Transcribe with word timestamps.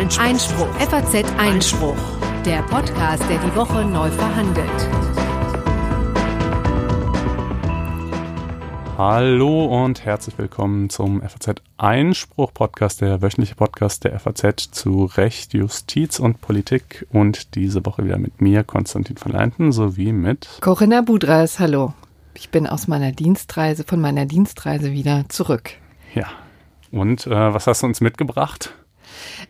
Einspruch. 0.00 0.24
Einspruch. 0.24 0.74
FAZ 0.76 1.24
Einspruch. 1.36 1.96
Der 2.46 2.62
Podcast, 2.62 3.22
der 3.28 3.36
die 3.36 3.54
Woche 3.54 3.84
neu 3.84 4.10
verhandelt. 4.10 4.88
Hallo 8.96 9.66
und 9.66 10.02
herzlich 10.02 10.38
willkommen 10.38 10.88
zum 10.88 11.20
FAZ 11.20 11.60
Einspruch 11.76 12.54
Podcast, 12.54 13.02
der 13.02 13.20
wöchentliche 13.20 13.56
Podcast 13.56 14.04
der 14.04 14.18
FAZ 14.18 14.70
zu 14.70 15.04
Recht, 15.04 15.52
Justiz 15.52 16.18
und 16.18 16.40
Politik 16.40 17.06
und 17.12 17.54
diese 17.54 17.84
Woche 17.84 18.02
wieder 18.02 18.16
mit 18.16 18.40
mir, 18.40 18.64
Konstantin 18.64 19.18
von 19.18 19.32
Leinten, 19.32 19.70
sowie 19.70 20.12
mit 20.12 20.48
Corinna 20.62 21.02
Budras. 21.02 21.58
Hallo. 21.58 21.92
Ich 22.32 22.48
bin 22.48 22.66
aus 22.66 22.88
meiner 22.88 23.12
Dienstreise, 23.12 23.84
von 23.84 24.00
meiner 24.00 24.24
Dienstreise 24.24 24.92
wieder 24.92 25.26
zurück. 25.28 25.72
Ja. 26.14 26.28
Und 26.90 27.26
äh, 27.26 27.52
was 27.52 27.66
hast 27.66 27.82
du 27.82 27.86
uns 27.86 28.00
mitgebracht? 28.00 28.74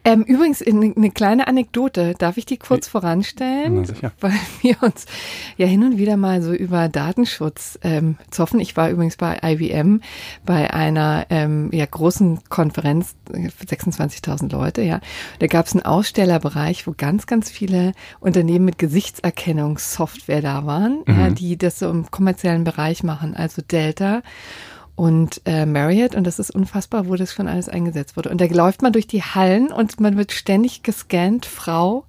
Ähm, 0.04 0.22
übrigens, 0.22 0.62
eine 0.62 1.10
kleine 1.10 1.46
Anekdote, 1.46 2.14
darf 2.18 2.36
ich 2.36 2.46
die 2.46 2.56
kurz 2.56 2.88
voranstellen? 2.88 3.86
Na. 4.02 4.12
Weil 4.20 4.32
wir 4.62 4.82
uns 4.82 5.06
ja 5.56 5.66
hin 5.66 5.84
und 5.84 5.98
wieder 5.98 6.16
mal 6.16 6.42
so 6.42 6.52
über 6.52 6.88
Datenschutz 6.88 7.78
ähm, 7.82 8.16
zoffen. 8.30 8.60
Ich 8.60 8.76
war 8.76 8.90
übrigens 8.90 9.16
bei 9.16 9.38
IBM 9.42 10.00
bei 10.44 10.72
einer 10.72 11.26
ähm, 11.30 11.70
ja, 11.72 11.86
großen 11.86 12.40
Konferenz, 12.48 13.14
26.000 13.30 14.52
Leute, 14.52 14.82
ja. 14.82 15.00
Da 15.38 15.46
gab 15.46 15.66
es 15.66 15.72
einen 15.72 15.84
Ausstellerbereich, 15.84 16.86
wo 16.86 16.94
ganz, 16.96 17.26
ganz 17.26 17.50
viele 17.50 17.92
Unternehmen 18.20 18.64
mit 18.64 18.78
Gesichtserkennungssoftware 18.78 20.42
da 20.42 20.66
waren, 20.66 21.02
mhm. 21.06 21.20
ja, 21.20 21.30
die 21.30 21.56
das 21.56 21.78
so 21.78 21.90
im 21.90 22.10
kommerziellen 22.10 22.64
Bereich 22.64 23.02
machen, 23.02 23.34
also 23.34 23.62
Delta 23.62 24.22
und 24.96 25.40
äh, 25.44 25.66
Marriott 25.66 26.14
und 26.14 26.26
das 26.26 26.38
ist 26.38 26.50
unfassbar, 26.50 27.08
wo 27.08 27.16
das 27.16 27.32
schon 27.32 27.48
alles 27.48 27.68
eingesetzt 27.68 28.16
wurde. 28.16 28.30
Und 28.30 28.40
da 28.40 28.46
läuft 28.46 28.82
man 28.82 28.92
durch 28.92 29.06
die 29.06 29.22
Hallen 29.22 29.72
und 29.72 30.00
man 30.00 30.16
wird 30.16 30.32
ständig 30.32 30.82
gescannt, 30.82 31.46
Frau, 31.46 32.04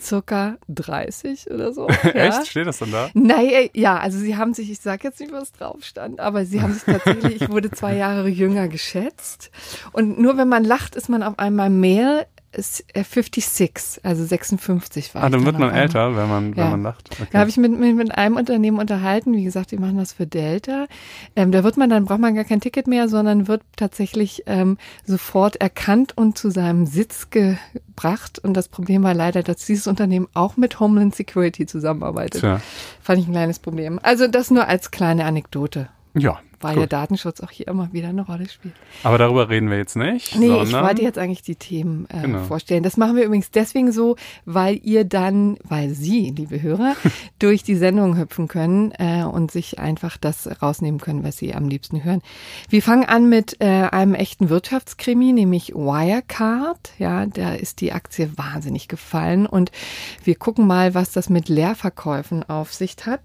circa 0.00 0.58
30 0.68 1.50
oder 1.50 1.72
so. 1.72 1.88
Ja. 2.04 2.10
Echt? 2.12 2.46
Steht 2.46 2.66
das 2.66 2.78
dann 2.78 2.92
da? 2.92 3.10
Nein, 3.14 3.68
ja, 3.74 3.98
also 3.98 4.18
sie 4.18 4.36
haben 4.36 4.54
sich, 4.54 4.70
ich 4.70 4.80
sage 4.80 5.08
jetzt 5.08 5.20
nicht, 5.20 5.32
was 5.32 5.52
drauf 5.52 5.82
stand, 5.82 6.20
aber 6.20 6.44
sie 6.44 6.62
haben 6.62 6.72
sich 6.72 6.84
tatsächlich, 6.84 7.42
ich 7.42 7.50
wurde 7.50 7.70
zwei 7.70 7.96
Jahre 7.96 8.28
jünger 8.28 8.68
geschätzt. 8.68 9.50
Und 9.92 10.18
nur 10.18 10.36
wenn 10.36 10.48
man 10.48 10.64
lacht, 10.64 10.94
ist 10.94 11.08
man 11.08 11.22
auf 11.22 11.38
einmal 11.38 11.68
mehr 11.68 12.26
56, 12.56 13.70
äh, 14.02 14.08
also 14.08 14.24
56 14.24 15.14
war. 15.14 15.24
Ah, 15.24 15.30
dann 15.30 15.44
wird 15.44 15.58
man 15.58 15.74
älter, 15.74 16.16
wenn 16.16 16.28
man, 16.28 16.52
ja. 16.54 16.64
wenn 16.64 16.70
man 16.70 16.82
lacht. 16.82 17.10
Okay. 17.12 17.28
Da 17.32 17.40
habe 17.40 17.50
ich 17.50 17.56
mit, 17.56 17.78
mit, 17.78 17.96
mit 17.96 18.16
einem 18.16 18.36
Unternehmen 18.36 18.78
unterhalten, 18.78 19.34
wie 19.34 19.44
gesagt, 19.44 19.70
die 19.70 19.76
machen 19.76 19.98
das 19.98 20.12
für 20.12 20.26
Delta. 20.26 20.86
Ähm, 21.34 21.52
da 21.52 21.64
wird 21.64 21.76
man, 21.76 21.90
dann 21.90 22.04
braucht 22.06 22.20
man 22.20 22.34
gar 22.34 22.44
kein 22.44 22.60
Ticket 22.60 22.86
mehr, 22.86 23.08
sondern 23.08 23.48
wird 23.48 23.62
tatsächlich 23.76 24.44
ähm, 24.46 24.78
sofort 25.04 25.56
erkannt 25.56 26.16
und 26.16 26.38
zu 26.38 26.50
seinem 26.50 26.86
Sitz 26.86 27.30
gebracht. 27.30 28.38
Und 28.38 28.54
das 28.54 28.68
Problem 28.68 29.02
war 29.02 29.14
leider, 29.14 29.42
dass 29.42 29.66
dieses 29.66 29.86
Unternehmen 29.86 30.28
auch 30.34 30.56
mit 30.56 30.80
Homeland 30.80 31.14
Security 31.14 31.66
zusammenarbeitet. 31.66 32.40
Tja. 32.40 32.60
Fand 33.00 33.20
ich 33.20 33.28
ein 33.28 33.32
kleines 33.32 33.58
Problem. 33.58 34.00
Also 34.02 34.26
das 34.26 34.50
nur 34.50 34.66
als 34.66 34.90
kleine 34.90 35.24
Anekdote. 35.24 35.88
Ja, 36.14 36.38
weil 36.60 36.74
Gut. 36.74 36.82
ja 36.82 36.86
Datenschutz 36.86 37.40
auch 37.40 37.50
hier 37.50 37.68
immer 37.68 37.92
wieder 37.92 38.08
eine 38.08 38.22
Rolle 38.22 38.48
spielt. 38.48 38.74
Aber 39.02 39.18
darüber 39.18 39.48
reden 39.48 39.70
wir 39.70 39.76
jetzt 39.76 39.96
nicht. 39.96 40.36
Nee, 40.36 40.62
ich 40.62 40.72
wollte 40.72 41.02
jetzt 41.02 41.18
eigentlich 41.18 41.42
die 41.42 41.56
Themen 41.56 42.06
äh, 42.10 42.22
genau. 42.22 42.44
vorstellen. 42.44 42.82
Das 42.82 42.96
machen 42.96 43.16
wir 43.16 43.24
übrigens 43.24 43.50
deswegen 43.50 43.92
so, 43.92 44.16
weil 44.44 44.80
ihr 44.82 45.04
dann, 45.04 45.58
weil 45.64 45.90
Sie, 45.90 46.30
liebe 46.30 46.60
Hörer, 46.62 46.94
durch 47.38 47.62
die 47.62 47.76
Sendung 47.76 48.16
hüpfen 48.16 48.48
können 48.48 48.92
äh, 48.98 49.24
und 49.24 49.50
sich 49.50 49.78
einfach 49.78 50.16
das 50.16 50.48
rausnehmen 50.62 51.00
können, 51.00 51.24
was 51.24 51.36
Sie 51.36 51.54
am 51.54 51.68
liebsten 51.68 52.04
hören. 52.04 52.22
Wir 52.68 52.82
fangen 52.82 53.04
an 53.04 53.28
mit 53.28 53.60
äh, 53.60 53.66
einem 53.66 54.14
echten 54.14 54.48
Wirtschaftskrimi, 54.48 55.32
nämlich 55.32 55.74
Wirecard. 55.74 56.92
Ja, 56.98 57.26
da 57.26 57.54
ist 57.54 57.80
die 57.80 57.92
Aktie 57.92 58.30
wahnsinnig 58.36 58.88
gefallen 58.88 59.46
und 59.46 59.70
wir 60.24 60.34
gucken 60.36 60.66
mal, 60.66 60.94
was 60.94 61.12
das 61.12 61.28
mit 61.28 61.48
Leerverkäufen 61.48 62.48
auf 62.48 62.72
sich 62.72 62.96
hat. 63.04 63.20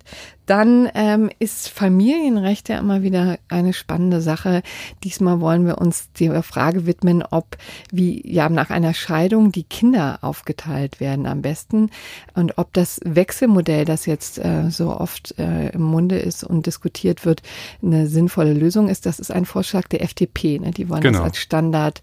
Dann 0.46 0.90
ähm, 0.96 1.30
ist 1.40 1.70
Familienrecht 1.70 2.70
ja 2.70 2.80
immer 2.80 3.04
wieder 3.04 3.38
eine 3.48 3.74
spannende 3.74 4.22
Sache. 4.22 4.64
Diesmal 5.04 5.40
wollen 5.40 5.66
wir 5.66 5.78
uns 5.78 6.12
der 6.20 6.44
Frage 6.44 6.86
widmen, 6.86 7.24
ob 7.30 7.58
wie 7.92 8.22
ja 8.30 8.50
nach 8.50 8.70
einer 8.70 8.94
Scheidung 8.94 9.52
die 9.52 9.64
Kinder 9.64 10.20
aufgeteilt 10.22 11.00
werden 11.00 11.26
am 11.26 11.42
besten 11.42 11.90
und 12.34 12.58
ob 12.58 12.74
das 12.74 13.00
Wechselmodell, 13.04 13.86
das 13.86 14.06
jetzt 14.06 14.40
äh, 14.40 14.70
so 14.70 14.96
oft 14.96 15.38
äh, 15.38 15.70
im 15.70 15.84
Munde 15.84 16.18
ist 16.18 16.44
und 16.44 16.66
diskutiert 16.66 17.26
wird, 17.26 17.42
eine 17.84 18.08
sinnvolle 18.08 18.54
Lösung 18.54 18.90
ist. 18.90 19.06
Das 19.06 19.20
ist 19.20 19.32
ein 19.32 19.46
Vorschlag 19.46 19.88
der 19.88 20.04
FDP. 20.04 20.60
Ne? 20.60 20.72
Die 20.72 20.90
wollen 20.90 21.02
genau. 21.02 21.20
das 21.20 21.28
als 21.28 21.38
Standard 21.38 22.02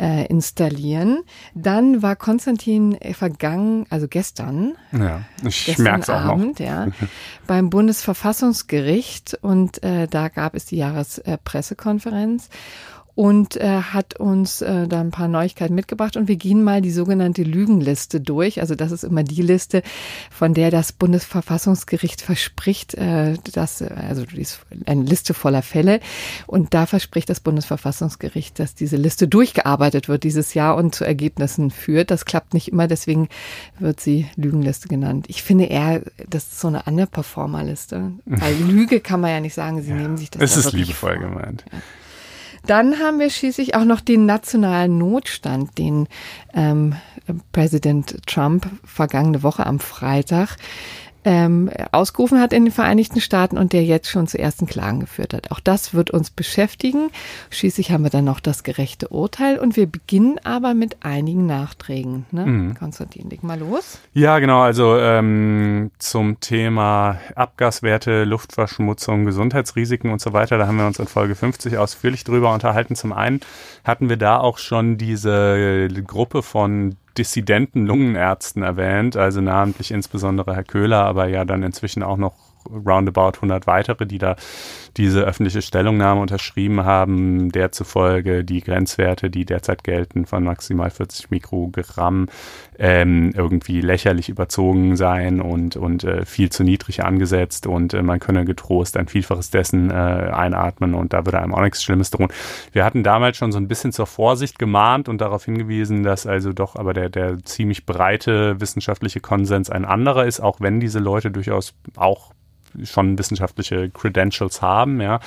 äh, 0.00 0.26
installieren. 0.26 1.22
Dann 1.54 2.02
war 2.02 2.16
Konstantin 2.16 2.98
vergangen, 3.12 3.86
also 3.90 4.08
gestern, 4.08 4.74
ja, 4.92 5.22
ich 5.44 5.78
merke 5.78 6.00
es 6.00 6.10
auch 6.10 6.36
noch. 6.36 6.58
Ja, 6.58 6.88
beim 7.46 7.70
Bund 7.70 7.84
Bundesverfassungsgericht 7.84 9.38
und 9.42 9.82
äh, 9.82 10.08
da 10.08 10.28
gab 10.28 10.54
es 10.54 10.64
die 10.64 10.76
Jahrespressekonferenz. 10.76 12.46
Äh, 12.46 12.50
und 13.14 13.56
äh, 13.56 13.80
hat 13.80 14.18
uns 14.18 14.60
äh, 14.60 14.88
da 14.88 15.00
ein 15.00 15.10
paar 15.10 15.28
Neuigkeiten 15.28 15.74
mitgebracht 15.74 16.16
und 16.16 16.26
wir 16.26 16.36
gehen 16.36 16.64
mal 16.64 16.82
die 16.82 16.90
sogenannte 16.90 17.42
Lügenliste 17.42 18.20
durch. 18.20 18.60
Also 18.60 18.74
das 18.74 18.92
ist 18.92 19.04
immer 19.04 19.22
die 19.22 19.42
Liste, 19.42 19.82
von 20.30 20.54
der 20.54 20.70
das 20.70 20.92
Bundesverfassungsgericht 20.92 22.20
verspricht, 22.20 22.94
äh, 22.94 23.34
dass 23.52 23.82
also 23.82 24.24
die 24.24 24.40
ist 24.40 24.60
eine 24.86 25.02
Liste 25.02 25.34
voller 25.34 25.62
Fälle 25.62 26.00
und 26.46 26.74
da 26.74 26.86
verspricht 26.86 27.30
das 27.30 27.40
Bundesverfassungsgericht, 27.40 28.58
dass 28.58 28.74
diese 28.74 28.96
Liste 28.96 29.28
durchgearbeitet 29.28 30.08
wird 30.08 30.24
dieses 30.24 30.54
Jahr 30.54 30.76
und 30.76 30.94
zu 30.94 31.04
Ergebnissen 31.04 31.70
führt. 31.70 32.10
Das 32.10 32.24
klappt 32.24 32.54
nicht 32.54 32.68
immer, 32.68 32.88
deswegen 32.88 33.28
wird 33.78 34.00
sie 34.00 34.26
Lügenliste 34.36 34.88
genannt. 34.88 35.26
Ich 35.28 35.42
finde 35.42 35.64
eher, 35.64 36.02
das 36.28 36.44
ist 36.44 36.60
so 36.60 36.68
eine 36.68 36.82
Underperformer-Liste, 36.82 38.12
weil 38.24 38.54
Lüge 38.68 39.00
kann 39.00 39.20
man 39.20 39.30
ja 39.30 39.40
nicht 39.40 39.54
sagen. 39.54 39.82
Sie 39.82 39.90
ja, 39.90 39.96
nehmen 39.96 40.16
sich 40.16 40.30
das. 40.30 40.42
Es 40.42 40.56
ist 40.56 40.72
liebevoll 40.72 41.18
vor. 41.18 41.28
gemeint. 41.28 41.64
Ja. 41.72 41.78
Dann 42.66 42.98
haben 42.98 43.18
wir 43.18 43.30
schließlich 43.30 43.74
auch 43.74 43.84
noch 43.84 44.00
den 44.00 44.26
nationalen 44.26 44.96
Notstand, 44.96 45.76
den 45.76 46.08
ähm, 46.54 46.96
Präsident 47.52 48.26
Trump 48.26 48.66
vergangene 48.84 49.42
Woche 49.42 49.66
am 49.66 49.80
Freitag 49.80 50.56
ähm, 51.24 51.70
ausgerufen 51.92 52.40
hat 52.40 52.52
in 52.52 52.64
den 52.64 52.72
Vereinigten 52.72 53.20
Staaten 53.20 53.56
und 53.58 53.72
der 53.72 53.84
jetzt 53.84 54.10
schon 54.10 54.26
zu 54.26 54.38
ersten 54.38 54.66
Klagen 54.66 55.00
geführt 55.00 55.34
hat. 55.34 55.50
Auch 55.50 55.60
das 55.60 55.94
wird 55.94 56.10
uns 56.10 56.30
beschäftigen. 56.30 57.10
Schließlich 57.50 57.90
haben 57.90 58.04
wir 58.04 58.10
dann 58.10 58.24
noch 58.24 58.40
das 58.40 58.62
gerechte 58.62 59.08
Urteil 59.08 59.58
und 59.58 59.76
wir 59.76 59.86
beginnen 59.86 60.38
aber 60.44 60.74
mit 60.74 61.04
einigen 61.04 61.46
Nachträgen. 61.46 62.26
Ne? 62.30 62.46
Mhm. 62.46 62.74
Konstantin, 62.74 63.30
leg 63.30 63.42
mal 63.42 63.58
los. 63.58 63.98
Ja, 64.12 64.38
genau. 64.38 64.60
Also 64.60 64.96
ähm, 64.98 65.90
zum 65.98 66.40
Thema 66.40 67.18
Abgaswerte, 67.34 68.24
Luftverschmutzung, 68.24 69.24
Gesundheitsrisiken 69.24 70.10
und 70.10 70.20
so 70.20 70.32
weiter, 70.32 70.58
da 70.58 70.66
haben 70.66 70.76
wir 70.76 70.86
uns 70.86 70.98
in 70.98 71.06
Folge 71.06 71.34
50 71.34 71.78
ausführlich 71.78 72.24
drüber 72.24 72.52
unterhalten. 72.52 72.94
Zum 72.96 73.12
einen 73.12 73.40
hatten 73.84 74.08
wir 74.08 74.16
da 74.16 74.38
auch 74.38 74.58
schon 74.58 74.98
diese 74.98 75.88
Gruppe 76.06 76.42
von 76.42 76.96
dissidenten 77.18 77.86
Lungenärzten 77.86 78.62
erwähnt, 78.62 79.16
also 79.16 79.40
namentlich 79.40 79.90
insbesondere 79.90 80.54
Herr 80.54 80.64
Köhler, 80.64 81.04
aber 81.04 81.28
ja 81.28 81.44
dann 81.44 81.62
inzwischen 81.62 82.02
auch 82.02 82.16
noch 82.16 82.34
roundabout 82.68 83.36
100 83.36 83.66
weitere, 83.66 84.06
die 84.06 84.18
da 84.18 84.36
diese 84.96 85.22
öffentliche 85.22 85.62
Stellungnahme 85.62 86.20
unterschrieben 86.20 86.84
haben, 86.84 87.50
der 87.50 87.72
zufolge 87.72 88.44
die 88.44 88.60
Grenzwerte, 88.60 89.30
die 89.30 89.44
derzeit 89.44 89.84
gelten, 89.84 90.26
von 90.26 90.44
maximal 90.44 90.90
40 90.90 91.30
Mikrogramm 91.30 92.28
ähm, 92.78 93.32
irgendwie 93.34 93.80
lächerlich 93.80 94.28
überzogen 94.28 94.96
seien 94.96 95.40
und, 95.40 95.76
und 95.76 96.04
äh, 96.04 96.24
viel 96.24 96.50
zu 96.50 96.64
niedrig 96.64 97.04
angesetzt 97.04 97.66
und 97.66 97.94
äh, 97.94 98.02
man 98.02 98.20
könne 98.20 98.44
getrost 98.44 98.96
ein 98.96 99.08
Vielfaches 99.08 99.50
dessen 99.50 99.90
äh, 99.90 99.94
einatmen 99.94 100.94
und 100.94 101.12
da 101.12 101.24
würde 101.24 101.40
einem 101.40 101.54
auch 101.54 101.62
nichts 101.62 101.82
Schlimmes 101.82 102.10
drohen. 102.10 102.32
Wir 102.72 102.84
hatten 102.84 103.02
damals 103.02 103.36
schon 103.36 103.52
so 103.52 103.58
ein 103.58 103.68
bisschen 103.68 103.92
zur 103.92 104.06
Vorsicht 104.06 104.58
gemahnt 104.58 105.08
und 105.08 105.20
darauf 105.20 105.44
hingewiesen, 105.44 106.02
dass 106.02 106.26
also 106.26 106.52
doch 106.52 106.76
aber 106.76 106.94
der, 106.94 107.08
der 107.08 107.42
ziemlich 107.44 107.86
breite 107.86 108.60
wissenschaftliche 108.60 109.20
Konsens 109.20 109.70
ein 109.70 109.84
anderer 109.84 110.26
ist, 110.26 110.40
auch 110.40 110.60
wenn 110.60 110.80
diese 110.80 110.98
Leute 110.98 111.30
durchaus 111.30 111.74
auch 111.96 112.33
schon 112.82 113.18
wissenschaftliche 113.18 113.90
Credentials 113.90 114.62
haben, 114.62 115.00
ja. 115.00 115.20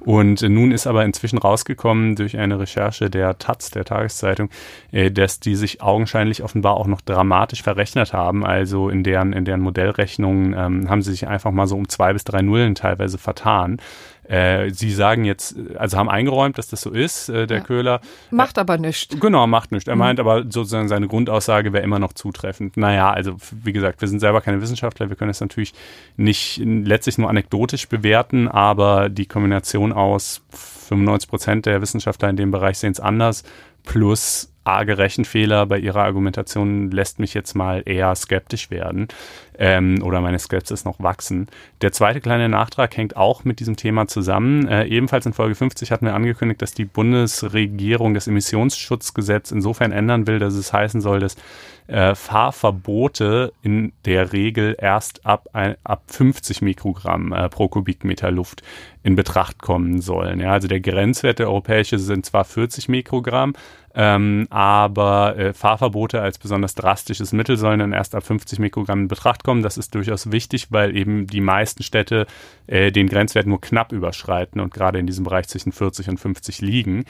Und 0.00 0.42
nun 0.42 0.72
ist 0.72 0.86
aber 0.86 1.04
inzwischen 1.04 1.38
rausgekommen 1.38 2.16
durch 2.16 2.36
eine 2.36 2.58
Recherche 2.58 3.10
der 3.10 3.38
Taz, 3.38 3.70
der 3.70 3.84
Tageszeitung, 3.84 4.50
äh, 4.92 5.10
dass 5.10 5.40
die 5.40 5.56
sich 5.56 5.82
augenscheinlich 5.82 6.42
offenbar 6.42 6.74
auch 6.74 6.86
noch 6.86 7.00
dramatisch 7.00 7.62
verrechnet 7.62 8.12
haben. 8.12 8.44
Also 8.44 8.88
in 8.88 9.02
deren, 9.02 9.32
in 9.32 9.44
deren 9.44 9.60
Modellrechnungen 9.60 10.54
ähm, 10.54 10.90
haben 10.90 11.02
sie 11.02 11.12
sich 11.12 11.26
einfach 11.26 11.50
mal 11.50 11.66
so 11.66 11.76
um 11.76 11.88
zwei 11.88 12.12
bis 12.12 12.24
drei 12.24 12.42
Nullen 12.42 12.74
teilweise 12.74 13.18
vertan. 13.18 13.78
Äh, 14.28 14.70
Sie 14.70 14.90
sagen 14.90 15.24
jetzt, 15.24 15.56
also 15.76 15.98
haben 15.98 16.08
eingeräumt, 16.08 16.58
dass 16.58 16.68
das 16.68 16.80
so 16.80 16.90
ist, 16.90 17.28
äh, 17.28 17.46
der 17.46 17.58
ja. 17.58 17.64
Köhler. 17.64 18.00
Macht 18.30 18.58
aber 18.58 18.78
nichts. 18.78 19.18
Genau, 19.20 19.46
macht 19.46 19.72
nichts. 19.72 19.88
Er 19.88 19.94
mhm. 19.94 20.00
meint 20.00 20.20
aber 20.20 20.42
sozusagen, 20.42 20.88
seine 20.88 21.08
Grundaussage 21.08 21.72
wäre 21.72 21.84
immer 21.84 21.98
noch 21.98 22.12
zutreffend. 22.12 22.76
Naja, 22.76 23.10
also 23.12 23.36
wie 23.50 23.72
gesagt, 23.72 24.00
wir 24.00 24.08
sind 24.08 24.20
selber 24.20 24.40
keine 24.40 24.60
Wissenschaftler, 24.60 25.08
wir 25.08 25.16
können 25.16 25.30
es 25.30 25.40
natürlich 25.40 25.74
nicht 26.16 26.60
letztlich 26.64 27.18
nur 27.18 27.28
anekdotisch 27.28 27.88
bewerten, 27.88 28.48
aber 28.48 29.08
die 29.08 29.26
Kombination 29.26 29.92
aus 29.92 30.42
95 30.50 31.28
Prozent 31.28 31.66
der 31.66 31.80
Wissenschaftler 31.82 32.30
in 32.30 32.36
dem 32.36 32.50
Bereich 32.50 32.78
sehen 32.78 32.92
es 32.92 33.00
anders, 33.00 33.44
plus 33.84 34.53
arge 34.64 34.98
Rechenfehler 34.98 35.66
bei 35.66 35.78
ihrer 35.78 36.02
Argumentation 36.02 36.90
lässt 36.90 37.18
mich 37.18 37.34
jetzt 37.34 37.54
mal 37.54 37.82
eher 37.84 38.14
skeptisch 38.14 38.70
werden 38.70 39.08
ähm, 39.58 40.02
oder 40.02 40.20
meine 40.20 40.38
Skepsis 40.38 40.84
noch 40.84 40.98
wachsen. 40.98 41.48
Der 41.82 41.92
zweite 41.92 42.20
kleine 42.20 42.48
Nachtrag 42.48 42.96
hängt 42.96 43.16
auch 43.16 43.44
mit 43.44 43.60
diesem 43.60 43.76
Thema 43.76 44.06
zusammen. 44.06 44.66
Äh, 44.66 44.86
ebenfalls 44.86 45.26
in 45.26 45.32
Folge 45.32 45.54
50 45.54 45.92
hatten 45.92 46.06
wir 46.06 46.14
angekündigt, 46.14 46.62
dass 46.62 46.74
die 46.74 46.84
Bundesregierung 46.84 48.14
das 48.14 48.26
Emissionsschutzgesetz 48.26 49.50
insofern 49.52 49.92
ändern 49.92 50.26
will, 50.26 50.38
dass 50.38 50.54
es 50.54 50.72
heißen 50.72 51.00
soll, 51.00 51.20
dass 51.20 51.36
äh, 51.86 52.14
Fahrverbote 52.14 53.52
in 53.62 53.92
der 54.06 54.32
Regel 54.32 54.74
erst 54.78 55.26
ab, 55.26 55.48
ein, 55.52 55.76
ab 55.84 56.04
50 56.06 56.62
Mikrogramm 56.62 57.32
äh, 57.32 57.48
pro 57.48 57.68
Kubikmeter 57.68 58.30
Luft 58.30 58.62
in 59.02 59.16
Betracht 59.16 59.60
kommen 59.60 60.00
sollen. 60.00 60.40
Ja, 60.40 60.52
also 60.52 60.66
der 60.66 60.80
Grenzwert 60.80 61.38
der 61.38 61.48
europäische 61.48 61.98
sind 61.98 62.24
zwar 62.24 62.44
40 62.44 62.88
Mikrogramm, 62.88 63.52
ähm, 63.94 64.46
aber 64.50 65.36
äh, 65.36 65.52
Fahrverbote 65.52 66.20
als 66.20 66.38
besonders 66.38 66.74
drastisches 66.74 67.32
Mittel 67.32 67.56
sollen 67.56 67.78
dann 67.78 67.92
erst 67.92 68.14
ab 68.14 68.24
50 68.24 68.58
Mikrogramm 68.58 69.02
in 69.02 69.08
Betracht 69.08 69.44
kommen. 69.44 69.62
Das 69.62 69.78
ist 69.78 69.94
durchaus 69.94 70.32
wichtig, 70.32 70.68
weil 70.70 70.96
eben 70.96 71.26
die 71.28 71.40
meisten 71.40 71.82
Städte 71.84 72.26
äh, 72.66 72.90
den 72.90 73.08
Grenzwert 73.08 73.46
nur 73.46 73.60
knapp 73.60 73.92
überschreiten 73.92 74.60
und 74.60 74.74
gerade 74.74 74.98
in 74.98 75.06
diesem 75.06 75.24
Bereich 75.24 75.46
zwischen 75.46 75.70
40 75.70 76.08
und 76.08 76.18
50 76.18 76.60
liegen. 76.60 77.04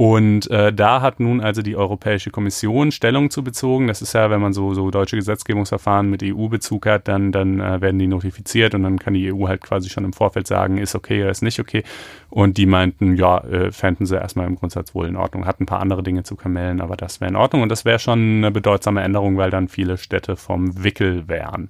Und 0.00 0.50
äh, 0.50 0.72
da 0.72 1.02
hat 1.02 1.20
nun 1.20 1.42
also 1.42 1.60
die 1.60 1.76
Europäische 1.76 2.30
Kommission 2.30 2.90
Stellung 2.90 3.28
zu 3.28 3.44
bezogen. 3.44 3.86
Das 3.86 4.00
ist 4.00 4.14
ja, 4.14 4.30
wenn 4.30 4.40
man 4.40 4.54
so, 4.54 4.72
so 4.72 4.90
deutsche 4.90 5.16
Gesetzgebungsverfahren 5.16 6.08
mit 6.08 6.22
EU-Bezug 6.22 6.86
hat, 6.86 7.06
dann, 7.06 7.32
dann 7.32 7.60
äh, 7.60 7.82
werden 7.82 7.98
die 7.98 8.06
notifiziert 8.06 8.74
und 8.74 8.82
dann 8.82 8.98
kann 8.98 9.12
die 9.12 9.30
EU 9.30 9.46
halt 9.46 9.60
quasi 9.60 9.90
schon 9.90 10.06
im 10.06 10.14
Vorfeld 10.14 10.46
sagen, 10.46 10.78
ist 10.78 10.94
okay 10.94 11.20
oder 11.20 11.30
ist 11.30 11.42
nicht 11.42 11.60
okay. 11.60 11.82
Und 12.30 12.56
die 12.56 12.64
meinten, 12.64 13.14
ja, 13.16 13.44
äh, 13.44 13.72
fänden 13.72 14.06
sie 14.06 14.16
erstmal 14.16 14.46
im 14.46 14.56
Grundsatz 14.56 14.94
wohl 14.94 15.06
in 15.06 15.16
Ordnung. 15.16 15.44
Hatten 15.44 15.64
ein 15.64 15.66
paar 15.66 15.80
andere 15.80 16.02
Dinge 16.02 16.22
zu 16.22 16.34
kamellen, 16.34 16.80
aber 16.80 16.96
das 16.96 17.20
wäre 17.20 17.28
in 17.28 17.36
Ordnung. 17.36 17.60
Und 17.60 17.68
das 17.68 17.84
wäre 17.84 17.98
schon 17.98 18.38
eine 18.38 18.50
bedeutsame 18.50 19.02
Änderung, 19.02 19.36
weil 19.36 19.50
dann 19.50 19.68
viele 19.68 19.98
Städte 19.98 20.36
vom 20.36 20.82
Wickel 20.82 21.28
wären. 21.28 21.68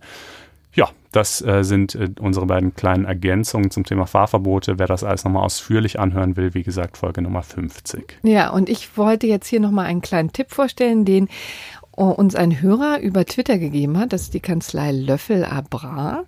Ja, 0.72 0.88
das 1.12 1.42
äh, 1.42 1.64
sind 1.64 1.94
äh, 1.94 2.08
unsere 2.20 2.46
beiden 2.46 2.74
kleinen 2.74 3.04
Ergänzungen 3.04 3.70
zum 3.70 3.84
Thema 3.84 4.06
Fahrverbote. 4.06 4.78
Wer 4.78 4.86
das 4.86 5.02
alles 5.02 5.24
nochmal 5.24 5.44
ausführlich 5.44 5.98
anhören 5.98 6.36
will, 6.36 6.54
wie 6.54 6.62
gesagt, 6.62 6.96
Folge 6.96 7.22
Nummer 7.22 7.42
50. 7.42 8.18
Ja, 8.22 8.50
und 8.50 8.68
ich 8.68 8.96
wollte 8.96 9.26
jetzt 9.26 9.48
hier 9.48 9.60
nochmal 9.60 9.86
einen 9.86 10.00
kleinen 10.00 10.32
Tipp 10.32 10.52
vorstellen, 10.52 11.04
den 11.04 11.28
äh, 11.96 12.02
uns 12.02 12.36
ein 12.36 12.62
Hörer 12.62 13.00
über 13.00 13.24
Twitter 13.24 13.58
gegeben 13.58 13.98
hat. 13.98 14.12
Das 14.12 14.22
ist 14.22 14.34
die 14.34 14.40
Kanzlei 14.40 14.92
Löffel 14.92 15.44
Abra, 15.44 16.24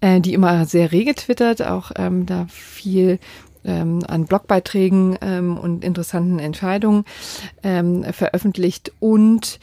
äh, 0.00 0.20
die 0.20 0.34
immer 0.34 0.66
sehr 0.66 0.92
rege 0.92 1.14
twittert, 1.14 1.62
auch 1.62 1.90
ähm, 1.96 2.26
da 2.26 2.46
viel 2.50 3.18
ähm, 3.64 4.00
an 4.06 4.26
Blogbeiträgen 4.26 5.18
ähm, 5.20 5.56
und 5.56 5.84
interessanten 5.84 6.38
Entscheidungen 6.38 7.04
ähm, 7.62 8.04
veröffentlicht 8.12 8.92
und 9.00 9.58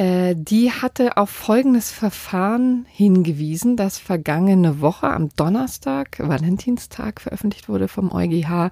äh, 0.00 0.34
die 0.34 0.72
hatte 0.72 1.18
auf 1.18 1.28
folgendes 1.28 1.90
Verfahren 1.90 2.86
hingewiesen, 2.88 3.76
das 3.76 3.98
vergangene 3.98 4.80
Woche 4.80 5.08
am 5.08 5.28
Donnerstag, 5.36 6.18
Valentinstag, 6.18 7.20
veröffentlicht 7.20 7.68
wurde 7.68 7.86
vom 7.86 8.10
EuGH. 8.10 8.70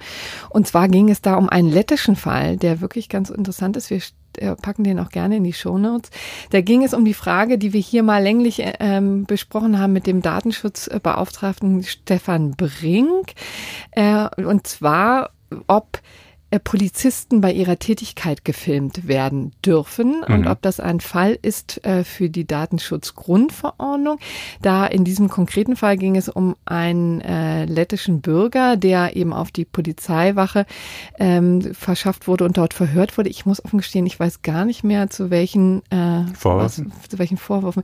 Und 0.48 0.66
zwar 0.66 0.88
ging 0.88 1.10
es 1.10 1.20
da 1.20 1.34
um 1.34 1.50
einen 1.50 1.68
lettischen 1.68 2.16
Fall, 2.16 2.56
der 2.56 2.80
wirklich 2.80 3.10
ganz 3.10 3.28
interessant 3.28 3.76
ist. 3.76 3.90
Wir 3.90 4.00
äh, 4.38 4.56
packen 4.56 4.84
den 4.84 4.98
auch 4.98 5.10
gerne 5.10 5.36
in 5.36 5.44
die 5.44 5.52
Shownotes. 5.52 6.10
Da 6.48 6.62
ging 6.62 6.82
es 6.82 6.94
um 6.94 7.04
die 7.04 7.12
Frage, 7.12 7.58
die 7.58 7.74
wir 7.74 7.80
hier 7.82 8.02
mal 8.02 8.22
länglich 8.22 8.60
äh, 8.60 8.72
ähm, 8.80 9.26
besprochen 9.26 9.78
haben 9.78 9.92
mit 9.92 10.06
dem 10.06 10.22
Datenschutzbeauftragten 10.22 11.82
Stefan 11.82 12.52
Brink. 12.52 13.34
Äh, 13.90 14.28
und 14.42 14.66
zwar, 14.66 15.32
ob 15.66 16.00
Polizisten 16.64 17.42
bei 17.42 17.52
ihrer 17.52 17.78
Tätigkeit 17.78 18.42
gefilmt 18.42 19.06
werden 19.06 19.52
dürfen 19.64 20.22
und 20.22 20.42
mhm. 20.42 20.46
ob 20.46 20.62
das 20.62 20.80
ein 20.80 21.00
Fall 21.00 21.38
ist 21.42 21.84
äh, 21.84 22.04
für 22.04 22.30
die 22.30 22.46
Datenschutzgrundverordnung. 22.46 24.18
Da 24.62 24.86
in 24.86 25.04
diesem 25.04 25.28
konkreten 25.28 25.76
Fall 25.76 25.98
ging 25.98 26.16
es 26.16 26.30
um 26.30 26.56
einen 26.64 27.20
äh, 27.20 27.66
lettischen 27.66 28.22
Bürger, 28.22 28.78
der 28.78 29.14
eben 29.14 29.34
auf 29.34 29.50
die 29.50 29.66
Polizeiwache 29.66 30.64
ähm, 31.18 31.74
verschafft 31.74 32.26
wurde 32.28 32.44
und 32.44 32.56
dort 32.56 32.72
verhört 32.72 33.18
wurde. 33.18 33.28
Ich 33.28 33.44
muss 33.44 33.62
offen 33.62 33.78
gestehen, 33.78 34.06
ich 34.06 34.18
weiß 34.18 34.40
gar 34.40 34.64
nicht 34.64 34.84
mehr 34.84 35.10
zu 35.10 35.28
welchen 35.28 35.82
äh, 35.90 36.24
Vorwürfen. 36.32 36.92
Was, 36.98 37.08
zu 37.10 37.18
welchen 37.18 37.36
Vorwürfen. 37.36 37.82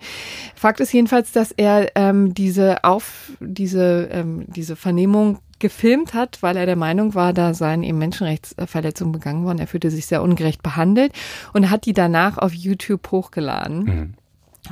Fakt 0.55 0.81
ist 0.81 0.93
jedenfalls, 0.94 1.32
dass 1.32 1.52
er 1.52 1.94
ähm, 1.96 2.32
diese 2.32 2.82
auf 2.82 3.32
diese 3.40 4.08
ähm, 4.10 4.46
diese 4.49 4.75
Vernehmung 4.75 5.38
gefilmt 5.64 6.12
hat, 6.12 6.43
weil 6.43 6.58
er 6.58 6.66
der 6.66 6.76
Meinung 6.76 7.14
war, 7.14 7.32
da 7.32 7.55
seien 7.55 7.82
eben 7.84 7.96
Menschenrechtsverletzungen 7.96 9.12
begangen 9.12 9.46
worden. 9.46 9.61
Er 9.61 9.66
fühlte 9.66 9.90
sich 9.90 10.05
sehr 10.05 10.22
ungerecht 10.22 10.62
behandelt 10.62 11.14
und 11.55 11.70
hat 11.70 11.87
die 11.87 11.94
danach 11.94 12.37
auf 12.37 12.52
YouTube 12.52 13.11
hochgeladen. 13.11 13.84
Mhm. 13.84 14.14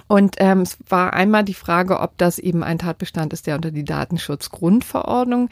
Und 0.07 0.37
ähm, 0.37 0.61
es 0.61 0.77
war 0.87 1.15
einmal 1.15 1.45
die 1.45 1.55
Frage, 1.55 2.01
ob 2.01 2.19
das 2.19 2.39
eben 2.39 2.63
ein 2.63 2.79
Tatbestand 2.79 3.33
ist, 3.33 3.47
der 3.47 3.55
unter 3.57 3.71
die 3.71 3.85
Datenschutzgrundverordnung 3.85 5.49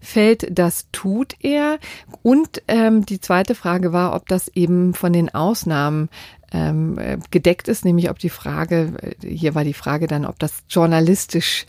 fällt. 0.00 0.48
Das 0.50 0.88
tut 0.90 1.36
er. 1.38 1.78
Und 2.22 2.60
ähm, 2.66 3.06
die 3.06 3.20
zweite 3.20 3.54
Frage 3.54 3.92
war, 3.92 4.16
ob 4.16 4.26
das 4.26 4.48
eben 4.48 4.94
von 4.94 5.12
den 5.12 5.32
Ausnahmen 5.32 6.08
ähm, 6.50 6.98
gedeckt 7.30 7.68
ist, 7.68 7.84
nämlich 7.84 8.10
ob 8.10 8.18
die 8.18 8.30
Frage, 8.30 8.94
hier 9.22 9.54
war 9.54 9.62
die 9.62 9.74
Frage 9.74 10.08
dann, 10.08 10.26
ob 10.26 10.40
das 10.40 10.64
journalistisch 10.68 11.66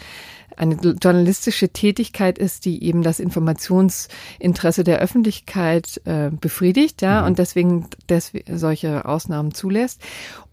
eine 0.57 0.75
journalistische 0.75 1.69
Tätigkeit 1.69 2.37
ist, 2.37 2.65
die 2.65 2.83
eben 2.83 3.01
das 3.03 3.19
Informationsinteresse 3.19 4.83
der 4.83 4.99
Öffentlichkeit 4.99 6.01
äh, 6.05 6.29
befriedigt, 6.29 7.01
ja, 7.01 7.21
mhm. 7.21 7.27
und 7.27 7.39
deswegen 7.39 7.87
des, 8.09 8.31
solche 8.47 9.05
Ausnahmen 9.05 9.53
zulässt. 9.53 10.01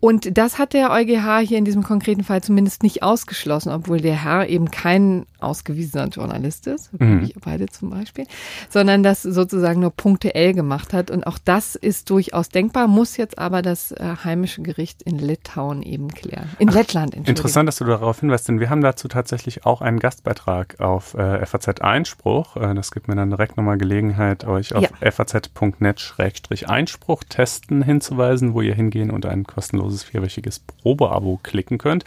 Und 0.01 0.39
das 0.39 0.59
hat 0.59 0.73
der 0.73 0.91
EuGH 0.93 1.41
hier 1.47 1.59
in 1.59 1.67
diesem 1.67 1.83
konkreten 1.83 2.25
Fall 2.25 2.43
zumindest 2.43 2.83
nicht 2.83 3.03
ausgeschlossen, 3.03 3.71
obwohl 3.71 4.01
der 4.01 4.25
Herr 4.25 4.49
eben 4.49 4.71
kein 4.71 5.27
ausgewiesener 5.41 6.09
Journalist 6.09 6.67
ist, 6.67 6.91
mhm. 6.99 7.23
ich 7.23 7.35
beide 7.35 7.67
zum 7.67 7.91
Beispiel, 7.91 8.27
sondern 8.71 9.03
das 9.03 9.23
sozusagen 9.23 9.81
nur 9.81 9.91
punktuell 9.91 10.55
gemacht 10.55 10.95
hat. 10.95 11.11
Und 11.11 11.27
auch 11.27 11.39
das 11.39 11.75
ist 11.75 12.09
durchaus 12.09 12.49
denkbar, 12.49 12.89
muss 12.89 13.19
jetzt 13.19 13.39
aber 13.39 13.61
das 13.61 13.93
äh, 13.93 14.15
heimische 14.25 14.63
Gericht 14.63 15.03
in 15.03 15.19
Litauen 15.19 15.83
eben 15.83 16.09
klären. 16.09 16.49
In 16.59 16.71
Ach, 16.71 16.75
Lettland, 16.75 17.15
Interessant, 17.15 17.69
dass 17.69 17.77
du 17.77 17.85
darauf 17.85 18.21
hinweist, 18.21 18.49
denn 18.49 18.59
wir 18.59 18.71
haben 18.71 18.81
dazu 18.81 19.07
tatsächlich 19.07 19.67
auch 19.67 19.83
einen 19.91 20.01
Gastbeitrag 20.01 20.81
auf 20.81 21.15
äh, 21.15 21.45
FAZ 21.45 21.81
Einspruch. 21.81 22.57
Äh, 22.57 22.75
das 22.75 22.91
gibt 22.91 23.09
mir 23.09 23.17
dann 23.17 23.31
direkt 23.31 23.57
nochmal 23.57 23.79
Gelegenheit, 23.79 24.45
euch 24.45 24.75
auf 24.75 24.83
ja. 24.83 24.91
faz.net-einspruch 25.11 27.25
testen 27.29 27.83
hinzuweisen, 27.83 28.55
wo 28.55 28.63
ihr 28.63 28.75
hingehen 28.75 29.11
und 29.11 29.27
ein 29.27 29.45
kostenloses 29.45 29.81
kostenloses 29.81 30.05
vierwöchiges 30.05 30.61
Probeabo 30.61 31.41
klicken 31.43 31.79
könnt 31.79 32.05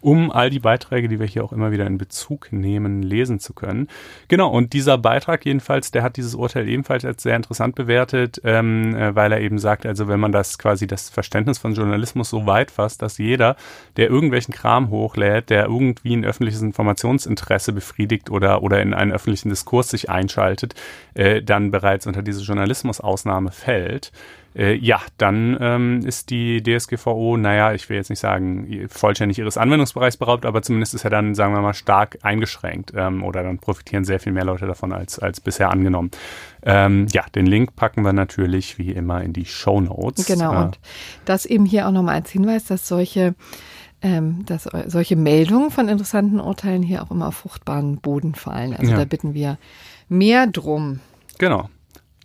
um 0.00 0.30
all 0.30 0.50
die 0.50 0.58
Beiträge, 0.58 1.08
die 1.08 1.18
wir 1.18 1.26
hier 1.26 1.44
auch 1.44 1.52
immer 1.52 1.70
wieder 1.70 1.86
in 1.86 1.98
Bezug 1.98 2.52
nehmen, 2.52 3.02
lesen 3.02 3.38
zu 3.38 3.52
können. 3.52 3.88
Genau, 4.28 4.50
und 4.50 4.72
dieser 4.72 4.98
Beitrag 4.98 5.44
jedenfalls, 5.44 5.90
der 5.90 6.02
hat 6.02 6.16
dieses 6.16 6.34
Urteil 6.34 6.68
ebenfalls 6.68 7.04
als 7.04 7.22
sehr 7.22 7.36
interessant 7.36 7.74
bewertet, 7.74 8.40
ähm, 8.44 8.94
äh, 8.94 9.14
weil 9.14 9.32
er 9.32 9.40
eben 9.40 9.58
sagt, 9.58 9.86
also 9.86 10.08
wenn 10.08 10.20
man 10.20 10.32
das 10.32 10.58
quasi 10.58 10.86
das 10.86 11.10
Verständnis 11.10 11.58
von 11.58 11.74
Journalismus 11.74 12.30
so 12.30 12.46
weit 12.46 12.70
fasst, 12.70 13.02
dass 13.02 13.18
jeder, 13.18 13.56
der 13.96 14.08
irgendwelchen 14.08 14.54
Kram 14.54 14.90
hochlädt, 14.90 15.50
der 15.50 15.66
irgendwie 15.66 16.14
ein 16.14 16.24
öffentliches 16.24 16.62
Informationsinteresse 16.62 17.72
befriedigt 17.72 18.30
oder, 18.30 18.62
oder 18.62 18.80
in 18.82 18.94
einen 18.94 19.12
öffentlichen 19.12 19.48
Diskurs 19.48 19.88
sich 19.88 20.10
einschaltet, 20.10 20.74
äh, 21.14 21.42
dann 21.42 21.70
bereits 21.70 22.06
unter 22.06 22.22
diese 22.22 22.42
Journalismusausnahme 22.42 23.50
fällt 23.50 24.12
äh, 24.56 24.74
ja, 24.74 25.00
dann 25.18 25.56
ähm, 25.60 26.00
ist 26.04 26.30
die 26.30 26.62
DSGVO, 26.62 27.36
naja, 27.36 27.74
ich 27.74 27.88
will 27.88 27.96
jetzt 27.96 28.08
nicht 28.08 28.20
sagen, 28.20 28.86
vollständig 28.88 29.38
ihres 29.38 29.58
Anwendungsbereichs 29.58 30.16
beraubt, 30.16 30.46
aber 30.46 30.62
zumindest 30.62 30.94
ist 30.94 31.04
er 31.04 31.10
dann, 31.10 31.34
sagen 31.34 31.52
wir 31.52 31.60
mal, 31.60 31.74
stark 31.74 32.18
eingeschränkt 32.22 32.92
ähm, 32.96 33.22
oder 33.22 33.42
dann 33.42 33.58
profitieren 33.58 34.04
sehr 34.04 34.18
viel 34.18 34.32
mehr 34.32 34.44
Leute 34.44 34.66
davon 34.66 34.92
als, 34.92 35.18
als 35.18 35.40
bisher 35.40 35.70
angenommen. 35.70 36.10
Ähm, 36.62 37.06
ja, 37.12 37.24
den 37.34 37.46
Link 37.46 37.76
packen 37.76 38.02
wir 38.02 38.12
natürlich 38.12 38.78
wie 38.78 38.92
immer 38.92 39.22
in 39.22 39.32
die 39.32 39.44
Show 39.44 39.80
Notes. 39.80 40.26
Genau, 40.26 40.54
äh, 40.54 40.64
und 40.64 40.78
das 41.26 41.44
eben 41.44 41.66
hier 41.66 41.86
auch 41.86 41.92
nochmal 41.92 42.14
als 42.16 42.30
Hinweis, 42.30 42.64
dass 42.64 42.88
solche 42.88 43.34
ähm, 44.02 44.44
dass 44.44 44.68
solche 44.86 45.16
Meldungen 45.16 45.70
von 45.70 45.88
interessanten 45.88 46.38
Urteilen 46.38 46.82
hier 46.82 47.02
auch 47.02 47.10
immer 47.10 47.28
auf 47.28 47.36
fruchtbaren 47.36 47.96
Boden 47.98 48.34
fallen. 48.34 48.74
Also 48.74 48.92
ja. 48.92 48.98
da 48.98 49.04
bitten 49.06 49.32
wir 49.32 49.58
mehr 50.08 50.46
drum. 50.46 51.00
Genau. 51.38 51.70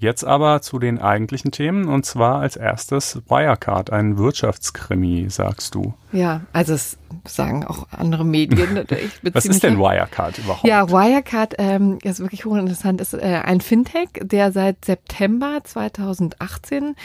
Jetzt 0.02 0.24
aber 0.24 0.64
zu 0.64 0.80
den 0.80 0.98
eigentlichen 0.98 1.52
Themen 1.52 1.88
und 1.88 2.08
zwar 2.08 2.40
als 2.40 2.56
erstes 2.56 3.22
Wirecard, 3.28 3.92
ein 3.92 4.18
Wirtschaftskrimi, 4.18 5.28
sagst 5.30 5.76
du. 5.76 5.94
Ja, 6.12 6.42
also 6.54 6.74
es 6.74 6.98
sagen 7.28 7.68
auch 7.68 7.86
andere 7.92 8.26
Medien. 8.26 8.84
Was 9.32 9.46
ist 9.46 9.62
denn 9.62 9.78
Wirecard 9.78 10.40
überhaupt? 10.40 10.66
Ja, 10.66 10.90
Wirecard 10.90 11.54
ähm, 11.60 12.00
ist 12.02 12.20
wirklich 12.20 12.46
hochinteressant. 12.46 13.00
Ist 13.00 13.14
äh, 13.14 13.42
ein 13.46 13.62
Fintech, 13.62 14.10
der 14.24 14.52
seit 14.52 14.84
September 14.86 15.60
2018 15.64 16.96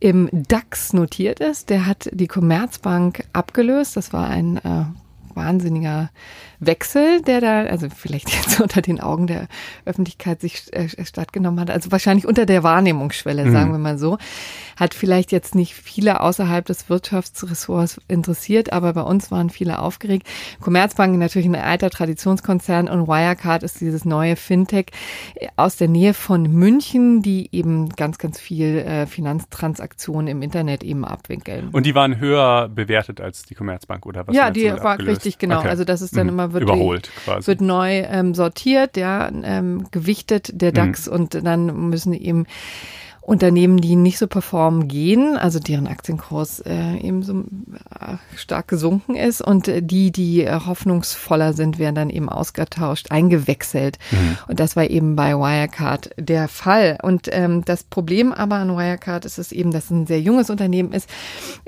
im 0.00 0.28
DAX 0.30 0.92
notiert 0.92 1.40
ist. 1.40 1.70
Der 1.70 1.86
hat 1.86 2.10
die 2.12 2.28
Commerzbank 2.28 3.24
abgelöst. 3.32 3.96
Das 3.96 4.12
war 4.12 4.28
ein 4.28 4.58
äh, 4.58 4.84
wahnsinniger 5.36 6.10
Wechsel, 6.60 7.22
der 7.22 7.40
da, 7.40 7.62
also 7.64 7.88
vielleicht 7.94 8.30
jetzt 8.34 8.60
unter 8.60 8.82
den 8.82 9.00
Augen 9.00 9.26
der 9.26 9.48
Öffentlichkeit 9.84 10.40
sich 10.40 10.72
äh, 10.72 10.88
stattgenommen 11.04 11.60
hat, 11.60 11.70
also 11.70 11.90
wahrscheinlich 11.90 12.26
unter 12.26 12.46
der 12.46 12.62
Wahrnehmungsschwelle, 12.62 13.46
mhm. 13.46 13.52
sagen 13.52 13.72
wir 13.72 13.78
mal 13.78 13.98
so, 13.98 14.18
hat 14.76 14.94
vielleicht 14.94 15.32
jetzt 15.32 15.54
nicht 15.54 15.74
viele 15.74 16.20
außerhalb 16.20 16.64
des 16.64 16.88
Wirtschaftsressorts 16.88 18.00
interessiert, 18.08 18.72
aber 18.72 18.92
bei 18.92 19.02
uns 19.02 19.30
waren 19.30 19.50
viele 19.50 19.78
aufgeregt. 19.80 20.26
Commerzbank 20.60 21.18
natürlich 21.18 21.48
ein 21.48 21.56
alter 21.56 21.90
Traditionskonzern 21.90 22.88
und 22.88 23.08
Wirecard 23.08 23.62
ist 23.62 23.80
dieses 23.80 24.04
neue 24.04 24.36
Fintech 24.36 24.86
aus 25.56 25.76
der 25.76 25.88
Nähe 25.88 26.14
von 26.14 26.42
München, 26.42 27.22
die 27.22 27.48
eben 27.52 27.90
ganz, 27.90 28.18
ganz 28.18 28.40
viel 28.40 28.78
äh, 28.78 29.06
Finanztransaktionen 29.06 30.28
im 30.28 30.42
Internet 30.42 30.82
eben 30.82 31.04
abwinkeln. 31.04 31.68
Und 31.72 31.86
die 31.86 31.94
waren 31.94 32.18
höher 32.18 32.68
bewertet 32.68 33.20
als 33.20 33.44
die 33.44 33.54
Commerzbank 33.54 34.06
oder 34.06 34.26
was? 34.26 34.34
Ja, 34.34 34.50
die 34.50 34.72
war 34.72 34.98
richtig, 35.24 35.38
genau. 35.38 35.60
Okay. 35.60 35.68
Also 35.68 35.84
das 35.84 36.02
ist 36.02 36.16
dann 36.16 36.26
mhm. 36.26 36.32
immer 36.32 36.52
wird 36.52 36.64
überholt 36.64 37.10
quasi. 37.24 37.46
Wird 37.46 37.60
neu 37.60 38.00
ähm, 38.00 38.34
sortiert, 38.34 38.96
ja, 38.96 39.28
ähm, 39.28 39.86
gewichtet 39.90 40.50
der 40.52 40.72
DAX 40.72 41.06
mhm. 41.06 41.12
und 41.12 41.34
dann 41.34 41.88
müssen 41.88 42.12
eben 42.12 42.46
Unternehmen, 43.22 43.78
die 43.78 43.94
nicht 43.94 44.18
so 44.18 44.26
performen, 44.26 44.88
gehen, 44.88 45.36
also 45.36 45.60
deren 45.60 45.86
Aktienkurs 45.86 46.58
äh, 46.58 46.96
eben 46.96 47.22
so 47.22 47.40
äh, 47.40 48.16
stark 48.36 48.66
gesunken 48.66 49.14
ist 49.14 49.40
und 49.40 49.68
äh, 49.68 49.80
die, 49.80 50.10
die 50.10 50.42
äh, 50.42 50.58
hoffnungsvoller 50.66 51.52
sind, 51.52 51.78
werden 51.78 51.94
dann 51.94 52.10
eben 52.10 52.28
ausgetauscht, 52.28 53.12
eingewechselt. 53.12 53.98
Mhm. 54.10 54.38
Und 54.48 54.58
das 54.58 54.74
war 54.74 54.90
eben 54.90 55.14
bei 55.14 55.34
Wirecard 55.34 56.10
der 56.18 56.48
Fall. 56.48 56.98
Und 57.00 57.28
ähm, 57.30 57.64
das 57.64 57.84
Problem 57.84 58.32
aber 58.32 58.56
an 58.56 58.76
Wirecard 58.76 59.24
ist 59.24 59.38
es 59.38 59.52
eben, 59.52 59.70
dass 59.70 59.84
es 59.84 59.90
ein 59.90 60.06
sehr 60.08 60.20
junges 60.20 60.50
Unternehmen 60.50 60.92
ist, 60.92 61.08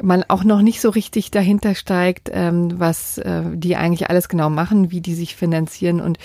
man 0.03 0.25
auch 0.27 0.43
noch 0.43 0.61
nicht 0.61 0.81
so 0.81 0.91
richtig 0.91 1.31
dahinter 1.31 1.77
steigt, 1.77 2.31
ähm, 2.33 2.81
was 2.81 3.19
äh, 3.19 3.43
die 3.55 3.77
eigentlich 3.77 4.11
alles 4.11 4.29
genau 4.29 4.51
machen, 4.51 4.91
wie 4.91 5.01
die 5.01 5.15
sich 5.15 5.37
finanzieren 5.37 6.01
und 6.01 6.19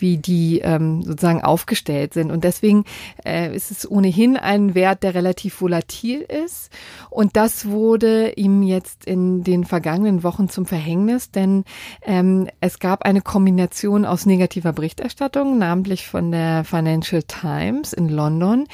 wie 0.00 0.16
die 0.16 0.60
ähm, 0.60 1.02
sozusagen 1.02 1.42
aufgestellt 1.42 2.14
sind. 2.14 2.30
Und 2.30 2.44
deswegen 2.44 2.84
äh, 3.24 3.54
ist 3.54 3.70
es 3.70 3.90
ohnehin 3.90 4.36
ein 4.36 4.74
Wert, 4.74 5.02
der 5.02 5.14
relativ 5.14 5.60
volatil 5.60 6.20
ist. 6.20 6.70
Und 7.10 7.36
das 7.36 7.66
wurde 7.66 8.32
ihm 8.32 8.62
jetzt 8.62 9.04
in 9.04 9.42
den 9.42 9.64
vergangenen 9.64 10.22
Wochen 10.22 10.48
zum 10.48 10.66
Verhängnis, 10.66 11.30
denn 11.30 11.64
ähm, 12.02 12.48
es 12.60 12.78
gab 12.78 13.04
eine 13.04 13.22
Kombination 13.22 14.04
aus 14.04 14.26
negativer 14.26 14.72
Berichterstattung, 14.72 15.58
namentlich 15.58 16.06
von 16.06 16.30
der 16.30 16.64
Financial 16.64 17.22
Times 17.22 17.92
in 17.92 18.08
London, 18.08 18.66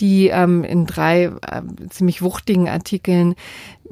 die 0.00 0.28
ähm, 0.28 0.64
in 0.64 0.86
drei 0.86 1.24
äh, 1.24 1.62
ziemlich 1.90 2.22
wuchtigen 2.22 2.68
Artikeln 2.68 3.34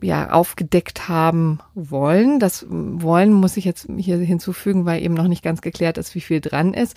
ja 0.01 0.31
aufgedeckt 0.31 1.09
haben 1.09 1.59
wollen. 1.75 2.41
Das 2.41 2.67
wollen 2.69 3.33
muss 3.33 3.57
ich 3.57 3.65
jetzt 3.65 3.89
hier 3.97 4.17
hinzufügen, 4.19 4.87
weil 4.87 5.03
eben 5.03 5.15
noch 5.15 5.29
nicht 5.29 5.43
ganz 5.43 5.61
geklärt 5.61 5.99
ist, 5.99 6.15
wie 6.15 6.21
viel 6.21 6.41
dran 6.41 6.75
ist. 6.75 6.97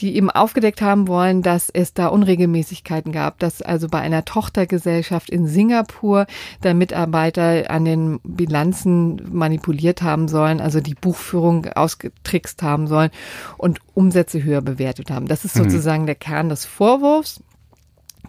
Die 0.00 0.16
eben 0.16 0.30
aufgedeckt 0.30 0.82
haben 0.82 1.08
wollen, 1.08 1.42
dass 1.42 1.70
es 1.70 1.94
da 1.94 2.08
Unregelmäßigkeiten 2.08 3.12
gab, 3.12 3.38
dass 3.38 3.62
also 3.62 3.88
bei 3.88 4.00
einer 4.00 4.24
Tochtergesellschaft 4.24 5.30
in 5.30 5.46
Singapur 5.46 6.26
der 6.62 6.74
Mitarbeiter 6.74 7.70
an 7.70 7.84
den 7.84 8.20
Bilanzen 8.24 9.20
manipuliert 9.30 10.02
haben 10.02 10.28
sollen, 10.28 10.60
also 10.60 10.80
die 10.80 10.94
Buchführung 10.94 11.66
ausgetrickst 11.66 12.62
haben 12.62 12.86
sollen 12.86 13.10
und 13.56 13.80
Umsätze 13.94 14.42
höher 14.42 14.62
bewertet 14.62 15.10
haben. 15.10 15.26
Das 15.26 15.44
ist 15.44 15.56
mhm. 15.56 15.64
sozusagen 15.64 16.02
mhm. 16.02 16.06
der 16.06 16.14
Kern 16.16 16.48
des 16.48 16.64
Vorwurfs 16.64 17.42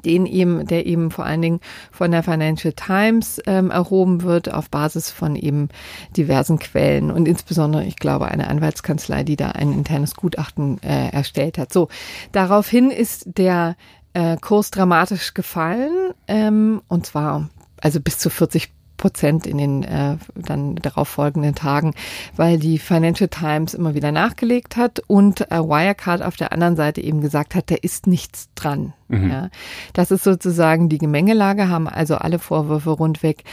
den 0.05 0.25
eben, 0.25 0.65
der 0.65 0.85
eben 0.85 1.11
vor 1.11 1.25
allen 1.25 1.41
Dingen 1.41 1.59
von 1.91 2.11
der 2.11 2.23
Financial 2.23 2.73
Times 2.73 3.41
ähm, 3.45 3.71
erhoben 3.71 4.23
wird 4.23 4.53
auf 4.53 4.69
Basis 4.69 5.09
von 5.11 5.35
eben 5.35 5.69
diversen 6.15 6.59
Quellen 6.59 7.11
und 7.11 7.27
insbesondere, 7.27 7.85
ich 7.85 7.95
glaube, 7.95 8.27
eine 8.27 8.47
Anwaltskanzlei, 8.47 9.23
die 9.23 9.35
da 9.35 9.49
ein 9.49 9.73
internes 9.73 10.15
Gutachten 10.15 10.81
äh, 10.83 11.09
erstellt 11.09 11.57
hat. 11.57 11.71
So, 11.73 11.89
daraufhin 12.31 12.91
ist 12.91 13.23
der 13.37 13.75
äh, 14.13 14.37
Kurs 14.37 14.71
dramatisch 14.71 15.33
gefallen 15.33 16.11
ähm, 16.27 16.81
und 16.87 17.05
zwar 17.05 17.49
also 17.81 17.99
bis 17.99 18.17
zu 18.17 18.29
40 18.29 18.71
Prozent 19.03 19.45
in 19.45 19.57
den 19.57 19.83
äh, 19.83 20.15
dann 20.33 20.75
darauf 20.75 21.09
folgenden 21.09 21.55
Tagen, 21.55 21.93
weil 22.37 22.57
die 22.57 22.77
Financial 22.77 23.27
Times 23.27 23.73
immer 23.73 23.95
wieder 23.95 24.13
nachgelegt 24.13 24.77
hat 24.77 25.01
und 25.07 25.41
äh, 25.51 25.59
Wirecard 25.59 26.21
auf 26.21 26.37
der 26.37 26.53
anderen 26.53 26.77
Seite 26.77 27.01
eben 27.01 27.19
gesagt 27.19 27.53
hat, 27.53 27.69
da 27.69 27.75
ist 27.75 28.07
nichts 28.07 28.47
dran. 28.55 28.93
Mhm. 29.09 29.29
Ja. 29.29 29.49
Das 29.91 30.09
ist 30.09 30.23
sozusagen 30.23 30.87
die 30.87 30.99
Gemengelage, 30.99 31.67
haben 31.67 31.89
also 31.89 32.15
alle 32.15 32.39
Vorwürfe 32.39 32.91
rundweg 32.91 33.43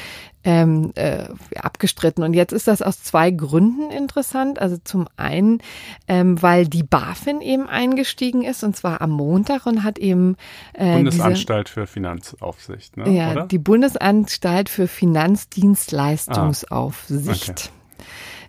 ähm, 0.44 0.92
äh, 0.94 1.24
abgestritten. 1.56 2.22
Und 2.24 2.32
jetzt 2.34 2.52
ist 2.52 2.68
das 2.68 2.82
aus 2.82 3.02
zwei 3.02 3.30
Gründen 3.30 3.90
interessant. 3.90 4.58
Also 4.58 4.76
zum 4.82 5.08
einen, 5.16 5.62
ähm, 6.08 6.42
weil 6.42 6.66
die 6.66 6.82
BaFin 6.82 7.40
eben 7.40 7.68
eingestiegen 7.68 8.42
ist 8.42 8.64
und 8.64 8.76
zwar 8.76 9.00
am 9.02 9.10
Montag 9.10 9.66
und 9.66 9.84
hat 9.84 9.98
eben 9.98 10.36
äh, 10.72 10.96
Bundesanstalt 10.96 11.68
diese, 11.68 11.74
für 11.74 11.86
Finanzaufsicht, 11.86 12.96
ne? 12.96 13.08
Ja, 13.10 13.30
Oder? 13.32 13.46
die 13.46 13.58
Bundesanstalt 13.58 14.68
für 14.68 14.88
Finanzdienstleistungsaufsicht. 14.88 17.50
Ah, 17.50 17.52
okay 17.52 17.70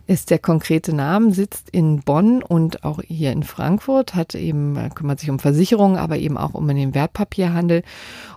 ist 0.06 0.30
der 0.30 0.38
konkrete 0.38 0.94
Name, 0.94 1.32
sitzt 1.32 1.70
in 1.70 2.00
Bonn 2.00 2.42
und 2.42 2.84
auch 2.84 3.00
hier 3.06 3.32
in 3.32 3.44
Frankfurt, 3.44 4.14
hat 4.14 4.34
eben, 4.34 4.90
kümmert 4.94 5.20
sich 5.20 5.30
um 5.30 5.38
Versicherungen, 5.38 5.96
aber 5.96 6.18
eben 6.18 6.36
auch 6.36 6.54
um 6.54 6.66
den 6.68 6.94
Wertpapierhandel. 6.94 7.82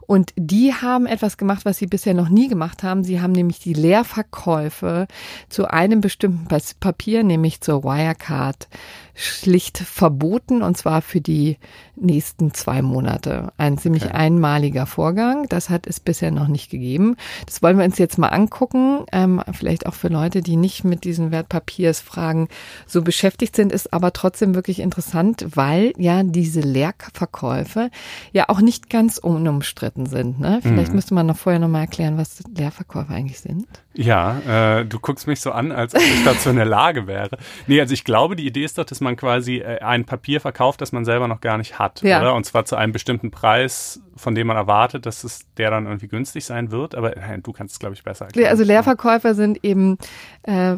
Und 0.07 0.33
die 0.35 0.73
haben 0.73 1.05
etwas 1.05 1.37
gemacht, 1.37 1.65
was 1.65 1.77
sie 1.77 1.87
bisher 1.87 2.13
noch 2.13 2.29
nie 2.29 2.47
gemacht 2.47 2.83
haben. 2.83 3.03
Sie 3.03 3.21
haben 3.21 3.33
nämlich 3.33 3.59
die 3.59 3.73
Leerverkäufe 3.73 5.07
zu 5.49 5.67
einem 5.69 6.01
bestimmten 6.01 6.47
Papier, 6.79 7.23
nämlich 7.23 7.61
zur 7.61 7.83
Wirecard, 7.83 8.67
schlicht 9.15 9.77
verboten 9.77 10.61
und 10.61 10.77
zwar 10.77 11.01
für 11.01 11.21
die 11.21 11.57
nächsten 11.95 12.53
zwei 12.53 12.81
Monate. 12.81 13.53
Ein 13.57 13.77
ziemlich 13.77 14.05
okay. 14.05 14.13
einmaliger 14.13 14.85
Vorgang. 14.85 15.47
Das 15.47 15.69
hat 15.69 15.87
es 15.87 16.01
bisher 16.01 16.31
noch 16.31 16.49
nicht 16.49 16.69
gegeben. 16.69 17.15
Das 17.45 17.63
wollen 17.63 17.77
wir 17.77 17.85
uns 17.85 17.97
jetzt 17.97 18.17
mal 18.17 18.27
angucken. 18.27 19.05
Ähm, 19.13 19.41
vielleicht 19.53 19.85
auch 19.85 19.93
für 19.93 20.09
Leute, 20.09 20.41
die 20.41 20.57
nicht 20.57 20.83
mit 20.83 21.05
diesen 21.05 21.31
Wertpapiersfragen 21.31 22.49
so 22.85 23.01
beschäftigt 23.01 23.55
sind, 23.55 23.71
ist 23.71 23.93
aber 23.93 24.11
trotzdem 24.11 24.53
wirklich 24.53 24.79
interessant, 24.79 25.45
weil 25.55 25.93
ja 25.97 26.23
diese 26.23 26.59
Leerverkäufe 26.59 27.89
ja 28.33 28.49
auch 28.49 28.59
nicht 28.59 28.89
ganz 28.89 29.17
unumstritten 29.17 29.94
sind. 29.95 30.39
Ne? 30.39 30.59
Vielleicht 30.61 30.89
mhm. 30.89 30.95
müsste 30.95 31.13
man 31.13 31.25
noch 31.25 31.37
vorher 31.37 31.59
noch 31.59 31.69
mal 31.69 31.79
erklären, 31.79 32.17
was 32.17 32.43
Leerverkäufe 32.53 33.13
eigentlich 33.13 33.39
sind. 33.39 33.65
Ja, 33.93 34.79
äh, 34.79 34.85
du 34.85 34.99
guckst 34.99 35.25
mich 35.25 35.39
so 35.39 35.51
an, 35.51 35.71
als 35.71 35.95
ob 35.95 36.01
ich 36.01 36.23
dazu 36.25 36.49
in 36.49 36.57
der 36.57 36.65
Lage 36.65 37.07
wäre. 37.07 37.37
Nee, 37.67 37.79
also 37.79 37.93
ich 37.93 38.03
glaube, 38.03 38.35
die 38.35 38.45
Idee 38.45 38.65
ist 38.65 38.77
doch, 38.77 38.83
dass 38.83 38.99
man 38.99 39.15
quasi 39.15 39.57
äh, 39.59 39.79
ein 39.79 40.03
Papier 40.03 40.41
verkauft, 40.41 40.81
das 40.81 40.91
man 40.91 41.05
selber 41.05 41.29
noch 41.29 41.39
gar 41.39 41.57
nicht 41.57 41.79
hat, 41.79 42.01
ja. 42.01 42.19
oder? 42.19 42.35
Und 42.35 42.45
zwar 42.45 42.65
zu 42.65 42.75
einem 42.75 42.91
bestimmten 42.91 43.31
Preis, 43.31 44.01
von 44.15 44.35
dem 44.35 44.47
man 44.47 44.57
erwartet, 44.57 45.05
dass 45.05 45.23
es 45.23 45.45
der 45.57 45.71
dann 45.71 45.85
irgendwie 45.85 46.07
günstig 46.07 46.45
sein 46.45 46.71
wird. 46.71 46.95
Aber 46.95 47.17
äh, 47.17 47.39
du 47.39 47.51
kannst 47.51 47.73
es, 47.73 47.79
glaube 47.79 47.95
ich, 47.95 48.03
besser 48.03 48.25
erklären. 48.25 48.49
Also 48.49 48.63
Leerverkäufer 48.63 49.35
sind 49.35 49.63
eben 49.63 49.97
äh, 50.43 50.75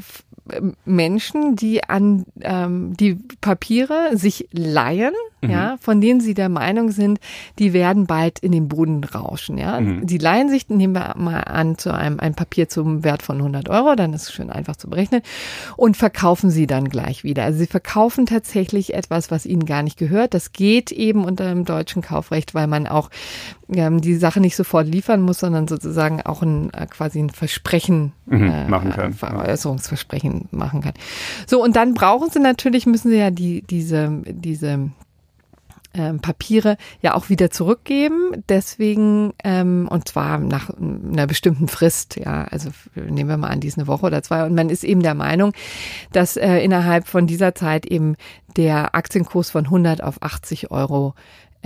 Menschen, 0.86 1.56
die 1.56 1.84
an 1.84 2.26
ähm, 2.42 2.96
die 2.96 3.16
Papiere 3.42 4.12
sich 4.14 4.48
leihen, 4.52 5.14
mhm. 5.42 5.50
ja, 5.50 5.78
von 5.80 6.02
denen 6.02 6.22
sie 6.22 6.34
der 6.34 6.50
Meinung 6.50 6.92
sind, 6.92 7.20
die 7.60 7.74
werden 7.74 8.08
bald 8.08 8.40
in 8.40 8.52
den 8.52 8.68
Boden 8.68 9.04
rauschen, 9.04 9.58
ja. 9.58 9.80
Mhm. 9.80 10.08
Die 10.08 10.18
leihen 10.18 10.50
sich, 10.50 10.70
nehmen 10.70 10.94
wir 10.94 11.16
mal 11.18 11.42
an, 11.42 11.78
zu 11.78 11.94
einem 11.94 12.20
ein 12.20 12.36
Papier 12.36 12.70
zum 12.70 13.04
Wert 13.04 13.22
von 13.22 13.38
100 13.38 13.70
Euro, 13.70 13.96
dann 13.96 14.14
ist 14.14 14.24
es 14.24 14.34
schön 14.34 14.50
einfach 14.50 14.76
zu 14.76 14.90
berechnen 14.90 15.22
und 15.76 15.98
verkaufen 15.98 16.50
sie 16.50 16.68
dann 16.68 16.90
gleich 16.90 17.24
wieder. 17.24 17.44
Also 17.44 17.60
sie 17.60 17.68
verkaufen 17.68 18.26
tatsächlich 18.26 18.94
etwas, 18.94 19.32
was 19.32 19.46
ihnen 19.46 19.66
gar 19.66 19.84
nicht 19.84 19.98
gehört. 19.98 20.34
Das 20.34 20.54
geht 20.54 20.92
eben 20.92 21.26
unter 21.26 21.50
dem 21.50 21.66
deutschen 21.66 22.02
Kaufrecht, 22.02 22.56
weil 22.56 22.68
man 22.68 22.88
auch 22.88 23.10
ähm, 23.74 24.02
die 24.02 24.16
Sache 24.16 24.40
nicht 24.40 24.56
sofort 24.56 24.88
liefern 24.88 25.22
muss, 25.22 25.40
sondern 25.40 25.68
sozusagen 25.68 26.22
auch 26.22 26.42
ein 26.42 26.74
äh, 26.74 26.86
quasi 26.88 27.20
ein 27.20 27.30
Versprechen 27.30 28.14
mhm, 28.26 28.50
äh, 28.50 28.68
machen 28.68 28.92
kann. 28.92 29.14
Veräußerungsversprechen 29.14 30.48
machen 30.52 30.82
kann. 30.82 30.94
So, 31.46 31.64
und 31.64 31.76
dann 31.76 31.94
brauchen 31.94 32.30
sie 32.30 32.40
natürlich, 32.40 32.86
müssen 32.86 33.10
sie 33.10 33.18
ja 33.18 33.32
die, 33.32 33.62
diese, 33.64 34.22
diese 34.26 34.92
ähm, 35.98 36.20
Papiere 36.20 36.78
ja 37.02 37.16
auch 37.16 37.30
wieder 37.30 37.50
zurückgeben. 37.50 38.44
Deswegen, 38.50 39.34
ähm, 39.44 39.88
und 39.90 40.08
zwar 40.08 40.38
nach 40.38 40.70
einer 40.70 41.28
bestimmten 41.28 41.68
Frist, 41.68 42.18
ja, 42.18 42.44
also 42.46 42.70
nehmen 42.96 43.30
wir 43.30 43.38
mal 43.38 43.50
an, 43.50 43.60
dies 43.60 43.78
eine 43.78 43.88
Woche 43.88 44.06
oder 44.06 44.22
zwei. 44.24 44.46
Und 44.46 44.56
man 44.56 44.70
ist 44.70 44.84
eben 44.84 45.02
der 45.02 45.16
Meinung, 45.16 45.54
dass 46.12 46.38
äh, 46.38 46.60
innerhalb 46.60 47.08
von 47.08 47.28
dieser 47.28 47.56
Zeit 47.56 47.86
eben 47.86 48.16
der 48.56 48.96
Aktienkurs 48.96 49.50
von 49.50 49.66
100 49.66 50.04
auf 50.04 50.22
80 50.22 50.72
Euro 50.72 51.16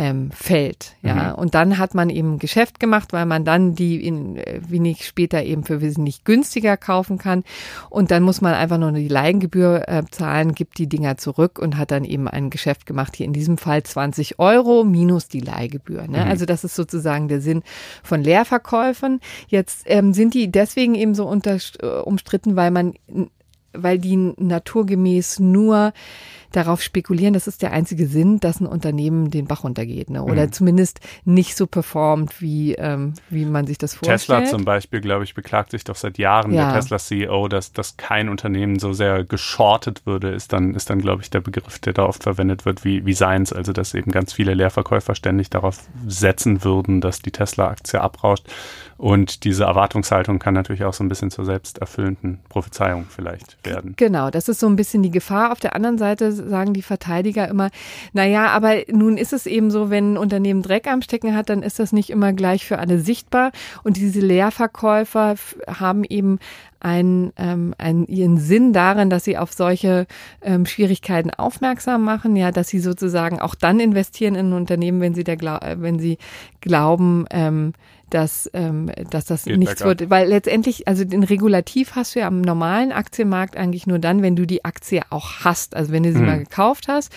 ähm, 0.02 0.32
fällt. 0.32 0.96
Ja, 1.04 1.14
mhm. 1.14 1.36
und 1.36 1.54
dann 1.54 1.78
hat 1.78 1.94
man 1.94 2.10
eben 2.10 2.40
Geschäft 2.40 2.80
gemacht, 2.80 3.14
weil 3.14 3.28
man 3.28 3.46
dann 3.46 3.76
die 3.76 4.04
in, 4.04 4.36
äh, 4.36 4.60
wenig 4.68 5.06
später 5.06 5.44
eben 5.44 5.64
für 5.64 5.80
wesentlich 5.80 6.24
günstiger 6.24 6.76
kaufen 6.76 7.20
kann. 7.20 7.44
Und 7.92 8.10
dann 8.10 8.24
muss 8.24 8.42
man 8.42 8.56
einfach 8.56 8.80
nur 8.80 8.92
die 8.94 9.08
Leihengebühr 9.08 9.88
äh, 9.88 10.02
zahlen, 10.10 10.56
gibt 10.56 10.80
die 10.80 10.88
Dinger 10.88 11.18
zurück 11.18 11.60
und 11.60 11.78
hat 11.78 11.92
dann 11.92 12.04
eben 12.04 12.28
ein 12.28 12.50
Geschäft 12.50 12.88
gemacht. 12.88 13.16
Hier 13.16 13.28
in 13.28 13.34
diesem 13.34 13.60
Fall 13.60 13.84
20 13.84 14.40
Euro 14.40 14.84
minus 14.84 15.28
die 15.28 15.40
Leihgebühr. 15.40 16.08
Ne? 16.08 16.26
Mhm. 16.26 16.32
Also 16.32 16.46
das 16.48 16.64
ist 16.64 16.76
sozusagen 16.76 17.28
der 17.28 17.40
Sinn 17.40 17.62
von 18.02 18.24
Leerverkäufen. 18.24 19.20
Jetzt 19.50 19.84
ähm, 19.86 20.16
sind 20.16 20.34
die 20.34 20.52
deswegen 20.52 20.96
eben 20.96 21.14
so 21.14 21.28
unter, 21.28 21.58
äh, 21.80 21.86
umstritten, 21.86 22.56
weil 22.56 22.72
man 22.72 22.96
weil 23.74 24.00
die 24.00 24.18
naturgemäß 24.38 25.40
nur 25.40 25.94
darauf 26.52 26.82
spekulieren, 26.82 27.34
das 27.34 27.48
ist 27.48 27.62
der 27.62 27.72
einzige 27.72 28.08
Sinn, 28.08 28.40
dass 28.40 28.60
ein 28.60 28.66
Unternehmen 28.66 29.32
den 29.32 29.46
Bach 29.46 29.64
runtergeht, 29.64 30.10
ne? 30.10 30.24
oder 30.24 30.48
mhm. 30.48 30.52
zumindest 30.52 31.00
nicht 31.26 31.56
so 31.56 31.68
performt, 31.68 32.42
wie, 32.42 32.74
ähm, 32.74 33.14
wie 33.30 33.46
man 33.46 33.68
sich 33.68 33.78
das 33.78 33.96
vorstellt. 33.96 34.20
Tesla 34.20 34.46
zum 34.46 34.66
Beispiel, 34.66 35.02
glaube 35.02 35.24
ich, 35.24 35.34
beklagt 35.34 35.72
sich 35.72 35.84
doch 35.84 35.96
seit 35.96 36.18
Jahren, 36.18 36.54
ja. 36.54 36.72
der 36.72 36.82
Tesla-CEO, 36.82 37.48
dass, 37.48 37.72
dass 37.72 37.98
kein 37.98 38.30
Unternehmen 38.30 38.80
so 38.80 38.94
sehr 38.94 39.24
geschortet 39.24 40.06
würde, 40.06 40.30
ist 40.30 40.54
dann, 40.54 40.76
ist 40.76 40.90
dann, 40.90 41.00
glaube 41.00 41.22
ich, 41.22 41.30
der 41.30 41.42
Begriff, 41.42 41.80
der 41.80 41.94
da 41.94 42.04
oft 42.06 42.24
verwendet 42.24 42.66
wird, 42.66 42.84
wie, 42.84 43.06
wie 43.06 43.14
seins, 43.14 43.54
also 43.54 43.74
dass 43.74 43.94
eben 43.94 44.12
ganz 44.12 44.34
viele 44.34 44.54
Leerverkäufer 44.54 45.16
ständig 45.16 45.50
darauf 45.50 45.80
setzen 46.08 46.64
würden, 46.64 47.02
dass 47.02 47.22
die 47.22 47.32
Tesla-Aktie 47.32 48.00
abrauscht. 48.02 48.48
Und 49.02 49.46
diese 49.46 49.64
Erwartungshaltung 49.64 50.38
kann 50.38 50.54
natürlich 50.54 50.84
auch 50.84 50.94
so 50.94 51.04
ein 51.04 51.10
bisschen 51.10 51.32
zur 51.32 51.44
selbsterfüllenden 51.44 52.38
Prophezeiung 52.50 53.08
vielleicht 53.10 53.58
werden. 53.66 53.96
Genau, 53.98 54.30
das 54.30 54.48
ist 54.48 54.60
so 54.60 54.68
ein 54.68 54.76
bisschen 54.76 55.02
die 55.02 55.10
Gefahr. 55.10 55.52
Auf 55.52 55.60
der 55.60 55.76
anderen 55.76 55.98
Seite 55.98 56.32
sagen 56.32 56.76
die 56.76 56.84
Verteidiger 56.84 57.48
immer, 57.48 57.72
na 58.14 58.28
ja, 58.28 58.50
aber 58.50 58.76
nun 58.92 59.18
ist 59.18 59.34
es 59.34 59.48
eben 59.48 59.72
so, 59.72 59.90
wenn 59.90 60.14
ein 60.14 60.18
Unternehmen 60.20 60.62
Dreck 60.62 60.86
am 60.86 61.02
Stecken 61.02 61.36
hat, 61.36 61.50
dann 61.50 61.64
ist 61.64 61.80
das 61.80 61.94
nicht 61.94 62.12
immer 62.12 62.32
gleich 62.32 62.68
für 62.68 62.78
alle 62.78 63.00
sichtbar. 63.00 63.52
Und 63.84 63.98
diese 63.98 64.20
Leerverkäufer 64.20 65.34
haben 65.68 66.04
eben 66.04 66.38
einen, 66.80 67.34
ähm, 67.38 67.74
einen, 67.80 68.06
ihren 68.06 68.38
Sinn 68.38 68.72
darin, 68.72 69.10
dass 69.10 69.24
sie 69.24 69.36
auf 69.36 69.52
solche 69.52 70.06
ähm, 70.44 70.68
Schwierigkeiten 70.68 71.32
aufmerksam 71.32 72.04
machen, 72.04 72.36
ja, 72.36 72.52
dass 72.52 72.68
sie 72.68 72.80
sozusagen 72.80 73.40
auch 73.42 73.56
dann 73.56 73.80
investieren 73.80 74.36
in 74.36 74.50
ein 74.50 74.54
Unternehmen, 74.54 75.02
wenn 75.02 75.16
sie 75.16 75.24
der, 75.24 75.40
wenn 75.78 75.98
sie 75.98 76.20
glauben, 76.60 77.26
ähm, 77.32 77.74
dass, 78.14 78.50
ähm, 78.54 78.92
dass 79.10 79.26
das 79.26 79.46
Geht 79.46 79.58
nichts 79.58 79.84
wird. 79.84 80.10
Weil 80.10 80.28
letztendlich, 80.28 80.88
also 80.88 81.04
den 81.04 81.24
Regulativ 81.24 81.96
hast 81.96 82.16
du 82.16 82.20
ja 82.20 82.28
am 82.28 82.42
normalen 82.42 82.92
Aktienmarkt 82.92 83.58
eigentlich 83.58 83.88
nur 83.88 84.00
dann, 84.00 84.22
wenn 84.22 84.36
du 84.36 84.46
die 84.46 84.64
Aktie 84.64 85.02
auch 85.10 85.44
hast. 85.44 85.76
Also 85.76 85.92
wenn 85.92 86.04
du 86.04 86.12
sie 86.12 86.20
hm. 86.20 86.26
mal 86.26 86.40
gekauft 86.40 86.88
hast 86.88 87.12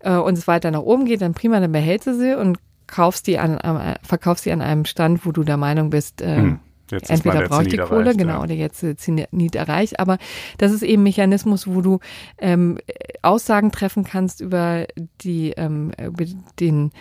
äh, 0.00 0.16
und 0.16 0.38
es 0.38 0.46
weiter 0.46 0.70
nach 0.70 0.80
oben 0.80 1.04
geht, 1.04 1.20
dann 1.20 1.34
prima, 1.34 1.60
dann 1.60 1.72
behältst 1.72 2.06
du 2.06 2.14
sie 2.14 2.36
und 2.36 2.58
kaufst 2.86 3.26
die 3.26 3.38
an, 3.38 3.58
äh, 3.58 3.96
verkaufst 4.02 4.44
sie 4.44 4.52
an 4.52 4.62
einem 4.62 4.84
Stand, 4.84 5.26
wo 5.26 5.32
du 5.32 5.42
der 5.42 5.56
Meinung 5.56 5.90
bist, 5.90 6.22
äh, 6.22 6.36
hm. 6.36 6.60
Jetzt 6.88 7.10
Entweder 7.10 7.48
brauche 7.48 7.62
ich 7.62 7.68
die 7.68 7.78
Kohle, 7.78 8.02
erreicht, 8.02 8.18
genau, 8.18 8.34
ja. 8.34 8.42
oder 8.44 8.54
jetzt 8.54 8.84
Zenit 8.98 9.56
erreicht. 9.56 9.98
Aber 9.98 10.18
das 10.58 10.70
ist 10.70 10.82
eben 10.82 11.00
ein 11.00 11.04
Mechanismus, 11.04 11.66
wo 11.66 11.80
du 11.80 11.98
ähm, 12.38 12.78
Aussagen 13.22 13.72
treffen 13.72 14.04
kannst 14.04 14.40
über 14.40 14.86
die, 15.20 15.50
ähm, 15.56 15.90
über 16.00 16.24
den 16.60 16.92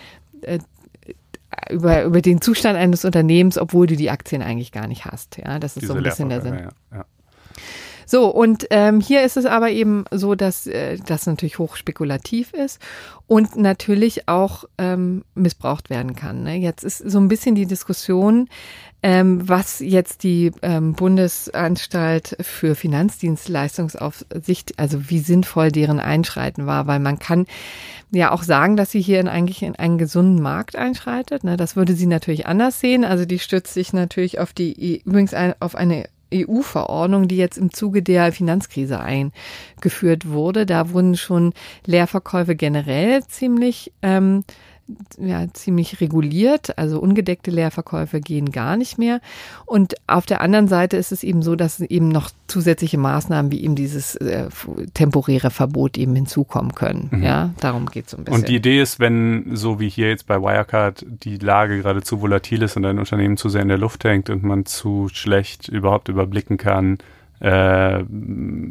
äh, 0.42 0.58
über, 1.70 2.04
über 2.04 2.22
den 2.22 2.42
Zustand 2.42 2.78
eines 2.78 3.06
Unternehmens, 3.06 3.58
obwohl 3.58 3.88
du 3.88 3.96
die 3.96 4.10
Aktien 4.10 4.42
eigentlich 4.42 4.72
gar 4.72 4.88
nicht 4.88 5.06
hast. 5.06 5.38
Ja, 5.38 5.60
das 5.60 5.76
ist 5.76 5.84
Diese 5.84 5.94
so 5.94 5.98
ein 5.98 6.04
bisschen 6.04 6.30
der 6.30 6.42
Sinn. 6.42 6.54
Ja, 6.56 6.70
ja. 6.92 7.06
So, 8.06 8.28
und 8.28 8.68
ähm, 8.70 9.02
hier 9.02 9.24
ist 9.24 9.38
es 9.38 9.46
aber 9.46 9.72
eben 9.72 10.06
so, 10.12 10.36
dass 10.36 10.68
äh, 10.68 10.98
das 11.06 11.26
natürlich 11.26 11.60
hochspekulativ 11.60 12.54
ist 12.54 12.80
und 13.28 13.56
natürlich 13.56 14.28
auch 14.28 14.66
ähm, 14.78 15.24
missbraucht 15.34 15.90
werden 15.90 16.16
kann. 16.16 16.44
Ne? 16.44 16.58
Jetzt 16.58 16.84
ist 16.84 17.00
so 17.00 17.20
ein 17.20 17.28
bisschen 17.28 17.56
die 17.56 17.66
Diskussion, 17.66 18.48
ähm, 19.02 19.48
was 19.48 19.80
jetzt 19.82 20.24
die 20.24 20.52
ähm, 20.62 20.94
Bundesanstalt 20.94 22.38
für 22.42 22.76
Finanzdienstleistungsaufsicht, 22.76 24.80
also 24.80 25.10
wie 25.10 25.20
sinnvoll 25.20 25.72
deren 25.72 26.00
Einschreiten 26.00 26.66
war, 26.66 26.88
weil 26.88 27.00
man 27.00 27.20
kann 27.20 27.46
ja 28.12 28.32
auch 28.32 28.44
sagen, 28.44 28.78
dass 28.78 28.92
sie 28.92 29.02
hier 29.02 29.20
in 29.20 29.28
eigentlich 29.28 29.62
in 29.62 29.76
einen 29.76 29.98
gesunden 29.98 30.42
Markt 30.42 30.76
einschreitet. 30.76 31.44
Ne? 31.44 31.58
Das 31.58 31.76
würde 31.76 31.94
sie 31.94 32.08
natürlich 32.08 32.48
anders 32.48 32.80
sehen. 32.80 33.06
Also 33.06 33.26
die 33.26 33.40
stützt 33.40 33.74
sich 33.74 33.94
natürlich 33.94 34.40
auf 34.40 34.54
die 34.54 35.02
übrigens 35.04 35.36
auf 35.60 35.76
eine 35.76 36.06
EU-Verordnung, 36.34 37.28
die 37.28 37.38
jetzt 37.38 37.58
im 37.58 37.74
Zuge 37.74 38.02
der 38.02 38.32
Finanzkrise 38.32 39.00
eingeführt 39.00 40.28
wurde. 40.30 40.66
Da 40.66 40.92
wurden 40.92 41.16
schon 41.16 41.54
Leerverkäufe 41.86 42.56
generell 42.56 43.24
ziemlich 43.26 43.92
ähm, 44.02 44.44
ja, 45.18 45.46
ziemlich 45.54 46.00
reguliert. 46.02 46.78
Also 46.78 47.00
ungedeckte 47.00 47.50
Leerverkäufe 47.50 48.22
gehen 48.22 48.52
gar 48.52 48.78
nicht 48.78 48.98
mehr. 48.98 49.20
Und 49.66 49.96
auf 50.08 50.26
der 50.26 50.42
anderen 50.42 50.68
Seite 50.68 50.98
ist 50.98 51.12
es 51.12 51.24
eben 51.24 51.42
so, 51.42 51.56
dass 51.56 51.80
eben 51.80 52.10
noch 52.10 52.30
zusätzliche 52.48 52.98
Maßnahmen 52.98 53.52
wie 53.52 53.64
eben 53.64 53.76
dieses 53.76 54.16
äh, 54.18 54.48
temporäre 54.94 55.50
Verbot 55.50 55.98
eben 55.98 56.16
hinzukommen 56.16 56.76
können. 56.76 57.10
Mhm. 57.12 57.24
Ja, 57.24 57.50
darum 57.60 57.88
geht 57.88 58.06
es 58.06 58.12
so 58.12 58.18
ein 58.18 58.26
bisschen. 58.26 58.42
Und 58.42 58.48
die 58.48 58.56
Idee 58.56 58.82
ist, 58.82 59.00
wenn, 59.00 59.56
so 59.56 59.80
wie 59.80 59.90
hier 59.90 60.10
jetzt 60.10 60.28
bei 60.28 60.40
Wirecard, 60.40 61.06
die 61.08 61.38
Lage 61.38 61.82
gerade 61.82 62.04
zu 62.04 62.22
volatil 62.22 62.62
ist 62.62 62.78
und 62.78 62.86
ein 62.86 63.00
Unternehmen 63.00 63.38
zu 63.38 63.50
sehr 63.50 63.64
in 63.64 63.70
der 63.70 63.80
Luft 63.80 64.04
hängt 64.04 64.30
und 64.30 64.44
man 64.44 64.66
zu 64.66 65.10
schlecht 65.12 65.68
überhaupt 65.68 66.10
überblicken 66.10 66.58
kann, 66.58 67.00
äh, 67.42 68.04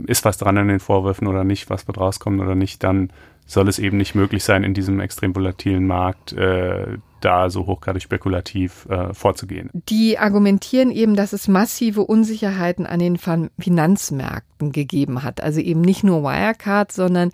ist 0.07 0.25
was 0.25 0.39
dran 0.39 0.59
an 0.59 0.69
den 0.69 0.81
Vorwürfen 0.81 1.27
oder 1.27 1.45
nicht, 1.45 1.71
was 1.71 1.87
wird 1.87 1.99
rauskommen 1.99 2.41
oder 2.41 2.55
nicht, 2.55 2.83
dann 2.85 3.11
soll 3.47 3.69
es 3.69 3.79
eben 3.79 3.97
nicht 3.97 4.15
möglich 4.15 4.45
sein, 4.45 4.65
in 4.65 4.75
diesem 4.75 5.01
extrem 5.01 5.35
volatilen 5.35 5.87
Markt 5.87 6.33
äh, 6.33 6.99
da 7.21 7.49
so 7.51 7.67
hochgradig 7.67 8.03
spekulativ 8.03 8.87
äh, 8.89 9.15
vorzugehen. 9.15 9.71
Die 9.89 10.19
argumentieren 10.19 10.91
eben, 10.91 11.17
dass 11.17 11.33
es 11.33 11.49
massive 11.49 12.03
Unsicherheiten 12.03 12.87
an 12.87 12.99
den 13.01 13.17
Finanzmärkten 13.59 14.54
gegeben 14.73 15.23
hat. 15.23 15.41
Also 15.41 15.61
eben 15.61 15.81
nicht 15.81 16.05
nur 16.05 16.23
Wirecard, 16.23 16.93
sondern 16.93 17.31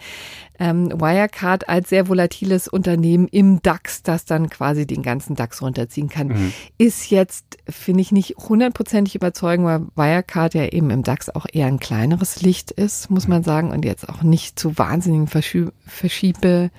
ähm, 0.58 0.90
Wirecard 0.92 1.68
als 1.68 1.88
sehr 1.88 2.08
volatiles 2.08 2.68
Unternehmen 2.68 3.28
im 3.28 3.62
DAX, 3.62 4.02
das 4.02 4.24
dann 4.26 4.50
quasi 4.50 4.86
den 4.86 5.02
ganzen 5.02 5.34
DAX 5.34 5.62
runterziehen 5.62 6.08
kann, 6.08 6.28
mhm. 6.28 6.52
ist 6.76 7.10
jetzt, 7.10 7.58
finde 7.68 8.02
ich, 8.02 8.12
nicht 8.12 8.36
hundertprozentig 8.36 9.14
überzeugend, 9.14 9.66
weil 9.66 9.80
Wirecard 9.96 10.54
ja 10.54 10.66
eben 10.66 10.90
im 10.90 11.02
DAX 11.02 11.30
auch 11.30 11.46
eher 11.50 11.66
ein 11.66 11.80
kleineres 11.80 12.42
Licht 12.42 12.70
ist, 12.70 13.10
muss 13.10 13.26
man 13.26 13.42
sagen, 13.42 13.70
und 13.70 13.84
jetzt 13.84 14.08
auch 14.08 14.22
nicht 14.22 14.58
zu 14.58 14.76
wahnsinnigen 14.76 15.26
Verschiebe, 15.26 15.72
Verschiebe 15.86 16.70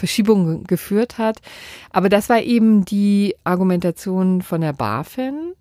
Verschiebungen 0.00 0.64
geführt 0.64 1.18
hat. 1.18 1.40
Aber 1.90 2.08
das 2.08 2.28
war 2.28 2.40
eben 2.40 2.84
die 2.84 3.36
Argumentation 3.44 4.42
von 4.42 4.62
der 4.62 4.72
BaFin. 4.72 5.52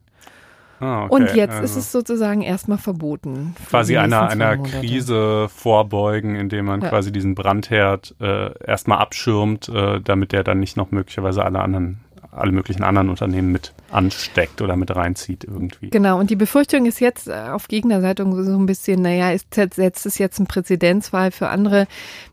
Ah, 0.80 1.06
okay. 1.06 1.14
Und 1.14 1.36
jetzt 1.36 1.52
also 1.56 1.64
ist 1.64 1.76
es 1.76 1.92
sozusagen 1.92 2.42
erstmal 2.42 2.78
verboten. 2.78 3.56
Quasi 3.70 3.98
einer, 3.98 4.30
einer 4.30 4.58
Krise 4.58 5.50
vorbeugen, 5.50 6.36
indem 6.36 6.66
man 6.66 6.82
ja. 6.82 6.90
quasi 6.90 7.12
diesen 7.12 7.36
Brandherd 7.36 8.16
äh, 8.20 8.52
erstmal 8.64 9.00
abschirmt, 9.00 9.70
äh, 9.70 10.00
damit 10.02 10.32
der 10.32 10.44
dann 10.44 10.60
nicht 10.60 10.78
noch 10.78 10.92
möglicherweise 10.92 11.44
alle 11.44 11.60
anderen 11.60 12.00
alle 12.32 12.52
möglichen 12.52 12.84
anderen 12.84 13.10
Unternehmen 13.10 13.52
mit 13.52 13.74
ansteckt 13.92 14.62
oder 14.62 14.76
mit 14.76 14.96
reinzieht 14.96 15.44
irgendwie. 15.44 15.90
Genau, 15.90 16.20
und 16.20 16.30
die 16.30 16.36
Befürchtung 16.36 16.86
ist 16.86 17.00
jetzt 17.00 17.28
äh, 17.28 17.50
auf 17.52 17.68
Gegnerseite 17.68 18.24
so 18.24 18.58
ein 18.58 18.68
bisschen, 18.68 19.02
naja, 19.02 19.32
ist, 19.32 19.54
setzt 19.54 20.06
es 20.06 20.20
jetzt 20.20 20.40
ein 20.40 20.46
Präzedenzfall 20.46 21.32
für 21.32 21.50
andere 21.50 21.88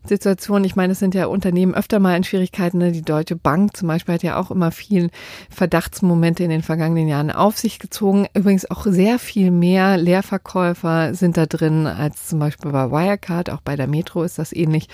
Situationen? 0.05 0.65
Ich 0.65 0.75
meine, 0.75 0.93
es 0.93 0.99
sind 0.99 1.15
ja 1.15 1.25
Unternehmen 1.25 1.73
öfter 1.73 1.99
mal 1.99 2.15
in 2.15 2.23
Schwierigkeiten. 2.23 2.77
Ne? 2.77 2.91
Die 2.91 3.01
Deutsche 3.01 3.35
Bank 3.35 3.75
zum 3.75 3.87
Beispiel 3.87 4.13
hat 4.13 4.23
ja 4.23 4.39
auch 4.39 4.51
immer 4.51 4.71
viel 4.71 5.09
Verdachtsmomente 5.49 6.43
in 6.43 6.51
den 6.51 6.61
vergangenen 6.61 7.07
Jahren 7.07 7.31
auf 7.31 7.57
sich 7.57 7.79
gezogen. 7.79 8.27
Übrigens 8.35 8.69
auch 8.69 8.85
sehr 8.85 9.17
viel 9.17 9.49
mehr 9.49 9.97
Leerverkäufer 9.97 11.15
sind 11.15 11.37
da 11.37 11.47
drin 11.47 11.87
als 11.87 12.27
zum 12.27 12.37
Beispiel 12.37 12.71
bei 12.71 12.91
Wirecard. 12.91 13.49
Auch 13.49 13.61
bei 13.61 13.75
der 13.75 13.87
Metro 13.87 14.21
ist 14.21 14.37
das 14.37 14.53
ähnlich. 14.53 14.89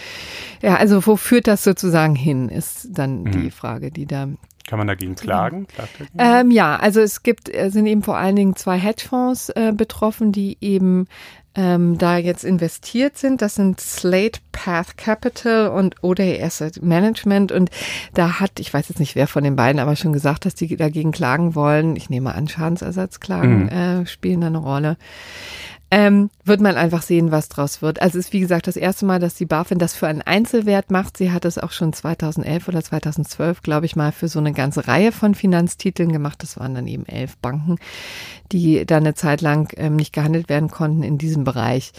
Ja, 0.62 0.78
also 0.78 1.06
wo 1.06 1.18
führt 1.18 1.48
das 1.48 1.66
sozusagen 1.66 2.16
hin, 2.16 2.48
ist 2.48 2.88
dann 2.92 3.24
mhm. 3.24 3.32
die 3.32 3.52
Frage, 3.52 3.92
die 3.92 4.06
da 4.06 4.30
kann 4.68 4.78
man 4.78 4.88
dagegen 4.88 5.16
klagen? 5.16 5.68
Ähm, 6.18 6.52
ja, 6.52 6.78
also 6.78 7.02
es 7.02 7.24
gibt, 7.24 7.54
äh, 7.54 7.70
sind 7.70 7.86
eben 7.86 8.04
vor 8.04 8.18
allen 8.18 8.36
Dingen 8.36 8.56
zwei 8.56 8.78
Hedgefonds 8.78 9.50
äh, 9.50 9.74
betroffen, 9.76 10.32
die 10.32 10.58
eben 10.62 11.08
ähm, 11.56 11.98
da 11.98 12.18
jetzt 12.18 12.44
investiert 12.44 13.18
sind. 13.18 13.42
Das 13.42 13.56
sind 13.56 13.80
Slate 13.80 14.40
Path 14.52 14.98
Capital 14.98 15.68
und 15.68 16.04
Oday 16.04 16.42
Asset 16.42 16.82
Management. 16.82 17.52
Und 17.52 17.70
da 18.14 18.40
hat, 18.40 18.60
ich 18.60 18.74
weiß 18.74 18.90
jetzt 18.90 19.00
nicht 19.00 19.16
wer 19.16 19.28
von 19.28 19.44
den 19.44 19.56
beiden, 19.56 19.80
aber 19.80 19.96
schon 19.96 20.14
gesagt, 20.14 20.46
dass 20.46 20.56
die 20.56 20.76
dagegen 20.76 21.12
klagen 21.12 21.56
wollen. 21.56 21.96
Ich 21.96 22.10
nehme 22.10 22.34
an, 22.34 22.48
Schadensersatzklagen 22.48 23.64
mhm. 23.64 23.70
äh, 23.70 24.06
spielen 24.08 24.42
da 24.42 24.48
eine 24.48 24.58
Rolle 24.58 24.98
ähm, 25.96 26.32
wird 26.44 26.60
man 26.60 26.76
einfach 26.76 27.04
sehen, 27.04 27.32
was 27.32 27.50
draus 27.50 27.84
wird. 27.84 28.02
Also 28.02 28.18
es 28.18 28.26
ist 28.26 28.34
wie 28.34 28.40
gesagt 28.40 28.66
das 28.66 28.78
erste 28.78 29.06
Mal, 29.06 29.20
dass 29.20 29.36
die 29.36 29.46
BaFin 29.46 29.78
das 29.78 29.94
für 29.94 30.08
einen 30.08 30.24
Einzelwert 30.24 30.90
macht. 30.90 31.18
Sie 31.18 31.32
hat 31.32 31.46
es 31.46 31.60
auch 31.60 31.72
schon 31.72 31.94
2011 31.94 32.68
oder 32.68 32.84
2012, 32.84 33.62
glaube 33.62 33.86
ich 33.86 33.96
mal, 33.96 34.12
für 34.12 34.28
so 34.28 34.40
eine 34.40 34.54
ganze 34.54 34.88
Reihe 34.88 35.12
von 35.12 35.36
Finanztiteln 35.36 36.12
gemacht. 36.12 36.42
Das 36.42 36.60
waren 36.60 36.74
dann 36.74 36.88
eben 36.88 37.06
elf 37.06 37.38
Banken, 37.38 37.76
die 38.52 38.88
da 38.88 38.98
eine 38.98 39.14
Zeit 39.14 39.42
lang 39.42 39.72
ähm, 39.78 39.96
nicht 39.96 40.14
gehandelt 40.14 40.50
werden 40.50 40.72
konnten 40.72 41.04
in 41.04 41.20
diesem 41.20 41.44
Bereich 41.44 41.92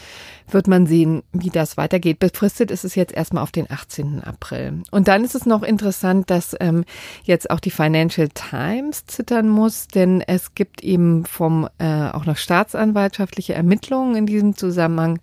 wird 0.49 0.69
man 0.69 0.87
sehen, 0.87 1.23
wie 1.33 1.51
das 1.51 1.77
weitergeht. 1.77 2.19
Befristet 2.19 2.71
ist 2.71 2.85
es 2.85 2.95
jetzt 2.95 3.13
erstmal 3.13 3.43
auf 3.43 3.53
den 3.53 3.71
18. 3.71 4.23
April. 4.23 4.83
Und 4.91 5.09
dann 5.09 5.25
ist 5.25 5.35
es 5.35 5.47
noch 5.47 5.63
interessant, 5.63 6.31
dass 6.31 6.57
ähm, 6.61 6.85
jetzt 7.23 7.51
auch 7.51 7.61
die 7.61 7.71
Financial 7.71 8.29
Times 8.29 9.07
zittern 9.07 9.49
muss, 9.49 9.89
denn 9.89 10.21
es 10.21 10.55
gibt 10.55 10.83
eben 10.83 11.25
vom 11.25 11.69
äh, 11.79 12.09
auch 12.11 12.27
noch 12.27 12.37
staatsanwaltschaftliche 12.37 13.55
Ermittlungen 13.55 14.17
in 14.17 14.27
diesem 14.27 14.57
Zusammenhang 14.57 15.19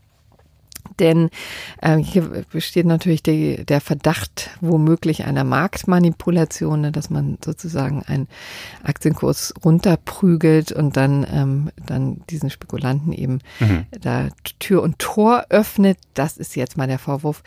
Denn 1.00 1.30
äh, 1.82 1.98
hier 1.98 2.44
besteht 2.52 2.86
natürlich 2.86 3.24
die, 3.24 3.66
der 3.66 3.82
Verdacht 3.82 4.52
womöglich 4.62 5.26
einer 5.26 5.44
Marktmanipulation, 5.44 6.82
ne, 6.82 6.92
dass 6.92 7.10
man 7.10 7.38
sozusagen 7.44 8.04
einen 8.04 8.28
Aktienkurs 8.84 9.54
runterprügelt 9.64 10.72
und 10.72 10.98
dann, 10.98 11.26
ähm, 11.32 11.72
dann 11.86 12.22
diesen 12.30 12.50
Spekulanten 12.50 13.14
eben 13.14 13.40
mhm. 13.60 13.86
da 14.00 14.30
Tür 14.60 14.84
und 14.84 15.00
Tor 15.00 15.46
öffnet. 15.50 15.98
Das 16.14 16.38
ist 16.38 16.56
jetzt 16.56 16.78
mal 16.78 16.88
der 16.88 17.00
Vorwurf. 17.00 17.44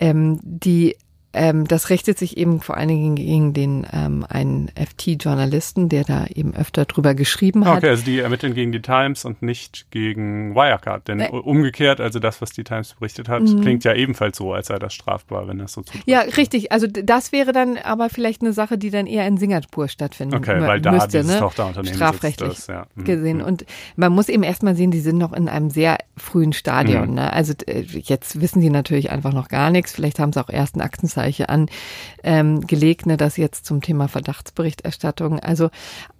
Ähm, 0.00 0.40
die 0.42 0.96
ähm, 1.34 1.68
das 1.68 1.90
richtet 1.90 2.18
sich 2.18 2.38
eben 2.38 2.60
vor 2.60 2.76
allen 2.76 2.88
Dingen 2.88 3.16
gegen 3.16 3.52
den 3.52 3.86
ähm, 3.92 4.24
einen 4.28 4.70
FT-Journalisten, 4.74 5.90
der 5.90 6.04
da 6.04 6.26
eben 6.26 6.54
öfter 6.54 6.86
drüber 6.86 7.14
geschrieben 7.14 7.66
hat. 7.66 7.78
Okay, 7.78 7.90
also 7.90 8.04
die 8.04 8.20
ermitteln 8.20 8.54
gegen 8.54 8.72
die 8.72 8.80
Times 8.80 9.26
und 9.26 9.42
nicht 9.42 9.90
gegen 9.90 10.54
Wirecard. 10.54 11.06
Denn 11.06 11.20
äh, 11.20 11.28
umgekehrt, 11.28 12.00
also 12.00 12.18
das, 12.18 12.40
was 12.40 12.50
die 12.50 12.64
Times 12.64 12.94
berichtet 12.94 13.28
hat, 13.28 13.42
mhm. 13.42 13.60
klingt 13.60 13.84
ja 13.84 13.94
ebenfalls 13.94 14.38
so, 14.38 14.54
als 14.54 14.68
sei 14.68 14.78
das 14.78 14.94
strafbar, 14.94 15.46
wenn 15.48 15.58
das 15.58 15.72
so 15.74 15.82
zutrifft. 15.82 16.08
Ja, 16.08 16.20
richtig. 16.20 16.72
Also 16.72 16.86
das 16.86 17.30
wäre 17.30 17.52
dann 17.52 17.76
aber 17.76 18.08
vielleicht 18.08 18.40
eine 18.40 18.54
Sache, 18.54 18.78
die 18.78 18.90
dann 18.90 19.06
eher 19.06 19.26
in 19.26 19.36
Singapur 19.36 19.88
stattfinden 19.88 20.34
okay, 20.34 20.60
weil 20.60 20.80
da 20.80 20.92
müsste, 20.92 21.18
dieses 21.18 21.34
ne? 21.34 21.40
Tochterunternehmen 21.40 21.94
strafrechtlich 21.94 22.54
das, 22.54 22.66
ja. 22.68 22.86
mhm. 22.94 23.04
gesehen. 23.04 23.42
Und 23.42 23.66
man 23.96 24.12
muss 24.12 24.30
eben 24.30 24.42
erstmal 24.42 24.76
sehen, 24.76 24.90
die 24.90 25.00
sind 25.00 25.18
noch 25.18 25.34
in 25.34 25.48
einem 25.48 25.68
sehr 25.68 25.98
frühen 26.16 26.54
Stadion. 26.54 27.10
Mhm. 27.10 27.14
Ne? 27.16 27.32
Also 27.32 27.52
äh, 27.66 27.80
jetzt 27.80 28.40
wissen 28.40 28.60
die 28.62 28.70
natürlich 28.70 29.10
einfach 29.10 29.34
noch 29.34 29.48
gar 29.48 29.70
nichts. 29.70 29.92
Vielleicht 29.92 30.18
haben 30.18 30.32
sie 30.32 30.40
auch 30.40 30.48
erst 30.48 30.76
ein 30.76 30.80
Aktenzeichen 31.28 31.46
an 31.46 31.66
ähm, 32.24 32.60
ne, 33.04 33.16
das 33.16 33.36
jetzt 33.36 33.64
zum 33.64 33.80
Thema 33.80 34.08
Verdachtsberichterstattung. 34.08 35.38
Also, 35.40 35.70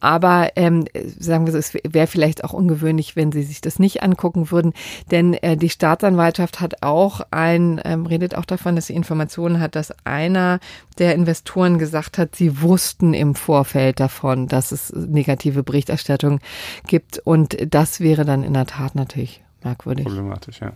aber 0.00 0.50
ähm, 0.56 0.84
sagen 1.18 1.46
wir 1.46 1.52
so, 1.52 1.58
es 1.58 1.74
wäre 1.74 2.06
vielleicht 2.06 2.44
auch 2.44 2.52
ungewöhnlich, 2.52 3.16
wenn 3.16 3.32
Sie 3.32 3.42
sich 3.42 3.60
das 3.60 3.78
nicht 3.78 4.02
angucken 4.02 4.50
würden, 4.50 4.72
denn 5.10 5.34
äh, 5.34 5.56
die 5.56 5.70
Staatsanwaltschaft 5.70 6.60
hat 6.60 6.82
auch 6.82 7.20
ein, 7.30 7.80
ähm, 7.84 8.06
redet 8.06 8.34
auch 8.34 8.44
davon, 8.44 8.76
dass 8.76 8.86
sie 8.86 8.94
Informationen 8.94 9.60
hat, 9.60 9.74
dass 9.74 9.92
einer 10.04 10.60
der 10.98 11.14
Investoren 11.14 11.78
gesagt 11.78 12.18
hat, 12.18 12.36
sie 12.36 12.62
wussten 12.62 13.14
im 13.14 13.34
Vorfeld 13.34 14.00
davon, 14.00 14.46
dass 14.46 14.72
es 14.72 14.92
negative 14.92 15.62
Berichterstattung 15.62 16.40
gibt 16.86 17.18
und 17.18 17.56
das 17.72 18.00
wäre 18.00 18.24
dann 18.24 18.42
in 18.44 18.54
der 18.54 18.66
Tat 18.66 18.94
natürlich 18.94 19.42
merkwürdig. 19.62 20.06
Problematisch, 20.06 20.60
ja. 20.60 20.72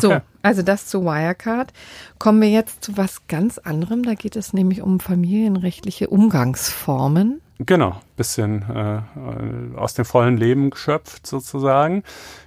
So, 0.00 0.20
also 0.42 0.62
das 0.62 0.86
zu 0.86 1.04
Wirecard. 1.04 1.72
Kommen 2.18 2.40
wir 2.40 2.50
jetzt 2.50 2.84
zu 2.84 2.96
was 2.96 3.26
ganz 3.28 3.58
anderem. 3.58 4.02
Da 4.02 4.14
geht 4.14 4.36
es 4.36 4.52
nämlich 4.52 4.82
um 4.82 5.00
familienrechtliche 5.00 6.08
Umgangsformen. 6.08 7.40
Genau, 7.58 8.00
bisschen 8.16 8.62
äh, 8.62 9.78
aus 9.78 9.94
dem 9.94 10.04
vollen 10.04 10.36
Leben 10.36 10.70
geschöpft 10.70 11.26
sozusagen. 11.26 12.02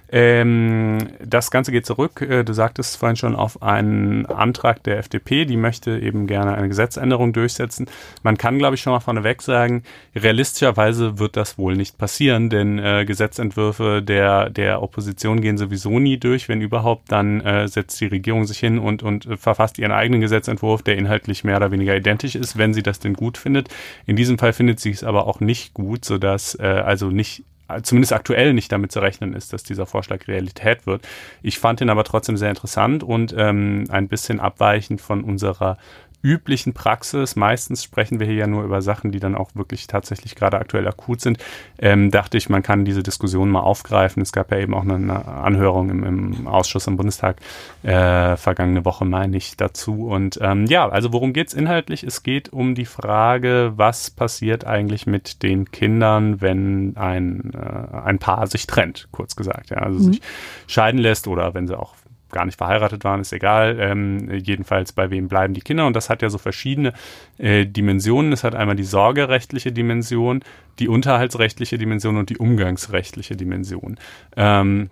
Ähm, 0.08 0.98
das 1.24 1.50
Ganze 1.50 1.72
geht 1.72 1.84
zurück, 1.84 2.20
äh, 2.20 2.44
du 2.44 2.52
sagtest 2.52 2.96
vorhin 2.96 3.16
schon, 3.16 3.34
auf 3.34 3.62
einen 3.62 4.26
Antrag 4.26 4.82
der 4.84 4.98
FDP, 4.98 5.44
die 5.44 5.56
möchte 5.56 5.98
eben 5.98 6.26
gerne 6.26 6.54
eine 6.54 6.68
Gesetzänderung 6.68 7.32
durchsetzen. 7.32 7.86
Man 8.22 8.38
kann, 8.38 8.58
glaube 8.58 8.76
ich, 8.76 8.82
schon 8.82 8.92
mal 8.92 9.00
vorneweg 9.00 9.42
sagen, 9.42 9.82
realistischerweise 10.14 11.18
wird 11.18 11.36
das 11.36 11.58
wohl 11.58 11.74
nicht 11.76 11.98
passieren, 11.98 12.50
denn 12.50 12.78
äh, 12.78 13.04
Gesetzentwürfe 13.04 14.00
der, 14.00 14.50
der 14.50 14.82
Opposition 14.82 15.40
gehen 15.40 15.58
sowieso 15.58 15.98
nie 15.98 16.18
durch. 16.18 16.48
Wenn 16.48 16.60
überhaupt, 16.60 17.10
dann 17.10 17.40
äh, 17.40 17.66
setzt 17.66 18.00
die 18.00 18.06
Regierung 18.06 18.46
sich 18.46 18.58
hin 18.58 18.78
und, 18.78 19.02
und 19.02 19.26
äh, 19.26 19.36
verfasst 19.36 19.78
ihren 19.78 19.92
eigenen 19.92 20.20
Gesetzentwurf, 20.20 20.82
der 20.82 20.96
inhaltlich 20.96 21.42
mehr 21.42 21.56
oder 21.56 21.72
weniger 21.72 21.96
identisch 21.96 22.36
ist, 22.36 22.56
wenn 22.56 22.74
sie 22.74 22.82
das 22.82 23.00
denn 23.00 23.14
gut 23.14 23.38
findet. 23.38 23.68
In 24.06 24.14
diesem 24.14 24.38
Fall 24.38 24.52
findet 24.52 24.78
sie 24.78 24.90
es 24.90 25.02
aber 25.02 25.26
auch 25.26 25.40
nicht 25.40 25.74
gut, 25.74 26.04
sodass 26.04 26.54
äh, 26.60 26.62
also 26.62 27.10
nicht 27.10 27.42
zumindest 27.82 28.12
aktuell 28.12 28.54
nicht 28.54 28.70
damit 28.70 28.92
zu 28.92 29.00
rechnen 29.00 29.34
ist, 29.34 29.52
dass 29.52 29.62
dieser 29.62 29.86
Vorschlag 29.86 30.28
Realität 30.28 30.86
wird. 30.86 31.06
Ich 31.42 31.58
fand 31.58 31.80
ihn 31.80 31.90
aber 31.90 32.04
trotzdem 32.04 32.36
sehr 32.36 32.50
interessant 32.50 33.02
und 33.02 33.34
ähm, 33.36 33.84
ein 33.88 34.08
bisschen 34.08 34.40
abweichend 34.40 35.00
von 35.00 35.24
unserer 35.24 35.76
üblichen 36.22 36.72
Praxis, 36.72 37.36
meistens 37.36 37.84
sprechen 37.84 38.18
wir 38.18 38.26
hier 38.26 38.36
ja 38.36 38.46
nur 38.46 38.64
über 38.64 38.82
Sachen, 38.82 39.12
die 39.12 39.20
dann 39.20 39.34
auch 39.34 39.50
wirklich 39.54 39.86
tatsächlich 39.86 40.34
gerade 40.34 40.58
aktuell 40.58 40.86
akut 40.88 41.20
sind, 41.20 41.38
ähm, 41.78 42.10
dachte 42.10 42.36
ich, 42.36 42.48
man 42.48 42.62
kann 42.62 42.84
diese 42.84 43.02
Diskussion 43.02 43.50
mal 43.50 43.60
aufgreifen. 43.60 44.22
Es 44.22 44.32
gab 44.32 44.50
ja 44.50 44.58
eben 44.58 44.74
auch 44.74 44.82
eine 44.82 45.26
Anhörung 45.26 45.90
im, 45.90 46.04
im 46.04 46.46
Ausschuss 46.48 46.86
im 46.86 46.96
Bundestag 46.96 47.36
äh, 47.82 48.36
vergangene 48.36 48.84
Woche, 48.84 49.04
meine 49.04 49.36
ich, 49.36 49.56
dazu. 49.56 50.06
Und 50.08 50.38
ähm, 50.42 50.66
ja, 50.66 50.88
also 50.88 51.12
worum 51.12 51.32
geht's 51.32 51.54
inhaltlich? 51.54 52.02
Es 52.02 52.22
geht 52.22 52.52
um 52.52 52.74
die 52.74 52.86
Frage, 52.86 53.72
was 53.76 54.10
passiert 54.10 54.64
eigentlich 54.64 55.06
mit 55.06 55.42
den 55.42 55.70
Kindern, 55.70 56.40
wenn 56.40 56.96
ein, 56.96 57.52
äh, 57.54 57.96
ein 57.96 58.18
Paar 58.18 58.46
sich 58.46 58.66
trennt, 58.66 59.08
kurz 59.12 59.36
gesagt. 59.36 59.70
Ja, 59.70 59.78
also 59.78 59.98
mhm. 59.98 60.12
sich 60.12 60.22
scheiden 60.66 60.98
lässt 60.98 61.28
oder 61.28 61.54
wenn 61.54 61.68
sie 61.68 61.78
auch 61.78 61.94
gar 62.30 62.44
nicht 62.44 62.58
verheiratet 62.58 63.04
waren, 63.04 63.20
ist 63.20 63.32
egal. 63.32 63.78
Ähm, 63.80 64.30
jedenfalls 64.30 64.92
bei 64.92 65.10
wem 65.10 65.28
bleiben 65.28 65.54
die 65.54 65.60
Kinder. 65.60 65.86
Und 65.86 65.94
das 65.94 66.10
hat 66.10 66.22
ja 66.22 66.30
so 66.30 66.38
verschiedene 66.38 66.92
äh, 67.38 67.66
Dimensionen. 67.66 68.32
Es 68.32 68.44
hat 68.44 68.54
einmal 68.54 68.76
die 68.76 68.84
sorgerechtliche 68.84 69.72
Dimension, 69.72 70.42
die 70.78 70.88
unterhaltsrechtliche 70.88 71.78
Dimension 71.78 72.16
und 72.16 72.30
die 72.30 72.38
umgangsrechtliche 72.38 73.36
Dimension. 73.36 73.96
Ähm, 74.36 74.90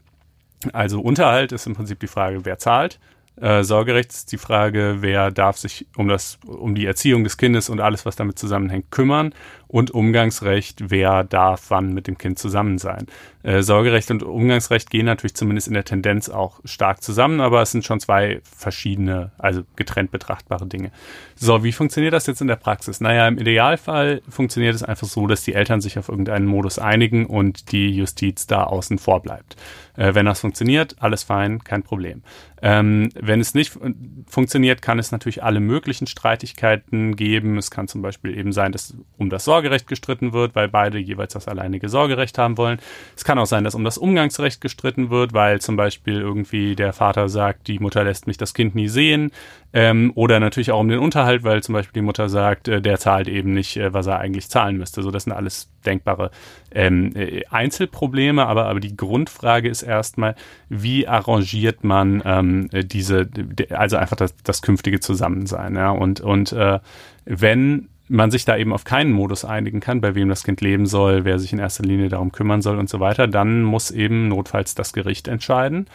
also 0.72 1.00
Unterhalt 1.00 1.52
ist 1.52 1.66
im 1.66 1.74
Prinzip 1.74 2.00
die 2.00 2.06
Frage, 2.06 2.44
wer 2.44 2.58
zahlt. 2.58 2.98
Äh, 3.40 3.64
Sorgerecht 3.64 4.12
ist 4.12 4.32
die 4.32 4.38
Frage, 4.38 4.98
wer 5.00 5.32
darf 5.32 5.56
sich 5.56 5.86
um 5.96 6.08
das, 6.08 6.38
um 6.46 6.74
die 6.74 6.86
Erziehung 6.86 7.24
des 7.24 7.36
Kindes 7.36 7.68
und 7.68 7.80
alles, 7.80 8.06
was 8.06 8.14
damit 8.14 8.38
zusammenhängt, 8.38 8.90
kümmern 8.90 9.34
und 9.74 9.90
Umgangsrecht, 9.90 10.88
wer 10.88 11.24
darf 11.24 11.64
wann 11.70 11.94
mit 11.94 12.06
dem 12.06 12.16
Kind 12.16 12.38
zusammen 12.38 12.78
sein. 12.78 13.08
Äh, 13.42 13.62
Sorgerecht 13.62 14.08
und 14.12 14.22
Umgangsrecht 14.22 14.88
gehen 14.88 15.04
natürlich 15.04 15.34
zumindest 15.34 15.66
in 15.66 15.74
der 15.74 15.84
Tendenz 15.84 16.28
auch 16.28 16.60
stark 16.64 17.02
zusammen, 17.02 17.40
aber 17.40 17.60
es 17.60 17.72
sind 17.72 17.84
schon 17.84 17.98
zwei 17.98 18.40
verschiedene, 18.44 19.32
also 19.36 19.64
getrennt 19.74 20.12
betrachtbare 20.12 20.66
Dinge. 20.66 20.92
So, 21.34 21.64
wie 21.64 21.72
funktioniert 21.72 22.14
das 22.14 22.28
jetzt 22.28 22.40
in 22.40 22.46
der 22.46 22.54
Praxis? 22.54 23.00
Naja, 23.00 23.26
im 23.26 23.36
Idealfall 23.36 24.22
funktioniert 24.28 24.76
es 24.76 24.84
einfach 24.84 25.08
so, 25.08 25.26
dass 25.26 25.42
die 25.42 25.54
Eltern 25.54 25.80
sich 25.80 25.98
auf 25.98 26.08
irgendeinen 26.08 26.46
Modus 26.46 26.78
einigen 26.78 27.26
und 27.26 27.72
die 27.72 27.90
Justiz 27.90 28.46
da 28.46 28.62
außen 28.62 28.98
vor 28.98 29.22
bleibt. 29.22 29.56
Äh, 29.96 30.14
wenn 30.14 30.24
das 30.24 30.38
funktioniert, 30.38 30.96
alles 31.00 31.24
fein, 31.24 31.64
kein 31.64 31.82
Problem. 31.82 32.22
Ähm, 32.62 33.10
wenn 33.14 33.40
es 33.40 33.52
nicht 33.52 33.78
funktioniert, 34.26 34.80
kann 34.80 34.98
es 34.98 35.12
natürlich 35.12 35.42
alle 35.42 35.60
möglichen 35.60 36.06
Streitigkeiten 36.06 37.14
geben. 37.14 37.58
Es 37.58 37.70
kann 37.70 37.88
zum 37.88 38.00
Beispiel 38.00 38.38
eben 38.38 38.52
sein, 38.52 38.72
dass 38.72 38.96
um 39.18 39.28
das 39.28 39.44
Sorgerecht 39.44 39.63
Sorgerecht 39.64 39.86
gestritten 39.86 40.34
wird, 40.34 40.54
weil 40.54 40.68
beide 40.68 40.98
jeweils 40.98 41.32
das 41.32 41.48
alleinige 41.48 41.88
Sorgerecht 41.88 42.36
haben 42.36 42.58
wollen. 42.58 42.78
Es 43.16 43.24
kann 43.24 43.38
auch 43.38 43.46
sein, 43.46 43.64
dass 43.64 43.74
um 43.74 43.82
das 43.82 43.96
Umgangsrecht 43.96 44.60
gestritten 44.60 45.08
wird, 45.08 45.32
weil 45.32 45.62
zum 45.62 45.76
Beispiel 45.76 46.20
irgendwie 46.20 46.76
der 46.76 46.92
Vater 46.92 47.30
sagt, 47.30 47.66
die 47.68 47.78
Mutter 47.78 48.04
lässt 48.04 48.26
mich 48.26 48.36
das 48.36 48.52
Kind 48.52 48.74
nie 48.74 48.88
sehen. 48.88 49.30
Ähm, 49.72 50.12
oder 50.14 50.38
natürlich 50.38 50.70
auch 50.70 50.80
um 50.80 50.88
den 50.88 50.98
Unterhalt, 50.98 51.44
weil 51.44 51.62
zum 51.62 51.72
Beispiel 51.72 52.02
die 52.02 52.04
Mutter 52.04 52.28
sagt, 52.28 52.68
äh, 52.68 52.82
der 52.82 52.98
zahlt 52.98 53.26
eben 53.26 53.54
nicht, 53.54 53.78
äh, 53.78 53.94
was 53.94 54.06
er 54.06 54.18
eigentlich 54.18 54.50
zahlen 54.50 54.76
müsste. 54.76 55.02
So, 55.02 55.10
das 55.10 55.24
sind 55.24 55.32
alles 55.32 55.70
denkbare 55.86 56.30
ähm, 56.70 57.12
äh, 57.16 57.42
Einzelprobleme, 57.50 58.46
aber, 58.46 58.66
aber 58.66 58.80
die 58.80 58.96
Grundfrage 58.96 59.70
ist 59.70 59.82
erstmal, 59.82 60.34
wie 60.68 61.08
arrangiert 61.08 61.84
man 61.84 62.22
ähm, 62.26 62.68
diese, 62.70 63.28
also 63.70 63.96
einfach 63.96 64.16
das, 64.16 64.36
das 64.44 64.60
künftige 64.60 65.00
Zusammensein. 65.00 65.74
Ja? 65.74 65.90
Und, 65.90 66.20
und 66.20 66.52
äh, 66.52 66.80
wenn 67.24 67.88
man 68.08 68.30
sich 68.30 68.44
da 68.44 68.56
eben 68.56 68.72
auf 68.72 68.84
keinen 68.84 69.12
Modus 69.12 69.44
einigen 69.44 69.80
kann, 69.80 70.00
bei 70.00 70.14
wem 70.14 70.28
das 70.28 70.44
Kind 70.44 70.60
leben 70.60 70.86
soll, 70.86 71.24
wer 71.24 71.38
sich 71.38 71.52
in 71.52 71.58
erster 71.58 71.84
Linie 71.84 72.08
darum 72.08 72.32
kümmern 72.32 72.62
soll 72.62 72.78
und 72.78 72.88
so 72.88 73.00
weiter, 73.00 73.26
dann 73.26 73.62
muss 73.62 73.90
eben 73.90 74.28
notfalls 74.28 74.74
das 74.74 74.92
Gericht 74.92 75.28
entscheiden. 75.28 75.86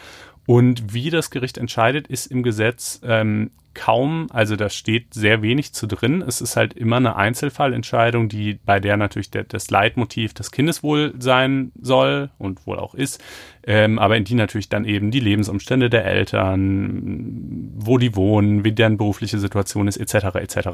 Und 0.46 0.92
wie 0.92 1.10
das 1.10 1.30
Gericht 1.30 1.58
entscheidet, 1.58 2.08
ist 2.08 2.26
im 2.26 2.42
Gesetz 2.42 3.00
ähm, 3.04 3.50
kaum, 3.74 4.26
also 4.32 4.56
da 4.56 4.68
steht 4.68 5.14
sehr 5.14 5.42
wenig 5.42 5.72
zu 5.72 5.86
drin. 5.86 6.22
Es 6.26 6.40
ist 6.40 6.56
halt 6.56 6.74
immer 6.74 6.96
eine 6.96 7.16
Einzelfallentscheidung, 7.16 8.28
die 8.28 8.58
bei 8.64 8.80
der 8.80 8.96
natürlich 8.96 9.30
der, 9.30 9.44
das 9.44 9.70
Leitmotiv 9.70 10.34
das 10.34 10.50
Kindeswohl 10.50 11.14
sein 11.18 11.72
soll 11.80 12.30
und 12.38 12.66
wohl 12.66 12.78
auch 12.78 12.94
ist, 12.94 13.22
ähm, 13.66 13.98
aber 13.98 14.16
in 14.16 14.24
die 14.24 14.34
natürlich 14.34 14.68
dann 14.68 14.84
eben 14.84 15.10
die 15.10 15.20
Lebensumstände 15.20 15.90
der 15.90 16.04
Eltern, 16.04 17.70
wo 17.76 17.98
die 17.98 18.16
wohnen, 18.16 18.64
wie 18.64 18.72
deren 18.72 18.96
berufliche 18.96 19.38
Situation 19.38 19.86
ist, 19.86 19.98
etc. 19.98 20.36
etc. 20.36 20.68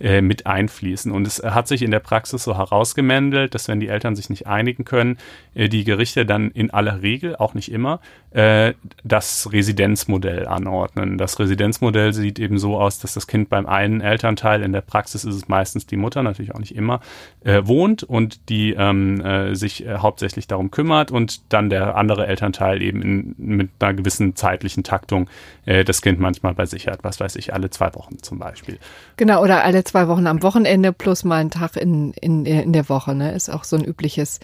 Äh, 0.00 0.20
mit 0.20 0.46
einfließen. 0.46 1.12
Und 1.12 1.26
es 1.26 1.42
hat 1.42 1.68
sich 1.68 1.82
in 1.82 1.90
der 1.90 2.00
Praxis 2.00 2.44
so 2.44 2.56
herausgemändelt, 2.56 3.54
dass 3.54 3.68
wenn 3.68 3.80
die 3.80 3.88
Eltern 3.88 4.16
sich 4.16 4.30
nicht 4.30 4.46
einigen 4.46 4.84
können, 4.84 5.18
äh, 5.54 5.68
die 5.68 5.84
Gerichte 5.84 6.24
dann 6.24 6.50
in 6.50 6.70
aller 6.70 7.02
Regel, 7.02 7.36
auch 7.36 7.54
nicht 7.54 7.70
immer, 7.70 8.00
äh, 8.30 8.74
das 9.02 9.52
Residenzmodell 9.52 10.46
anordnen. 10.46 11.18
Das 11.18 11.38
Residenzmodell 11.38 12.12
sieht 12.12 12.38
eben 12.40 12.58
so 12.58 12.78
aus, 12.78 12.98
dass 12.98 13.14
das 13.14 13.26
Kind 13.26 13.48
beim 13.48 13.66
einen 13.66 14.00
Elternteil, 14.00 14.62
in 14.62 14.72
der 14.72 14.80
Praxis 14.80 15.24
ist 15.24 15.34
es 15.34 15.48
meistens 15.48 15.86
die 15.86 15.96
Mutter, 15.96 16.22
natürlich 16.22 16.54
auch 16.54 16.58
nicht 16.58 16.74
immer, 16.74 17.00
äh, 17.44 17.62
wohnt 17.64 18.02
und 18.02 18.48
die 18.48 18.72
ähm, 18.72 19.20
äh, 19.20 19.54
sich 19.54 19.86
äh, 19.86 19.98
hauptsächlich 19.98 20.46
darum 20.46 20.70
kümmert 20.70 21.10
und 21.10 21.52
dann 21.52 21.70
der 21.70 21.96
andere 21.96 22.26
Elternteil 22.26 22.82
eben 22.82 23.02
in, 23.02 23.34
mit 23.38 23.70
einer 23.78 23.94
gewissen 23.94 24.34
zeitlichen 24.34 24.82
Taktung 24.82 25.28
äh, 25.66 25.84
das 25.84 26.02
Kind 26.02 26.18
manchmal 26.18 26.54
bei 26.54 26.66
sich 26.66 26.88
hat, 26.88 27.04
was 27.04 27.20
weiß 27.20 27.36
ich, 27.36 27.52
alle 27.54 27.70
zwei 27.70 27.94
Wochen 27.94 28.18
zum 28.22 28.38
Beispiel. 28.38 28.78
Genau, 29.16 29.42
oder 29.42 29.62
alle 29.64 29.84
zwei 29.84 30.08
Wochen 30.08 30.26
am 30.26 30.42
Wochenende 30.42 30.92
plus 30.92 31.24
mal 31.24 31.36
einen 31.36 31.50
Tag 31.50 31.76
in, 31.76 32.12
in, 32.14 32.46
in 32.46 32.72
der 32.72 32.88
Woche, 32.88 33.14
ne? 33.14 33.32
Ist 33.32 33.50
auch 33.50 33.64
so 33.64 33.76
ein 33.76 33.84
übliches 33.84 34.40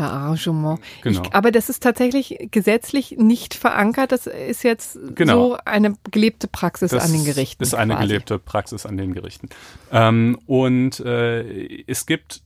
Arrangement. 0.00 0.80
Genau. 1.02 1.22
Ich, 1.22 1.34
aber 1.34 1.50
das 1.50 1.68
ist 1.68 1.82
tatsächlich 1.82 2.48
gesetzlich 2.50 3.16
nicht 3.18 3.54
verankert. 3.54 4.12
Das 4.12 4.26
ist 4.26 4.62
jetzt 4.64 4.98
genau. 5.14 5.50
so 5.50 5.58
eine 5.64 5.94
gelebte 6.10 6.48
Praxis 6.48 6.90
das 6.90 7.04
an 7.04 7.12
den 7.12 7.24
Gerichten. 7.24 7.58
Das 7.60 7.68
ist 7.68 7.74
eine 7.74 7.94
quasi. 7.94 8.06
gelebte 8.06 8.38
Praxis 8.38 8.86
an 8.86 8.96
den 8.96 9.14
Gerichten. 9.14 9.48
Ähm, 9.92 10.38
und 10.46 11.00
äh, 11.00 11.82
es 11.86 12.06
gibt 12.06 12.42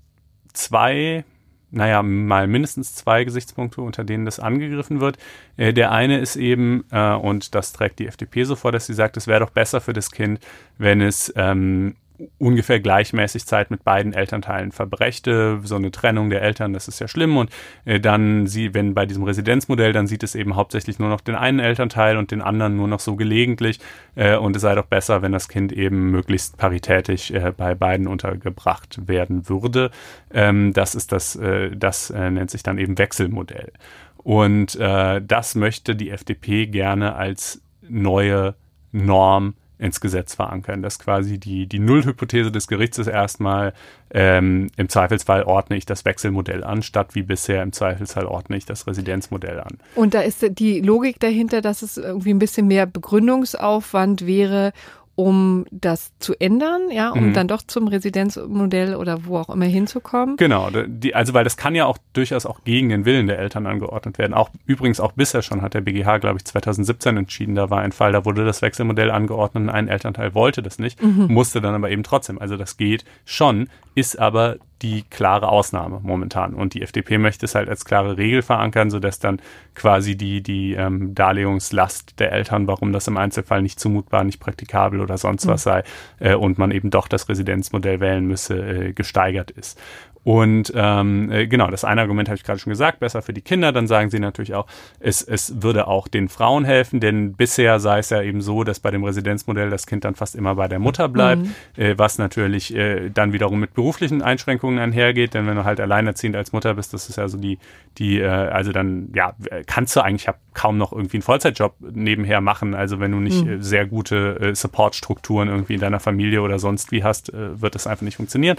zwei 0.52 1.24
naja, 1.72 2.02
mal 2.02 2.46
mindestens 2.46 2.94
zwei 2.94 3.24
Gesichtspunkte, 3.24 3.80
unter 3.80 4.04
denen 4.04 4.26
das 4.26 4.38
angegriffen 4.38 5.00
wird. 5.00 5.16
Äh, 5.56 5.72
der 5.72 5.90
eine 5.90 6.18
ist 6.18 6.36
eben, 6.36 6.84
äh, 6.90 7.14
und 7.14 7.54
das 7.54 7.72
trägt 7.72 7.98
die 7.98 8.06
FDP 8.06 8.44
so 8.44 8.56
vor, 8.56 8.72
dass 8.72 8.86
sie 8.86 8.94
sagt, 8.94 9.16
es 9.16 9.26
wäre 9.26 9.40
doch 9.40 9.50
besser 9.50 9.80
für 9.80 9.94
das 9.94 10.10
Kind, 10.10 10.40
wenn 10.76 11.00
es 11.00 11.32
ähm, 11.34 11.96
ungefähr 12.38 12.80
gleichmäßig 12.80 13.46
Zeit 13.46 13.70
mit 13.70 13.84
beiden 13.84 14.12
Elternteilen 14.12 14.72
verbrächte. 14.72 15.60
So 15.62 15.76
eine 15.76 15.90
Trennung 15.90 16.30
der 16.30 16.42
Eltern, 16.42 16.72
das 16.72 16.88
ist 16.88 17.00
ja 17.00 17.08
schlimm. 17.08 17.36
Und 17.36 17.50
äh, 17.84 18.00
dann 18.00 18.46
sie, 18.46 18.74
wenn 18.74 18.94
bei 18.94 19.06
diesem 19.06 19.24
Residenzmodell, 19.24 19.92
dann 19.92 20.06
sieht 20.06 20.22
es 20.22 20.34
eben 20.34 20.56
hauptsächlich 20.56 20.98
nur 20.98 21.08
noch 21.08 21.20
den 21.20 21.34
einen 21.34 21.58
Elternteil 21.58 22.16
und 22.16 22.30
den 22.30 22.42
anderen 22.42 22.76
nur 22.76 22.88
noch 22.88 23.00
so 23.00 23.16
gelegentlich. 23.16 23.80
Äh, 24.14 24.36
und 24.36 24.56
es 24.56 24.62
sei 24.62 24.74
doch 24.74 24.86
besser, 24.86 25.22
wenn 25.22 25.32
das 25.32 25.48
Kind 25.48 25.72
eben 25.72 26.10
möglichst 26.10 26.56
paritätisch 26.56 27.30
äh, 27.30 27.52
bei 27.56 27.74
beiden 27.74 28.06
untergebracht 28.06 29.08
werden 29.08 29.48
würde. 29.48 29.90
Ähm, 30.32 30.72
das 30.72 30.94
ist 30.94 31.12
das, 31.12 31.36
äh, 31.36 31.70
das 31.76 32.10
äh, 32.10 32.30
nennt 32.30 32.50
sich 32.50 32.62
dann 32.62 32.78
eben 32.78 32.98
Wechselmodell. 32.98 33.72
Und 34.18 34.76
äh, 34.76 35.20
das 35.20 35.54
möchte 35.54 35.96
die 35.96 36.10
FDP 36.10 36.66
gerne 36.66 37.16
als 37.16 37.60
neue 37.82 38.54
Norm 38.92 39.54
ins 39.78 40.00
Gesetz 40.00 40.34
verankern, 40.34 40.82
dass 40.82 40.98
quasi 40.98 41.38
die, 41.38 41.66
die 41.66 41.78
Nullhypothese 41.78 42.52
des 42.52 42.68
Gerichts 42.68 42.98
erstmal, 42.98 43.72
ähm, 44.14 44.68
im 44.76 44.88
Zweifelsfall 44.88 45.42
ordne 45.42 45.76
ich 45.76 45.86
das 45.86 46.04
Wechselmodell 46.04 46.62
an, 46.62 46.82
statt 46.82 47.14
wie 47.14 47.22
bisher 47.22 47.62
im 47.62 47.72
Zweifelsfall 47.72 48.26
ordne 48.26 48.56
ich 48.56 48.64
das 48.64 48.86
Residenzmodell 48.86 49.58
an. 49.60 49.78
Und 49.94 50.14
da 50.14 50.20
ist 50.20 50.46
die 50.58 50.80
Logik 50.80 51.18
dahinter, 51.18 51.62
dass 51.62 51.82
es 51.82 51.96
irgendwie 51.96 52.30
ein 52.32 52.38
bisschen 52.38 52.68
mehr 52.68 52.86
Begründungsaufwand 52.86 54.26
wäre, 54.26 54.72
um 55.14 55.66
das 55.70 56.12
zu 56.18 56.34
ändern, 56.38 56.90
ja, 56.90 57.10
um 57.10 57.28
mhm. 57.28 57.34
dann 57.34 57.48
doch 57.48 57.62
zum 57.62 57.86
Residenzmodell 57.86 58.96
oder 58.96 59.26
wo 59.26 59.38
auch 59.38 59.50
immer 59.50 59.66
hinzukommen. 59.66 60.36
Genau, 60.36 60.70
die, 60.86 61.14
also 61.14 61.34
weil 61.34 61.44
das 61.44 61.56
kann 61.56 61.74
ja 61.74 61.84
auch 61.84 61.98
durchaus 62.14 62.46
auch 62.46 62.64
gegen 62.64 62.88
den 62.88 63.04
Willen 63.04 63.26
der 63.26 63.38
Eltern 63.38 63.66
angeordnet 63.66 64.18
werden. 64.18 64.32
Auch 64.32 64.50
übrigens 64.64 65.00
auch 65.00 65.12
bisher 65.12 65.42
schon 65.42 65.60
hat 65.60 65.74
der 65.74 65.82
BGH, 65.82 66.18
glaube 66.18 66.38
ich, 66.38 66.44
2017 66.46 67.16
entschieden. 67.16 67.54
Da 67.54 67.68
war 67.68 67.80
ein 67.80 67.92
Fall, 67.92 68.12
da 68.12 68.24
wurde 68.24 68.44
das 68.44 68.62
Wechselmodell 68.62 69.10
angeordnet 69.10 69.64
und 69.64 69.70
ein 69.70 69.88
Elternteil 69.88 70.34
wollte 70.34 70.62
das 70.62 70.78
nicht, 70.78 71.02
mhm. 71.02 71.26
musste 71.28 71.60
dann 71.60 71.74
aber 71.74 71.90
eben 71.90 72.04
trotzdem. 72.04 72.38
Also 72.38 72.56
das 72.56 72.78
geht 72.78 73.04
schon, 73.24 73.68
ist 73.94 74.18
aber 74.18 74.56
die 74.82 75.04
klare 75.08 75.48
Ausnahme 75.48 76.00
momentan. 76.02 76.54
Und 76.54 76.74
die 76.74 76.82
FDP 76.82 77.18
möchte 77.18 77.46
es 77.46 77.54
halt 77.54 77.68
als 77.68 77.84
klare 77.84 78.18
Regel 78.18 78.42
verankern, 78.42 78.90
sodass 78.90 79.18
dann 79.18 79.40
quasi 79.74 80.16
die, 80.16 80.42
die 80.42 80.74
ähm, 80.74 81.14
Darlegungslast 81.14 82.18
der 82.18 82.32
Eltern, 82.32 82.66
warum 82.66 82.92
das 82.92 83.06
im 83.08 83.16
Einzelfall 83.16 83.62
nicht 83.62 83.78
zumutbar, 83.78 84.24
nicht 84.24 84.40
praktikabel 84.40 85.00
oder 85.00 85.18
sonst 85.18 85.46
mhm. 85.46 85.50
was 85.50 85.62
sei, 85.62 85.84
äh, 86.18 86.34
und 86.34 86.58
man 86.58 86.70
eben 86.70 86.90
doch 86.90 87.08
das 87.08 87.28
Residenzmodell 87.28 88.00
wählen 88.00 88.26
müsse, 88.26 88.56
äh, 88.56 88.92
gesteigert 88.92 89.50
ist. 89.50 89.78
Und 90.24 90.72
ähm, 90.74 91.30
äh, 91.32 91.46
genau, 91.46 91.70
das 91.70 91.84
eine 91.84 92.00
Argument 92.00 92.28
habe 92.28 92.36
ich 92.36 92.44
gerade 92.44 92.58
schon 92.58 92.70
gesagt, 92.70 93.00
besser 93.00 93.22
für 93.22 93.32
die 93.32 93.40
Kinder. 93.40 93.72
Dann 93.72 93.86
sagen 93.86 94.10
sie 94.10 94.20
natürlich 94.20 94.54
auch, 94.54 94.66
es, 95.00 95.22
es 95.22 95.62
würde 95.62 95.88
auch 95.88 96.06
den 96.08 96.28
Frauen 96.28 96.64
helfen, 96.64 97.00
denn 97.00 97.32
bisher 97.32 97.80
sei 97.80 97.98
es 97.98 98.10
ja 98.10 98.22
eben 98.22 98.40
so, 98.40 98.62
dass 98.62 98.78
bei 98.80 98.90
dem 98.90 99.02
Residenzmodell 99.02 99.70
das 99.70 99.86
Kind 99.86 100.04
dann 100.04 100.14
fast 100.14 100.36
immer 100.36 100.54
bei 100.54 100.68
der 100.68 100.78
Mutter 100.78 101.08
bleibt, 101.08 101.42
mhm. 101.42 101.54
äh, 101.76 101.98
was 101.98 102.18
natürlich 102.18 102.74
äh, 102.74 103.10
dann 103.10 103.32
wiederum 103.32 103.58
mit 103.58 103.74
beruflichen 103.74 104.22
Einschränkungen 104.22 104.78
einhergeht, 104.78 105.34
denn 105.34 105.46
wenn 105.46 105.56
du 105.56 105.64
halt 105.64 105.80
alleinerziehend 105.80 106.36
als 106.36 106.52
Mutter 106.52 106.74
bist, 106.74 106.94
das 106.94 107.08
ist 107.08 107.16
ja 107.16 107.28
so 107.28 107.38
die, 107.38 107.58
die, 107.98 108.20
äh, 108.20 108.28
also 108.28 108.72
dann, 108.72 109.10
ja, 109.14 109.34
kannst 109.66 109.96
du 109.96 110.00
eigentlich 110.00 110.28
kaum 110.54 110.78
noch 110.78 110.92
irgendwie 110.92 111.16
einen 111.16 111.22
Vollzeitjob 111.22 111.74
nebenher 111.80 112.40
machen. 112.40 112.74
Also 112.74 113.00
wenn 113.00 113.12
du 113.12 113.18
nicht 113.18 113.44
mhm. 113.44 113.62
sehr 113.62 113.86
gute 113.86 114.38
äh, 114.40 114.54
Supportstrukturen 114.54 115.48
irgendwie 115.48 115.74
in 115.74 115.80
deiner 115.80 116.00
Familie 116.00 116.42
oder 116.42 116.58
sonst 116.58 116.92
wie 116.92 117.02
hast, 117.04 117.32
äh, 117.32 117.60
wird 117.60 117.74
das 117.74 117.86
einfach 117.86 118.02
nicht 118.02 118.16
funktionieren. 118.16 118.56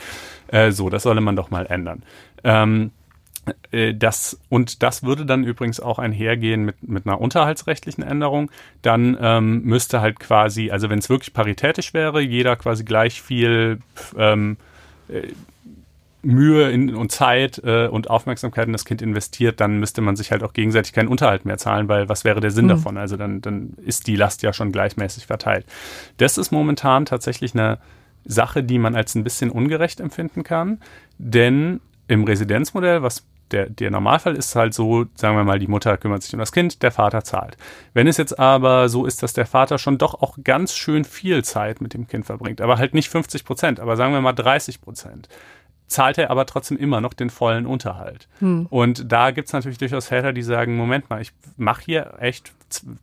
Äh, 0.47 0.71
so, 0.71 0.89
das 0.89 1.03
solle 1.03 1.21
man 1.21 1.35
doch 1.35 1.51
mal 1.53 1.65
ändern. 1.67 2.03
Ähm, 2.43 2.91
äh, 3.71 3.93
das, 3.93 4.39
und 4.49 4.83
das 4.83 5.03
würde 5.03 5.25
dann 5.25 5.43
übrigens 5.43 5.79
auch 5.79 5.99
einhergehen 5.99 6.65
mit, 6.65 6.87
mit 6.87 7.05
einer 7.05 7.19
unterhaltsrechtlichen 7.19 8.03
Änderung. 8.03 8.51
Dann 8.81 9.17
ähm, 9.19 9.63
müsste 9.63 10.01
halt 10.01 10.19
quasi, 10.19 10.71
also 10.71 10.89
wenn 10.89 10.99
es 10.99 11.09
wirklich 11.09 11.33
paritätisch 11.33 11.93
wäre, 11.93 12.21
jeder 12.21 12.55
quasi 12.55 12.83
gleich 12.83 13.21
viel 13.21 13.79
ähm, 14.17 14.57
äh, 15.09 15.27
Mühe 16.25 16.71
in, 16.71 16.95
und 16.95 17.11
Zeit 17.11 17.61
äh, 17.65 17.87
und 17.87 18.09
Aufmerksamkeit 18.09 18.67
in 18.67 18.71
das 18.71 18.85
Kind 18.85 19.01
investiert, 19.01 19.59
dann 19.59 19.79
müsste 19.79 19.99
man 19.99 20.15
sich 20.15 20.31
halt 20.31 20.41
auch 20.41 20.53
gegenseitig 20.53 20.93
keinen 20.93 21.09
Unterhalt 21.09 21.43
mehr 21.43 21.57
zahlen, 21.57 21.89
weil 21.89 22.07
was 22.07 22.23
wäre 22.23 22.39
der 22.39 22.51
Sinn 22.51 22.65
mhm. 22.65 22.69
davon? 22.69 22.97
Also 22.97 23.17
dann, 23.17 23.41
dann 23.41 23.73
ist 23.85 24.07
die 24.07 24.15
Last 24.15 24.41
ja 24.41 24.53
schon 24.53 24.71
gleichmäßig 24.71 25.25
verteilt. 25.25 25.65
Das 26.17 26.37
ist 26.37 26.51
momentan 26.51 27.05
tatsächlich 27.05 27.53
eine 27.53 27.77
Sache, 28.25 28.63
die 28.63 28.79
man 28.79 28.95
als 28.95 29.15
ein 29.15 29.23
bisschen 29.23 29.49
ungerecht 29.49 29.99
empfinden 29.99 30.43
kann, 30.43 30.79
denn 31.17 31.81
im 32.07 32.23
Residenzmodell, 32.23 33.01
was 33.01 33.23
der, 33.51 33.69
der 33.69 33.91
Normalfall 33.91 34.35
ist 34.35 34.55
halt 34.55 34.73
so, 34.73 35.05
sagen 35.15 35.37
wir 35.37 35.43
mal, 35.43 35.59
die 35.59 35.67
Mutter 35.67 35.95
kümmert 35.97 36.23
sich 36.23 36.33
um 36.33 36.39
das 36.39 36.51
Kind, 36.51 36.81
der 36.81 36.91
Vater 36.91 37.23
zahlt. 37.23 37.55
Wenn 37.93 38.07
es 38.07 38.17
jetzt 38.17 38.37
aber 38.39 38.89
so 38.89 39.05
ist, 39.05 39.21
dass 39.21 39.33
der 39.33 39.45
Vater 39.45 39.77
schon 39.77 39.97
doch 39.97 40.15
auch 40.21 40.37
ganz 40.43 40.75
schön 40.75 41.05
viel 41.05 41.43
Zeit 41.43 41.79
mit 41.79 41.93
dem 41.93 42.07
Kind 42.07 42.25
verbringt, 42.25 42.61
aber 42.61 42.77
halt 42.77 42.93
nicht 42.93 43.09
50 43.09 43.45
Prozent, 43.45 43.79
aber 43.79 43.95
sagen 43.95 44.13
wir 44.13 44.21
mal 44.21 44.33
30 44.33 44.81
Prozent, 44.81 45.29
zahlt 45.87 46.17
er 46.17 46.31
aber 46.31 46.45
trotzdem 46.45 46.77
immer 46.77 47.01
noch 47.01 47.13
den 47.13 47.29
vollen 47.29 47.67
Unterhalt. 47.67 48.27
Hm. 48.39 48.65
Und 48.69 49.11
da 49.11 49.31
gibt 49.31 49.47
es 49.47 49.53
natürlich 49.53 49.77
durchaus 49.77 50.07
Väter, 50.07 50.33
die 50.33 50.41
sagen, 50.41 50.75
Moment 50.75 51.09
mal, 51.09 51.21
ich 51.21 51.31
mache 51.55 51.83
hier 51.83 52.15
echt 52.19 52.51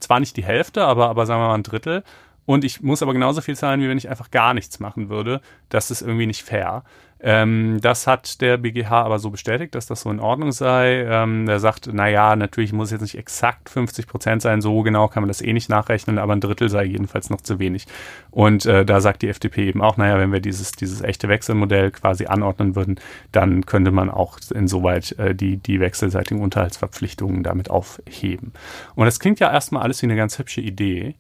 zwar 0.00 0.18
nicht 0.18 0.36
die 0.36 0.44
Hälfte, 0.44 0.82
aber, 0.84 1.08
aber 1.08 1.26
sagen 1.26 1.40
wir 1.40 1.48
mal 1.48 1.54
ein 1.54 1.62
Drittel 1.62 2.02
und 2.50 2.64
ich 2.64 2.82
muss 2.82 3.00
aber 3.00 3.12
genauso 3.12 3.42
viel 3.42 3.54
zahlen, 3.54 3.80
wie 3.80 3.88
wenn 3.88 3.96
ich 3.96 4.08
einfach 4.08 4.32
gar 4.32 4.54
nichts 4.54 4.80
machen 4.80 5.08
würde. 5.08 5.40
Das 5.68 5.92
ist 5.92 6.02
irgendwie 6.02 6.26
nicht 6.26 6.42
fair. 6.42 6.82
Ähm, 7.20 7.78
das 7.80 8.08
hat 8.08 8.40
der 8.40 8.56
BGH 8.56 8.90
aber 8.90 9.20
so 9.20 9.30
bestätigt, 9.30 9.76
dass 9.76 9.86
das 9.86 10.00
so 10.00 10.10
in 10.10 10.18
Ordnung 10.18 10.50
sei. 10.50 11.04
Ähm, 11.04 11.46
der 11.46 11.60
sagt, 11.60 11.92
naja, 11.92 12.34
natürlich 12.34 12.72
muss 12.72 12.88
es 12.88 12.90
jetzt 12.90 13.02
nicht 13.02 13.18
exakt 13.18 13.68
50 13.68 14.08
Prozent 14.08 14.42
sein, 14.42 14.62
so 14.62 14.82
genau 14.82 15.06
kann 15.06 15.22
man 15.22 15.28
das 15.28 15.42
eh 15.42 15.52
nicht 15.52 15.68
nachrechnen, 15.68 16.18
aber 16.18 16.32
ein 16.32 16.40
Drittel 16.40 16.68
sei 16.68 16.86
jedenfalls 16.86 17.30
noch 17.30 17.40
zu 17.40 17.60
wenig. 17.60 17.86
Und 18.32 18.66
äh, 18.66 18.84
da 18.84 19.00
sagt 19.00 19.22
die 19.22 19.28
FDP 19.28 19.68
eben 19.68 19.80
auch, 19.80 19.96
naja, 19.96 20.18
wenn 20.18 20.32
wir 20.32 20.40
dieses, 20.40 20.72
dieses 20.72 21.02
echte 21.02 21.28
Wechselmodell 21.28 21.92
quasi 21.92 22.26
anordnen 22.26 22.74
würden, 22.74 22.98
dann 23.30 23.64
könnte 23.64 23.92
man 23.92 24.10
auch 24.10 24.40
insoweit 24.52 25.12
äh, 25.20 25.36
die, 25.36 25.58
die 25.58 25.78
wechselseitigen 25.78 26.42
Unterhaltsverpflichtungen 26.42 27.44
damit 27.44 27.70
aufheben. 27.70 28.54
Und 28.96 29.04
das 29.04 29.20
klingt 29.20 29.38
ja 29.38 29.52
erstmal 29.52 29.84
alles 29.84 30.02
wie 30.02 30.06
eine 30.06 30.16
ganz 30.16 30.36
hübsche 30.36 30.62
Idee. 30.62 31.14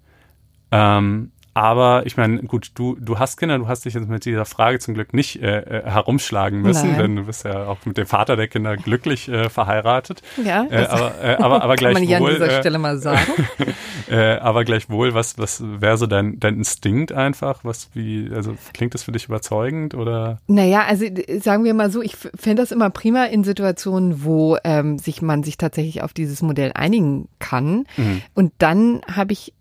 Ähm, 0.72 1.32
aber 1.52 2.06
ich 2.06 2.16
meine, 2.16 2.42
gut, 2.44 2.70
du, 2.74 2.96
du 3.00 3.18
hast 3.18 3.36
Kinder, 3.36 3.58
du 3.58 3.66
hast 3.66 3.84
dich 3.84 3.94
jetzt 3.94 4.08
mit 4.08 4.24
dieser 4.24 4.44
Frage 4.44 4.78
zum 4.78 4.94
Glück 4.94 5.12
nicht 5.12 5.42
äh, 5.42 5.58
äh, 5.58 5.82
herumschlagen 5.84 6.62
müssen, 6.62 6.92
Nein. 6.92 6.98
denn 6.98 7.16
du 7.16 7.24
bist 7.24 7.44
ja 7.44 7.66
auch 7.66 7.78
mit 7.84 7.98
dem 7.98 8.06
Vater 8.06 8.36
der 8.36 8.46
Kinder 8.46 8.76
glücklich 8.76 9.28
äh, 9.28 9.50
verheiratet. 9.50 10.22
Ja, 10.44 10.66
äh, 10.70 10.86
aber, 10.86 11.12
äh, 11.22 11.36
aber, 11.36 11.62
aber 11.62 11.76
gleich 11.76 11.94
kann 11.94 12.02
man 12.02 12.08
hier 12.08 12.20
wohl, 12.20 12.30
an 12.30 12.34
dieser 12.36 12.60
Stelle 12.60 12.78
mal 12.78 12.98
sagen. 12.98 13.32
äh, 14.10 14.36
aber 14.36 14.64
gleichwohl, 14.64 15.12
was, 15.12 15.38
was 15.38 15.62
wäre 15.62 15.96
so 15.96 16.06
dein, 16.06 16.38
dein 16.38 16.54
Instinkt 16.54 17.10
einfach? 17.10 17.64
Was, 17.64 17.90
wie, 17.94 18.30
also 18.32 18.54
klingt 18.72 18.94
das 18.94 19.02
für 19.02 19.12
dich 19.12 19.24
überzeugend 19.26 19.94
oder? 19.94 20.38
Naja, 20.46 20.84
also 20.86 21.04
sagen 21.40 21.64
wir 21.64 21.74
mal 21.74 21.90
so, 21.90 22.00
ich 22.00 22.16
fände 22.16 22.62
das 22.62 22.70
immer 22.70 22.90
prima 22.90 23.24
in 23.24 23.42
Situationen, 23.42 24.22
wo 24.22 24.56
ähm, 24.62 24.98
sich 24.98 25.20
man 25.20 25.42
sich 25.42 25.58
tatsächlich 25.58 26.02
auf 26.02 26.12
dieses 26.12 26.42
Modell 26.42 26.70
einigen 26.74 27.28
kann. 27.40 27.86
Mhm. 27.96 28.22
Und 28.34 28.52
dann 28.58 29.00
habe 29.12 29.32
ich 29.32 29.52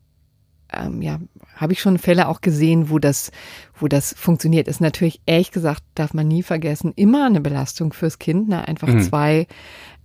ähm, 0.74 1.02
ja, 1.02 1.20
habe 1.56 1.74
ich 1.74 1.82
schon 1.82 1.98
Fälle 1.98 2.28
auch 2.28 2.42
gesehen, 2.42 2.90
wo 2.90 3.00
das, 3.00 3.32
wo 3.76 3.88
das 3.88 4.14
funktioniert. 4.18 4.68
Ist 4.68 4.82
natürlich, 4.82 5.22
ehrlich 5.26 5.52
gesagt, 5.52 5.84
darf 5.96 6.14
man 6.14 6.28
nie 6.28 6.44
vergessen, 6.44 6.94
immer 6.96 7.26
eine 7.26 7.42
Belastung 7.42 7.94
fürs 7.94 8.20
Kind. 8.20 8.50
Ne? 8.50 8.68
Einfach 8.68 8.88
mhm. 8.88 9.02
zwei 9.02 9.48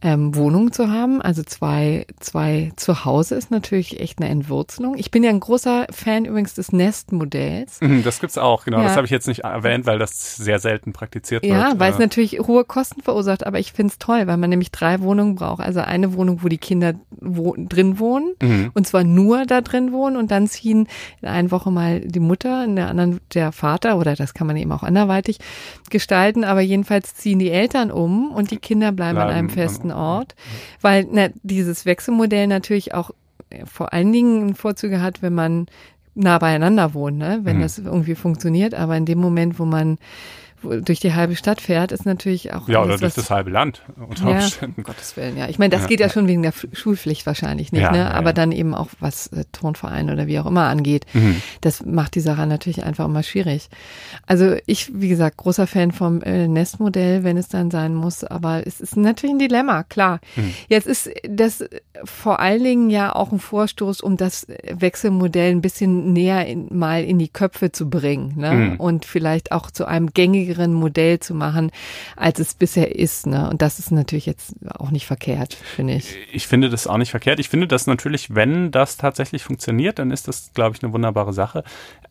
ähm, 0.05 0.35
Wohnungen 0.35 0.71
zu 0.71 0.91
haben. 0.91 1.23
Also 1.23 1.43
zwei, 1.43 2.07
zwei 2.21 2.73
zu 2.77 3.07
Hause 3.07 3.37
ist 3.37 3.51
natürlich 3.51 4.01
echt 4.01 4.21
eine 4.21 4.29
Entwurzelung. 4.29 4.99
Ich 4.99 5.11
bin 5.11 5.25
ja 5.25 5.31
ein 5.31 5.41
großer 5.41 5.87
Fan 5.91 6.27
übrigens 6.27 6.53
des 6.53 6.73
Nest-Modells. 6.73 7.81
Mhm, 7.81 8.05
das 8.05 8.21
gibt's 8.21 8.37
auch, 8.37 8.67
genau. 8.67 8.79
Ja. 8.79 8.85
Das 8.85 8.97
habe 8.97 9.07
ich 9.07 9.11
jetzt 9.11 9.27
nicht 9.27 9.41
erwähnt, 9.41 9.87
weil 9.87 9.99
das 9.99 10.37
sehr 10.37 10.59
selten 10.59 10.93
praktiziert 10.93 11.43
wird. 11.43 11.53
Ja, 11.53 11.73
weil 11.79 11.91
es 11.91 11.99
natürlich 11.99 12.39
hohe 12.41 12.65
Kosten 12.65 13.01
verursacht, 13.01 13.47
aber 13.47 13.59
ich 13.59 13.73
finde 13.73 13.93
es 13.93 13.99
toll, 13.99 14.27
weil 14.27 14.37
man 14.37 14.51
nämlich 14.51 14.71
drei 14.71 15.01
Wohnungen 15.01 15.37
braucht. 15.37 15.63
Also 15.63 15.81
eine 15.81 16.13
Wohnung, 16.13 16.43
wo 16.43 16.49
die 16.49 16.59
Kinder 16.59 16.93
wo 17.11 17.55
drin 17.57 17.99
wohnen 17.99 18.35
mhm. 18.43 18.73
und 18.75 18.87
zwar 18.87 19.05
nur 19.05 19.47
da 19.47 19.63
drin 19.63 19.93
wohnen 19.93 20.19
und 20.19 20.31
dann 20.31 20.49
ziehen 20.49 20.87
in 21.23 21.29
einer 21.29 21.51
Woche 21.51 21.71
mal 21.71 22.01
die 22.01 22.21
Mutter, 22.21 22.63
in 22.65 22.77
der 22.77 22.89
anderen 22.89 23.21
der 23.33 23.53
Vater 23.53 23.97
oder 23.97 24.15
das 24.15 24.35
kann 24.35 24.47
man 24.47 24.57
eben 24.59 24.73
auch 24.73 24.83
anderweitig 24.83 25.39
gestalten, 25.89 26.45
aber 26.45 26.61
jedenfalls 26.61 27.15
ziehen 27.15 27.39
die 27.39 27.51
Eltern 27.51 27.91
um 27.91 28.31
und 28.31 28.51
die 28.51 28.59
Kinder 28.59 28.93
bleiben, 28.93 29.17
bleiben 29.17 29.31
an 29.31 29.37
einem 29.37 29.49
festen 29.49 29.94
Ort, 29.95 30.35
weil 30.81 31.07
na, 31.11 31.29
dieses 31.43 31.87
Wechselmodell 31.87 32.47
natürlich 32.47 32.95
auch 32.95 33.11
äh, 33.51 33.65
vor 33.67 33.93
allen 33.93 34.13
Dingen 34.13 34.55
Vorzüge 34.55 35.01
hat, 35.01 35.23
wenn 35.23 35.35
man 35.35 35.67
nah 36.15 36.39
beieinander 36.39 36.95
wohnt, 36.95 37.19
ne? 37.19 37.41
wenn 37.43 37.59
mhm. 37.59 37.63
das 37.63 37.79
irgendwie 37.79 38.15
funktioniert. 38.15 38.75
Aber 38.75 38.97
in 38.97 39.07
dem 39.07 39.19
Moment, 39.19 39.59
wo 39.59 39.65
man 39.65 39.99
durch 40.83 41.01
die 41.01 41.15
halbe 41.15 41.37
Stadt 41.37 41.61
fährt, 41.61 41.93
ist 41.93 42.07
natürlich 42.07 42.53
auch. 42.53 42.69
Ja, 42.69 42.83
oder 42.83 42.99
durch 42.99 43.15
das 43.15 43.31
halbe 43.31 43.51
Land 43.51 43.83
unter 43.97 44.31
ja, 44.31 44.49
Um 44.61 44.83
Gottes 44.83 45.17
Willen, 45.17 45.37
ja. 45.37 45.49
Ich 45.49 45.59
meine, 45.59 45.71
das 45.71 45.83
ja, 45.83 45.87
geht 45.89 46.01
ja, 46.01 46.09
schon 46.09 46.27
wegen 46.27 46.43
der 46.43 46.53
Schulpflicht 46.73 47.27
wahrscheinlich 47.27 47.73
nicht, 47.73 47.83
ja, 47.83 47.93
ne? 47.93 48.15
Aber 48.15 48.33
dann 48.33 48.53
eben 48.53 48.75
auch 48.75 48.89
was 49.01 49.29
äh, 49.29 49.45
Tonverein 49.53 50.11
oder 50.11 50.27
wie 50.27 50.39
auch 50.39 50.47
immer 50.47 50.69
angeht. 50.69 51.07
Mhm. 51.13 51.41
Das 51.61 51.85
macht 51.85 52.15
die 52.15 52.21
Sache 52.21 52.47
natürlich 52.47 52.85
einfach 52.85 53.05
immer 53.05 53.23
schwierig. 53.23 53.69
Also 54.27 54.57
ich, 54.67 54.91
wie 54.95 55.09
gesagt, 55.09 55.37
großer 55.37 55.67
Fan 55.67 55.93
vom 55.93 56.23
äh, 56.23 56.49
Nestmodell, 56.49 57.25
wenn 57.25 57.37
es 57.37 57.49
dann 57.49 57.71
sein 57.71 57.95
muss, 57.95 58.25
aber 58.25 58.67
es 58.67 58.81
ist 58.81 58.97
natürlich 58.97 59.37
ein 59.37 59.39
Dilemma, 59.39 59.83
klar. 59.83 60.21
Mhm. 60.37 60.55
Jetzt 60.69 60.87
ist 60.87 61.11
das 61.29 61.65
vor 62.05 62.41
allen 62.41 62.65
Dingen 62.65 62.91
ja 62.91 63.15
auch 63.15 63.33
ein 63.33 63.39
Vorstoß, 63.39 64.01
um 64.01 64.17
das 64.17 64.47
Wechselmodell 64.69 65.53
ein 65.53 65.61
bisschen 65.61 66.13
näher 66.13 66.47
in, 66.47 66.69
mal 66.77 67.05
in 67.05 67.19
die 67.19 67.29
Köpfe 67.29 67.73
zu 67.73 67.89
bringen 67.89 68.35
ne? 68.37 68.53
Mhm. 68.53 68.77
und 68.77 69.05
vielleicht 69.05 69.53
auch 69.53 69.71
zu 69.71 69.87
einem 69.87 70.13
gängigeren 70.13 70.54
Modell 70.73 71.21
zu 71.21 71.35
machen, 71.35 71.71
als 72.17 72.39
es 72.39 72.55
bisher 72.55 72.95
ist. 72.95 73.27
Ne? 73.27 73.49
Und 73.51 73.63
das 73.63 73.79
ist 73.79 73.91
natürlich 73.91 74.27
jetzt 74.27 74.55
auch 74.69 74.91
nicht 74.91 75.07
verkehrt, 75.07 75.55
finde 75.55 75.95
ich. 75.95 76.17
Ich 76.33 76.47
finde 76.47 76.71
das 76.71 76.87
auch 76.87 76.99
nicht 76.99 77.11
verkehrt. 77.11 77.41
Ich 77.41 77.49
finde 77.49 77.67
das 77.67 77.87
natürlich, 77.87 78.35
wenn 78.35 78.71
das 78.71 78.97
tatsächlich 78.97 79.43
funktioniert, 79.43 79.99
dann 79.99 80.11
ist 80.11 80.29
das, 80.29 80.51
glaube 80.55 80.77
ich, 80.77 80.83
eine 80.83 80.93
wunderbare 80.93 81.33
Sache. 81.33 81.65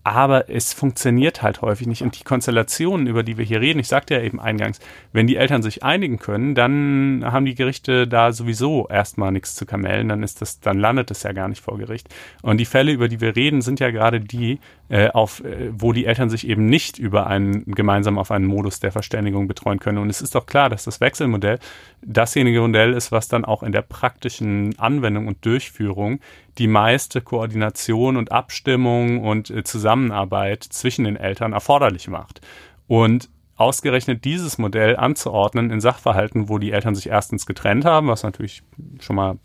Aber 0.03 0.49
es 0.49 0.73
funktioniert 0.73 1.41
halt 1.41 1.62
häufig 1.62 1.88
nicht. 1.88 2.01
Und 2.01 2.19
die 2.19 2.23
Konstellationen, 2.23 3.08
über 3.08 3.23
die 3.23 3.38
wir 3.38 3.45
hier 3.45 3.62
reden, 3.62 3.79
ich 3.79 3.88
sagte 3.88 4.15
ja 4.15 4.21
eben 4.21 4.39
eingangs, 4.39 4.79
wenn 5.13 5.27
die 5.27 5.38
Eltern 5.38 5.63
sich 5.63 5.84
einigen 5.84 6.19
können, 6.19 6.56
dann 6.56 7.23
haben 7.25 7.45
die 7.45 7.56
Gerichte 7.56 8.08
da 8.08 8.34
sowieso 8.34 8.88
erstmal 8.89 9.32
nichts 9.32 9.56
zu 9.56 9.65
kamellen, 9.65 10.10
dann 10.10 10.23
ist 10.23 10.41
das, 10.41 10.60
dann 10.60 10.77
landet 10.77 11.10
es 11.12 11.23
ja 11.23 11.32
gar 11.32 11.47
nicht 11.47 11.62
vor 11.62 11.77
Gericht. 11.77 12.13
Und 12.41 12.58
die 12.58 12.65
Fälle, 12.65 12.91
über 12.91 13.08
die 13.08 13.21
wir 13.21 13.36
reden, 13.36 13.62
sind 13.62 13.79
ja 13.79 13.91
gerade 13.91 14.19
die, 14.19 14.60
äh, 14.89 15.10
auf, 15.10 15.43
äh, 15.43 15.71
wo 15.71 15.93
die 15.93 16.06
Eltern 16.06 16.29
sich 16.29 16.47
eben 16.47 16.65
nicht 16.65 16.99
über 16.99 17.27
einen 17.27 17.63
gemeinsam 17.65 18.17
auf 18.17 18.32
einen 18.34 18.46
Modus 18.46 18.80
der 18.80 18.91
Verständigung 18.91 19.48
betreuen 19.48 19.80
können. 19.80 19.98
Und 19.98 20.10
es 20.10 20.22
ist 20.22 20.36
doch 20.36 20.46
klar, 20.46 20.69
dass 20.69 20.84
das 20.84 21.02
Wechselmodell 21.02 21.60
dasjenige 22.02 22.62
Modell 22.62 22.93
ist, 22.93 23.12
was 23.12 23.28
dann 23.28 23.46
auch 23.46 23.63
in 23.63 23.72
der 23.72 23.82
praktischen 23.82 24.78
Anwendung 24.78 25.28
und 25.28 25.46
Durchführung 25.46 26.19
die 26.58 26.67
meiste 26.67 27.22
Koordination 27.22 28.17
und 28.17 28.32
Abstimmung 28.32 29.24
und 29.24 29.50
äh, 29.50 29.63
Zusammenarbeit 29.63 30.63
zwischen 30.63 31.06
den 31.06 31.15
Eltern 31.15 31.54
erforderlich 31.54 32.08
macht. 32.08 32.41
Und 32.88 33.30
ausgerechnet 33.56 34.26
dieses 34.26 34.58
Modell 34.58 34.96
anzuordnen 34.96 35.69
in 35.72 35.80
Sachverhalten, 35.80 36.50
wo 36.50 36.58
die 36.58 36.72
Eltern 36.72 36.96
sich 36.96 37.08
erstens 37.08 37.46
getrennt 37.46 37.86
haben, 37.86 38.08
was 38.08 38.24
natürlich 38.24 38.63
schon 39.00 39.15
mal 39.15 39.38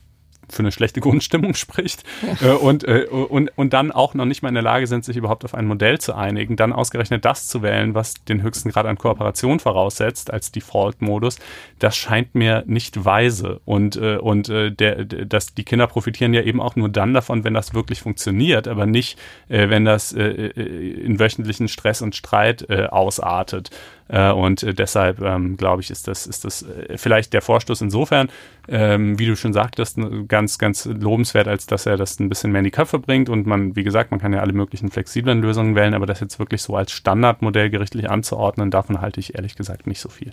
für 0.52 0.60
eine 0.60 0.72
schlechte 0.72 1.00
Grundstimmung 1.08 1.54
spricht 1.54 2.04
äh, 2.42 2.50
und, 2.50 2.84
äh, 2.84 3.06
und, 3.06 3.50
und 3.56 3.72
dann 3.72 3.92
auch 3.92 4.14
noch 4.14 4.24
nicht 4.24 4.42
mal 4.42 4.48
in 4.48 4.54
der 4.54 4.62
Lage 4.62 4.86
sind, 4.86 5.04
sich 5.04 5.16
überhaupt 5.16 5.44
auf 5.44 5.54
ein 5.54 5.66
Modell 5.66 5.98
zu 5.98 6.14
einigen, 6.14 6.56
dann 6.56 6.72
ausgerechnet 6.72 7.24
das 7.24 7.46
zu 7.46 7.62
wählen, 7.62 7.94
was 7.94 8.14
den 8.24 8.42
höchsten 8.42 8.70
Grad 8.70 8.86
an 8.86 8.98
Kooperation 8.98 9.60
voraussetzt 9.60 10.32
als 10.32 10.52
Default-Modus, 10.52 11.38
das 11.78 11.96
scheint 11.96 12.34
mir 12.34 12.64
nicht 12.66 13.04
weise. 13.04 13.60
Und, 13.64 13.96
äh, 13.96 14.16
und 14.16 14.48
äh, 14.48 14.70
der, 14.70 15.04
dass 15.04 15.54
die 15.54 15.64
Kinder 15.64 15.86
profitieren 15.86 16.34
ja 16.34 16.42
eben 16.42 16.60
auch 16.60 16.76
nur 16.76 16.88
dann 16.88 17.14
davon, 17.14 17.44
wenn 17.44 17.54
das 17.54 17.74
wirklich 17.74 18.00
funktioniert, 18.00 18.68
aber 18.68 18.86
nicht, 18.86 19.18
äh, 19.48 19.68
wenn 19.68 19.84
das 19.84 20.12
äh, 20.12 20.22
äh 20.28 20.88
in 20.98 21.18
wöchentlichen 21.20 21.68
Stress 21.68 22.02
und 22.02 22.16
Streit 22.16 22.68
äh, 22.68 22.86
ausartet. 22.86 23.70
Äh, 24.08 24.32
und 24.32 24.62
äh, 24.62 24.74
deshalb 24.74 25.20
ähm, 25.20 25.56
glaube 25.56 25.82
ich, 25.82 25.90
ist 25.90 26.08
das, 26.08 26.26
ist 26.26 26.44
das 26.44 26.62
äh, 26.62 26.96
vielleicht 26.96 27.32
der 27.32 27.42
Vorstoß 27.42 27.82
insofern, 27.82 28.28
ähm, 28.66 29.18
wie 29.18 29.26
du 29.26 29.36
schon 29.36 29.52
sagtest, 29.52 29.98
ganz, 30.28 30.58
ganz 30.58 30.86
lobenswert, 30.86 31.46
als 31.46 31.66
dass 31.66 31.86
er 31.86 31.96
das 31.96 32.18
ein 32.18 32.28
bisschen 32.28 32.50
mehr 32.52 32.60
in 32.60 32.64
die 32.64 32.70
Köpfe 32.70 32.98
bringt. 32.98 33.28
Und 33.28 33.46
man, 33.46 33.76
wie 33.76 33.84
gesagt, 33.84 34.10
man 34.10 34.20
kann 34.20 34.32
ja 34.32 34.40
alle 34.40 34.52
möglichen 34.52 34.90
flexiblen 34.90 35.40
Lösungen 35.40 35.74
wählen, 35.74 35.94
aber 35.94 36.06
das 36.06 36.20
jetzt 36.20 36.38
wirklich 36.38 36.62
so 36.62 36.76
als 36.76 36.90
Standardmodell 36.92 37.70
gerichtlich 37.70 38.10
anzuordnen, 38.10 38.70
davon 38.70 39.00
halte 39.00 39.20
ich 39.20 39.34
ehrlich 39.34 39.56
gesagt 39.56 39.86
nicht 39.86 40.00
so 40.00 40.08
viel. 40.08 40.32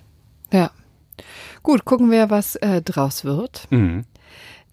Ja. 0.52 0.70
Gut, 1.62 1.84
gucken 1.84 2.10
wir, 2.10 2.30
was 2.30 2.58
draus 2.84 3.24
wird. 3.24 3.66
Mhm. 3.70 4.04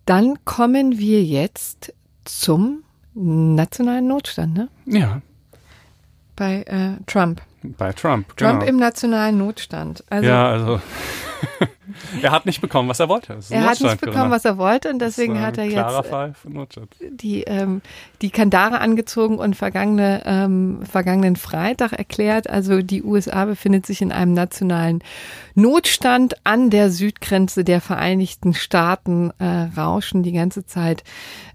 Dann 0.06 0.44
kommen 0.44 0.98
wir 0.98 1.24
jetzt 1.24 1.94
zum 2.26 2.84
nationalen 3.14 4.08
Notstand, 4.08 4.54
ne? 4.54 4.70
Ja. 4.86 5.22
Bei 6.36 6.64
äh, 6.64 7.04
Trump. 7.06 7.42
Bei 7.64 7.94
Trump. 7.94 8.36
Trump 8.36 8.60
genau. 8.60 8.70
im 8.70 8.78
nationalen 8.78 9.38
Notstand. 9.38 10.04
Also, 10.10 10.28
ja, 10.28 10.50
also 10.50 10.82
er 12.22 12.32
hat 12.32 12.46
nicht 12.46 12.62
bekommen, 12.62 12.90
was 12.90 13.00
er 13.00 13.10
wollte. 13.10 13.38
Er 13.50 13.66
hat 13.66 13.82
nicht 13.82 14.02
bekommen, 14.02 14.32
was 14.32 14.46
er 14.46 14.58
wollte 14.58 14.90
und 14.90 15.00
deswegen 15.00 15.42
hat 15.42 15.58
er 15.58 15.66
jetzt 15.66 16.10
die, 17.10 17.44
ähm, 17.44 17.82
die 18.22 18.30
Kandare 18.30 18.80
angezogen 18.80 19.38
und 19.38 19.56
vergangene, 19.56 20.24
ähm, 20.26 20.80
vergangenen 20.84 21.36
Freitag 21.36 21.94
erklärt, 21.94 22.50
also 22.50 22.82
die 22.82 23.04
USA 23.04 23.46
befindet 23.46 23.86
sich 23.86 24.02
in 24.02 24.12
einem 24.12 24.34
nationalen 24.34 25.04
Notstand 25.56 26.36
an 26.46 26.70
der 26.70 26.90
Südgrenze 26.90 27.64
der 27.64 27.82
Vereinigten 27.82 28.54
Staaten, 28.54 29.32
äh, 29.40 29.70
rauschen 29.78 30.24
die 30.24 30.34
ganze 30.34 30.66
Zeit 30.66 31.04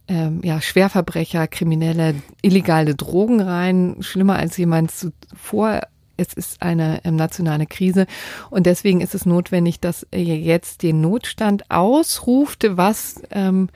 ähm, 0.09 0.40
ja, 0.42 0.61
Schwerverbrecher, 0.61 1.47
Kriminelle, 1.49 2.14
illegale 2.40 2.94
Drogen 2.94 3.40
rein, 3.40 3.97
schlimmer 4.01 4.37
als 4.37 4.57
jemand 4.57 4.90
zuvor 4.90 5.83
es 6.18 6.35
ist 6.35 6.61
eine 6.61 7.00
ähm, 7.04 7.16
nationale 7.16 7.66
Krise. 7.66 8.07
Und 8.50 8.66
deswegen 8.66 9.00
ist 9.00 9.14
es 9.14 9.24
notwendig, 9.24 9.81
dass 9.81 10.07
er 10.11 10.22
jetzt 10.22 10.83
den 10.83 11.00
Notstand 11.00 11.70
ausruft, 11.70 12.66
was 12.68 13.22
ähm, 13.31 13.70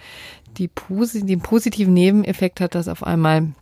die, 0.59 0.69
den 0.69 1.41
positiven 1.41 1.95
Nebeneffekt 1.95 2.61
hat, 2.61 2.75
dass 2.75 2.89
auf 2.89 3.05
einmal 3.05 3.53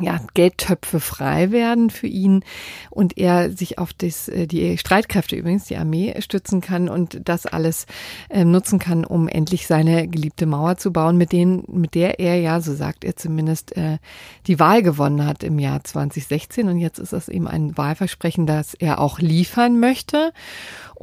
ja, 0.00 0.20
Geldtöpfe 0.34 1.00
frei 1.00 1.50
werden 1.50 1.90
für 1.90 2.06
ihn 2.06 2.44
und 2.90 3.18
er 3.18 3.50
sich 3.50 3.78
auf 3.78 3.92
das, 3.92 4.28
äh, 4.28 4.46
die 4.46 4.78
Streitkräfte 4.78 5.36
übrigens, 5.36 5.64
die 5.64 5.76
Armee 5.76 6.14
stützen 6.20 6.60
kann 6.60 6.88
und 6.88 7.20
das 7.24 7.46
alles 7.46 7.86
äh, 8.28 8.44
nutzen 8.44 8.78
kann, 8.78 9.04
um 9.04 9.28
endlich 9.28 9.66
seine 9.66 10.08
geliebte 10.08 10.46
Mauer 10.46 10.76
zu 10.76 10.92
bauen, 10.92 11.16
mit 11.16 11.32
denen, 11.32 11.64
mit 11.68 11.94
der 11.94 12.20
er 12.20 12.40
ja, 12.40 12.60
so 12.60 12.74
sagt 12.74 13.04
er 13.04 13.16
zumindest, 13.16 13.76
äh, 13.76 13.98
die 14.46 14.58
Wahl 14.58 14.82
gewonnen 14.82 15.26
hat 15.26 15.42
im 15.42 15.58
Jahr 15.58 15.82
2016 15.82 16.68
und 16.68 16.78
jetzt 16.78 16.98
ist 16.98 17.12
es 17.12 17.28
eben 17.28 17.48
ein 17.48 17.76
Wahlversprechen, 17.76 18.46
das 18.46 18.74
er 18.74 19.00
auch 19.00 19.18
liefern 19.18 19.80
möchte 19.80 20.32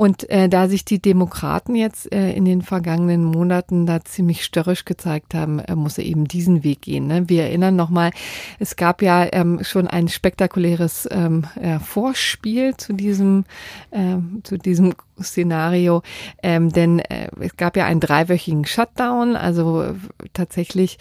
und 0.02 0.28
äh, 0.32 0.50
da 0.50 0.68
sich 0.68 0.84
die 0.84 1.00
Demokraten 1.00 1.76
jetzt 1.76 2.12
äh, 2.12 2.32
in 2.32 2.44
den 2.44 2.64
vergangenen 2.64 3.24
Monaten 3.24 3.86
da 3.86 4.04
ziemlich 4.04 4.44
störrisch 4.44 4.84
gezeigt 4.84 5.36
haben, 5.36 5.60
äh, 5.60 5.76
muss 5.76 6.00
er 6.00 6.06
eben 6.06 6.28
diesen 6.28 6.64
Weg 6.64 6.82
gehen. 6.82 7.06
Ne? 7.06 7.30
Wir 7.30 7.44
erinnern 7.44 7.76
nochmal, 7.76 8.10
es 8.58 8.76
gab 8.78 9.04
ja 9.04 9.28
ähm, 9.32 9.64
schon 9.64 9.86
ein 9.86 10.08
spektakuläres 10.08 11.08
ähm, 11.12 11.46
äh, 11.54 11.78
Vorspiel 11.78 12.76
zu 12.78 12.94
diesem, 12.94 13.46
äh, 13.92 14.18
zu 14.42 14.58
diesem 14.58 14.96
Szenario, 15.22 16.02
ähm, 16.42 16.72
denn 16.72 16.98
äh, 16.98 17.30
es 17.40 17.56
gab 17.56 17.78
ja 17.78 17.86
einen 17.86 18.00
dreiwöchigen 18.00 18.66
Shutdown, 18.66 19.36
also 19.36 19.84
äh, 19.84 19.94
tatsächlich 20.34 20.98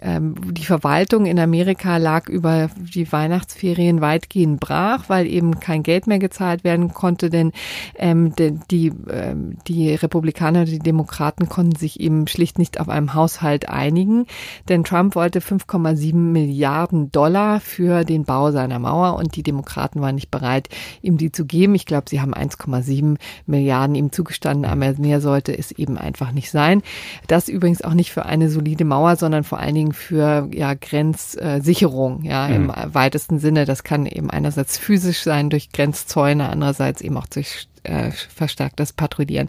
die 0.00 0.64
Verwaltung 0.64 1.26
in 1.26 1.38
Amerika 1.38 1.96
lag 1.96 2.28
über 2.28 2.70
die 2.76 3.10
Weihnachtsferien 3.10 4.00
weitgehend 4.00 4.60
brach, 4.60 5.08
weil 5.08 5.26
eben 5.26 5.58
kein 5.60 5.82
Geld 5.82 6.06
mehr 6.06 6.18
gezahlt 6.18 6.64
werden 6.64 6.94
konnte, 6.94 7.30
denn 7.30 7.52
ähm, 7.96 8.32
die, 8.70 8.92
ähm, 9.10 9.58
die 9.66 9.94
Republikaner, 9.94 10.64
die 10.64 10.78
Demokraten 10.78 11.48
konnten 11.48 11.76
sich 11.76 12.00
eben 12.00 12.26
schlicht 12.28 12.58
nicht 12.58 12.80
auf 12.80 12.88
einem 12.88 13.14
Haushalt 13.14 13.68
einigen, 13.68 14.26
denn 14.68 14.84
Trump 14.84 15.14
wollte 15.14 15.40
5,7 15.40 16.14
Milliarden 16.14 17.10
Dollar 17.10 17.60
für 17.60 18.04
den 18.04 18.24
Bau 18.24 18.52
seiner 18.52 18.78
Mauer 18.78 19.16
und 19.16 19.36
die 19.36 19.42
Demokraten 19.42 20.00
waren 20.00 20.14
nicht 20.14 20.30
bereit, 20.30 20.68
ihm 21.02 21.16
die 21.18 21.32
zu 21.32 21.44
geben. 21.44 21.74
Ich 21.74 21.86
glaube, 21.86 22.08
sie 22.08 22.20
haben 22.20 22.34
1,7 22.34 23.16
Milliarden 23.46 23.94
ihm 23.96 24.12
zugestanden, 24.12 24.64
aber 24.64 24.94
mehr 24.98 25.20
sollte 25.20 25.56
es 25.56 25.72
eben 25.72 25.98
einfach 25.98 26.32
nicht 26.32 26.50
sein. 26.50 26.82
Das 27.26 27.48
übrigens 27.48 27.82
auch 27.82 27.94
nicht 27.94 28.12
für 28.12 28.26
eine 28.26 28.48
solide 28.48 28.84
Mauer, 28.84 29.16
sondern 29.16 29.44
vor 29.44 29.58
allen 29.58 29.74
Dingen 29.74 29.87
Dingen 29.88 29.92
für 29.92 30.48
ja, 30.52 30.74
Grenzsicherung, 30.74 32.22
ja, 32.22 32.48
mhm. 32.48 32.54
im 32.54 32.94
weitesten 32.94 33.38
Sinne. 33.38 33.64
Das 33.64 33.84
kann 33.84 34.06
eben 34.06 34.30
einerseits 34.30 34.78
physisch 34.78 35.20
sein 35.22 35.50
durch 35.50 35.70
Grenzzäune, 35.72 36.48
andererseits 36.48 37.00
eben 37.00 37.16
auch 37.16 37.26
durch 37.26 37.68
äh, 37.84 38.10
verstärktes 38.10 38.92
Patrouillieren. 38.92 39.48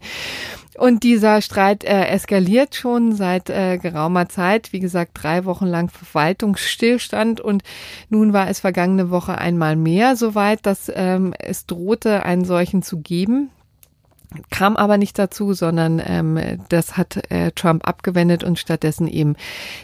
Und 0.78 1.04
dieser 1.04 1.42
Streit 1.42 1.84
äh, 1.84 2.06
eskaliert 2.08 2.76
schon 2.76 3.14
seit 3.14 3.50
äh, 3.50 3.78
geraumer 3.78 4.30
Zeit. 4.30 4.72
Wie 4.72 4.80
gesagt, 4.80 5.12
drei 5.22 5.44
Wochen 5.44 5.66
lang 5.66 5.90
Verwaltungsstillstand 5.90 7.42
und 7.42 7.64
nun 8.10 8.32
war 8.32 8.50
es 8.50 8.62
vergangene 8.62 9.10
Woche 9.10 9.38
einmal 9.38 9.76
mehr 9.76 10.16
soweit, 10.16 10.66
dass 10.66 10.90
ähm, 10.94 11.34
es 11.38 11.66
drohte, 11.66 12.24
einen 12.24 12.46
solchen 12.46 12.82
zu 12.82 13.00
geben. 13.00 13.50
Kam 14.52 14.78
aber 14.78 14.98
nicht 14.98 15.18
dazu, 15.18 15.54
sondern 15.54 16.02
ähm, 16.06 16.40
das 16.70 16.98
hat 16.98 17.32
äh, 17.32 17.52
Trump 17.52 17.88
abgewendet 17.88 18.44
und 18.44 18.60
stattdessen 18.60 19.08
eben 19.08 19.36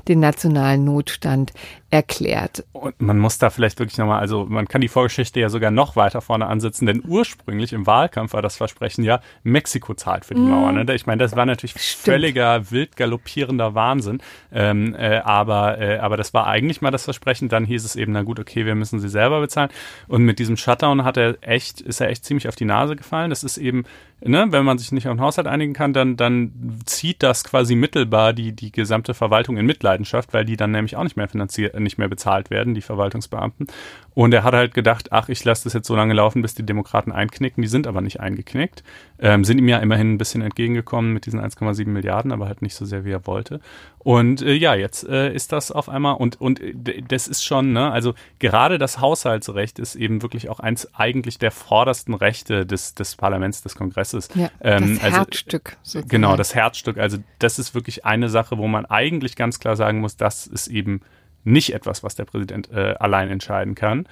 den 0.08 0.20
nationalen 0.20 0.84
Notstand 0.84 1.52
erklärt. 1.90 2.64
Und 2.74 3.02
man 3.02 3.18
muss 3.18 3.38
da 3.38 3.50
vielleicht 3.50 3.80
wirklich 3.80 3.98
nochmal, 3.98 4.20
also 4.20 4.46
man 4.46 4.68
kann 4.68 4.82
die 4.82 4.88
Vorgeschichte 4.88 5.40
ja 5.40 5.50
sogar 5.50 5.72
noch 5.72 5.96
weiter 5.96 6.22
vorne 6.22 6.46
ansetzen, 6.48 6.86
denn 6.86 7.02
ursprünglich 7.08 7.74
im 7.74 7.88
Wahlkampf 7.88 8.34
war 8.34 8.42
das 8.42 8.58
Versprechen 8.58 9.04
ja, 9.04 9.22
Mexiko 9.44 9.94
zahlt 9.94 10.26
für 10.26 10.36
die 10.36 10.42
mm. 10.42 10.50
Mauer. 10.50 10.72
Ne? 10.74 10.94
Ich 10.94 11.06
meine, 11.06 11.24
das 11.24 11.36
war 11.36 11.46
natürlich 11.46 11.72
Stimmt. 11.80 12.04
völliger, 12.04 12.70
wild 12.70 12.98
galoppierender 12.98 13.76
Wahnsinn. 13.76 14.22
Ähm, 14.52 14.94
äh, 14.96 15.20
aber, 15.20 15.80
äh, 15.80 15.98
aber 15.98 16.18
das 16.18 16.34
war 16.34 16.48
eigentlich 16.48 16.82
mal 16.82 16.92
das 16.92 17.06
Versprechen. 17.06 17.50
Dann 17.50 17.66
hieß 17.66 17.86
es 17.86 17.96
eben, 17.96 18.12
na 18.12 18.24
gut, 18.24 18.40
okay, 18.40 18.66
wir 18.66 18.76
müssen 18.76 19.00
sie 19.00 19.10
selber 19.10 19.40
bezahlen. 19.40 19.70
Und 20.08 20.24
mit 20.24 20.38
diesem 20.38 20.58
Shutdown 20.58 21.04
hat 21.04 21.18
er 21.18 21.38
echt, 21.42 21.82
ist 21.82 22.02
er 22.02 22.10
echt 22.10 22.26
ziemlich 22.26 22.48
auf 22.48 22.56
die 22.56 22.66
Nase 22.66 22.96
gefallen. 22.96 23.30
Das 23.30 23.44
ist 23.44 23.58
eben 23.58 23.86
ne, 24.22 24.48
wenn 24.50 24.66
man 24.66 24.78
sich 24.78 24.92
nicht 24.92 25.08
auf 25.08 25.16
den 25.16 25.22
Haushalt 25.22 25.48
einigen 25.48 25.74
kann, 25.74 25.94
dann, 25.94 26.18
dann 26.18 26.80
zieht 26.86 27.24
das 27.24 27.44
quasi 27.44 27.76
mittelbar 27.76 28.34
die, 28.34 28.54
die 28.54 28.72
gesamte 28.72 29.14
Verwaltung 29.14 29.58
in 29.58 29.66
Mitleidenschaft, 29.66 30.34
weil 30.34 30.46
die 30.46 30.58
dann 30.58 30.72
nämlich 30.72 30.96
auch 30.96 31.04
nicht 31.04 31.18
mehr 31.18 31.28
finanziert, 31.28 31.80
nicht 31.80 31.98
mehr 31.98 32.10
bezahlt 32.10 32.50
werden, 32.50 32.74
die 32.74 32.82
Verwaltungsbeamten. 32.82 33.68
Und 34.16 34.34
er 34.34 34.44
hat 34.44 34.54
halt 34.54 34.74
gedacht, 34.74 35.12
ach, 35.12 35.28
ich 35.28 35.44
lasse 35.44 35.66
das 35.66 35.74
jetzt 35.74 35.88
so 35.88 35.96
lange 35.96 36.14
laufen, 36.14 36.42
bis 36.42 36.56
die 36.56 36.66
Demokraten 36.66 37.12
einknicken. 37.12 37.62
Die 37.62 37.68
sind 37.68 37.86
aber 37.86 38.00
nicht 38.00 38.22
eingeknickt. 38.22 38.82
Ähm, 39.20 39.44
sind 39.44 39.58
ihm 39.58 39.68
ja 39.68 39.78
immerhin 39.80 40.14
ein 40.14 40.18
bisschen 40.18 40.42
entgegengekommen 40.42 41.14
mit 41.14 41.26
diesen 41.26 41.42
1,7 41.42 41.86
Milliarden, 41.88 42.32
aber 42.32 42.48
halt 42.48 42.62
nicht 42.62 42.76
so 42.76 42.86
sehr, 42.86 43.04
wie 43.04 43.12
er 43.12 43.28
wollte. 43.28 43.60
Und 44.00 44.42
äh, 44.42 44.54
ja, 44.54 44.74
jetzt 44.74 45.06
äh, 45.08 45.34
ist 45.34 45.52
das 45.52 45.72
auf 45.72 45.90
einmal 45.90 46.16
und 46.16 46.40
und 46.40 46.62
äh, 46.62 47.02
das 47.06 47.28
ist 47.28 47.44
schon, 47.44 47.74
ne, 47.74 47.92
also 47.92 48.14
gerade 48.40 48.78
das 48.78 49.02
Haushaltsrecht 49.02 49.80
ist 49.80 49.96
eben 49.96 50.22
wirklich 50.22 50.48
auch 50.50 50.62
eins 50.62 50.94
eigentlich 50.94 51.38
der 51.38 51.52
vordersten 51.52 52.14
Rechte 52.14 52.66
des 52.66 52.96
des 52.96 53.16
Parlaments, 53.18 53.64
des 53.64 53.76
Kongresses. 53.76 54.30
Ja, 54.36 54.50
ähm, 54.62 54.96
das 54.96 55.04
also, 55.04 55.18
Herzstück. 55.18 55.78
Sozusagen. 55.82 56.08
Genau, 56.08 56.38
das 56.38 56.56
Herzstück. 56.56 57.00
Also 57.00 57.18
das 57.40 57.60
ist 57.60 57.76
wirklich 57.76 58.06
eine 58.06 58.30
Sache, 58.30 58.58
wo 58.58 58.68
man 58.68 58.86
eigentlich 58.86 59.36
ganz 59.36 59.60
klar 59.60 59.76
sagen 59.76 60.00
muss, 60.00 60.16
das 60.16 60.48
ist 60.48 60.68
eben 60.68 61.02
nicht 61.46 61.74
etwas, 61.74 62.04
was 62.04 62.16
der 62.16 62.26
Präsident 62.26 62.70
äh, 62.72 62.96
allein 63.00 63.30
entscheiden 63.30 63.76
kann, 63.76 64.08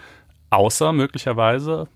außer 0.50 0.94
möglicherweise, 0.94 1.88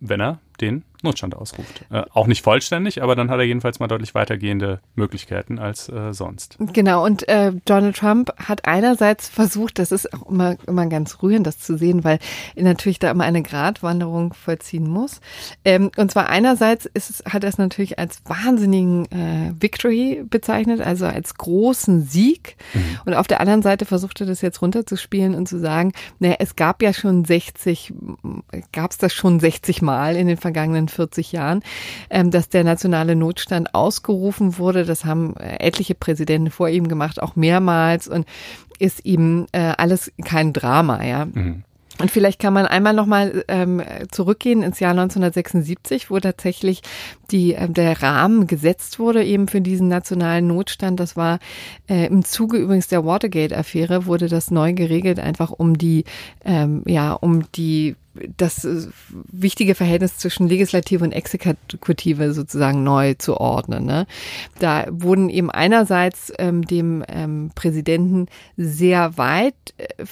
wenn 0.00 0.20
er 0.20 0.38
den 0.60 0.84
Notstand 1.04 1.36
ausruft. 1.36 1.84
Äh, 1.90 2.02
auch 2.12 2.26
nicht 2.26 2.42
vollständig, 2.42 3.02
aber 3.02 3.14
dann 3.14 3.30
hat 3.30 3.38
er 3.38 3.44
jedenfalls 3.44 3.78
mal 3.78 3.86
deutlich 3.86 4.14
weitergehende 4.14 4.80
Möglichkeiten 4.96 5.60
als 5.60 5.88
äh, 5.88 6.12
sonst. 6.12 6.56
Genau, 6.72 7.04
und 7.04 7.28
äh, 7.28 7.52
Donald 7.64 7.96
Trump 7.96 8.32
hat 8.36 8.64
einerseits 8.64 9.28
versucht, 9.28 9.78
das 9.78 9.92
ist 9.92 10.12
auch 10.12 10.28
immer, 10.28 10.56
immer 10.66 10.86
ganz 10.86 11.22
rührend, 11.22 11.46
das 11.46 11.58
zu 11.58 11.78
sehen, 11.78 12.02
weil 12.02 12.18
er 12.56 12.64
natürlich 12.64 12.98
da 12.98 13.10
immer 13.10 13.24
eine 13.24 13.42
Gratwanderung 13.42 14.32
vollziehen 14.32 14.88
muss. 14.88 15.20
Ähm, 15.64 15.90
und 15.96 16.10
zwar 16.10 16.28
einerseits 16.28 16.86
ist 16.86 17.10
es, 17.10 17.24
hat 17.30 17.44
er 17.44 17.50
es 17.50 17.58
natürlich 17.58 17.98
als 17.98 18.22
wahnsinnigen 18.24 19.04
äh, 19.12 19.52
Victory 19.60 20.24
bezeichnet, 20.28 20.80
also 20.80 21.06
als 21.06 21.34
großen 21.34 22.04
Sieg. 22.04 22.56
Mhm. 22.72 23.00
Und 23.04 23.14
auf 23.14 23.26
der 23.26 23.40
anderen 23.40 23.62
Seite 23.62 23.84
versucht 23.84 24.20
er 24.20 24.26
das 24.26 24.40
jetzt 24.40 24.62
runterzuspielen 24.62 25.34
und 25.34 25.46
zu 25.46 25.58
sagen, 25.58 25.92
naja, 26.18 26.36
es 26.38 26.56
gab 26.56 26.82
ja 26.82 26.94
schon 26.94 27.26
60, 27.26 27.92
gab 28.72 28.90
es 28.90 28.98
das 28.98 29.12
schon 29.12 29.38
60 29.38 29.82
Mal 29.82 30.16
in 30.16 30.26
den 30.26 30.38
vergangenen 30.44 30.88
40 30.88 31.32
Jahren, 31.32 31.62
ähm, 32.10 32.30
dass 32.30 32.50
der 32.50 32.64
nationale 32.64 33.16
Notstand 33.16 33.74
ausgerufen 33.74 34.58
wurde. 34.58 34.84
Das 34.84 35.06
haben 35.06 35.34
äh, 35.36 35.56
etliche 35.58 35.94
Präsidenten 35.94 36.50
vor 36.50 36.68
ihm 36.68 36.86
gemacht, 36.86 37.22
auch 37.22 37.34
mehrmals 37.34 38.08
und 38.08 38.26
ist 38.78 39.06
ihm 39.06 39.46
äh, 39.52 39.72
alles 39.78 40.12
kein 40.22 40.52
Drama, 40.52 41.02
ja. 41.02 41.24
Mhm. 41.24 41.64
Und 42.00 42.10
vielleicht 42.10 42.40
kann 42.40 42.52
man 42.52 42.66
einmal 42.66 42.92
nochmal 42.92 43.44
ähm, 43.46 43.80
zurückgehen 44.10 44.64
ins 44.64 44.80
Jahr 44.80 44.90
1976, 44.90 46.10
wo 46.10 46.18
tatsächlich 46.18 46.82
die, 47.30 47.54
äh, 47.54 47.68
der 47.68 48.02
Rahmen 48.02 48.48
gesetzt 48.48 48.98
wurde 48.98 49.24
eben 49.24 49.46
für 49.46 49.60
diesen 49.60 49.88
nationalen 49.88 50.48
Notstand. 50.48 50.98
Das 50.98 51.16
war 51.16 51.38
äh, 51.88 52.06
im 52.06 52.24
Zuge 52.24 52.56
übrigens 52.56 52.88
der 52.88 53.04
Watergate-Affäre 53.04 54.06
wurde 54.06 54.28
das 54.28 54.50
neu 54.50 54.72
geregelt, 54.72 55.20
einfach 55.20 55.52
um 55.52 55.78
die, 55.78 56.04
ähm, 56.44 56.82
ja, 56.84 57.12
um 57.12 57.50
die 57.52 57.94
das 58.36 58.64
äh, 58.64 58.86
wichtige 59.10 59.74
Verhältnis 59.74 60.18
zwischen 60.18 60.48
Legislative 60.48 61.04
und 61.04 61.12
Exekutive 61.12 62.32
sozusagen 62.32 62.84
neu 62.84 63.14
zu 63.14 63.38
ordnen. 63.38 63.84
Ne? 63.84 64.06
Da 64.58 64.86
wurden 64.90 65.28
eben 65.30 65.50
einerseits 65.50 66.32
ähm, 66.38 66.66
dem 66.66 67.04
ähm, 67.08 67.50
Präsidenten 67.54 68.26
sehr 68.56 69.18
weit 69.18 69.54
äh, 69.76 70.04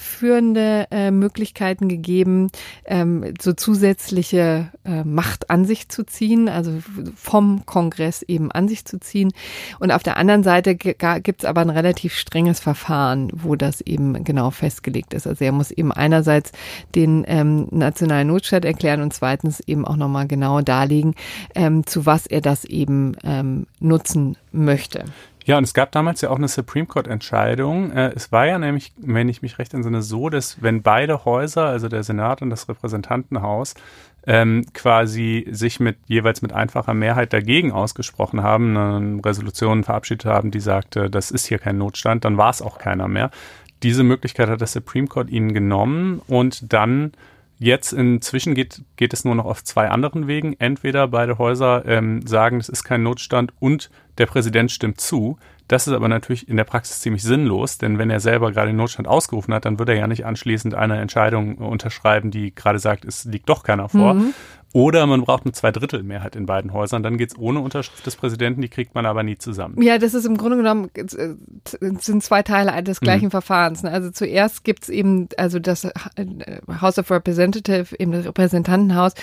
äh, 0.91 1.11
Möglichkeiten 1.11 1.87
gegeben, 1.87 2.49
ähm, 2.85 3.33
so 3.41 3.53
zusätzliche 3.53 4.69
äh, 4.85 5.03
Macht 5.03 5.49
an 5.49 5.65
sich 5.65 5.89
zu 5.89 6.05
ziehen, 6.05 6.49
also 6.49 6.79
vom 7.15 7.65
Kongress 7.65 8.21
eben 8.23 8.51
an 8.51 8.67
sich 8.67 8.85
zu 8.85 8.99
ziehen. 8.99 9.31
Und 9.79 9.91
auf 9.91 10.03
der 10.03 10.17
anderen 10.17 10.43
Seite 10.43 10.75
gibt 10.75 11.43
es 11.43 11.45
aber 11.45 11.61
ein 11.61 11.69
relativ 11.69 12.13
strenges 12.15 12.59
Verfahren, 12.59 13.29
wo 13.33 13.55
das 13.55 13.81
eben 13.81 14.23
genau 14.23 14.51
festgelegt 14.51 15.13
ist. 15.13 15.27
Also 15.27 15.43
er 15.43 15.51
muss 15.51 15.71
eben 15.71 15.91
einerseits 15.91 16.51
den 16.95 17.23
ähm, 17.27 17.67
nationalen 17.93 18.27
Notstand 18.27 18.65
erklären 18.65 19.01
und 19.01 19.13
zweitens 19.13 19.59
eben 19.61 19.85
auch 19.85 19.95
nochmal 19.95 20.27
genau 20.27 20.61
darlegen, 20.61 21.13
ähm, 21.53 21.85
zu 21.85 22.05
was 22.05 22.25
er 22.25 22.41
das 22.41 22.65
eben 22.65 23.15
ähm, 23.23 23.67
nutzen 23.79 24.35
möchte. 24.51 25.05
Ja, 25.45 25.57
und 25.57 25.65
es 25.65 25.73
gab 25.73 25.91
damals 25.91 26.21
ja 26.21 26.29
auch 26.29 26.37
eine 26.37 26.47
Supreme 26.47 26.85
Court 26.85 27.07
Entscheidung. 27.07 27.91
Äh, 27.91 28.13
es 28.15 28.31
war 28.31 28.47
ja 28.47 28.57
nämlich, 28.57 28.93
wenn 28.97 29.29
ich 29.29 29.41
mich 29.41 29.59
recht 29.59 29.73
entsinne, 29.73 30.01
so, 30.01 30.29
dass 30.29 30.63
wenn 30.63 30.81
beide 30.81 31.25
Häuser, 31.25 31.65
also 31.65 31.87
der 31.87 32.03
Senat 32.03 32.41
und 32.41 32.49
das 32.49 32.67
Repräsentantenhaus, 32.67 33.75
ähm, 34.25 34.65
quasi 34.73 35.45
sich 35.51 35.81
mit 35.81 35.97
jeweils 36.07 36.41
mit 36.41 36.53
einfacher 36.53 36.93
Mehrheit 36.93 37.33
dagegen 37.33 37.73
ausgesprochen 37.73 38.41
haben, 38.41 38.77
eine 38.77 39.23
Resolution 39.23 39.83
verabschiedet 39.83 40.25
haben, 40.25 40.49
die 40.49 40.61
sagte, 40.61 41.09
das 41.09 41.29
ist 41.29 41.45
hier 41.45 41.59
kein 41.59 41.77
Notstand, 41.77 42.23
dann 42.23 42.37
war 42.37 42.49
es 42.49 42.61
auch 42.61 42.77
keiner 42.79 43.09
mehr. 43.09 43.29
Diese 43.83 44.03
Möglichkeit 44.03 44.47
hat 44.47 44.61
der 44.61 44.67
Supreme 44.67 45.07
Court 45.07 45.29
ihnen 45.29 45.53
genommen 45.53 46.21
und 46.27 46.71
dann 46.71 47.11
Jetzt 47.59 47.93
inzwischen 47.93 48.55
geht, 48.55 48.81
geht 48.97 49.13
es 49.13 49.25
nur 49.25 49.35
noch 49.35 49.45
auf 49.45 49.63
zwei 49.63 49.89
anderen 49.89 50.27
Wegen. 50.27 50.55
Entweder 50.59 51.07
beide 51.07 51.37
Häuser 51.37 51.85
ähm, 51.85 52.25
sagen, 52.25 52.57
es 52.57 52.69
ist 52.69 52.83
kein 52.83 53.03
Notstand 53.03 53.53
und 53.59 53.89
der 54.17 54.25
Präsident 54.25 54.71
stimmt 54.71 54.99
zu. 54.99 55.37
Das 55.67 55.87
ist 55.87 55.93
aber 55.93 56.09
natürlich 56.09 56.49
in 56.49 56.57
der 56.57 56.65
Praxis 56.65 56.99
ziemlich 56.99 57.23
sinnlos, 57.23 57.77
denn 57.77 57.97
wenn 57.97 58.09
er 58.09 58.19
selber 58.19 58.51
gerade 58.51 58.67
den 58.67 58.75
Notstand 58.75 59.07
ausgerufen 59.07 59.53
hat, 59.53 59.65
dann 59.65 59.79
würde 59.79 59.93
er 59.93 59.99
ja 59.99 60.07
nicht 60.07 60.25
anschließend 60.25 60.75
eine 60.75 60.99
Entscheidung 60.99 61.55
unterschreiben, 61.55 62.31
die 62.31 62.53
gerade 62.53 62.79
sagt, 62.79 63.05
es 63.05 63.23
liegt 63.25 63.47
doch 63.47 63.63
keiner 63.63 63.87
vor. 63.87 64.15
Mhm. 64.15 64.33
Oder 64.73 65.05
man 65.05 65.21
braucht 65.21 65.45
eine 65.45 65.53
Zweidrittelmehrheit 65.53 66.35
in 66.35 66.47
beiden 66.47 66.73
Häusern. 66.73 67.03
Dann 67.03 67.19
geht's 67.19 67.37
ohne 67.37 67.59
Unterschrift 67.59 68.05
des 68.07 68.15
Präsidenten, 68.15 68.61
die 68.61 68.69
kriegt 68.69 68.95
man 68.95 69.05
aber 69.05 69.21
nie 69.21 69.37
zusammen. 69.37 69.79
Ja, 69.81 69.99
das 69.99 70.15
ist 70.15 70.25
im 70.25 70.35
Grunde 70.35 70.57
genommen 70.57 70.89
äh, 70.95 71.35
sind 71.99 72.23
zwei 72.23 72.41
Teile 72.41 72.81
des 72.81 72.99
gleichen 72.99 73.25
mhm. 73.25 73.31
Verfahrens. 73.31 73.83
Ne? 73.83 73.91
Also 73.91 74.09
zuerst 74.09 74.63
gibt's 74.63 74.89
eben, 74.89 75.29
also 75.37 75.59
das 75.59 75.85
äh, 75.85 75.91
House 76.81 76.97
of 76.97 77.11
Representative, 77.11 77.95
eben 77.99 78.11
das 78.11 78.25
Repräsentantenhaus, 78.25 79.13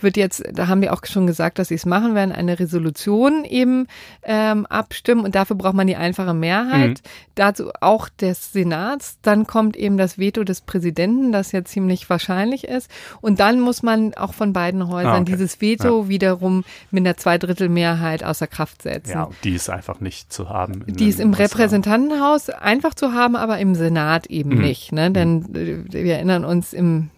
wird 0.00 0.16
jetzt, 0.16 0.44
da 0.52 0.68
haben 0.68 0.80
wir 0.80 0.92
auch 0.92 1.04
schon 1.04 1.26
gesagt, 1.26 1.58
dass 1.58 1.68
sie 1.68 1.74
es 1.74 1.84
machen 1.84 2.14
werden, 2.14 2.30
eine 2.30 2.60
Resolution 2.60 3.44
eben 3.44 3.88
ähm, 4.22 4.66
abstimmen 4.66 5.24
und 5.24 5.34
dafür 5.34 5.56
braucht 5.56 5.74
man 5.74 5.88
die 5.88 5.96
einfache 5.96 6.32
Mehrheit. 6.32 7.02
Mhm. 7.02 7.08
Dazu 7.34 7.70
auch 7.80 8.08
des 8.08 8.52
Senats. 8.52 9.18
Dann 9.22 9.48
kommt 9.48 9.76
eben 9.76 9.96
das 9.96 10.18
Veto 10.18 10.44
des 10.44 10.60
Präsidenten, 10.60 11.32
das 11.32 11.50
ja 11.50 11.64
ziemlich 11.64 12.08
wahrscheinlich 12.08 12.64
ist. 12.64 12.90
Und 13.20 13.40
dann 13.40 13.60
muss 13.60 13.82
man 13.82 14.14
auch 14.14 14.34
von 14.34 14.52
beiden 14.52 14.91
Häusern 14.92 15.12
ah, 15.12 15.20
okay. 15.20 15.32
dieses 15.32 15.60
Veto 15.60 16.02
ja. 16.02 16.08
wiederum 16.08 16.64
mit 16.90 17.04
einer 17.04 17.16
Zweidrittelmehrheit 17.16 18.24
außer 18.24 18.46
Kraft 18.46 18.82
setzen. 18.82 19.12
Ja, 19.12 19.28
die 19.44 19.54
ist 19.54 19.70
einfach 19.70 20.00
nicht 20.00 20.32
zu 20.32 20.48
haben. 20.48 20.84
Die 20.86 21.08
ist 21.08 21.20
im 21.20 21.34
Repräsentantenhaus 21.34 22.50
einfach 22.50 22.94
zu 22.94 23.12
haben, 23.12 23.36
aber 23.36 23.58
im 23.58 23.74
Senat 23.74 24.26
eben 24.26 24.56
mhm. 24.56 24.62
nicht. 24.62 24.92
Ne? 24.92 25.10
Denn 25.10 25.38
mhm. 25.38 25.86
wir 25.90 26.14
erinnern 26.14 26.44
uns 26.44 26.72
im 26.72 27.10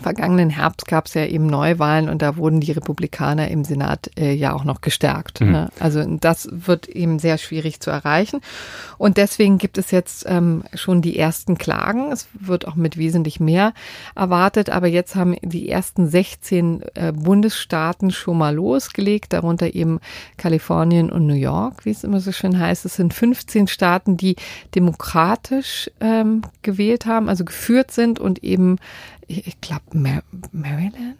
vergangenen 0.00 0.50
Herbst 0.50 0.86
gab 0.86 1.06
es 1.06 1.14
ja 1.14 1.24
eben 1.24 1.46
Neuwahlen 1.46 2.08
und 2.08 2.20
da 2.22 2.36
wurden 2.36 2.60
die 2.60 2.72
Republikaner 2.72 3.48
im 3.48 3.64
Senat 3.64 4.10
äh, 4.18 4.32
ja 4.32 4.52
auch 4.52 4.64
noch 4.64 4.80
gestärkt. 4.80 5.40
Mhm. 5.40 5.52
Ne? 5.52 5.68
Also 5.80 6.04
das 6.04 6.48
wird 6.50 6.88
eben 6.88 7.18
sehr 7.18 7.38
schwierig 7.38 7.80
zu 7.80 7.90
erreichen. 7.90 8.40
Und 8.98 9.16
deswegen 9.16 9.58
gibt 9.58 9.78
es 9.78 9.90
jetzt 9.90 10.24
ähm, 10.28 10.64
schon 10.74 11.00
die 11.02 11.18
ersten 11.18 11.56
Klagen. 11.56 12.12
Es 12.12 12.28
wird 12.38 12.68
auch 12.68 12.74
mit 12.74 12.98
wesentlich 12.98 13.40
mehr 13.40 13.72
erwartet. 14.14 14.70
Aber 14.70 14.86
jetzt 14.86 15.16
haben 15.16 15.36
die 15.42 15.68
ersten 15.68 16.08
16 16.08 16.82
äh, 16.94 17.12
Bundesstaaten 17.12 18.10
schon 18.10 18.38
mal 18.38 18.54
losgelegt, 18.54 19.32
darunter 19.32 19.74
eben 19.74 20.00
Kalifornien 20.36 21.10
und 21.10 21.26
New 21.26 21.34
York, 21.34 21.84
wie 21.84 21.90
es 21.90 22.04
immer 22.04 22.20
so 22.20 22.32
schön 22.32 22.58
heißt. 22.58 22.84
Es 22.84 22.96
sind 22.96 23.14
15 23.14 23.66
Staaten, 23.66 24.16
die 24.16 24.36
demokratisch 24.74 25.90
ähm, 26.00 26.42
gewählt 26.62 27.06
haben, 27.06 27.28
also 27.28 27.44
geführt 27.44 27.90
sind 27.90 28.20
und 28.20 28.44
eben 28.44 28.76
ich 29.26 29.60
glaube, 29.60 29.82
Mar 29.92 30.22
Maryland 30.52 31.16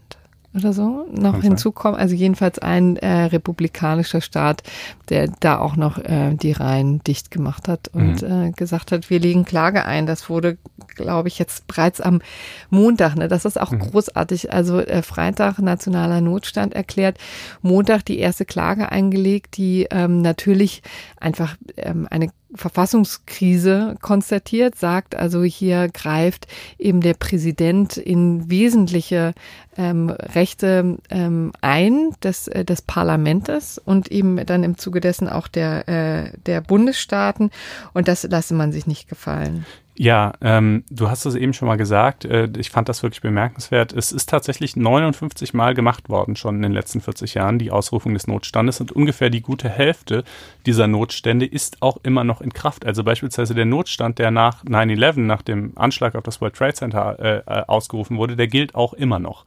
oder 0.57 0.73
so 0.73 1.07
noch 1.13 1.33
Kann 1.33 1.43
hinzukommen. 1.43 2.01
Also 2.01 2.15
jedenfalls 2.15 2.59
ein 2.59 2.97
äh, 2.97 3.25
republikanischer 3.25 4.21
Staat, 4.21 4.63
der 5.11 5.29
da 5.41 5.59
auch 5.59 5.77
noch 5.77 5.99
äh, 5.99 6.35
die 6.35 6.53
Reihen 6.53 7.05
dicht 7.05 7.31
gemacht 7.31 7.69
hat 7.69 7.89
und 7.89 8.23
mhm. 8.23 8.49
äh, 8.49 8.51
gesagt 8.53 8.91
hat, 8.91 9.11
wir 9.11 9.21
legen 9.21 9.45
Klage 9.45 9.85
ein. 9.85 10.07
Das 10.07 10.31
wurde, 10.31 10.57
glaube 10.95 11.29
ich, 11.29 11.39
jetzt 11.39 11.67
bereits 11.67 12.01
am 12.01 12.23
Montag. 12.71 13.17
Ne? 13.17 13.29
Das 13.29 13.45
ist 13.45 13.61
auch 13.61 13.71
mhm. 13.71 13.81
großartig. 13.81 14.53
Also 14.53 14.81
äh, 14.81 15.03
Freitag 15.03 15.59
nationaler 15.59 16.23
Notstand 16.23 16.75
erklärt, 16.75 17.19
Montag 17.61 18.05
die 18.05 18.19
erste 18.19 18.47
Klage 18.47 18.91
eingelegt, 18.91 19.59
die 19.59 19.87
ähm, 19.91 20.23
natürlich 20.23 20.83
einfach 21.21 21.57
ähm, 21.77 22.09
eine 22.11 22.31
Verfassungskrise 22.57 23.97
konstatiert, 24.01 24.77
sagt 24.77 25.15
also 25.15 25.43
hier 25.43 25.89
greift 25.89 26.47
eben 26.79 27.01
der 27.01 27.15
Präsident 27.15 27.97
in 27.97 28.51
wesentliche 28.51 29.35
ähm, 29.77 30.11
Rechte 30.11 30.99
ähm, 31.11 31.53
ein 31.61 32.11
des, 32.23 32.49
äh, 32.49 32.65
des 32.65 32.83
Parlamentes 32.83 33.79
und 33.79 34.11
eben 34.11 34.45
dann 34.47 34.65
im 34.65 34.79
Zuge 34.79 35.01
dessen 35.01 35.29
auch 35.29 35.49
der, 35.49 35.89
äh, 35.89 36.31
der 36.47 36.61
Bundesstaaten 36.61 37.51
und 37.93 38.09
das 38.09 38.23
lasse 38.25 38.55
man 38.55 38.73
sich 38.73 38.87
nicht 38.87 39.09
gefallen. 39.09 39.67
Ja, 39.99 40.35
ähm, 40.43 40.85
du 40.91 41.09
hast 41.09 41.25
es 41.25 41.35
eben 41.35 41.55
schon 41.55 41.69
mal 41.69 41.77
gesagt. 41.77 42.27
Äh, 42.27 42.51
ich 42.59 42.71
fand 42.71 42.89
das 42.89 43.03
wirklich 43.03 43.23
bemerkenswert. 43.23 43.95
Es 43.95 44.13
ist 44.13 44.29
tatsächlich 44.29 44.77
59 44.77 45.55
Mal 45.55 45.75
gemacht 45.75 46.11
worden 46.11 46.37
schon 46.37 46.57
in 46.57 46.63
den 46.63 46.73
letzten 46.73 47.01
40 47.01 47.33
Jahren, 47.35 47.59
die 47.59 47.71
Ausrufung 47.71 48.13
des 48.13 48.27
Notstandes. 48.27 48.81
Und 48.81 48.93
ungefähr 48.93 49.31
die 49.31 49.41
gute 49.41 49.71
Hälfte 49.71 50.25
dieser 50.67 50.87
Notstände 50.87 51.47
ist 51.47 51.81
auch 51.81 51.97
immer 52.03 52.25
noch 52.25 52.43
in 52.43 52.53
Kraft. 52.53 52.85
Also 52.85 53.05
beispielsweise 53.05 53.55
der 53.55 53.65
Notstand, 53.65 54.19
der 54.19 54.31
nach 54.31 54.65
9-11, 54.65 55.21
nach 55.21 55.43
dem 55.43 55.73
Anschlag 55.77 56.15
auf 56.15 56.25
das 56.25 56.43
World 56.43 56.55
Trade 56.55 56.75
Center 56.75 57.19
äh, 57.19 57.37
äh, 57.39 57.65
ausgerufen 57.67 58.19
wurde, 58.19 58.37
der 58.37 58.49
gilt 58.49 58.75
auch 58.75 58.93
immer 58.93 59.19
noch. 59.19 59.47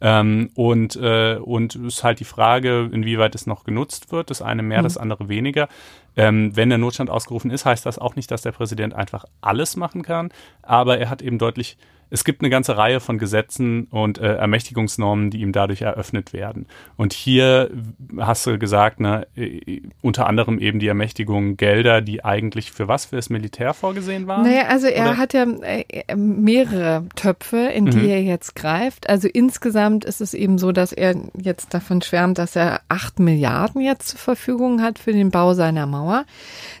Ähm, 0.00 0.48
und, 0.54 0.96
äh, 0.96 1.36
und 1.36 1.74
ist 1.74 2.04
halt 2.04 2.20
die 2.20 2.24
Frage, 2.24 2.88
inwieweit 2.90 3.34
es 3.34 3.46
noch 3.46 3.64
genutzt 3.64 4.12
wird. 4.12 4.30
Das 4.30 4.40
eine 4.40 4.62
mehr, 4.62 4.78
mhm. 4.78 4.84
das 4.84 4.96
andere 4.96 5.28
weniger. 5.28 5.68
Ähm, 6.16 6.54
wenn 6.56 6.68
der 6.68 6.78
Notstand 6.78 7.10
ausgerufen 7.10 7.50
ist, 7.50 7.64
heißt 7.64 7.86
das 7.86 7.98
auch 7.98 8.16
nicht, 8.16 8.30
dass 8.30 8.42
der 8.42 8.52
Präsident 8.52 8.94
einfach 8.94 9.24
alles 9.40 9.76
machen 9.76 10.02
kann, 10.02 10.30
aber 10.62 10.98
er 10.98 11.10
hat 11.10 11.22
eben 11.22 11.38
deutlich 11.38 11.76
es 12.10 12.24
gibt 12.24 12.42
eine 12.42 12.50
ganze 12.50 12.76
Reihe 12.76 13.00
von 13.00 13.18
Gesetzen 13.18 13.84
und 13.84 14.18
äh, 14.18 14.34
Ermächtigungsnormen, 14.34 15.30
die 15.30 15.40
ihm 15.40 15.52
dadurch 15.52 15.82
eröffnet 15.82 16.32
werden. 16.32 16.66
Und 16.96 17.12
hier 17.12 17.70
hast 18.18 18.46
du 18.46 18.58
gesagt, 18.58 18.98
ne, 18.98 19.26
äh, 19.36 19.80
unter 20.02 20.26
anderem 20.26 20.58
eben 20.58 20.80
die 20.80 20.88
Ermächtigung 20.88 21.56
Gelder, 21.56 22.00
die 22.00 22.24
eigentlich 22.24 22.72
für 22.72 22.88
was 22.88 23.06
für 23.06 23.16
das 23.16 23.30
Militär 23.30 23.74
vorgesehen 23.74 24.26
waren? 24.26 24.42
Naja, 24.42 24.66
also 24.68 24.88
er 24.88 25.10
Oder? 25.10 25.16
hat 25.16 25.32
ja 25.32 25.44
äh, 25.44 26.16
mehrere 26.16 27.06
Töpfe, 27.14 27.58
in 27.58 27.86
die 27.86 27.98
mhm. 27.98 28.08
er 28.08 28.22
jetzt 28.22 28.56
greift. 28.56 29.08
Also 29.08 29.28
insgesamt 29.28 30.04
ist 30.04 30.20
es 30.20 30.34
eben 30.34 30.58
so, 30.58 30.72
dass 30.72 30.92
er 30.92 31.14
jetzt 31.40 31.72
davon 31.72 32.02
schwärmt, 32.02 32.38
dass 32.38 32.56
er 32.56 32.80
acht 32.88 33.20
Milliarden 33.20 33.80
jetzt 33.80 34.08
zur 34.08 34.18
Verfügung 34.18 34.82
hat 34.82 34.98
für 34.98 35.12
den 35.12 35.30
Bau 35.30 35.54
seiner 35.54 35.86
Mauer. 35.86 35.99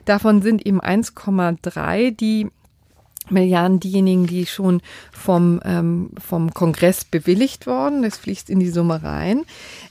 Davon 0.04 0.42
sind 0.42 0.64
ihm 0.64 0.80
1,3 0.80 2.16
die 2.16 2.50
Milliarden 3.30 3.80
diejenigen, 3.80 4.26
die 4.26 4.46
schon 4.46 4.80
vom, 5.12 5.60
ähm, 5.64 6.10
vom 6.18 6.52
Kongress 6.52 7.04
bewilligt 7.04 7.66
worden. 7.66 8.02
Das 8.02 8.18
fließt 8.18 8.50
in 8.50 8.60
die 8.60 8.70
Summe 8.70 9.02
rein. 9.02 9.44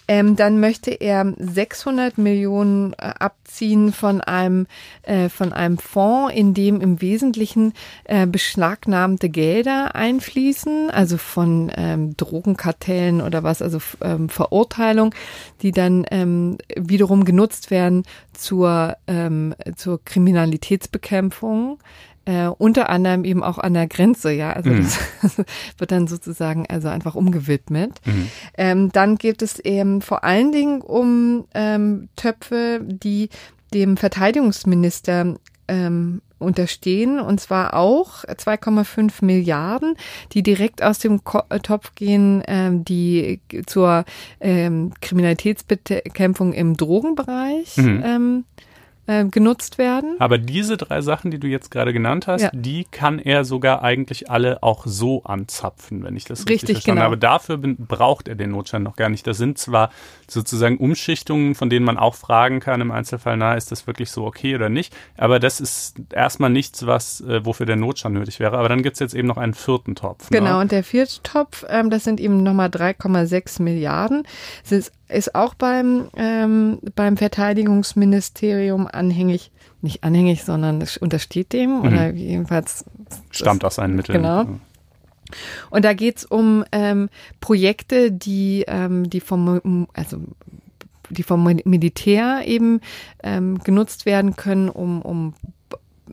Ähm, 0.08 0.36
dann 0.36 0.60
möchte 0.60 0.90
er 0.90 1.36
600 1.38 2.18
Millionen 2.18 2.94
äh, 2.94 3.14
abziehen 3.20 3.94
von 3.94 4.22
einem, 4.22 4.66
äh, 5.04 5.30
von 5.30 5.54
einem 5.54 5.78
Fonds, 5.78 6.34
in 6.34 6.56
dem 6.56 6.82
im 6.82 7.00
Wesentlichen 7.00 7.74
äh, 8.06 8.26
beschlagnahmte 8.26 9.30
Gelder 9.30 9.94
einfließen, 9.94 10.90
also 10.90 11.18
von 11.18 11.72
ähm, 11.76 12.18
Drogenkartellen 12.18 13.22
oder 13.22 13.44
was, 13.44 13.62
also 13.62 13.78
ähm, 14.02 14.30
Verurteilung, 14.30 15.14
die 15.62 15.72
dann 15.72 16.08
ähm, 16.10 16.58
wiederum 16.76 17.24
genutzt 17.24 17.70
werden 17.70 18.04
zur, 18.34 18.98
ähm, 19.06 19.54
zur 19.76 20.04
Kriminalitätsbekämpfung 20.04 21.78
äh, 22.30 22.48
unter 22.48 22.90
anderem 22.90 23.26
eben 23.26 23.42
auch 23.44 23.58
an 23.58 23.74
der 23.74 23.88
Grenze, 23.88 24.32
ja. 24.32 24.54
Also 24.54 24.70
mhm. 24.70 24.88
das 25.22 25.38
wird 25.80 25.92
dann 25.92 26.06
sozusagen 26.06 26.68
also 26.70 26.88
einfach 26.88 27.16
umgewidmet. 27.16 28.00
Mhm. 28.06 28.30
Ähm, 28.56 28.92
dann 28.92 29.18
geht 29.18 29.42
es 29.42 29.60
eben 29.60 30.02
vor 30.02 30.24
allen 30.24 30.52
Dingen 30.52 30.82
um 30.82 31.46
ähm, 31.56 32.10
Töpfe, 32.16 32.82
die 32.84 33.30
dem 33.74 33.98
Verteidigungsminister 33.98 35.38
ähm, 35.68 36.22
unterstehen, 36.38 37.20
und 37.20 37.42
zwar 37.42 37.74
auch 37.74 38.24
2,5 38.24 39.26
Milliarden, 39.26 39.96
die 40.32 40.44
direkt 40.44 40.84
aus 40.84 41.00
dem 41.00 41.24
Ko 41.24 41.42
Topf 41.64 41.96
gehen, 41.96 42.44
ähm, 42.48 42.86
die 42.86 43.42
zur 43.66 44.06
ähm, 44.40 44.94
Kriminalitätsbekämpfung 45.02 46.54
im 46.54 46.78
Drogenbereich 46.78 47.78
mhm. 47.78 48.04
ähm, 48.06 48.46
äh, 49.10 49.26
genutzt 49.26 49.80
werden. 49.80 50.18
Aber 50.20 50.38
diese 50.38 50.78
drei 50.78 51.02
Sachen, 51.02 51.32
die 51.32 51.40
du 51.40 51.48
jetzt 51.48 51.72
gerade 51.72 51.94
genannt 51.94 52.28
hast, 52.28 52.44
ja. 52.44 52.52
die 52.54 52.86
kann 52.86 53.18
er 53.18 53.44
sogar 53.44 53.82
eigentlich 53.82 54.30
alle 54.30 54.62
auch 54.62 54.86
so 54.86 55.24
anzapfen, 55.24 56.04
wenn 56.04 56.16
ich 56.16 56.26
das 56.26 56.42
richtig, 56.42 56.54
richtig 56.54 56.76
verstanden 56.76 56.98
genau. 56.98 57.06
habe. 57.06 57.18
Dafür 57.18 57.58
braucht 57.58 58.28
er 58.28 58.36
den 58.36 58.52
Notstand 58.52 58.84
noch 58.86 58.96
gar 58.96 59.10
nicht. 59.10 59.26
Das 59.26 59.38
sind 59.38 59.58
zwar 59.58 59.90
sozusagen 60.28 60.78
Umschichtungen, 60.78 61.56
von 61.56 61.72
denen 61.72 61.86
man 61.86 61.98
auch 61.98 62.14
fragen 62.14 62.60
kann 62.60 62.82
im 62.82 62.92
Einzelfall, 62.92 63.36
na, 63.36 63.56
ist 63.56 63.72
das 63.72 63.88
wirklich 63.88 64.12
so 64.12 64.26
okay 64.26 64.54
oder 64.54 64.70
nicht? 64.70 64.96
Aber 65.18 65.40
das 65.40 65.60
ist 65.60 65.96
erstmal 66.14 66.52
nichts, 66.52 66.86
was, 66.86 67.22
äh, 67.22 67.44
wofür 67.44 67.66
der 67.66 67.78
Notstand 67.78 68.14
nötig 68.14 68.40
wäre. 68.40 68.60
Aber 68.60 68.70
dann 68.70 68.84
gibt 68.84 68.94
es 68.94 69.00
jetzt 69.00 69.16
eben 69.16 69.28
noch 69.28 69.38
einen 69.38 69.56
vierten 69.56 69.96
Topf. 69.96 70.30
Ne? 70.30 70.38
Genau, 70.38 70.58
ne? 70.58 70.60
und 70.60 70.72
der 70.72 70.84
vierte 70.84 71.24
Topf, 71.24 71.66
ähm, 71.68 71.90
das 71.90 72.04
sind 72.04 72.20
eben 72.20 72.44
nochmal 72.44 72.70
3,6 72.70 73.64
Milliarden. 73.64 74.22
Das 74.62 74.72
ist 74.72 74.92
ist 75.10 75.36
auch 75.36 75.54
beim, 75.54 76.10
ähm, 76.16 76.80
beim 76.96 77.18
Verteidigungsministerium 77.18 78.88
anhängig, 78.88 79.52
nicht 79.82 80.04
anhängig, 80.04 80.44
sondern 80.44 80.82
es 80.82 80.98
untersteht 80.98 81.54
dem 81.54 81.80
mhm. 81.80 81.86
oder 81.86 82.10
jedenfalls. 82.12 82.86
Stammt 83.32 83.66
aus 83.66 83.76
seinen 83.76 83.96
Mitteln. 83.96 84.22
Genau. 84.22 84.46
Und 85.70 85.86
da 85.86 85.94
geht's 85.94 86.26
um 86.26 86.64
ähm, 86.72 87.10
Projekte, 87.40 88.12
die, 88.12 88.66
ähm, 88.68 89.10
die 89.10 89.20
vom, 89.20 89.88
also 89.94 90.18
die 91.10 91.24
vom 91.24 91.44
Militär 91.44 92.42
eben 92.46 92.82
ähm, 93.24 93.60
genutzt 93.60 94.06
werden 94.06 94.36
können, 94.36 94.70
um, 94.70 95.02
um 95.02 95.34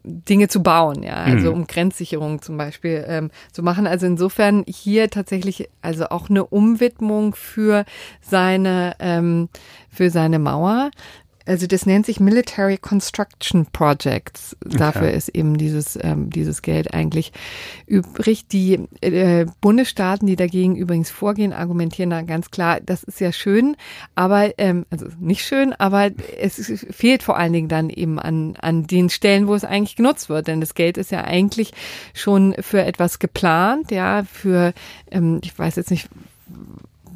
Dinge 0.07 0.46
zu 0.48 0.62
bauen, 0.62 1.02
ja, 1.02 1.16
also 1.16 1.50
mhm. 1.50 1.61
um 1.61 1.66
Grenzsicherung 1.66 2.40
zum 2.40 2.57
Beispiel 2.57 3.04
ähm, 3.09 3.30
zu 3.52 3.62
machen. 3.62 3.86
Also 3.86 4.07
insofern 4.07 4.64
hier 4.68 5.11
tatsächlich 5.11 5.68
also 5.82 6.07
auch 6.07 6.30
eine 6.30 6.46
Umwidmung 6.46 7.34
für 7.34 7.84
seine 8.20 8.94
ähm, 9.00 9.48
für 9.90 10.11
seine 10.11 10.38
Mauer. 10.38 10.90
Also 11.47 11.66
das 11.66 11.86
nennt 11.86 12.07
sich 12.07 12.20
Military 12.20 12.76
Construction 12.76 13.66
Projects. 13.66 14.57
Dafür 14.61 15.09
okay. 15.09 15.16
ist 15.16 15.28
eben 15.28 15.57
dieses, 15.57 15.99
ähm, 16.03 16.30
dieses 16.30 16.62
Geld 16.62 16.92
eigentlich 16.92 17.32
übrig. 17.86 18.49
Die 18.49 18.80
äh, 19.01 19.47
Bundesstaaten, 19.61 20.26
die 20.26 20.36
dagegen 20.36 20.76
übrigens 20.76 21.11
vorgehen, 21.11 21.53
argumentieren 21.53 22.11
da 22.11 22.22
ganz 22.22 22.51
klar, 22.51 22.80
das 22.80 23.05
ist 23.05 23.20
ja 23.20 23.32
schön, 23.32 23.76
aber, 24.14 24.59
ähm, 24.59 24.86
also 24.90 25.07
nicht 25.18 25.44
schön, 25.44 25.72
aber 25.72 26.11
es 26.40 26.84
fehlt 26.90 27.22
vor 27.22 27.36
allen 27.36 27.53
Dingen 27.53 27.68
dann 27.68 27.90
eben 27.90 28.18
an, 28.18 28.57
an 28.61 28.86
den 28.86 29.09
Stellen, 29.09 29.47
wo 29.47 29.55
es 29.55 29.64
eigentlich 29.64 29.97
genutzt 29.97 30.28
wird. 30.28 30.49
Denn 30.49 30.61
das 30.61 30.74
Geld 30.74 30.99
ist 30.99 31.11
ja 31.11 31.24
eigentlich 31.24 31.72
schon 32.12 32.55
für 32.61 32.82
etwas 32.82 33.18
geplant, 33.18 33.90
ja, 33.90 34.24
für, 34.24 34.72
ähm, 35.11 35.40
ich 35.42 35.57
weiß 35.57 35.76
jetzt 35.76 35.90
nicht, 35.90 36.09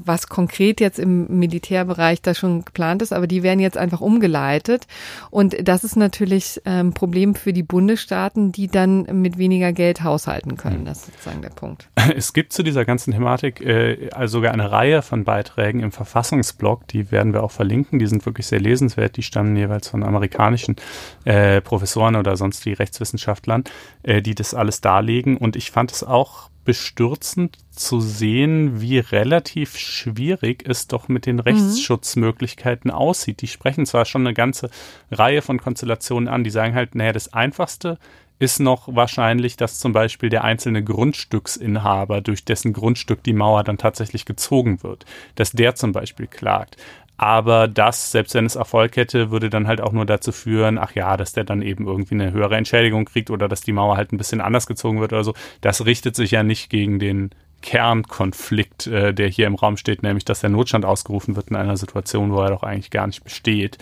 was 0.04 0.28
konkret 0.28 0.80
jetzt 0.80 0.98
im 0.98 1.38
Militärbereich 1.38 2.22
da 2.22 2.34
schon 2.34 2.64
geplant 2.64 3.02
ist, 3.02 3.12
aber 3.12 3.26
die 3.26 3.42
werden 3.42 3.60
jetzt 3.60 3.76
einfach 3.76 4.00
umgeleitet. 4.00 4.86
Und 5.30 5.56
das 5.68 5.84
ist 5.84 5.96
natürlich 5.96 6.60
ein 6.64 6.86
ähm, 6.86 6.92
Problem 6.94 7.34
für 7.34 7.52
die 7.52 7.62
Bundesstaaten, 7.62 8.52
die 8.52 8.68
dann 8.68 9.02
mit 9.20 9.38
weniger 9.38 9.72
Geld 9.72 10.02
haushalten 10.02 10.56
können. 10.56 10.84
Das 10.84 10.98
ist 10.98 11.06
sozusagen 11.06 11.42
der 11.42 11.50
Punkt. 11.50 11.88
Es 12.16 12.32
gibt 12.32 12.52
zu 12.52 12.62
dieser 12.62 12.84
ganzen 12.84 13.12
Thematik 13.12 13.60
äh, 13.60 14.10
also 14.12 14.38
sogar 14.38 14.52
eine 14.52 14.70
Reihe 14.70 15.02
von 15.02 15.24
Beiträgen 15.24 15.80
im 15.80 15.92
Verfassungsblog, 15.92 16.86
die 16.88 17.10
werden 17.10 17.32
wir 17.32 17.42
auch 17.42 17.50
verlinken. 17.50 17.98
Die 17.98 18.06
sind 18.06 18.24
wirklich 18.26 18.46
sehr 18.46 18.60
lesenswert. 18.60 19.16
Die 19.16 19.22
stammen 19.22 19.56
jeweils 19.56 19.88
von 19.88 20.02
amerikanischen 20.02 20.76
äh, 21.24 21.60
Professoren 21.60 22.16
oder 22.16 22.36
sonst 22.36 22.64
die 22.64 22.72
Rechtswissenschaftlern, 22.72 23.64
äh, 24.02 24.22
die 24.22 24.34
das 24.34 24.54
alles 24.54 24.80
darlegen. 24.80 25.36
Und 25.36 25.56
ich 25.56 25.70
fand 25.70 25.92
es 25.92 26.02
auch 26.02 26.50
bestürzend 26.64 27.58
zu 27.70 28.00
sehen, 28.00 28.80
wie 28.80 28.98
relativ 28.98 29.76
schwierig 29.76 30.64
es 30.66 30.86
doch 30.86 31.08
mit 31.08 31.26
den 31.26 31.36
mhm. 31.36 31.42
Rechtsschutzmöglichkeiten 31.42 32.90
mhm. 32.90 32.96
aussieht. 32.96 33.40
Die 33.42 33.48
sprechen 33.48 33.86
zwar 33.86 34.04
schon 34.04 34.26
eine 34.26 34.34
ganze 34.34 34.70
Reihe 35.10 35.42
von 35.42 35.60
Konstellationen 35.60 36.28
an, 36.28 36.44
die 36.44 36.50
sagen 36.50 36.74
halt, 36.74 36.94
naja, 36.94 37.12
das 37.12 37.32
Einfachste 37.32 37.98
ist 38.40 38.58
noch 38.58 38.88
wahrscheinlich, 38.88 39.58
dass 39.58 39.78
zum 39.78 39.92
Beispiel 39.92 40.30
der 40.30 40.44
einzelne 40.44 40.82
Grundstücksinhaber, 40.82 42.22
durch 42.22 42.42
dessen 42.42 42.72
Grundstück 42.72 43.22
die 43.22 43.34
Mauer 43.34 43.64
dann 43.64 43.76
tatsächlich 43.76 44.24
gezogen 44.24 44.82
wird, 44.82 45.04
dass 45.34 45.52
der 45.52 45.74
zum 45.74 45.92
Beispiel 45.92 46.26
klagt. 46.26 46.78
Aber 47.22 47.68
das, 47.68 48.12
selbst 48.12 48.32
wenn 48.34 48.46
es 48.46 48.56
Erfolg 48.56 48.96
hätte, 48.96 49.30
würde 49.30 49.50
dann 49.50 49.66
halt 49.66 49.82
auch 49.82 49.92
nur 49.92 50.06
dazu 50.06 50.32
führen, 50.32 50.78
ach 50.78 50.94
ja, 50.94 51.18
dass 51.18 51.34
der 51.34 51.44
dann 51.44 51.60
eben 51.60 51.86
irgendwie 51.86 52.14
eine 52.14 52.32
höhere 52.32 52.56
Entschädigung 52.56 53.04
kriegt 53.04 53.28
oder 53.28 53.46
dass 53.46 53.60
die 53.60 53.72
Mauer 53.72 53.98
halt 53.98 54.10
ein 54.10 54.16
bisschen 54.16 54.40
anders 54.40 54.66
gezogen 54.66 55.02
wird 55.02 55.12
oder 55.12 55.22
so. 55.22 55.34
Das 55.60 55.84
richtet 55.84 56.16
sich 56.16 56.30
ja 56.30 56.42
nicht 56.42 56.70
gegen 56.70 56.98
den 56.98 57.28
Kernkonflikt, 57.60 58.86
äh, 58.86 59.12
der 59.12 59.28
hier 59.28 59.46
im 59.48 59.56
Raum 59.56 59.76
steht, 59.76 60.02
nämlich 60.02 60.24
dass 60.24 60.40
der 60.40 60.48
Notstand 60.48 60.86
ausgerufen 60.86 61.36
wird 61.36 61.50
in 61.50 61.56
einer 61.56 61.76
Situation, 61.76 62.32
wo 62.32 62.40
er 62.40 62.48
doch 62.48 62.62
eigentlich 62.62 62.90
gar 62.90 63.06
nicht 63.06 63.22
besteht. 63.22 63.76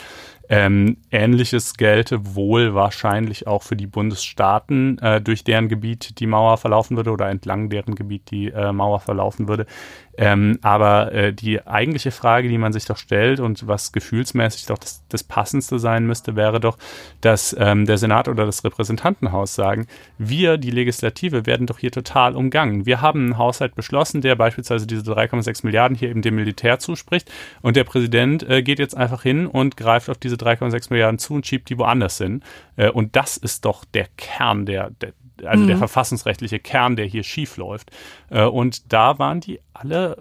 Ähm, 0.50 0.96
Ähnliches 1.10 1.74
gelte 1.74 2.34
wohl 2.34 2.74
wahrscheinlich 2.74 3.46
auch 3.46 3.62
für 3.62 3.76
die 3.76 3.86
Bundesstaaten, 3.86 4.98
äh, 4.98 5.20
durch 5.20 5.44
deren 5.44 5.68
Gebiet 5.68 6.18
die 6.20 6.26
Mauer 6.26 6.56
verlaufen 6.56 6.96
würde 6.96 7.10
oder 7.12 7.28
entlang 7.28 7.68
deren 7.68 7.94
Gebiet 7.94 8.30
die 8.30 8.48
äh, 8.48 8.72
Mauer 8.72 8.98
verlaufen 8.98 9.46
würde. 9.46 9.66
Ähm, 10.20 10.58
aber 10.62 11.12
äh, 11.12 11.32
die 11.32 11.64
eigentliche 11.64 12.10
Frage, 12.10 12.48
die 12.48 12.58
man 12.58 12.72
sich 12.72 12.86
doch 12.86 12.96
stellt 12.96 13.38
und 13.38 13.68
was 13.68 13.92
gefühlsmäßig 13.92 14.66
doch 14.66 14.78
das, 14.78 15.04
das 15.08 15.22
Passendste 15.22 15.78
sein 15.78 16.06
müsste, 16.06 16.34
wäre 16.34 16.58
doch, 16.58 16.76
dass 17.20 17.54
ähm, 17.56 17.86
der 17.86 17.98
Senat 17.98 18.26
oder 18.26 18.44
das 18.44 18.64
Repräsentantenhaus 18.64 19.54
sagen, 19.54 19.86
wir, 20.18 20.58
die 20.58 20.72
Legislative, 20.72 21.46
werden 21.46 21.68
doch 21.68 21.78
hier 21.78 21.92
total 21.92 22.34
umgangen. 22.34 22.84
Wir 22.84 23.00
haben 23.00 23.26
einen 23.26 23.38
Haushalt 23.38 23.76
beschlossen, 23.76 24.20
der 24.20 24.34
beispielsweise 24.34 24.88
diese 24.88 25.02
3,6 25.02 25.64
Milliarden 25.64 25.96
hier 25.96 26.10
eben 26.10 26.22
dem 26.22 26.34
Militär 26.34 26.80
zuspricht 26.80 27.30
und 27.62 27.76
der 27.76 27.84
Präsident 27.84 28.42
äh, 28.42 28.64
geht 28.64 28.80
jetzt 28.80 28.96
einfach 28.96 29.22
hin 29.22 29.46
und 29.46 29.76
greift 29.76 30.10
auf 30.10 30.18
diese 30.18 30.34
3,6 30.34 30.88
Milliarden 30.90 31.20
zu 31.20 31.34
und 31.34 31.46
schiebt 31.46 31.70
die 31.70 31.78
woanders 31.78 32.18
hin. 32.18 32.42
Äh, 32.74 32.90
und 32.90 33.14
das 33.14 33.36
ist 33.36 33.64
doch 33.64 33.84
der 33.84 34.08
Kern 34.16 34.66
der, 34.66 34.90
der 35.00 35.12
also 35.44 35.64
mhm. 35.64 35.68
der 35.68 35.78
verfassungsrechtliche 35.78 36.58
Kern, 36.58 36.96
der 36.96 37.06
hier 37.06 37.22
schief 37.22 37.56
läuft. 37.56 37.90
Äh, 38.30 38.44
und 38.44 38.92
da 38.92 39.18
waren 39.18 39.40
die 39.40 39.60
alle, 39.72 40.16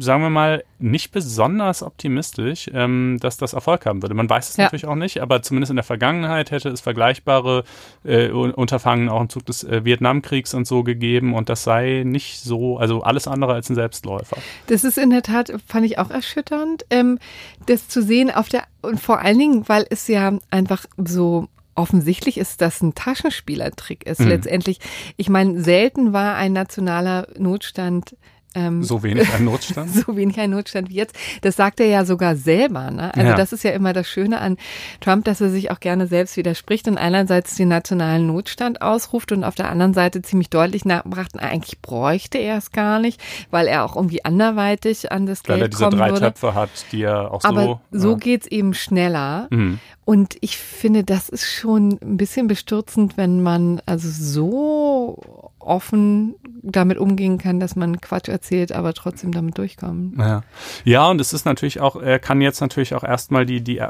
sagen 0.00 0.22
wir 0.22 0.30
mal, 0.30 0.64
nicht 0.78 1.12
besonders 1.12 1.82
optimistisch, 1.82 2.70
ähm, 2.74 3.16
dass 3.20 3.38
das 3.38 3.54
Erfolg 3.54 3.86
haben 3.86 4.02
würde. 4.02 4.14
Man 4.14 4.28
weiß 4.28 4.50
es 4.50 4.56
ja. 4.56 4.64
natürlich 4.64 4.86
auch 4.86 4.94
nicht, 4.94 5.22
aber 5.22 5.40
zumindest 5.42 5.70
in 5.70 5.76
der 5.76 5.84
Vergangenheit 5.84 6.50
hätte 6.50 6.68
es 6.68 6.80
vergleichbare 6.80 7.64
äh, 8.04 8.28
Unterfangen 8.30 9.08
auch 9.08 9.20
im 9.20 9.28
Zug 9.28 9.46
des 9.46 9.64
äh, 9.64 9.84
Vietnamkriegs 9.84 10.52
und 10.52 10.66
so 10.66 10.82
gegeben 10.82 11.34
und 11.34 11.48
das 11.48 11.64
sei 11.64 12.02
nicht 12.04 12.40
so, 12.40 12.76
also 12.76 13.02
alles 13.02 13.26
andere 13.26 13.54
als 13.54 13.70
ein 13.70 13.74
Selbstläufer. 13.74 14.36
Das 14.66 14.84
ist 14.84 14.98
in 14.98 15.10
der 15.10 15.22
Tat, 15.22 15.52
fand 15.66 15.86
ich 15.86 15.98
auch 15.98 16.10
erschütternd, 16.10 16.84
ähm, 16.90 17.18
das 17.66 17.88
zu 17.88 18.02
sehen 18.02 18.30
auf 18.30 18.48
der, 18.48 18.64
und 18.82 19.00
vor 19.00 19.20
allen 19.20 19.38
Dingen, 19.38 19.68
weil 19.68 19.86
es 19.88 20.06
ja 20.08 20.38
einfach 20.50 20.84
so 20.96 21.48
offensichtlich 21.78 22.38
ist, 22.38 22.60
dass 22.60 22.82
ein 22.82 22.94
Taschenspielertrick 22.94 24.04
ist. 24.06 24.20
Mhm. 24.20 24.28
Letztendlich, 24.28 24.80
ich 25.16 25.28
meine, 25.28 25.62
selten 25.62 26.12
war 26.12 26.34
ein 26.34 26.52
nationaler 26.52 27.28
Notstand 27.38 28.16
ähm, 28.54 28.82
so 28.82 29.02
wenig 29.02 29.32
ein 29.32 29.44
Notstand? 29.44 29.94
so 29.94 30.16
wenig 30.16 30.38
ein 30.40 30.50
Notstand 30.50 30.88
wie 30.88 30.94
jetzt. 30.94 31.14
Das 31.42 31.56
sagt 31.56 31.80
er 31.80 31.86
ja 31.86 32.04
sogar 32.04 32.36
selber. 32.36 32.90
Ne? 32.90 33.14
Also 33.14 33.30
ja. 33.30 33.36
das 33.36 33.52
ist 33.52 33.64
ja 33.64 33.70
immer 33.72 33.92
das 33.92 34.08
Schöne 34.08 34.40
an 34.40 34.56
Trump, 35.00 35.24
dass 35.24 35.40
er 35.40 35.50
sich 35.50 35.70
auch 35.70 35.80
gerne 35.80 36.06
selbst 36.06 36.36
widerspricht 36.36 36.88
und 36.88 36.98
einerseits 36.98 37.56
den 37.56 37.68
nationalen 37.68 38.26
Notstand 38.26 38.82
ausruft 38.82 39.32
und 39.32 39.44
auf 39.44 39.54
der 39.54 39.68
anderen 39.68 39.94
Seite 39.94 40.22
ziemlich 40.22 40.50
deutlich 40.50 40.84
nachbracht, 40.84 41.38
eigentlich 41.38 41.80
bräuchte 41.80 42.38
er 42.38 42.58
es 42.58 42.72
gar 42.72 42.98
nicht, 42.98 43.20
weil 43.50 43.66
er 43.66 43.84
auch 43.84 43.96
irgendwie 43.96 44.24
anderweitig 44.24 45.12
an 45.12 45.26
das 45.26 45.42
weil 45.46 45.58
Geld 45.58 45.74
kommen 45.74 45.92
würde. 45.92 45.98
Weil 45.98 46.08
er 46.08 46.12
diese 46.12 46.20
drei 46.20 46.30
Töpfe 46.30 46.54
hat, 46.54 46.70
die 46.92 47.02
er 47.02 47.32
auch 47.32 47.44
Aber 47.44 47.62
so... 47.62 47.80
so 47.90 48.10
ja. 48.12 48.16
geht's 48.16 48.46
eben 48.46 48.74
schneller. 48.74 49.48
Mhm. 49.50 49.78
Und 50.04 50.36
ich 50.40 50.56
finde, 50.56 51.04
das 51.04 51.28
ist 51.28 51.44
schon 51.44 51.98
ein 52.02 52.16
bisschen 52.16 52.46
bestürzend, 52.46 53.18
wenn 53.18 53.42
man 53.42 53.82
also 53.84 54.08
so 54.10 55.47
offen 55.60 56.34
damit 56.62 56.98
umgehen 56.98 57.38
kann, 57.38 57.60
dass 57.60 57.76
man 57.76 58.00
Quatsch 58.00 58.28
erzählt, 58.28 58.72
aber 58.72 58.94
trotzdem 58.94 59.32
damit 59.32 59.58
durchkommen. 59.58 60.14
Ja, 60.18 60.42
ja 60.84 61.10
und 61.10 61.20
es 61.20 61.32
ist 61.32 61.44
natürlich 61.44 61.80
auch, 61.80 61.96
er 61.96 62.18
kann 62.18 62.40
jetzt 62.40 62.60
natürlich 62.60 62.94
auch 62.94 63.04
erstmal 63.04 63.46
die, 63.46 63.60
die 63.62 63.78
äh, 63.78 63.88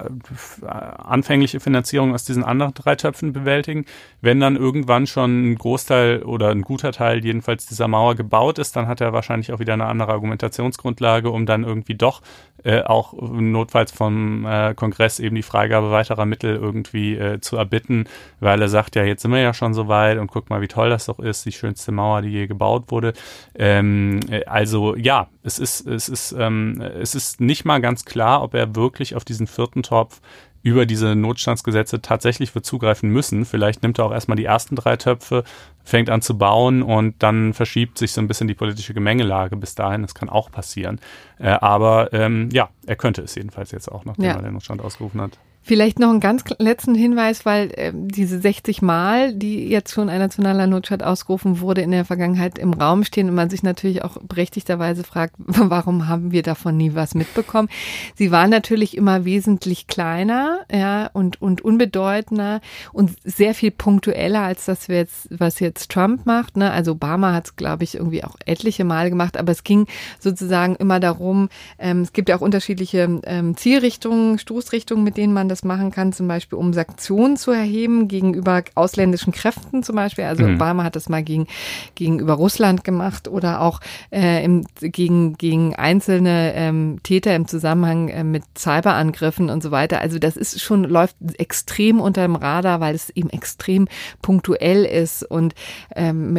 anfängliche 0.66 1.60
Finanzierung 1.60 2.14
aus 2.14 2.24
diesen 2.24 2.44
anderen 2.44 2.74
drei 2.74 2.94
Töpfen 2.96 3.32
bewältigen. 3.32 3.84
Wenn 4.20 4.40
dann 4.40 4.56
irgendwann 4.56 5.06
schon 5.06 5.52
ein 5.52 5.54
Großteil 5.56 6.22
oder 6.22 6.50
ein 6.50 6.62
guter 6.62 6.92
Teil 6.92 7.24
jedenfalls 7.24 7.66
dieser 7.66 7.88
Mauer 7.88 8.14
gebaut 8.14 8.58
ist, 8.58 8.76
dann 8.76 8.86
hat 8.86 9.00
er 9.00 9.12
wahrscheinlich 9.12 9.52
auch 9.52 9.58
wieder 9.58 9.74
eine 9.74 9.86
andere 9.86 10.12
Argumentationsgrundlage, 10.12 11.30
um 11.30 11.46
dann 11.46 11.64
irgendwie 11.64 11.94
doch 11.94 12.22
äh, 12.64 12.82
auch 12.82 13.14
notfalls 13.14 13.92
vom 13.92 14.44
äh, 14.46 14.74
Kongress 14.74 15.20
eben 15.20 15.36
die 15.36 15.42
Freigabe 15.42 15.90
weiterer 15.90 16.26
Mittel 16.26 16.56
irgendwie 16.56 17.16
äh, 17.16 17.40
zu 17.40 17.56
erbitten, 17.56 18.04
weil 18.40 18.60
er 18.60 18.68
sagt, 18.68 18.96
ja, 18.96 19.04
jetzt 19.04 19.22
sind 19.22 19.30
wir 19.30 19.40
ja 19.40 19.54
schon 19.54 19.74
so 19.74 19.88
weit 19.88 20.18
und 20.18 20.28
guck 20.28 20.50
mal, 20.50 20.60
wie 20.60 20.68
toll 20.68 20.90
das 20.90 21.06
doch 21.06 21.18
ist, 21.18 21.44
die 21.44 21.52
schönste 21.52 21.92
Mauer, 21.92 22.22
die 22.22 22.30
je 22.30 22.46
gebaut 22.46 22.84
wurde. 22.88 23.12
Ähm, 23.54 24.20
äh, 24.28 24.44
also 24.44 24.96
ja, 24.96 25.28
es 25.42 25.58
ist, 25.58 25.86
es 25.86 26.08
ist, 26.08 26.32
ähm, 26.32 26.80
es 26.80 27.14
ist 27.14 27.40
nicht 27.40 27.64
mal 27.64 27.80
ganz 27.80 28.04
klar, 28.04 28.42
ob 28.42 28.54
er 28.54 28.74
wirklich 28.74 29.14
auf 29.14 29.24
diesen 29.24 29.46
vierten 29.46 29.82
Topf 29.82 30.20
über 30.62 30.86
diese 30.86 31.14
Notstandsgesetze 31.14 32.02
tatsächlich 32.02 32.54
wird 32.54 32.66
zugreifen 32.66 33.10
müssen. 33.10 33.44
Vielleicht 33.44 33.82
nimmt 33.82 33.98
er 33.98 34.06
auch 34.06 34.12
erstmal 34.12 34.36
die 34.36 34.44
ersten 34.44 34.76
drei 34.76 34.96
Töpfe, 34.96 35.44
fängt 35.84 36.10
an 36.10 36.22
zu 36.22 36.36
bauen 36.36 36.82
und 36.82 37.22
dann 37.22 37.54
verschiebt 37.54 37.98
sich 37.98 38.12
so 38.12 38.20
ein 38.20 38.28
bisschen 38.28 38.48
die 38.48 38.54
politische 38.54 38.94
Gemengelage 38.94 39.56
bis 39.56 39.74
dahin. 39.74 40.02
Das 40.02 40.14
kann 40.14 40.28
auch 40.28 40.50
passieren. 40.50 41.00
Äh, 41.38 41.50
aber 41.50 42.12
ähm, 42.12 42.48
ja, 42.52 42.68
er 42.86 42.96
könnte 42.96 43.22
es 43.22 43.34
jedenfalls 43.34 43.70
jetzt 43.70 43.90
auch, 43.90 44.04
nachdem 44.04 44.24
ja. 44.24 44.34
er 44.34 44.42
den 44.42 44.54
Notstand 44.54 44.82
ausgerufen 44.82 45.20
hat. 45.20 45.38
Vielleicht 45.68 45.98
noch 45.98 46.08
einen 46.08 46.20
ganz 46.20 46.44
letzten 46.56 46.94
Hinweis, 46.94 47.44
weil 47.44 47.70
äh, 47.74 47.92
diese 47.94 48.40
60 48.40 48.80
Mal, 48.80 49.34
die 49.34 49.68
jetzt 49.68 49.92
schon 49.92 50.08
ein 50.08 50.18
nationaler 50.18 50.66
Notstand 50.66 51.02
ausgerufen 51.02 51.60
wurde, 51.60 51.82
in 51.82 51.90
der 51.90 52.06
Vergangenheit 52.06 52.58
im 52.58 52.72
Raum 52.72 53.04
stehen 53.04 53.28
und 53.28 53.34
man 53.34 53.50
sich 53.50 53.62
natürlich 53.62 54.02
auch 54.02 54.16
berechtigterweise 54.22 55.04
fragt, 55.04 55.34
warum 55.38 56.08
haben 56.08 56.32
wir 56.32 56.42
davon 56.42 56.78
nie 56.78 56.94
was 56.94 57.14
mitbekommen? 57.14 57.68
Sie 58.14 58.30
waren 58.30 58.48
natürlich 58.48 58.96
immer 58.96 59.26
wesentlich 59.26 59.86
kleiner, 59.88 60.60
ja, 60.72 61.10
und, 61.12 61.42
und 61.42 61.60
unbedeutender 61.60 62.62
und 62.94 63.16
sehr 63.22 63.52
viel 63.52 63.70
punktueller 63.70 64.40
als 64.40 64.64
das, 64.64 64.86
jetzt, 64.86 65.28
was 65.30 65.60
jetzt 65.60 65.90
Trump 65.90 66.24
macht. 66.24 66.56
Ne? 66.56 66.70
Also 66.70 66.92
Obama 66.92 67.34
hat 67.34 67.44
es, 67.44 67.56
glaube 67.56 67.84
ich, 67.84 67.96
irgendwie 67.96 68.24
auch 68.24 68.36
etliche 68.46 68.84
Male 68.84 69.10
gemacht, 69.10 69.36
aber 69.36 69.52
es 69.52 69.64
ging 69.64 69.86
sozusagen 70.18 70.76
immer 70.76 70.98
darum, 70.98 71.50
ähm, 71.78 72.00
es 72.00 72.14
gibt 72.14 72.30
ja 72.30 72.38
auch 72.38 72.40
unterschiedliche 72.40 73.20
ähm, 73.24 73.54
Zielrichtungen, 73.54 74.38
Stoßrichtungen, 74.38 75.04
mit 75.04 75.18
denen 75.18 75.34
man 75.34 75.50
das 75.50 75.57
das 75.58 75.64
machen 75.64 75.90
kann, 75.90 76.12
zum 76.12 76.28
Beispiel 76.28 76.58
um 76.58 76.72
Sanktionen 76.72 77.36
zu 77.36 77.50
erheben 77.50 78.08
gegenüber 78.08 78.62
ausländischen 78.74 79.32
Kräften 79.32 79.82
zum 79.82 79.96
Beispiel. 79.96 80.24
Also 80.24 80.44
mhm. 80.44 80.54
Obama 80.54 80.84
hat 80.84 80.94
das 80.96 81.08
mal 81.08 81.22
gegen, 81.22 81.46
gegenüber 81.94 82.34
Russland 82.34 82.84
gemacht 82.84 83.28
oder 83.28 83.60
auch 83.60 83.80
äh, 84.10 84.44
im, 84.44 84.66
gegen, 84.80 85.36
gegen 85.36 85.74
einzelne 85.74 86.54
ähm, 86.54 87.00
Täter 87.02 87.34
im 87.34 87.48
Zusammenhang 87.48 88.08
äh, 88.08 88.24
mit 88.24 88.44
Cyberangriffen 88.56 89.50
und 89.50 89.62
so 89.62 89.70
weiter. 89.70 90.00
Also 90.00 90.18
das 90.18 90.36
ist 90.36 90.60
schon, 90.60 90.84
läuft 90.84 91.16
extrem 91.38 92.00
unter 92.00 92.22
dem 92.22 92.36
Radar, 92.36 92.80
weil 92.80 92.94
es 92.94 93.10
eben 93.10 93.30
extrem 93.30 93.88
punktuell 94.22 94.84
ist 94.84 95.24
und 95.24 95.54
ähm, 95.96 96.38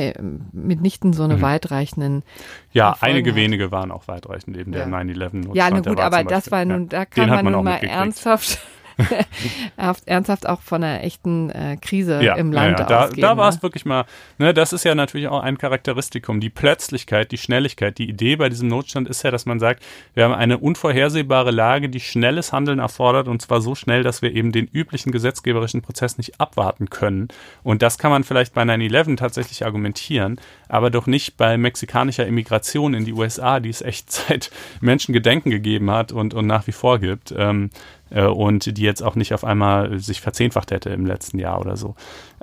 mitnichten 0.53 1.13
so 1.13 1.24
eine 1.24 1.38
mhm. 1.38 1.41
weitreichenden 1.41 2.24
ja, 2.72 2.95
einige 3.01 3.32
hat. 3.32 3.36
wenige 3.36 3.72
waren 3.72 3.91
auch 3.91 4.07
weitreichend, 4.07 4.55
eben 4.55 4.72
der 4.72 4.88
ja. 4.88 4.95
9-11. 4.95 5.55
Ja, 5.55 5.70
na 5.72 5.80
gut, 5.82 5.99
aber 5.99 6.24
das 6.24 6.51
war 6.51 6.63
nun, 6.65 6.88
da 6.88 7.05
kann 7.05 7.30
man, 7.30 7.43
man 7.45 7.53
nun 7.53 7.65
mal 7.65 7.78
ernsthaft 7.78 8.59
ernsthaft 10.06 10.47
auch 10.47 10.62
von 10.62 10.84
einer 10.84 11.04
echten 11.04 11.50
äh, 11.50 11.78
Krise 11.78 12.22
ja, 12.22 12.36
im 12.36 12.52
Land 12.52 12.80
ja, 12.80 12.84
ja. 12.84 12.89
Da, 12.89 13.04
ausgehen. 13.06 13.22
Da 13.22 13.38
war 13.38 13.50
es 13.50 13.56
ne? 13.56 13.64
wirklich 13.64 13.86
mal, 13.86 14.06
ne, 14.38 14.54
das 14.54 14.74
ist 14.74 14.84
ja 14.84 14.95
natürlich 14.95 15.28
auch 15.28 15.41
ein 15.41 15.58
Charakteristikum. 15.58 16.39
Die 16.39 16.50
Plötzlichkeit, 16.50 17.32
die 17.32 17.38
Schnelligkeit. 17.38 17.97
Die 17.97 18.10
Idee 18.10 18.36
bei 18.36 18.50
diesem 18.50 18.68
Notstand 18.68 19.08
ist 19.08 19.24
ja, 19.24 19.32
dass 19.32 19.45
man 19.45 19.60
sagt, 19.60 19.84
wir 20.14 20.24
haben 20.24 20.34
eine 20.34 20.58
unvorhersehbare 20.58 21.52
Lage, 21.52 21.89
die 21.89 22.00
schnelles 22.00 22.54
Handeln 22.54 22.80
erfordert 22.80 23.28
und 23.28 23.41
zwar 23.41 23.62
so 23.62 23.76
schnell, 23.76 24.04
dass 24.04 24.22
wir 24.22 24.34
eben 24.34 24.52
den 24.52 24.68
üblichen 24.68 25.12
gesetzgeberischen 25.12 25.82
Prozess 25.82 26.18
nicht 26.18 26.39
abwarten 26.39 26.89
können. 26.89 27.28
Und 27.64 27.82
das 27.82 27.97
kann 27.97 28.12
man 28.12 28.24
vielleicht 28.24 28.54
bei 28.54 28.64
9-11 28.64 29.18
tatsächlich 29.18 29.66
argumentieren, 29.66 30.39
aber 30.70 30.89
doch 30.89 31.07
nicht 31.07 31.36
bei 31.36 31.57
mexikanischer 31.57 32.26
Immigration 32.26 32.93
in 32.93 33.03
die 33.03 33.13
USA, 33.13 33.59
die 33.59 33.70
es 33.70 33.82
echt 33.82 34.11
seit 34.30 34.51
Menschengedenken 34.80 35.51
gegeben 35.51 35.91
hat 35.91 36.11
und, 36.13 36.34
und 36.34 36.47
nach 36.47 36.67
wie 36.67 36.72
vor 36.72 36.99
gibt. 36.99 37.34
Ähm, 37.38 37.72
äh, 38.11 38.24
und 38.24 38.78
die 38.78 38.82
jetzt 38.82 39.03
auch 39.03 39.15
nicht 39.15 39.34
auf 39.34 39.43
einmal 39.43 39.99
sich 39.99 40.22
verzehnfacht 40.22 40.72
hätte 40.72 40.89
im 40.89 41.05
letzten 41.05 41.39
Jahr 41.39 41.59
oder 41.59 41.78
so. 41.78 41.95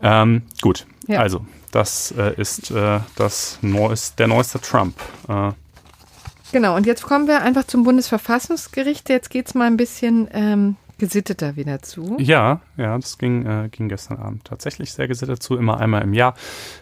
Ähm, 0.03 0.43
gut, 0.61 0.87
ja. 1.07 1.21
also 1.21 1.45
das 1.73 2.13
äh, 2.17 2.35
ist 2.37 2.71
äh, 2.71 3.01
das 3.17 3.59
neues, 3.63 4.15
der 4.15 4.29
neueste 4.29 4.61
Trump. 4.61 4.95
Äh. 5.29 5.53
Genau, 6.53 6.77
und 6.77 6.87
jetzt 6.87 7.03
kommen 7.03 7.27
wir 7.27 7.43
einfach 7.43 7.65
zum 7.65 7.83
Bundesverfassungsgericht. 7.83 9.09
Jetzt 9.09 9.31
geht 9.31 9.49
es 9.49 9.55
mal 9.55 9.67
ein 9.67 9.77
bisschen 9.77 10.29
ähm, 10.33 10.77
gesitteter 10.99 11.57
wieder 11.57 11.83
zu. 11.83 12.17
Ja, 12.19 12.61
ja, 12.77 12.97
das 12.97 13.19
ging, 13.19 13.45
äh, 13.45 13.69
ging 13.71 13.89
gestern 13.89 14.19
Abend 14.19 14.45
tatsächlich 14.45 14.93
sehr 14.93 15.09
gesittet 15.09 15.43
zu. 15.43 15.57
Immer 15.57 15.79
einmal 15.79 16.03
im 16.03 16.15
Jahr 16.15 16.35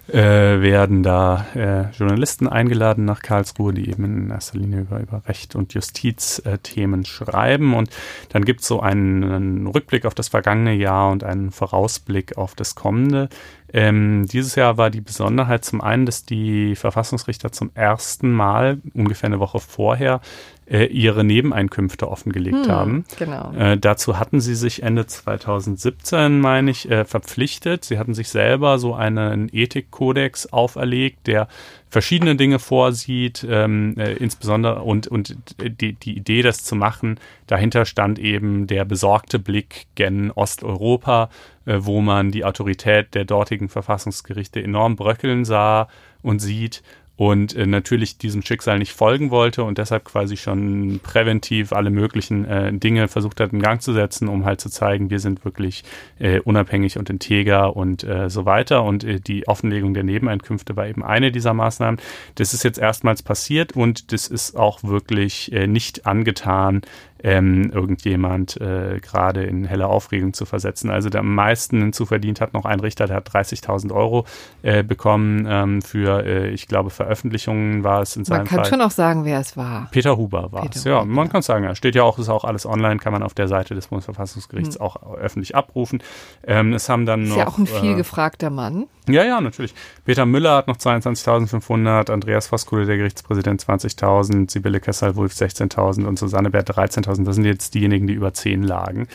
äh, 0.09 0.21
werden 0.21 1.03
da 1.03 1.47
äh, 1.55 1.91
Journalisten 1.97 2.49
eingeladen 2.49 3.05
nach 3.05 3.23
Karlsruhe, 3.23 3.75
die 3.75 3.89
eben 3.89 4.05
in 4.05 4.31
erster 4.31 4.59
Linie 4.59 4.81
über, 4.81 5.01
über 5.01 5.23
Recht 5.27 5.55
und 5.57 5.75
Justizthemen 5.75 7.03
äh, 7.03 7.07
schreiben. 7.07 7.75
Und 7.75 7.91
dann 8.31 8.45
gibt 8.45 8.61
es 8.61 8.69
so 8.69 8.81
einen, 8.81 9.25
einen 9.25 9.67
Rückblick 9.67 10.07
auf 10.07 10.15
das 10.15 10.29
vergangene 10.29 10.75
Jahr 10.75 11.11
und 11.11 11.25
einen 11.25 11.51
Vorausblick 11.51 12.37
auf 12.37 12.55
das 12.55 12.75
kommende. 12.75 13.29
Ähm, 13.73 14.27
dieses 14.27 14.55
Jahr 14.55 14.77
war 14.77 14.89
die 14.89 15.01
Besonderheit 15.01 15.65
zum 15.65 15.81
einen, 15.81 16.07
dass 16.07 16.25
die 16.25 16.77
Verfassungsrichter 16.77 17.51
zum 17.51 17.73
ersten 17.75 18.31
Mal, 18.31 18.81
ungefähr 18.95 19.27
eine 19.27 19.41
Woche 19.41 19.59
vorher, 19.59 20.21
äh, 20.67 20.87
ihre 20.87 21.25
Nebeneinkünfte 21.25 22.09
offengelegt 22.09 22.67
hm, 22.67 22.73
haben. 22.73 23.05
Genau. 23.19 23.53
Äh, 23.53 23.79
dazu 23.79 24.19
hatten 24.19 24.41
sie 24.41 24.55
sich 24.55 24.83
Ende 24.83 25.07
2017, 25.07 26.41
meine 26.41 26.71
ich, 26.71 26.91
äh, 26.91 27.05
verpflichtet. 27.05 27.85
Sie 27.85 27.99
hatten 27.99 28.15
sich 28.15 28.29
selber 28.29 28.79
so 28.79 28.95
einen 28.95 29.49
Ethikkodex 29.53 30.53
auferlegt, 30.53 31.27
der 31.27 31.49
verschiedene 31.89 32.35
Dinge 32.35 32.59
vorsieht, 32.59 33.47
ähm, 33.49 33.95
äh, 33.99 34.15
insbesondere 34.15 34.83
und, 34.83 35.07
und 35.07 35.37
die, 35.61 35.93
die 35.93 36.17
Idee, 36.17 36.43
das 36.43 36.65
zu 36.65 36.75
machen, 36.75 37.21
dahinter 37.47 37.85
stand 37.85 38.19
eben 38.19 38.67
der 38.67 38.85
besorgte 38.85 39.39
Blick 39.39 39.87
gen 39.95 40.31
Osteuropa, 40.33 41.29
äh, 41.67 41.77
wo 41.81 42.01
man 42.01 42.31
die 42.31 42.45
Autorität 42.45 43.15
der 43.15 43.25
dortigen 43.25 43.69
Verfassungsgerichte 43.69 44.63
enorm 44.63 44.97
bröckeln 44.97 45.45
sah 45.45 45.89
und 46.23 46.41
sieht 46.41 46.83
und 47.17 47.55
äh, 47.55 47.67
natürlich 47.67 48.19
diesem 48.19 48.43
Schicksal 48.43 48.79
nicht 48.79 48.93
folgen 48.93 49.31
wollte 49.31 49.63
und 49.63 49.79
deshalb 49.79 50.05
quasi 50.05 50.37
schon 50.37 51.01
präventiv 51.03 51.73
alle 51.73 51.91
möglichen 51.91 52.45
äh, 52.45 52.73
Dinge 52.73 53.07
versucht 53.07 53.41
hat 53.41 53.53
in 53.53 53.63
Gang 53.63 53.81
zu 53.81 53.93
setzen, 53.93 54.29
um 54.29 54.45
halt 54.45 54.61
zu 54.61 54.69
zeigen, 54.69 55.11
wir 55.11 55.21
sind 55.21 55.45
wirklich 55.45 55.85
äh, 56.19 56.41
unabhängig 56.41 56.99
und 56.99 57.11
integer 57.11 57.77
und 57.77 58.03
äh, 58.03 58.29
so 58.29 58.47
weiter. 58.47 58.83
Und 58.83 59.05
äh, 59.05 59.21
die 59.21 59.47
Offenlegung 59.47 59.95
der 59.95 60.03
Nebeneinkünfte 60.03 60.77
war 60.77 60.89
eben 60.89 61.05
eine 61.05 61.31
dieser 61.31 61.55
Maßnahmen. 61.55 62.01
Das 62.35 62.53
ist 62.53 62.65
jetzt 62.65 62.79
erstmals 62.79 63.23
passiert 63.23 63.77
und 63.77 64.13
das 64.13 64.27
ist 64.27 64.57
auch 64.57 64.83
wirklich 64.83 65.53
äh, 65.53 65.69
nicht 65.69 66.07
angetan, 66.07 66.83
ähm, 67.25 67.71
irgendjemand 67.73 68.61
äh, 68.61 69.01
gerade 69.01 69.45
in 69.45 69.65
helle 69.65 69.87
Aufregung 69.87 70.35
zu 70.35 70.45
versetzen. 70.45 70.91
Also 70.91 71.09
der 71.09 71.21
am 71.21 71.35
meisten 71.35 71.81
hinzuverdient 71.81 72.41
hat 72.43 72.53
noch 72.53 72.67
ein 72.67 72.81
Richter, 72.81 73.07
der 73.07 73.17
hat 73.17 73.31
30.000 73.31 73.93
Euro 73.93 74.27
äh, 74.63 74.85
bekommen 74.85 75.47
ähm, 75.49 75.81
für, 75.81 76.23
äh, 76.25 76.51
ich 76.51 76.69
glaube, 76.69 76.91
Veröffentlichungen 76.91 77.83
war 77.83 78.03
es 78.03 78.15
in 78.17 78.27
seinem 78.27 78.41
Man 78.41 78.47
kann 78.47 78.59
Fall. 78.59 78.67
schon 78.67 78.81
auch 78.83 78.91
sagen, 78.91 79.25
wer 79.25 79.41
es 79.41 79.57
war. 79.57 79.89
Peter 79.91 80.19
Huber 80.19 80.53
war 80.53 80.63
Peter 80.63 80.77
es. 80.77 80.85
Ja, 80.85 81.05
man 81.07 81.31
kann 81.31 81.41
sagen, 81.41 81.65
ja, 81.65 81.75
steht 81.75 81.95
ja 81.95 82.03
auch, 82.03 82.19
ist 82.19 82.29
auch 82.29 82.45
alles 82.45 82.67
online, 82.67 82.99
kann 82.99 83.15
man 83.15 83.23
auf 83.23 83.33
der 83.33 83.49
Seite 83.49 83.75
des 83.75 83.87
Bundesverfassungsgerichts 83.87 84.75
hm. 84.75 84.83
auch 84.83 85.17
öffentlich 85.17 85.57
abrufen. 85.57 86.03
Ähm, 86.47 86.75
es 86.75 86.91
haben 86.91 87.07
dann 87.07 87.23
ist 87.23 87.31
noch, 87.31 87.39
ja 87.39 87.49
auch 87.49 87.57
ein 87.57 87.67
viel 87.67 87.93
äh, 87.93 87.95
gefragter 87.95 88.51
Mann. 88.51 88.85
Ja, 89.07 89.23
ja, 89.23 89.41
natürlich. 89.41 89.75
Peter 90.05 90.25
Müller 90.25 90.57
hat 90.57 90.67
noch 90.67 90.79
22.500, 90.79 92.11
Andreas 92.11 92.51
Voskuhle, 92.51 92.87
der 92.87 92.97
Gerichtspräsident, 92.97 93.63
20.000, 93.63 94.51
Sibylle 94.51 94.81
Kessel-Wulf 94.81 95.33
16.000 95.33 96.07
und 96.07 96.19
Susanne 96.19 96.51
Bert 96.51 96.71
13.000. 96.71 97.14
Das 97.23 97.37
sind 97.37 97.45
jetzt 97.45 97.75
diejenigen, 97.75 98.07
die 98.07 98.15
über 98.15 98.35
10 98.35 98.63
lagen. 98.63 99.07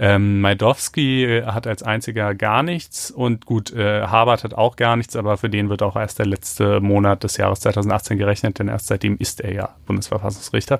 Ähm, 0.00 0.40
Majdowski 0.40 1.24
äh, 1.24 1.46
hat 1.46 1.66
als 1.66 1.82
einziger 1.82 2.34
gar 2.34 2.62
nichts 2.62 3.10
und 3.10 3.46
gut, 3.46 3.72
äh, 3.72 4.02
Habert 4.02 4.44
hat 4.44 4.54
auch 4.54 4.76
gar 4.76 4.96
nichts, 4.96 5.16
aber 5.16 5.36
für 5.36 5.50
den 5.50 5.68
wird 5.68 5.82
auch 5.82 5.96
erst 5.96 6.20
der 6.20 6.26
letzte 6.26 6.80
Monat 6.80 7.24
des 7.24 7.36
Jahres 7.36 7.60
2018 7.60 8.16
gerechnet, 8.16 8.60
denn 8.60 8.68
erst 8.68 8.86
seitdem 8.86 9.16
ist 9.18 9.40
er 9.40 9.52
ja 9.52 9.68
Bundesverfassungsrichter. 9.86 10.78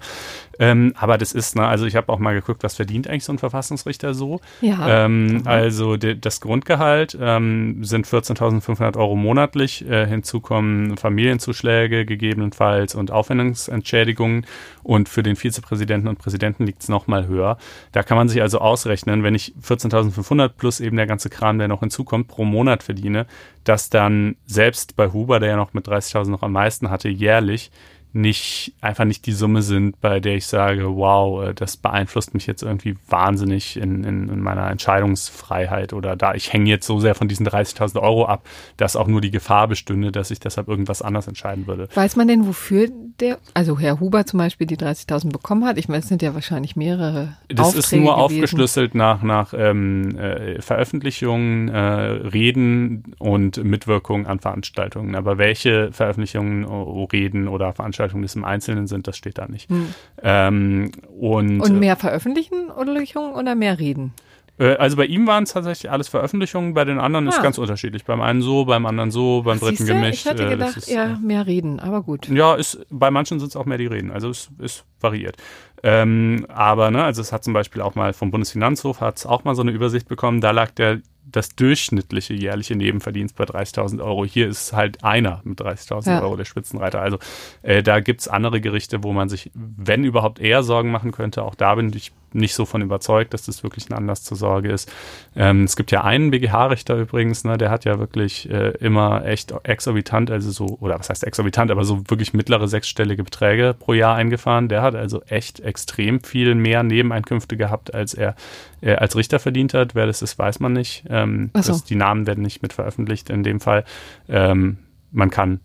Ähm, 0.60 0.92
aber 0.96 1.18
das 1.18 1.32
ist, 1.32 1.56
ne, 1.56 1.66
also 1.66 1.86
ich 1.86 1.96
habe 1.96 2.12
auch 2.12 2.18
mal 2.18 2.34
geguckt, 2.34 2.62
was 2.62 2.76
verdient 2.76 3.08
eigentlich 3.08 3.24
so 3.24 3.32
ein 3.32 3.38
Verfassungsrichter 3.38 4.14
so. 4.14 4.40
Ja. 4.60 5.04
Ähm, 5.04 5.26
mhm. 5.26 5.42
Also 5.46 5.96
das 5.96 6.40
Grundgehalt 6.40 7.16
ähm, 7.20 7.84
sind 7.84 8.06
14.500 8.06 8.96
Euro 8.96 9.16
monatlich. 9.16 9.88
Äh, 9.88 10.06
hinzu 10.06 10.40
kommen 10.40 10.96
Familienzuschläge 10.96 12.04
gegebenenfalls 12.04 12.94
und 12.94 13.10
Aufwendungsentschädigungen. 13.10 14.46
Und 14.82 15.08
für 15.08 15.22
den 15.22 15.36
Vizepräsidenten 15.36 16.08
und 16.08 16.18
Präsidenten 16.18 16.66
liegt 16.66 16.82
es 16.82 16.88
nochmal 16.88 17.26
höher. 17.26 17.58
Da 17.92 18.02
kann 18.02 18.16
man 18.16 18.28
sich 18.28 18.40
also 18.42 18.58
ausrechnen, 18.58 19.07
wenn 19.08 19.34
ich 19.34 19.54
14.500 19.62 20.48
plus 20.48 20.80
eben 20.80 20.96
der 20.96 21.06
ganze 21.06 21.30
Kram, 21.30 21.58
der 21.58 21.68
noch 21.68 21.80
hinzukommt, 21.80 22.28
pro 22.28 22.44
Monat 22.44 22.82
verdiene, 22.82 23.26
dass 23.64 23.90
dann 23.90 24.36
selbst 24.46 24.96
bei 24.96 25.12
Huber, 25.12 25.40
der 25.40 25.50
ja 25.50 25.56
noch 25.56 25.74
mit 25.74 25.88
30.000 25.88 26.30
noch 26.30 26.42
am 26.42 26.52
meisten 26.52 26.90
hatte, 26.90 27.08
jährlich 27.08 27.70
nicht 28.12 28.72
einfach 28.80 29.04
nicht 29.04 29.26
die 29.26 29.32
Summe 29.32 29.62
sind, 29.62 30.00
bei 30.00 30.18
der 30.20 30.36
ich 30.36 30.46
sage, 30.46 30.96
wow, 30.96 31.44
äh, 31.44 31.54
das 31.54 31.76
beeinflusst 31.76 32.34
mich 32.34 32.46
jetzt 32.46 32.62
irgendwie 32.62 32.96
wahnsinnig 33.08 33.76
in, 33.76 34.02
in, 34.04 34.28
in 34.28 34.40
meiner 34.40 34.70
Entscheidungsfreiheit 34.70 35.92
oder 35.92 36.16
da 36.16 36.34
ich 36.34 36.52
hänge 36.52 36.70
jetzt 36.70 36.86
so 36.86 37.00
sehr 37.00 37.14
von 37.14 37.28
diesen 37.28 37.46
30.000 37.46 38.00
Euro 38.00 38.24
ab, 38.24 38.46
dass 38.76 38.96
auch 38.96 39.06
nur 39.06 39.20
die 39.20 39.30
Gefahr 39.30 39.68
bestünde, 39.68 40.10
dass 40.10 40.30
ich 40.30 40.40
deshalb 40.40 40.68
irgendwas 40.68 41.02
anders 41.02 41.28
entscheiden 41.28 41.66
würde. 41.66 41.88
Weiß 41.94 42.16
man 42.16 42.28
denn, 42.28 42.46
wofür 42.46 42.88
der, 43.20 43.38
also 43.52 43.78
Herr 43.78 44.00
Huber 44.00 44.24
zum 44.24 44.38
Beispiel 44.38 44.66
die 44.66 44.78
30.000 44.78 45.30
bekommen 45.30 45.64
hat? 45.66 45.76
Ich 45.76 45.88
meine, 45.88 46.00
es 46.00 46.08
sind 46.08 46.22
ja 46.22 46.34
wahrscheinlich 46.34 46.76
mehrere. 46.76 47.36
Das 47.48 47.68
Aufträge 47.68 47.78
ist 47.78 47.92
nur 47.92 48.00
gewesen. 48.00 48.20
aufgeschlüsselt 48.20 48.94
nach, 48.94 49.22
nach 49.22 49.52
ähm, 49.54 50.16
äh, 50.16 50.62
Veröffentlichungen, 50.62 51.68
äh, 51.68 51.78
Reden 51.78 53.14
und 53.18 53.62
Mitwirkung 53.62 54.26
an 54.26 54.38
Veranstaltungen. 54.38 55.14
Aber 55.14 55.36
welche 55.36 55.92
Veröffentlichungen, 55.92 56.64
Reden 57.12 57.48
oder 57.48 57.74
Veranstaltungen 57.74 57.97
Veranstaltungen 57.98 58.24
es 58.24 58.36
im 58.36 58.44
Einzelnen 58.44 58.86
sind, 58.86 59.06
das 59.06 59.16
steht 59.16 59.38
da 59.38 59.48
nicht. 59.48 59.68
Hm. 59.70 59.94
Ähm, 60.22 60.92
und, 61.18 61.60
und 61.60 61.78
mehr 61.78 61.96
Veröffentlichen 61.96 62.70
oder 62.70 63.54
mehr 63.54 63.78
Reden? 63.78 64.12
Äh, 64.58 64.76
also 64.76 64.96
bei 64.96 65.06
ihm 65.06 65.26
waren 65.26 65.44
es 65.44 65.52
tatsächlich 65.52 65.90
alles 65.90 66.08
Veröffentlichungen, 66.08 66.74
bei 66.74 66.84
den 66.84 66.98
anderen 67.00 67.26
ah. 67.26 67.30
ist 67.30 67.42
ganz 67.42 67.58
unterschiedlich. 67.58 68.04
Beim 68.04 68.20
einen 68.20 68.40
so, 68.40 68.64
beim 68.64 68.86
anderen 68.86 69.10
so, 69.10 69.42
beim 69.42 69.58
dritten 69.58 69.78
Siehste? 69.78 69.94
gemischt. 69.94 70.26
Ich 70.26 70.30
hätte 70.30 70.46
äh, 70.46 70.50
gedacht, 70.50 70.76
ist, 70.76 70.90
ja, 70.90 71.18
mehr 71.22 71.46
Reden, 71.46 71.80
aber 71.80 72.02
gut. 72.02 72.28
Ja, 72.28 72.54
ist, 72.54 72.86
bei 72.90 73.10
manchen 73.10 73.40
sind 73.40 73.48
es 73.48 73.56
auch 73.56 73.66
mehr 73.66 73.78
die 73.78 73.86
Reden, 73.86 74.10
also 74.10 74.30
es 74.30 74.50
ist 74.58 74.84
variiert. 75.00 75.36
Ähm, 75.82 76.46
aber, 76.48 76.90
ne, 76.90 77.04
also 77.04 77.20
es 77.20 77.32
hat 77.32 77.44
zum 77.44 77.52
Beispiel 77.52 77.82
auch 77.82 77.94
mal 77.94 78.12
vom 78.12 78.30
Bundesfinanzhof 78.30 79.00
hat 79.00 79.18
es 79.18 79.26
auch 79.26 79.44
mal 79.44 79.54
so 79.54 79.62
eine 79.62 79.70
Übersicht 79.70 80.08
bekommen, 80.08 80.40
da 80.40 80.50
lag 80.50 80.70
der 80.70 81.00
das 81.30 81.50
durchschnittliche 81.50 82.34
jährliche 82.34 82.74
Nebenverdienst 82.74 83.36
bei 83.36 83.44
30.000 83.44 84.02
Euro. 84.02 84.24
Hier 84.24 84.48
ist 84.48 84.72
halt 84.72 85.04
einer 85.04 85.40
mit 85.44 85.60
30.000 85.60 86.08
ja. 86.08 86.22
Euro 86.22 86.36
der 86.36 86.44
Spitzenreiter. 86.44 87.00
Also 87.00 87.18
äh, 87.62 87.82
da 87.82 88.00
gibt's 88.00 88.28
andere 88.28 88.60
Gerichte, 88.60 89.02
wo 89.04 89.12
man 89.12 89.28
sich, 89.28 89.50
wenn 89.54 90.04
überhaupt, 90.04 90.38
eher 90.38 90.62
Sorgen 90.62 90.90
machen 90.90 91.12
könnte. 91.12 91.42
Auch 91.42 91.54
da 91.54 91.74
bin 91.74 91.92
ich 91.94 92.12
nicht 92.32 92.54
so 92.54 92.66
von 92.66 92.82
überzeugt, 92.82 93.32
dass 93.32 93.42
das 93.42 93.62
wirklich 93.62 93.88
ein 93.88 93.94
Anlass 93.94 94.22
zur 94.22 94.36
Sorge 94.36 94.70
ist. 94.70 94.92
Ähm, 95.34 95.64
es 95.64 95.76
gibt 95.76 95.90
ja 95.90 96.04
einen 96.04 96.30
BGH-Richter 96.30 96.96
übrigens, 96.96 97.44
ne, 97.44 97.56
der 97.56 97.70
hat 97.70 97.84
ja 97.84 97.98
wirklich 97.98 98.50
äh, 98.50 98.70
immer 98.80 99.24
echt 99.24 99.54
exorbitant, 99.62 100.30
also 100.30 100.50
so, 100.50 100.76
oder 100.80 100.98
was 100.98 101.08
heißt 101.08 101.24
exorbitant, 101.24 101.70
aber 101.70 101.84
so 101.84 102.02
wirklich 102.08 102.34
mittlere 102.34 102.68
sechsstellige 102.68 103.24
Beträge 103.24 103.74
pro 103.78 103.94
Jahr 103.94 104.14
eingefahren. 104.14 104.68
Der 104.68 104.82
hat 104.82 104.94
also 104.94 105.22
echt 105.22 105.60
extrem 105.68 106.20
viel 106.20 106.54
mehr 106.54 106.82
Nebeneinkünfte 106.82 107.56
gehabt, 107.56 107.94
als 107.94 108.14
er 108.14 108.34
äh, 108.80 108.94
als 108.94 109.14
Richter 109.14 109.38
verdient 109.38 109.74
hat. 109.74 109.94
Wer 109.94 110.06
das 110.06 110.22
ist, 110.22 110.38
weiß 110.38 110.60
man 110.60 110.72
nicht. 110.72 111.04
Ähm, 111.08 111.50
so. 111.54 111.72
das, 111.72 111.84
die 111.84 111.94
Namen 111.94 112.26
werden 112.26 112.42
nicht 112.42 112.62
mit 112.62 112.72
veröffentlicht 112.72 113.30
in 113.30 113.42
dem 113.42 113.60
Fall. 113.60 113.84
Ähm, 114.28 114.78
man 115.10 115.30
kann 115.30 115.60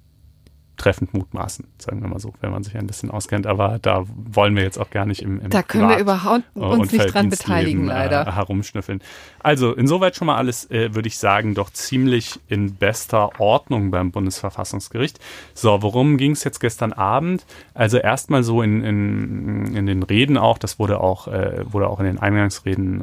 treffend 0.77 1.13
mutmaßen, 1.13 1.65
sagen 1.77 2.01
wir 2.01 2.07
mal 2.07 2.19
so, 2.19 2.33
wenn 2.41 2.51
man 2.51 2.63
sich 2.63 2.75
ein 2.75 2.87
bisschen 2.87 3.11
auskennt. 3.11 3.45
Aber 3.45 3.79
da 3.81 4.03
wollen 4.07 4.55
wir 4.55 4.63
jetzt 4.63 4.77
auch 4.77 4.89
gar 4.89 5.05
nicht 5.05 5.21
im, 5.21 5.39
im 5.39 5.49
Da 5.49 5.61
können 5.61 5.83
Privat 5.83 5.97
wir 5.97 6.01
überhaupt 6.01 6.43
uns 6.55 6.91
nicht 6.91 7.13
dran 7.13 7.29
beteiligen, 7.29 7.85
äh, 7.85 7.93
leider. 7.93 8.27
Äh, 8.27 8.31
herumschnüffeln. 8.31 9.01
Also 9.39 9.73
insoweit 9.73 10.15
schon 10.15 10.27
mal 10.27 10.37
alles, 10.37 10.69
äh, 10.71 10.95
würde 10.95 11.07
ich 11.07 11.17
sagen, 11.17 11.53
doch 11.53 11.69
ziemlich 11.69 12.39
in 12.47 12.75
bester 12.75 13.39
Ordnung 13.39 13.91
beim 13.91 14.11
Bundesverfassungsgericht. 14.11 15.19
So, 15.53 15.81
worum 15.81 16.17
ging 16.17 16.31
es 16.31 16.43
jetzt 16.43 16.59
gestern 16.59 16.93
Abend? 16.93 17.45
Also 17.73 17.97
erstmal 17.97 18.43
so 18.43 18.61
in, 18.61 18.83
in, 18.83 19.75
in 19.75 19.85
den 19.85 20.03
Reden 20.03 20.37
auch, 20.37 20.57
das 20.57 20.79
wurde 20.79 20.99
auch, 20.99 21.27
äh, 21.27 21.63
wurde 21.71 21.87
auch 21.87 21.99
in 21.99 22.05
den 22.05 22.19
Eingangsreden, 22.19 23.01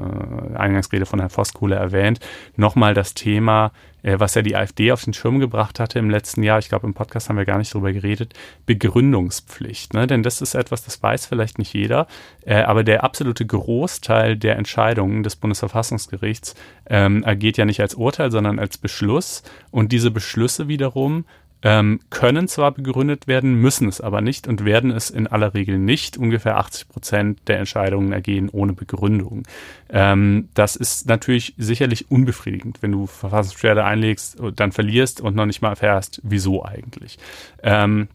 äh, 0.55 0.57
Eingangsrede 0.57 1.07
von 1.07 1.21
Herrn 1.21 1.31
Voskuhle 1.31 1.77
erwähnt, 1.77 2.19
nochmal 2.57 2.95
das 2.95 3.15
Thema 3.15 3.67
äh, 3.67 3.90
was 4.03 4.35
ja 4.35 4.43
die 4.43 4.57
AfD 4.57 4.93
auf 4.93 5.05
den 5.05 5.13
Schirm 5.13 5.39
gebracht 5.39 5.81
hatte 5.81 5.99
im 5.99 6.11
letzten 6.11 6.43
Jahr, 6.43 6.59
ich 6.59 6.69
glaube 6.69 6.87
im 6.87 6.95
Podcast 6.95 7.29
haben 7.29 7.37
wir 7.37 7.45
gar 7.45 7.59
nicht 7.59 7.73
drüber 7.75 7.93
geredet, 7.93 8.35
Begründungspflicht. 8.67 9.95
Ne? 9.95 10.07
Denn 10.07 10.23
das 10.23 10.41
ist 10.41 10.55
etwas, 10.55 10.85
das 10.85 11.03
weiß 11.03 11.27
vielleicht 11.27 11.59
nicht 11.59 11.73
jeder, 11.73 12.07
äh, 12.45 12.63
aber 12.63 12.85
der 12.85 13.05
absolute 13.05 13.47
Großteil 13.47 14.37
der 14.37 14.57
Entscheidungen 14.57 15.23
des 15.23 15.37
Bundesverfassungsgerichts 15.37 16.55
ähm, 16.89 17.23
ergeht 17.23 17.57
ja 17.57 17.65
nicht 17.65 17.81
als 17.81 17.95
Urteil, 17.95 18.31
sondern 18.31 18.59
als 18.59 18.79
Beschluss. 18.79 19.43
Und 19.71 19.93
diese 19.93 20.11
Beschlüsse 20.11 20.69
wiederum 20.69 21.25
ähm, 21.63 22.01
können 22.11 22.49
zwar 22.49 22.73
begründet 22.73 23.27
werden, 23.27 23.55
müssen 23.55 23.89
es 23.89 24.01
aber 24.01 24.21
nicht 24.21 24.49
und 24.49 24.65
werden 24.65 24.91
es 24.91 25.11
in 25.11 25.27
aller 25.27 25.55
Regel 25.55 25.79
nicht. 25.79 26.17
Ungefähr 26.17 26.57
80 26.57 26.89
Prozent 26.89 27.41
der 27.49 27.59
Entscheidungen 27.59 28.13
ergehen 28.13 28.49
ohne 28.49 28.73
Begründung. 28.73 29.43
Ähm, 29.91 30.49
das 30.55 30.77
ist 30.77 31.07
natürlich 31.07 31.55
sicherlich 31.59 32.11
unbefriedigend, 32.11 32.83
wenn 32.83 32.93
du 32.93 33.07
Verfassungsbeschwerde 33.07 33.85
einlegst, 33.85 34.39
dann 34.57 34.73
verlierst 34.73 35.21
und 35.21 35.37
noch 35.37 35.47
nicht 35.47 35.63
mal 35.63 35.71
erfährst, 35.71 36.21
wieso 36.25 36.65
eigentlich. 36.65 37.19
Ähm, 37.63 38.09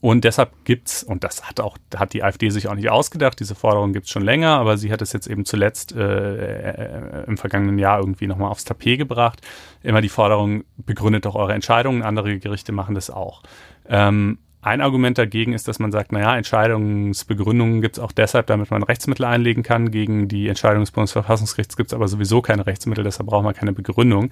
und 0.00 0.24
deshalb 0.24 0.64
gibt's, 0.64 1.02
und 1.02 1.24
das 1.24 1.48
hat 1.48 1.60
auch, 1.60 1.76
hat 1.96 2.12
die 2.12 2.22
AfD 2.22 2.50
sich 2.50 2.68
auch 2.68 2.74
nicht 2.74 2.90
ausgedacht, 2.90 3.40
diese 3.40 3.54
Forderung 3.54 3.92
gibt's 3.92 4.10
schon 4.10 4.22
länger, 4.22 4.58
aber 4.58 4.76
sie 4.76 4.92
hat 4.92 5.02
es 5.02 5.12
jetzt 5.12 5.26
eben 5.26 5.44
zuletzt 5.44 5.92
äh, 5.92 6.70
äh, 6.70 7.24
im 7.26 7.36
vergangenen 7.36 7.78
Jahr 7.78 7.98
irgendwie 7.98 8.26
nochmal 8.26 8.50
aufs 8.50 8.64
Tapet 8.64 8.98
gebracht. 8.98 9.40
Immer 9.82 10.00
die 10.00 10.08
Forderung, 10.08 10.64
begründet 10.76 11.24
doch 11.24 11.34
eure 11.34 11.54
Entscheidungen, 11.54 12.02
andere 12.02 12.38
Gerichte 12.38 12.72
machen 12.72 12.94
das 12.94 13.10
auch. 13.10 13.42
Ähm, 13.88 14.38
ein 14.60 14.80
Argument 14.80 15.16
dagegen 15.16 15.52
ist, 15.52 15.68
dass 15.68 15.78
man 15.78 15.92
sagt, 15.92 16.10
naja, 16.10 16.36
Entscheidungsbegründungen 16.36 17.80
gibt's 17.80 18.00
auch 18.00 18.10
deshalb, 18.10 18.48
damit 18.48 18.72
man 18.72 18.82
Rechtsmittel 18.82 19.24
einlegen 19.24 19.62
kann. 19.62 19.92
Gegen 19.92 20.26
die 20.26 20.48
Entscheidung 20.48 20.80
des 20.80 20.90
Bundesverfassungsgerichts 20.90 21.76
gibt's 21.76 21.94
aber 21.94 22.08
sowieso 22.08 22.42
keine 22.42 22.66
Rechtsmittel, 22.66 23.04
deshalb 23.04 23.28
braucht 23.28 23.44
man 23.44 23.54
keine 23.54 23.72
Begründung. 23.72 24.30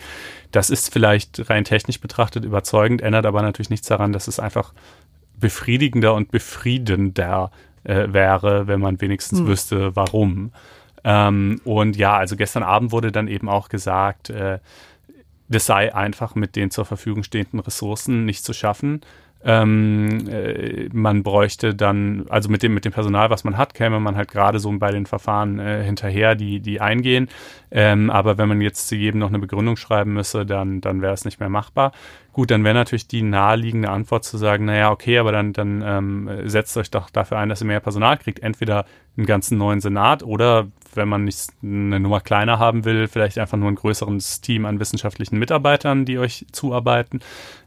Das 0.51 0.69
ist 0.69 0.93
vielleicht 0.93 1.49
rein 1.49 1.63
technisch 1.63 2.01
betrachtet 2.01 2.45
überzeugend, 2.45 3.03
ändert 3.03 3.25
aber 3.25 3.41
natürlich 3.43 3.71
nichts 3.71 3.87
daran, 3.87 4.13
dass 4.13 4.27
es 4.27 4.41
einfach 4.41 4.75
befriedigender 5.39 6.15
und 6.15 6.31
befriedender 6.31 7.51
äh, 7.85 8.13
wäre, 8.13 8.67
wenn 8.67 8.81
man 8.81 9.01
wenigstens 9.01 9.41
hm. 9.41 9.47
wüsste, 9.47 9.97
warum. 9.97 10.53
Ähm, 11.05 11.61
und 11.65 11.97
ja, 11.97 12.17
also 12.17 12.37
gestern 12.37 12.63
Abend 12.63 12.93
wurde 12.93 13.13
dann 13.13 13.29
eben 13.29 13.49
auch 13.49 13.69
gesagt, 13.69 14.31
äh, 14.31 14.59
das 15.49 15.67
sei 15.67 15.95
einfach 15.95 16.35
mit 16.35 16.57
den 16.57 16.71
zur 16.71 16.85
Verfügung 16.85 17.23
stehenden 17.23 17.61
Ressourcen 17.61 18.25
nicht 18.25 18.45
zu 18.45 18.53
schaffen. 18.53 19.03
Ähm, 19.49 20.27
äh, 20.29 20.89
man 20.93 21.23
bräuchte 21.23 21.73
dann, 21.73 22.27
also 22.29 22.49
mit 22.49 22.65
dem, 22.65 22.75
mit 22.75 22.85
dem 22.85 22.93
Personal, 22.93 23.31
was 23.31 23.45
man 23.45 23.57
hat, 23.57 23.75
käme 23.75 24.01
man 24.01 24.17
halt 24.17 24.29
gerade 24.29 24.59
so 24.59 24.77
bei 24.77 24.91
den 24.91 25.07
Verfahren 25.07 25.61
äh, 25.61 25.85
hinterher, 25.85 26.35
die, 26.35 26.59
die 26.59 26.81
eingehen. 26.81 27.29
Ähm, 27.71 28.11
aber 28.11 28.39
wenn 28.39 28.49
man 28.49 28.61
jetzt 28.61 28.89
zu 28.89 28.97
jedem 28.97 29.21
noch 29.21 29.29
eine 29.29 29.39
Begründung 29.39 29.77
schreiben 29.77 30.15
müsse, 30.15 30.45
dann, 30.45 30.81
dann 30.81 31.01
wäre 31.01 31.15
es 31.15 31.25
nicht 31.25 31.39
mehr 31.39 31.49
machbar. 31.49 31.93
Gut, 32.33 32.51
dann 32.51 32.65
wäre 32.65 32.75
natürlich 32.75 33.07
die 33.07 33.23
naheliegende 33.23 33.89
Antwort 33.89 34.25
zu 34.25 34.37
sagen, 34.37 34.65
naja, 34.65 34.91
okay, 34.91 35.19
aber 35.19 35.31
dann, 35.31 35.53
dann 35.53 35.81
ähm, 35.87 36.31
setzt 36.49 36.77
euch 36.77 36.91
doch 36.91 37.09
dafür 37.09 37.39
ein, 37.39 37.49
dass 37.49 37.63
ihr 37.63 37.69
mehr 37.69 37.79
Personal 37.79 38.19
kriegt. 38.19 38.41
Entweder 38.41 38.85
einen 39.17 39.27
ganzen 39.27 39.59
neuen 39.59 39.81
Senat 39.81 40.25
oder 40.25 40.67
wenn 40.97 41.09
man 41.09 41.25
nicht 41.25 41.51
eine 41.63 42.01
Nummer 42.01 42.21
kleiner 42.21 42.59
haben 42.59 42.85
will, 42.85 43.09
vielleicht 43.09 43.39
einfach 43.39 43.59
nur 43.59 43.69
ein 43.69 43.75
größeres 43.75 44.41
Team 44.41 44.67
an 44.67 44.81
wissenschaftlichen 44.81 45.39
Mitarbeitern, 45.39 46.05
die 46.05 46.19
euch 46.19 46.47
zuarbeiten. 46.53 47.21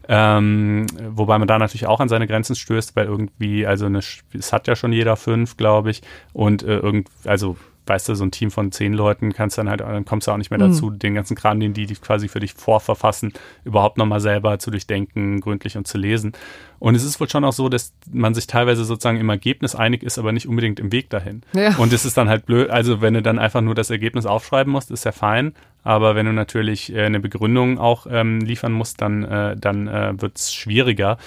Ähm, 0.08 0.86
wobei 1.10 1.38
man 1.38 1.48
da 1.48 1.58
natürlich 1.58 1.86
auch 1.86 2.00
an 2.00 2.08
seine 2.08 2.26
Grenzen 2.26 2.56
stößt, 2.56 2.96
weil 2.96 3.06
irgendwie, 3.06 3.66
also 3.66 3.86
eine, 3.86 4.00
es 4.32 4.52
hat 4.52 4.66
ja 4.66 4.74
schon 4.74 4.92
jeder 4.92 5.16
fünf, 5.16 5.56
glaube 5.56 5.90
ich, 5.90 6.02
und 6.32 6.62
äh, 6.62 6.78
irgend, 6.78 7.08
also 7.24 7.56
weißt 7.90 8.08
du, 8.08 8.14
so 8.14 8.24
ein 8.24 8.30
Team 8.30 8.52
von 8.52 8.70
zehn 8.70 8.94
Leuten 8.94 9.32
kannst 9.32 9.58
dann 9.58 9.68
halt, 9.68 9.80
dann 9.80 10.04
kommst 10.04 10.28
du 10.28 10.30
auch 10.30 10.36
nicht 10.36 10.50
mehr 10.50 10.60
dazu, 10.60 10.86
mhm. 10.86 10.98
den 11.00 11.14
ganzen 11.14 11.36
Kram, 11.36 11.58
den 11.58 11.74
die, 11.74 11.86
die 11.86 11.96
quasi 11.96 12.28
für 12.28 12.38
dich 12.38 12.54
vorverfassen, 12.54 13.32
überhaupt 13.64 13.98
nochmal 13.98 14.20
selber 14.20 14.60
zu 14.60 14.70
durchdenken, 14.70 15.40
gründlich 15.40 15.76
und 15.76 15.88
zu 15.88 15.98
lesen. 15.98 16.32
Und 16.78 16.94
es 16.94 17.02
ist 17.02 17.18
wohl 17.18 17.28
schon 17.28 17.44
auch 17.44 17.52
so, 17.52 17.68
dass 17.68 17.92
man 18.10 18.32
sich 18.32 18.46
teilweise 18.46 18.84
sozusagen 18.84 19.18
im 19.18 19.28
Ergebnis 19.28 19.74
einig 19.74 20.04
ist, 20.04 20.18
aber 20.18 20.30
nicht 20.30 20.46
unbedingt 20.46 20.78
im 20.78 20.92
Weg 20.92 21.10
dahin. 21.10 21.42
Ja. 21.52 21.76
Und 21.76 21.92
es 21.92 22.04
ist 22.04 22.16
dann 22.16 22.28
halt 22.28 22.46
blöd, 22.46 22.70
also 22.70 23.00
wenn 23.00 23.14
du 23.14 23.22
dann 23.22 23.40
einfach 23.40 23.60
nur 23.60 23.74
das 23.74 23.90
Ergebnis 23.90 24.24
aufschreiben 24.24 24.72
musst, 24.72 24.92
ist 24.92 25.04
ja 25.04 25.12
fein. 25.12 25.52
Aber 25.82 26.14
wenn 26.14 26.26
du 26.26 26.32
natürlich 26.32 26.94
äh, 26.94 27.04
eine 27.04 27.18
Begründung 27.18 27.78
auch 27.78 28.06
ähm, 28.08 28.40
liefern 28.40 28.72
musst, 28.72 29.00
dann, 29.00 29.24
äh, 29.24 29.56
dann 29.56 29.88
äh, 29.88 30.20
wird 30.20 30.38
es 30.38 30.54
schwieriger. 30.54 31.18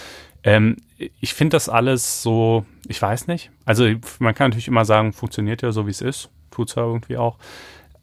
Ähm, 0.43 0.78
ich 1.20 1.34
finde 1.34 1.55
das 1.55 1.68
alles 1.68 2.22
so, 2.22 2.66
ich 2.88 3.01
weiß 3.01 3.28
nicht. 3.28 3.51
Also 3.66 3.86
man 4.20 4.34
kann 4.34 4.51
natürlich 4.51 4.70
immer 4.70 4.86
sagen, 4.86 5.11
funktioniert 5.11 5.61
ja 5.61 5.72
so, 5.72 5.88
wie 5.88 5.91
es 5.91 6.01
ist 6.01 6.30
tut 6.54 6.70
es 6.70 6.76
ja 6.76 6.84
irgendwie 6.84 7.18
auch. 7.18 7.38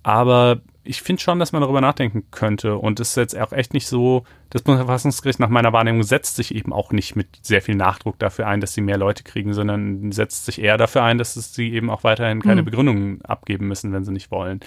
Aber 0.03 0.61
ich 0.83 1.03
finde 1.03 1.21
schon, 1.21 1.39
dass 1.39 1.53
man 1.53 1.61
darüber 1.61 1.81
nachdenken 1.81 2.25
könnte. 2.31 2.77
Und 2.77 3.01
es 3.01 3.11
ist 3.11 3.17
jetzt 3.17 3.39
auch 3.39 3.53
echt 3.53 3.75
nicht 3.75 3.87
so, 3.87 4.25
das 4.49 4.63
Bundesverfassungsgericht 4.63 5.39
nach 5.39 5.51
meiner 5.51 5.73
Wahrnehmung 5.73 6.03
setzt 6.03 6.37
sich 6.37 6.55
eben 6.55 6.73
auch 6.73 6.91
nicht 6.91 7.17
mit 7.17 7.29
sehr 7.43 7.61
viel 7.61 7.75
Nachdruck 7.75 8.19
dafür 8.19 8.47
ein, 8.47 8.61
dass 8.61 8.73
sie 8.73 8.81
mehr 8.81 8.97
Leute 8.97 9.23
kriegen, 9.23 9.53
sondern 9.53 10.11
setzt 10.11 10.47
sich 10.47 10.61
eher 10.61 10.79
dafür 10.79 11.03
ein, 11.03 11.19
dass 11.19 11.35
sie 11.35 11.73
eben 11.73 11.91
auch 11.91 12.03
weiterhin 12.03 12.41
keine 12.41 12.63
mhm. 12.63 12.65
Begründungen 12.65 13.23
abgeben 13.23 13.69
müssen, 13.69 13.93
wenn 13.93 14.05
sie 14.05 14.13
nicht 14.13 14.31
wollen. 14.31 14.61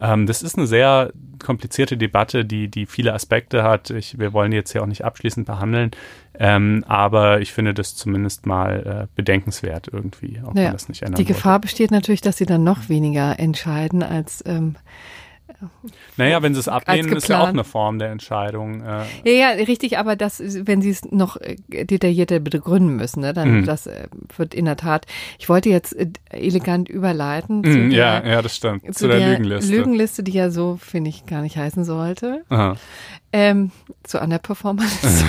Ähm, 0.00 0.26
das 0.26 0.42
ist 0.42 0.56
eine 0.56 0.66
sehr 0.66 1.12
komplizierte 1.44 1.96
Debatte, 1.96 2.44
die, 2.44 2.68
die 2.68 2.86
viele 2.86 3.12
Aspekte 3.12 3.64
hat. 3.64 3.90
Ich, 3.90 4.18
wir 4.18 4.32
wollen 4.32 4.52
die 4.52 4.56
jetzt 4.56 4.72
ja 4.72 4.82
auch 4.82 4.86
nicht 4.86 5.04
abschließend 5.04 5.46
behandeln. 5.46 5.90
Ähm, 6.38 6.84
aber 6.86 7.40
ich 7.40 7.52
finde 7.52 7.74
das 7.74 7.96
zumindest 7.96 8.46
mal 8.46 9.04
äh, 9.04 9.06
bedenkenswert 9.16 9.88
irgendwie, 9.90 10.40
auch 10.44 10.54
ja, 10.54 10.66
wenn 10.66 10.72
das 10.72 10.88
nicht 10.88 11.02
ändern 11.02 11.16
Die 11.16 11.24
Gefahr 11.24 11.54
wollte. 11.54 11.62
besteht 11.62 11.90
natürlich, 11.90 12.20
dass 12.20 12.36
sie 12.36 12.46
dann 12.46 12.62
noch 12.62 12.88
weniger 12.88 13.38
entscheiden 13.38 14.02
als 14.02 14.44
ähm, 14.46 14.76
naja, 16.16 16.42
wenn 16.42 16.54
sie 16.54 16.60
es 16.60 16.68
ablehnen, 16.68 17.12
ist 17.12 17.28
ja 17.28 17.40
auch 17.40 17.48
eine 17.48 17.64
Form 17.64 17.98
der 17.98 18.10
Entscheidung. 18.10 18.82
Äh. 18.82 19.04
Ja, 19.24 19.32
ja, 19.32 19.48
richtig, 19.64 19.98
aber 19.98 20.16
das, 20.16 20.42
wenn 20.42 20.82
sie 20.82 20.90
es 20.90 21.04
noch 21.04 21.36
äh, 21.36 21.56
detaillierter 21.84 22.40
begründen 22.40 22.96
müssen, 22.96 23.20
ne, 23.20 23.32
dann 23.32 23.60
mhm. 23.60 23.64
das 23.64 23.86
äh, 23.86 24.08
wird 24.36 24.54
in 24.54 24.64
der 24.64 24.76
Tat. 24.76 25.06
Ich 25.38 25.48
wollte 25.48 25.68
jetzt 25.70 25.96
elegant 26.30 26.88
überleiten. 26.88 27.58
Mhm, 27.60 27.90
der, 27.90 27.98
ja, 27.98 28.26
ja, 28.26 28.42
das 28.42 28.56
stimmt. 28.56 28.84
Zu, 28.86 28.92
zu 28.92 29.08
der, 29.08 29.18
der, 29.18 29.30
Lügenliste. 29.30 29.72
Lügenliste, 29.72 30.22
die 30.22 30.32
ja 30.32 30.50
so, 30.50 30.76
finde 30.80 31.10
ich, 31.10 31.26
gar 31.26 31.42
nicht 31.42 31.56
heißen 31.56 31.84
sollte. 31.84 32.44
Aha. 32.48 32.76
Ähm, 33.38 33.70
zu 34.02 34.18
einer 34.18 34.38
Performance. 34.38 35.26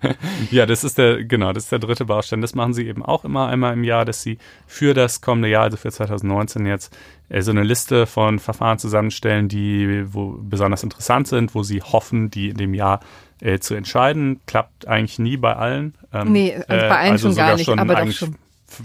ja, 0.50 0.64
das 0.64 0.82
ist 0.82 0.96
der, 0.96 1.22
genau, 1.24 1.52
das 1.52 1.64
ist 1.64 1.72
der 1.72 1.78
dritte 1.78 2.06
Baustein. 2.06 2.40
Das 2.40 2.54
machen 2.54 2.72
sie 2.72 2.86
eben 2.86 3.04
auch 3.04 3.22
immer 3.22 3.48
einmal 3.48 3.74
im 3.74 3.84
Jahr, 3.84 4.06
dass 4.06 4.22
sie 4.22 4.38
für 4.66 4.94
das 4.94 5.20
kommende 5.20 5.50
Jahr, 5.50 5.64
also 5.64 5.76
für 5.76 5.92
2019 5.92 6.64
jetzt, 6.64 6.96
äh, 7.28 7.42
so 7.42 7.50
eine 7.50 7.62
Liste 7.62 8.06
von 8.06 8.38
Verfahren 8.38 8.78
zusammenstellen, 8.78 9.48
die 9.48 10.06
wo 10.10 10.38
besonders 10.40 10.82
interessant 10.82 11.28
sind, 11.28 11.54
wo 11.54 11.62
sie 11.62 11.82
hoffen, 11.82 12.30
die 12.30 12.48
in 12.48 12.56
dem 12.56 12.72
Jahr 12.72 13.00
äh, 13.42 13.58
zu 13.58 13.74
entscheiden. 13.74 14.40
Klappt 14.46 14.88
eigentlich 14.88 15.18
nie 15.18 15.36
bei 15.36 15.54
allen. 15.54 15.94
Ähm, 16.14 16.32
nee, 16.32 16.54
also 16.54 16.66
bei 16.66 16.98
allen 16.98 17.12
also 17.12 17.28
schon 17.28 17.36
gar 17.36 17.56
nicht, 17.56 17.68
aber 17.68 17.94
doch 17.94 18.10
schon 18.10 18.36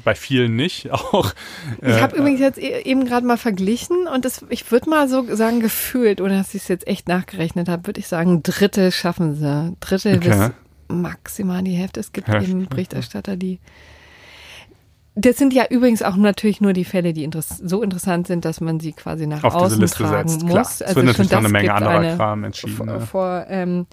bei 0.03 0.15
vielen 0.15 0.55
nicht 0.55 0.91
auch. 0.91 1.33
Ich 1.81 2.01
habe 2.01 2.15
äh, 2.15 2.19
übrigens 2.19 2.39
jetzt 2.39 2.59
e-, 2.59 2.81
eben 2.83 3.05
gerade 3.05 3.25
mal 3.25 3.37
verglichen 3.37 4.07
und 4.07 4.25
das, 4.25 4.45
ich 4.49 4.71
würde 4.71 4.89
mal 4.89 5.07
so 5.07 5.35
sagen, 5.35 5.59
gefühlt, 5.59 6.21
oder 6.21 6.37
dass 6.37 6.53
ich 6.53 6.63
es 6.63 6.67
jetzt 6.67 6.87
echt 6.87 7.07
nachgerechnet 7.07 7.69
habe, 7.69 7.87
würde 7.87 7.99
ich 7.99 8.07
sagen, 8.07 8.43
Drittel 8.43 8.91
schaffen 8.91 9.35
sie. 9.35 9.75
Drittel 9.79 10.17
okay. 10.17 10.29
bis 10.29 10.51
maximal 10.87 11.63
die 11.63 11.73
Hälfte. 11.73 11.99
Es 11.99 12.11
gibt 12.11 12.27
Hälfte. 12.27 12.51
eben 12.51 12.67
Berichterstatter, 12.67 13.35
die 13.35 13.59
das 15.15 15.37
sind 15.37 15.53
ja 15.53 15.65
übrigens 15.69 16.01
auch 16.01 16.17
natürlich 16.17 16.59
nur 16.59 16.73
die 16.73 16.83
Fälle, 16.83 17.13
die 17.13 17.23
interess 17.23 17.57
so 17.57 17.81
interessant 17.81 18.27
sind, 18.27 18.43
dass 18.43 18.59
man 18.59 18.81
sie 18.81 18.91
quasi 18.91 19.27
nach 19.27 19.45
Auf 19.45 19.55
außen 19.55 19.85
tragen 19.85 20.27
setzt. 20.27 20.43
muss. 20.43 20.51
Klar. 20.51 20.65
Es 20.65 20.81
also 20.81 20.95
wird 20.97 21.05
natürlich 21.05 21.31
noch 21.31 21.39
eine 21.39 21.49
Menge 21.49 21.73
anderer 21.73 22.15
Kram 22.17 22.43
entschieden. 22.43 22.75
Vor, 22.75 22.99
vor 22.99 23.45
ähm, 23.47 23.87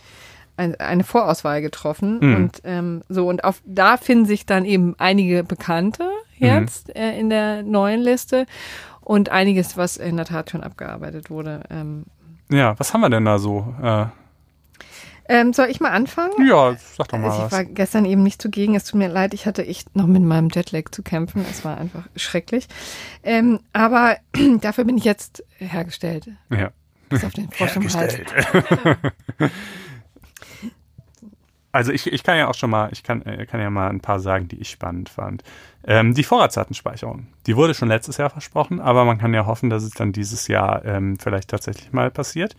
eine 0.78 1.04
Vorauswahl 1.04 1.62
getroffen 1.62 2.18
mhm. 2.20 2.36
und 2.36 2.60
ähm, 2.64 3.02
so 3.08 3.28
und 3.28 3.44
auf 3.44 3.62
da 3.64 3.96
finden 3.96 4.26
sich 4.26 4.46
dann 4.46 4.64
eben 4.64 4.94
einige 4.98 5.44
Bekannte 5.44 6.08
jetzt 6.36 6.88
mhm. 6.88 6.94
äh, 6.94 7.18
in 7.18 7.30
der 7.30 7.62
neuen 7.62 8.00
Liste 8.00 8.46
und 9.00 9.30
einiges, 9.30 9.76
was 9.76 9.96
in 9.96 10.16
der 10.16 10.26
Tat 10.26 10.50
schon 10.50 10.62
abgearbeitet 10.62 11.30
wurde. 11.30 11.62
Ähm, 11.70 12.04
ja, 12.50 12.78
was 12.78 12.92
haben 12.92 13.00
wir 13.00 13.10
denn 13.10 13.24
da 13.24 13.38
so? 13.38 13.74
Äh, 13.82 14.06
ähm, 15.28 15.52
soll 15.52 15.68
ich 15.68 15.80
mal 15.80 15.90
anfangen? 15.90 16.46
Ja, 16.46 16.76
sag 16.96 17.08
doch 17.08 17.18
mal. 17.18 17.30
Also 17.30 17.46
ich 17.46 17.52
war 17.52 17.64
gestern 17.64 18.04
eben 18.04 18.22
nicht 18.22 18.42
zugegen. 18.42 18.74
Es 18.74 18.84
tut 18.84 18.98
mir 18.98 19.08
leid, 19.08 19.34
ich 19.34 19.46
hatte 19.46 19.66
echt 19.66 19.94
noch 19.96 20.06
mit 20.06 20.22
meinem 20.22 20.48
Jetlag 20.52 20.90
zu 20.90 21.02
kämpfen. 21.02 21.44
Es 21.50 21.64
war 21.64 21.78
einfach 21.78 22.04
schrecklich. 22.16 22.66
Ähm, 23.22 23.60
aber 23.72 24.16
dafür 24.60 24.84
bin 24.84 24.98
ich 24.98 25.04
jetzt 25.04 25.44
hergestellt. 25.58 26.28
Ja. 26.50 26.70
Bis 27.08 27.24
auf 27.24 27.32
den 27.32 27.50
Frosch 27.50 27.76
im 27.76 27.92
Hals. 27.92 28.18
Also 31.72 31.90
ich, 31.90 32.06
ich 32.06 32.22
kann 32.22 32.36
ja 32.36 32.48
auch 32.48 32.54
schon 32.54 32.68
mal, 32.68 32.90
ich 32.92 33.02
kann, 33.02 33.22
äh, 33.22 33.46
kann 33.46 33.60
ja 33.60 33.70
mal 33.70 33.88
ein 33.88 34.00
paar 34.00 34.20
sagen, 34.20 34.46
die 34.46 34.60
ich 34.60 34.70
spannend 34.70 35.08
fand. 35.08 35.42
Ähm, 35.84 36.14
die 36.14 36.22
Vorratsdatenspeicherung, 36.22 37.26
die 37.46 37.56
wurde 37.56 37.72
schon 37.72 37.88
letztes 37.88 38.18
Jahr 38.18 38.28
versprochen, 38.28 38.78
aber 38.78 39.06
man 39.06 39.18
kann 39.18 39.32
ja 39.32 39.46
hoffen, 39.46 39.70
dass 39.70 39.82
es 39.82 39.92
dann 39.92 40.12
dieses 40.12 40.48
Jahr 40.48 40.84
ähm, 40.84 41.18
vielleicht 41.18 41.48
tatsächlich 41.48 41.90
mal 41.92 42.10
passiert. 42.10 42.54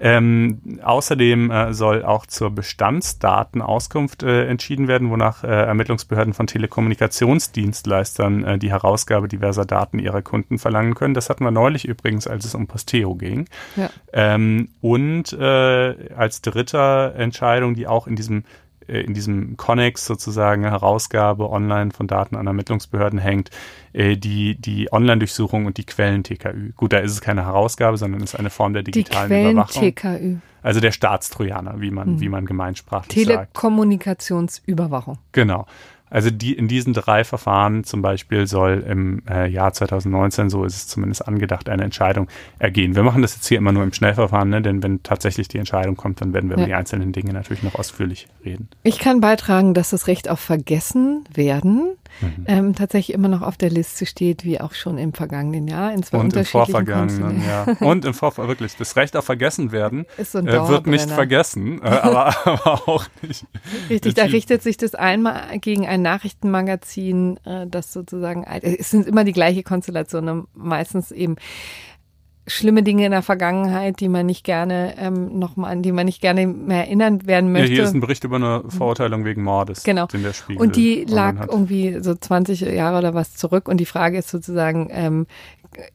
Ähm, 0.00 0.80
außerdem 0.82 1.50
äh, 1.50 1.72
soll 1.74 2.04
auch 2.04 2.26
zur 2.26 2.50
Bestandsdatenauskunft 2.50 4.22
äh, 4.22 4.46
entschieden 4.46 4.86
werden, 4.88 5.10
wonach 5.10 5.42
äh, 5.44 5.48
Ermittlungsbehörden 5.48 6.34
von 6.34 6.46
Telekommunikationsdienstleistern 6.46 8.44
äh, 8.44 8.58
die 8.58 8.70
Herausgabe 8.70 9.28
diverser 9.28 9.64
Daten 9.64 9.98
ihrer 9.98 10.22
Kunden 10.22 10.58
verlangen 10.58 10.94
können. 10.94 11.14
Das 11.14 11.28
hatten 11.30 11.44
wir 11.44 11.50
neulich 11.50 11.86
übrigens, 11.86 12.26
als 12.26 12.44
es 12.44 12.54
um 12.54 12.66
Posteo 12.66 13.14
ging. 13.14 13.46
Ja. 13.76 13.90
Ähm, 14.12 14.68
und 14.80 15.32
äh, 15.32 16.14
als 16.14 16.42
dritter 16.42 17.14
Entscheidung, 17.16 17.74
die 17.74 17.86
auch 17.86 18.06
in 18.06 18.16
diesem 18.16 18.44
in 18.88 19.14
diesem 19.14 19.56
Connex 19.56 20.06
sozusagen 20.06 20.64
Herausgabe 20.64 21.50
online 21.50 21.90
von 21.90 22.06
Daten 22.06 22.36
an 22.36 22.46
Ermittlungsbehörden 22.46 23.18
hängt, 23.18 23.50
äh, 23.92 24.16
die, 24.16 24.56
die 24.56 24.92
Online-Durchsuchung 24.92 25.66
und 25.66 25.76
die 25.76 25.84
Quellen-TKÜ. 25.84 26.72
Gut, 26.76 26.92
da 26.92 26.98
ist 26.98 27.12
es 27.12 27.20
keine 27.20 27.44
Herausgabe, 27.44 27.96
sondern 27.96 28.22
es 28.22 28.34
ist 28.34 28.40
eine 28.40 28.50
Form 28.50 28.72
der 28.72 28.82
digitalen 28.82 29.30
die 29.30 29.50
Überwachung. 29.50 29.82
TKÜ. 29.82 30.36
Also 30.62 30.80
der 30.80 30.92
Staatstrojaner, 30.92 31.80
wie 31.80 31.90
man, 31.90 32.08
hm. 32.08 32.20
wie 32.20 32.28
man 32.28 32.44
gemeinsprachlich 32.44 33.26
sagt. 33.26 33.54
Telekommunikationsüberwachung. 33.54 35.18
Genau. 35.32 35.66
Also 36.10 36.30
die, 36.30 36.54
in 36.54 36.68
diesen 36.68 36.92
drei 36.92 37.24
Verfahren 37.24 37.84
zum 37.84 38.02
Beispiel 38.02 38.46
soll 38.46 38.84
im 38.86 39.22
äh, 39.28 39.48
Jahr 39.48 39.72
2019, 39.72 40.50
so 40.50 40.64
ist 40.64 40.76
es 40.76 40.88
zumindest 40.88 41.26
angedacht, 41.26 41.68
eine 41.68 41.84
Entscheidung 41.84 42.28
ergehen. 42.58 42.96
Wir 42.96 43.02
machen 43.02 43.22
das 43.22 43.34
jetzt 43.34 43.46
hier 43.46 43.58
immer 43.58 43.72
nur 43.72 43.82
im 43.82 43.92
Schnellverfahren, 43.92 44.48
ne? 44.48 44.62
denn 44.62 44.82
wenn 44.82 45.02
tatsächlich 45.02 45.48
die 45.48 45.58
Entscheidung 45.58 45.96
kommt, 45.96 46.20
dann 46.20 46.32
werden 46.32 46.50
wir 46.50 46.56
ja. 46.56 46.62
über 46.62 46.66
die 46.66 46.74
einzelnen 46.74 47.12
Dinge 47.12 47.32
natürlich 47.32 47.62
noch 47.62 47.74
ausführlich 47.74 48.28
reden. 48.44 48.68
Ich 48.82 48.98
kann 48.98 49.20
beitragen, 49.20 49.74
dass 49.74 49.90
das 49.90 50.06
Recht 50.06 50.28
auf 50.28 50.40
Vergessen 50.40 51.24
werden 51.34 51.96
mhm. 52.20 52.44
ähm, 52.46 52.74
tatsächlich 52.74 53.14
immer 53.14 53.28
noch 53.28 53.42
auf 53.42 53.56
der 53.56 53.70
Liste 53.70 54.06
steht, 54.06 54.44
wie 54.44 54.60
auch 54.60 54.74
schon 54.74 54.98
im 54.98 55.12
vergangenen 55.12 55.68
Jahr 55.68 55.92
in 55.92 56.02
zwei 56.02 56.18
Und 56.18 56.36
im 56.36 56.44
Vorvergangenen, 56.44 57.42
ja. 57.42 57.66
Und 57.80 58.04
im 58.04 58.14
Vorver 58.14 58.48
wirklich, 58.48 58.76
das 58.76 58.96
Recht 58.96 59.16
auf 59.16 59.24
Vergessen 59.24 59.72
werden 59.72 60.06
so 60.22 60.38
äh, 60.38 60.68
wird 60.68 60.86
nicht 60.86 61.10
vergessen, 61.10 61.82
äh, 61.82 61.86
aber, 61.88 62.34
aber 62.46 62.88
auch 62.88 63.06
nicht. 63.22 63.46
Richtig, 63.90 64.14
da 64.14 64.24
richtet 64.24 64.62
sich 64.62 64.76
das 64.76 64.94
einmal 64.94 65.58
gegen 65.58 65.86
ein 65.86 66.02
Nachrichtenmagazin, 66.02 67.38
äh, 67.44 67.66
das 67.66 67.92
sozusagen, 67.92 68.44
es 68.44 68.90
sind 68.90 69.06
immer 69.06 69.24
die 69.24 69.32
gleiche 69.32 69.62
Konstellation, 69.62 70.24
ne? 70.24 70.44
meistens 70.54 71.10
eben 71.10 71.36
schlimme 72.48 72.82
Dinge 72.82 73.04
in 73.06 73.12
der 73.12 73.22
Vergangenheit, 73.22 74.00
die 74.00 74.08
man 74.08 74.26
nicht 74.26 74.44
gerne 74.44 74.94
ähm, 74.98 75.38
nochmal, 75.38 75.72
an 75.72 75.82
die 75.82 75.92
man 75.92 76.06
nicht 76.06 76.20
gerne 76.20 76.46
mehr 76.46 76.86
erinnern 76.86 77.26
werden 77.26 77.52
möchte. 77.52 77.68
Ja, 77.68 77.74
hier 77.74 77.84
ist 77.84 77.94
ein 77.94 78.00
Bericht 78.00 78.24
über 78.24 78.36
eine 78.36 78.64
Verurteilung 78.68 79.24
wegen 79.24 79.42
Mordes. 79.42 79.84
Genau. 79.84 80.08
Und 80.56 80.76
die 80.76 81.04
lag 81.04 81.46
irgendwie 81.48 81.98
so 82.00 82.14
20 82.14 82.60
Jahre 82.60 82.98
oder 82.98 83.14
was 83.14 83.34
zurück. 83.34 83.68
Und 83.68 83.78
die 83.78 83.86
Frage 83.86 84.18
ist 84.18 84.28
sozusagen, 84.30 84.88
ähm, 84.90 85.26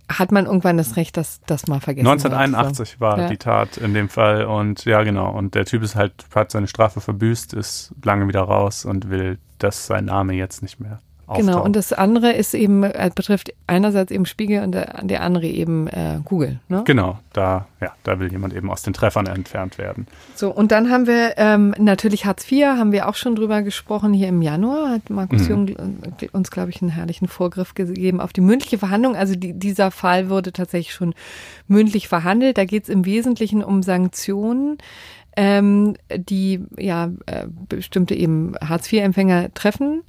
hat 0.08 0.32
man 0.32 0.46
irgendwann 0.46 0.78
das 0.78 0.96
Recht, 0.96 1.18
dass 1.18 1.42
das 1.46 1.68
mal 1.68 1.80
vergessen 1.80 2.08
1981 2.08 2.80
wird, 2.80 2.88
so. 2.90 3.00
war 3.00 3.20
ja. 3.20 3.28
die 3.28 3.38
Tat 3.38 3.78
in 3.78 3.94
dem 3.94 4.08
Fall 4.08 4.46
und 4.46 4.86
ja 4.86 5.04
genau 5.04 5.32
und 5.32 5.56
der 5.56 5.66
Typ 5.66 5.82
ist 5.84 5.96
halt 5.96 6.14
hat 6.34 6.52
seine 6.52 6.68
Strafe 6.68 7.02
verbüßt, 7.02 7.54
ist 7.54 7.94
lange 8.04 8.28
wieder 8.28 8.42
raus 8.42 8.86
und 8.86 9.10
will, 9.10 9.40
dass 9.58 9.88
sein 9.88 10.06
Name 10.06 10.34
jetzt 10.34 10.62
nicht 10.62 10.80
mehr 10.80 11.00
Genau, 11.38 11.64
und 11.64 11.76
das 11.76 11.94
andere 11.94 12.32
ist 12.32 12.54
eben, 12.54 12.84
äh, 12.84 13.10
betrifft 13.14 13.54
einerseits 13.68 14.12
eben 14.12 14.26
Spiegel 14.26 14.64
und 14.64 14.74
der, 14.74 15.02
der 15.04 15.22
andere 15.22 15.46
eben 15.46 15.88
äh, 15.88 16.20
Google. 16.24 16.60
Ne? 16.70 16.84
Genau, 16.86 17.20
da, 17.34 17.68
ja, 17.82 17.94
da 18.04 18.20
will 18.20 18.32
jemand 18.32 18.54
eben 18.54 18.70
aus 18.70 18.82
den 18.82 18.94
Treffern 18.94 19.28
entfernt 19.28 19.78
werden. 19.78 20.08
So, 20.36 20.52
und 20.52 20.72
dann 20.72 20.90
haben 20.90 21.08
wir 21.08 21.34
ähm, 21.38 21.74
natürlich 21.78 22.26
Hartz 22.26 22.50
IV, 22.52 22.66
haben 22.66 22.92
wir 22.92 23.08
auch 23.08 23.16
schon 23.16 23.36
drüber 23.36 23.62
gesprochen. 23.62 24.14
Hier 24.14 24.30
im 24.30 24.42
Januar 24.42 24.90
hat 24.90 25.10
Markus 25.10 25.44
mhm. 25.44 25.50
Jung 25.50 25.68
äh, 25.68 26.28
uns, 26.32 26.52
glaube 26.52 26.70
ich, 26.70 26.82
einen 26.82 26.92
herrlichen 26.92 27.28
Vorgriff 27.28 27.74
gegeben 27.74 28.20
auf 28.20 28.34
die 28.34 28.42
mündliche 28.42 28.78
Verhandlung. 28.78 29.16
Also 29.16 29.36
die, 29.36 29.54
dieser 29.54 29.92
Fall 29.92 30.30
wurde 30.30 30.54
tatsächlich 30.54 30.94
schon 30.94 31.14
mündlich 31.68 32.08
verhandelt. 32.08 32.58
Da 32.58 32.66
geht 32.66 32.84
es 32.84 32.90
im 32.90 33.06
Wesentlichen 33.06 33.64
um 33.64 33.84
Sanktionen 33.84 34.78
ähm, 35.36 35.96
die 36.16 36.64
ja 36.78 37.12
äh, 37.26 37.48
bestimmte 37.48 38.16
eben 38.16 38.54
Hartz-IV-Empfänger 38.62 39.54
treffen 39.54 40.04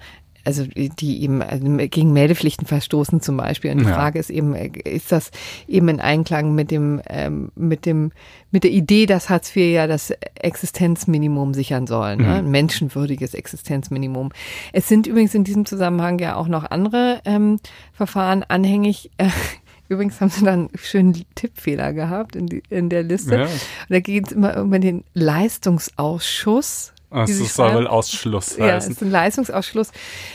also 0.45 0.65
die 0.67 1.23
eben 1.23 1.43
also 1.43 1.65
gegen 1.89 2.13
Meldepflichten 2.13 2.67
verstoßen 2.67 3.21
zum 3.21 3.37
Beispiel. 3.37 3.73
Und 3.73 3.79
die 3.79 3.85
ja. 3.85 3.95
Frage 3.95 4.19
ist 4.19 4.31
eben, 4.31 4.55
ist 4.55 5.11
das 5.11 5.31
eben 5.67 5.89
in 5.89 6.01
Einklang 6.01 6.55
mit 6.55 6.71
dem, 6.71 7.01
ähm, 7.09 7.51
mit 7.55 7.87
dem, 7.87 8.13
mit 8.51 8.65
der 8.65 8.71
Idee, 8.71 9.07
dass 9.07 9.31
Hartz 9.31 9.55
IV 9.55 9.73
ja 9.73 9.87
das 9.87 10.13
Existenzminimum 10.35 11.55
sichern 11.55 11.87
soll, 11.87 12.17
ne? 12.17 12.25
Mhm. 12.25 12.31
ein 12.31 12.51
menschenwürdiges 12.51 13.35
Existenzminimum. 13.35 14.31
Es 14.73 14.89
sind 14.89 15.07
übrigens 15.07 15.35
in 15.35 15.45
diesem 15.45 15.67
Zusammenhang 15.67 16.19
ja 16.19 16.37
auch 16.37 16.49
noch 16.49 16.71
andere 16.71 17.21
ähm, 17.25 17.59
Verfahren 17.93 18.43
anhängig. 18.43 19.11
Äh, 19.19 19.29
Übrigens 19.87 20.19
haben 20.21 20.31
sie 20.31 20.45
dann 20.45 20.61
einen 20.61 20.71
schönen 20.77 21.27
Tippfehler 21.35 21.93
gehabt 21.93 22.37
in, 22.37 22.47
die, 22.47 22.63
in 22.71 22.89
der 22.89 23.03
Liste. 23.03 23.35
Ja. 23.35 23.49
da 23.91 24.01
geht 24.01 24.29
es 24.29 24.33
immer 24.33 24.57
um 24.63 24.71
den 24.71 25.05
Leistungsausschuss 25.13 26.94
Das 27.15 27.55
soll 27.55 27.75
wohl 27.75 27.87
Ausschluss 27.87 28.53
heißen. 28.53 28.65
Ja, 28.65 28.77
es 28.77 28.89
ist 28.89 29.03
ein 29.03 29.11
Leistungsausschluss. 29.11 29.91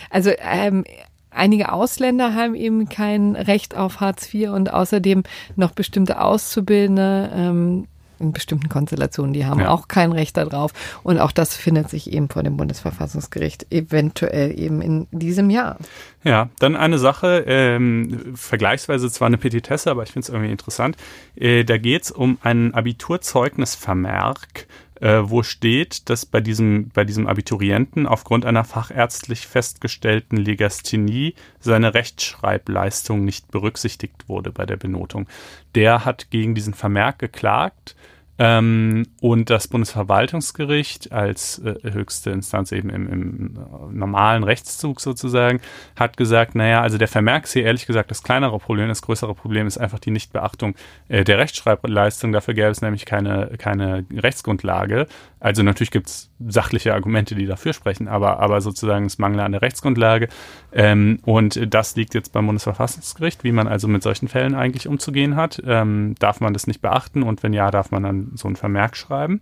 Also 0.10 0.32
ähm, 0.40 0.86
einige 1.30 1.72
Ausländer 1.72 2.34
haben 2.34 2.56
eben 2.56 2.90
kein 2.90 3.36
Recht 3.36 3.76
auf 3.76 4.00
Hartz 4.00 4.34
IV 4.34 4.50
und 4.50 4.74
außerdem 4.74 5.24
noch 5.56 5.72
bestimmte 5.72 6.22
Auszubildende 6.22 7.32
ähm, 7.34 7.88
in 8.20 8.34
bestimmten 8.34 8.70
Konstellationen, 8.70 9.34
die 9.34 9.46
haben 9.46 9.62
ja. 9.62 9.70
auch 9.70 9.88
kein 9.88 10.12
Recht 10.12 10.38
darauf. 10.38 10.74
Und 11.04 11.20
auch 11.20 11.32
das 11.32 11.56
findet 11.56 11.90
sich 11.90 12.12
eben 12.12 12.30
vor 12.30 12.44
dem 12.44 12.58
Bundesverfassungsgericht 12.58 13.72
eventuell 13.72 14.58
eben 14.60 14.82
in 14.82 15.08
diesem 15.12 15.50
Jahr. 15.50 15.78
Ja, 16.24 16.50
dann 16.60 16.76
eine 16.76 17.00
Sache, 17.00 17.46
ähm, 17.48 18.34
vergleichsweise 18.36 19.10
zwar 19.10 19.28
eine 19.28 19.38
Petitesse, 19.38 19.90
aber 19.90 20.04
ich 20.04 20.12
finde 20.12 20.26
es 20.26 20.30
irgendwie 20.30 20.52
interessant. 20.52 20.98
Äh, 21.36 21.64
da 21.64 21.78
geht 21.78 22.04
es 22.04 22.12
um 22.12 22.38
einen 22.42 22.74
Abiturzeugnisvermerk 22.74 24.68
äh, 25.00 25.22
wo 25.24 25.44
steht, 25.44 26.10
dass 26.10 26.26
bei 26.26 26.42
diesem, 26.42 26.90
bei 26.90 27.04
diesem 27.04 27.28
Abiturienten 27.28 28.06
aufgrund 28.08 28.46
einer 28.46 28.64
fachärztlich 28.64 29.48
festgestellten 29.48 30.38
Legasthenie 30.38 31.36
seine 31.60 31.94
Rechtschreibleistung 31.94 33.24
nicht 33.24 33.50
berücksichtigt 33.52 34.28
wurde 34.28 34.52
bei 34.52 34.66
der 34.66 34.78
Benotung. 34.78 35.28
Der 35.76 36.06
hat 36.06 36.30
gegen 36.30 36.56
diesen 36.56 36.74
Vermerk 36.74 37.20
geklagt 37.20 37.96
ähm, 38.40 39.06
und 39.20 39.50
das 39.50 39.68
Bundesverwaltungsgericht 39.68 41.12
als 41.12 41.60
äh, 41.60 41.76
höchste 41.92 42.32
Instanz 42.32 42.72
eben 42.72 42.90
im, 42.90 43.08
im 43.12 43.58
äh, 43.58 43.94
normalen 43.94 44.46
Rechtszug 44.46 45.02
sozusagen 45.02 45.60
hat 45.98 46.16
gesagt, 46.16 46.56
naja, 46.56 46.82
also 46.82 46.98
der 46.98 47.10
Vermerk 47.10 47.44
ist 47.44 47.54
hier 47.54 47.66
ehrlich 47.66 47.86
gesagt 47.86 48.10
das 48.12 48.24
kleinere 48.24 48.58
Problem. 48.58 48.88
Das 48.88 49.02
größere 49.02 49.36
Problem 49.36 49.68
ist 49.68 49.78
einfach 49.78 50.00
die 50.00 50.12
Nichtbeachtung 50.12 50.76
äh, 51.10 51.26
der 51.26 51.38
Rechtschreibleistung. 51.38 52.32
Dafür 52.32 52.54
gäbe 52.54 52.70
es 52.70 52.82
nämlich 52.82 53.06
keine, 53.06 53.52
keine 53.58 54.06
Rechtsgrundlage. 54.16 55.08
Also 55.40 55.64
natürlich 55.64 55.92
gibt 55.92 56.08
es 56.08 56.32
sachliche 56.46 56.94
Argumente, 56.94 57.36
die 57.36 57.46
dafür 57.46 57.74
sprechen, 57.74 58.08
aber, 58.08 58.40
aber 58.40 58.62
sozusagen 58.62 59.06
es 59.06 59.20
Mangel 59.20 59.40
an 59.40 59.54
der 59.54 59.62
Rechtsgrundlage. 59.62 60.28
Ähm, 60.74 61.20
und 61.24 61.74
das 61.74 61.96
liegt 61.96 62.14
jetzt 62.14 62.34
beim 62.34 62.46
Bundesverfassungsgericht, 62.46 63.44
wie 63.44 63.52
man 63.52 63.68
also 63.68 63.88
mit 63.88 64.04
solchen 64.04 64.28
Fällen 64.28 64.56
eigentlich 64.56 64.88
umzugehen 64.88 65.36
hat. 65.36 65.62
Ähm, 65.66 66.16
darf 66.20 66.42
man 66.42 66.54
das 66.54 66.68
nicht 66.68 66.82
beachten 66.82 67.24
und 67.24 67.44
wenn 67.44 67.54
ja, 67.54 67.72
darf 67.72 67.92
man 67.92 68.04
dann 68.04 68.32
so 68.36 68.48
ein 68.48 68.56
Vermerk 68.56 68.98
schreiben. 68.98 69.42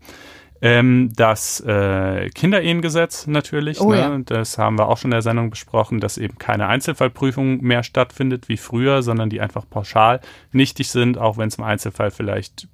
Ähm, 0.60 1.12
das 1.16 1.60
äh, 1.62 2.30
Kinderehengesetz 2.30 3.28
natürlich, 3.28 3.80
oh, 3.80 3.92
ne? 3.92 3.98
ja. 3.98 4.18
das 4.26 4.58
haben 4.58 4.80
wir 4.80 4.88
auch 4.88 4.98
schon 4.98 5.10
in 5.10 5.16
der 5.16 5.22
Sendung 5.22 5.52
besprochen, 5.52 6.00
dass 6.00 6.18
eben 6.18 6.40
keine 6.40 6.68
Einzelfallprüfung 6.68 7.62
mehr 7.62 7.84
stattfindet 7.84 8.50
wie 8.50 8.58
früher, 8.58 9.04
sondern 9.04 9.30
die 9.30 9.40
einfach 9.40 9.70
pauschal 9.70 10.20
nichtig 10.52 10.90
sind, 10.90 11.20
auch 11.20 11.38
wenn 11.38 11.50
es 11.50 11.56
im 11.58 11.64
Einzelfall 11.64 12.10
vielleicht 12.10 12.68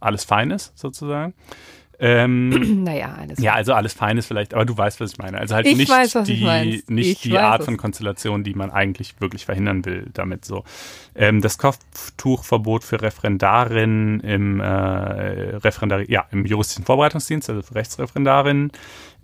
alles 0.00 0.24
fein 0.24 0.50
ist, 0.50 0.76
sozusagen. 0.76 1.34
Ähm, 2.00 2.48
naja, 2.84 3.16
alles. 3.18 3.40
Ja, 3.40 3.54
also 3.54 3.72
alles 3.72 3.92
Feines 3.92 4.26
vielleicht, 4.26 4.54
aber 4.54 4.64
du 4.64 4.76
weißt, 4.76 5.00
was 5.00 5.12
ich 5.12 5.18
meine. 5.18 5.38
Also 5.38 5.54
halt 5.54 5.66
ich 5.66 5.76
nicht 5.76 5.90
weiß, 5.90 6.18
die, 6.24 6.84
nicht 6.86 7.24
die 7.24 7.38
Art 7.38 7.64
von 7.64 7.76
Konstellation, 7.76 8.44
die 8.44 8.54
man 8.54 8.70
eigentlich 8.70 9.20
wirklich 9.20 9.44
verhindern 9.44 9.84
will, 9.84 10.06
damit 10.12 10.44
so. 10.44 10.64
Ähm, 11.14 11.40
das 11.40 11.58
Kopftuchverbot 11.58 12.84
für 12.84 13.02
Referendarinnen 13.02 14.20
im 14.20 14.60
äh, 14.60 14.64
Referendari 14.64 16.06
ja, 16.08 16.26
im 16.30 16.44
juristischen 16.44 16.84
Vorbereitungsdienst, 16.84 17.50
also 17.50 17.62
für 17.62 17.74
Rechtsreferendarinnen. 17.74 18.70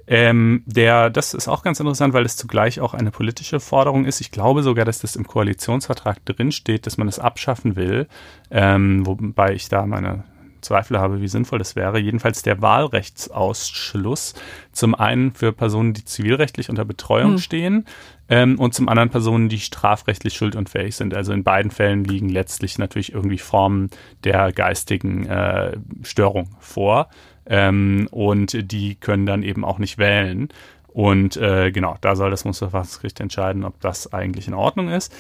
Ähm, 0.07 0.63
der, 0.67 1.09
das 1.09 1.33
ist 1.33 1.49
auch 1.49 1.63
ganz 1.63 1.81
interessant, 1.81 2.13
weil 2.13 2.27
es 2.27 2.37
zugleich 2.37 2.81
auch 2.81 2.93
eine 2.93 3.11
politische 3.11 3.59
Forderung 3.59 4.05
ist. 4.05 4.21
Ich 4.21 4.31
glaube 4.31 4.63
sogar, 4.63 4.85
dass 4.85 4.99
das 4.99 5.17
im 5.17 5.27
Koalitionsvertrag 5.27 6.25
drinsteht, 6.27 6.87
dass 6.87 6.99
man 6.99 7.09
es 7.09 7.19
abschaffen 7.19 7.75
will, 7.77 8.07
ähm, 8.51 9.07
wobei 9.07 9.55
ich 9.55 9.69
da 9.69 9.87
meine 9.87 10.25
Zweifel 10.65 10.99
habe, 10.99 11.21
wie 11.21 11.29
sinnvoll 11.29 11.59
das 11.59 11.77
wäre. 11.77 11.99
Jedenfalls 11.99 12.43
der 12.43 12.61
Wahlrechtsausschluss. 12.61 14.35
Zum 14.73 14.95
einen 14.95 15.33
für 15.33 15.53
Personen, 15.53 15.93
die 15.93 16.05
zivilrechtlich 16.05 16.71
unter 16.71 16.85
Betreuung 16.85 17.33
hm. 17.33 17.39
stehen 17.39 17.85
ähm, 18.29 18.59
und 18.59 18.75
zum 18.75 18.89
anderen 18.89 19.11
Personen, 19.11 19.49
die 19.49 19.61
strafrechtlich 19.61 20.35
schuldunfähig 20.35 20.97
sind. 20.97 21.15
Also 21.15 21.33
in 21.33 21.45
beiden 21.45 21.71
Fällen 21.71 22.05
liegen 22.05 22.29
letztlich 22.29 22.79
natürlich 22.79 23.13
irgendwie 23.13 23.39
Formen 23.39 23.91
der 24.25 24.53
geistigen 24.53 25.27
äh, 25.27 25.77
Störung 26.03 26.57
vor. 26.59 27.09
Ähm, 27.47 28.09
und 28.11 28.73
die 28.73 28.95
können 28.95 29.27
dann 29.27 29.43
eben 29.43 29.65
auch 29.65 29.79
nicht 29.79 29.99
wählen. 29.99 30.49
Und 30.95 31.37
äh, 31.37 31.73
genau, 31.73 31.97
da 32.03 32.15
soll 32.15 32.31
das 32.31 32.45
Bundesverfassungsgericht 32.45 33.19
entscheiden, 33.19 33.65
ob 33.65 33.81
das 33.81 34.13
eigentlich 34.13 34.47
in 34.47 34.55
Ordnung 34.55 34.91
ist. 34.91 35.13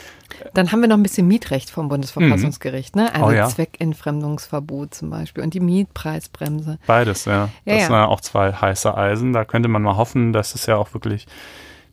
Dann 0.54 0.70
haben 0.70 0.80
wir 0.80 0.86
noch 0.86 0.96
ein 0.96 1.02
bisschen 1.02 1.26
Mietrecht 1.26 1.68
vom 1.68 1.88
Bundesverfassungsgericht, 1.88 2.94
mhm. 2.94 3.02
ne? 3.02 3.12
Also 3.12 3.26
oh, 3.26 3.30
ja. 3.32 3.48
Zweckentfremdungsverbot 3.48 4.94
zum 4.94 5.10
Beispiel 5.10 5.42
und 5.42 5.52
die 5.52 5.58
Mietpreisbremse. 5.58 6.78
Beides, 6.86 7.24
ja. 7.24 7.32
ja 7.32 7.48
das 7.64 7.74
ja. 7.74 7.86
sind 7.86 7.96
ja 7.96 8.06
auch 8.06 8.20
zwei 8.20 8.52
heiße 8.52 8.96
Eisen. 8.96 9.32
Da 9.32 9.44
könnte 9.44 9.68
man 9.68 9.82
mal 9.82 9.96
hoffen, 9.96 10.32
dass 10.32 10.54
es 10.54 10.66
ja 10.66 10.76
auch 10.76 10.94
wirklich 10.94 11.26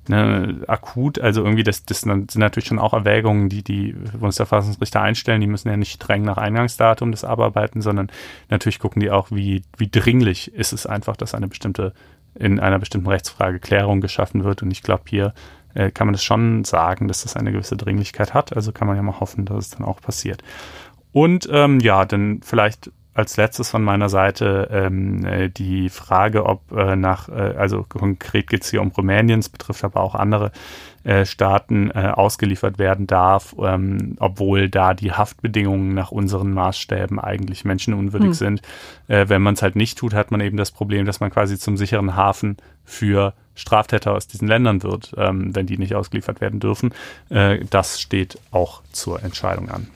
ne, 0.07 0.61
akut, 0.67 1.17
also 1.17 1.43
irgendwie, 1.43 1.63
das, 1.63 1.83
das 1.83 2.01
sind 2.01 2.35
natürlich 2.35 2.67
schon 2.67 2.77
auch 2.77 2.93
Erwägungen, 2.93 3.49
die 3.49 3.63
die 3.63 3.93
Bundesverfassungsrichter 3.93 5.01
einstellen. 5.01 5.41
Die 5.41 5.47
müssen 5.47 5.69
ja 5.69 5.77
nicht 5.77 5.93
streng 5.93 6.21
nach 6.21 6.37
Eingangsdatum 6.37 7.09
das 7.09 7.23
abarbeiten, 7.23 7.81
sondern 7.81 8.11
natürlich 8.49 8.77
gucken 8.77 8.99
die 8.99 9.09
auch, 9.09 9.31
wie, 9.31 9.63
wie 9.75 9.89
dringlich 9.89 10.53
ist 10.53 10.71
es 10.71 10.85
einfach, 10.85 11.17
dass 11.17 11.33
eine 11.33 11.47
bestimmte 11.47 11.93
in 12.35 12.59
einer 12.59 12.79
bestimmten 12.79 13.07
Rechtsfrage 13.07 13.59
Klärung 13.59 14.01
geschaffen 14.01 14.43
wird. 14.43 14.61
Und 14.63 14.71
ich 14.71 14.83
glaube, 14.83 15.03
hier 15.07 15.33
äh, 15.73 15.91
kann 15.91 16.07
man 16.07 16.13
das 16.13 16.23
schon 16.23 16.63
sagen, 16.63 17.07
dass 17.07 17.23
das 17.23 17.35
eine 17.35 17.51
gewisse 17.51 17.77
Dringlichkeit 17.77 18.33
hat. 18.33 18.55
Also 18.55 18.71
kann 18.71 18.87
man 18.87 18.97
ja 18.97 19.03
mal 19.03 19.19
hoffen, 19.19 19.45
dass 19.45 19.65
es 19.65 19.69
dann 19.71 19.85
auch 19.85 20.01
passiert. 20.01 20.43
Und 21.11 21.47
ähm, 21.51 21.79
ja, 21.79 22.05
dann 22.05 22.41
vielleicht 22.41 22.91
als 23.13 23.35
letztes 23.35 23.69
von 23.69 23.83
meiner 23.83 24.07
Seite 24.07 24.69
ähm, 24.71 25.25
äh, 25.25 25.49
die 25.49 25.89
Frage, 25.89 26.45
ob 26.45 26.71
äh, 26.71 26.95
nach, 26.95 27.27
äh, 27.27 27.55
also 27.57 27.83
konkret 27.83 28.47
geht 28.47 28.63
es 28.63 28.69
hier 28.69 28.81
um 28.81 28.89
Rumänien, 28.89 29.39
es 29.39 29.49
betrifft 29.49 29.83
aber 29.83 29.99
auch 29.99 30.15
andere 30.15 30.51
äh, 31.03 31.25
Staaten, 31.25 31.91
äh, 31.91 32.11
ausgeliefert 32.13 32.79
werden 32.79 33.07
darf, 33.07 33.55
ähm, 33.61 34.15
obwohl 34.19 34.69
da 34.69 34.93
die 34.93 35.11
Haftbedingungen 35.11 35.93
nach 35.93 36.11
unseren 36.11 36.53
Maßstäben 36.53 37.19
eigentlich 37.19 37.65
menschenunwürdig 37.65 38.27
hm. 38.27 38.33
sind. 38.33 38.61
Äh, 39.07 39.29
wenn 39.29 39.41
man 39.41 39.55
es 39.55 39.61
halt 39.61 39.75
nicht 39.75 39.97
tut, 39.97 40.13
hat 40.13 40.31
man 40.31 40.41
eben 40.41 40.57
das 40.57 40.71
Problem, 40.71 41.05
dass 41.05 41.19
man 41.19 41.31
quasi 41.31 41.57
zum 41.57 41.77
sicheren 41.77 42.15
Hafen 42.15 42.57
für 42.83 43.33
Straftäter 43.55 44.13
aus 44.13 44.27
diesen 44.27 44.47
Ländern 44.47 44.83
wird, 44.83 45.13
ähm, 45.17 45.55
wenn 45.55 45.65
die 45.65 45.77
nicht 45.77 45.95
ausgeliefert 45.95 46.41
werden 46.41 46.59
dürfen. 46.59 46.93
Äh, 47.29 47.65
das 47.69 48.01
steht 48.01 48.37
auch 48.51 48.81
zur 48.91 49.23
Entscheidung 49.23 49.69
an. 49.69 49.87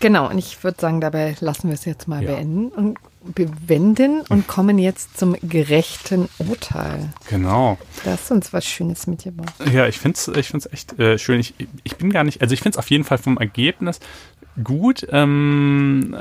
Genau, 0.00 0.28
und 0.28 0.38
ich 0.38 0.62
würde 0.62 0.80
sagen, 0.80 1.00
dabei 1.00 1.36
lassen 1.40 1.68
wir 1.68 1.74
es 1.74 1.84
jetzt 1.84 2.08
mal 2.08 2.22
ja. 2.22 2.32
beenden 2.32 2.68
und 2.68 2.98
bewenden 3.22 4.22
und 4.28 4.46
kommen 4.46 4.78
jetzt 4.78 5.18
zum 5.18 5.36
gerechten 5.42 6.28
Urteil. 6.38 7.10
Genau. 7.28 7.78
Da 8.04 8.12
hast 8.12 8.30
du 8.30 8.34
uns 8.34 8.52
was 8.52 8.66
Schönes 8.66 9.06
mitgebracht. 9.06 9.54
Ja, 9.72 9.86
ich 9.86 9.98
finde 9.98 10.18
es 10.18 10.28
ich 10.28 10.48
find's 10.48 10.66
echt 10.72 10.98
äh, 10.98 11.18
schön. 11.18 11.40
Ich, 11.40 11.54
ich 11.84 11.96
bin 11.96 12.10
gar 12.10 12.24
nicht, 12.24 12.40
also 12.40 12.54
ich 12.54 12.60
finde 12.60 12.76
es 12.76 12.78
auf 12.78 12.90
jeden 12.90 13.04
Fall 13.04 13.18
vom 13.18 13.38
Ergebnis 13.38 14.00
gut. 14.62 15.06
Ähm, 15.10 16.16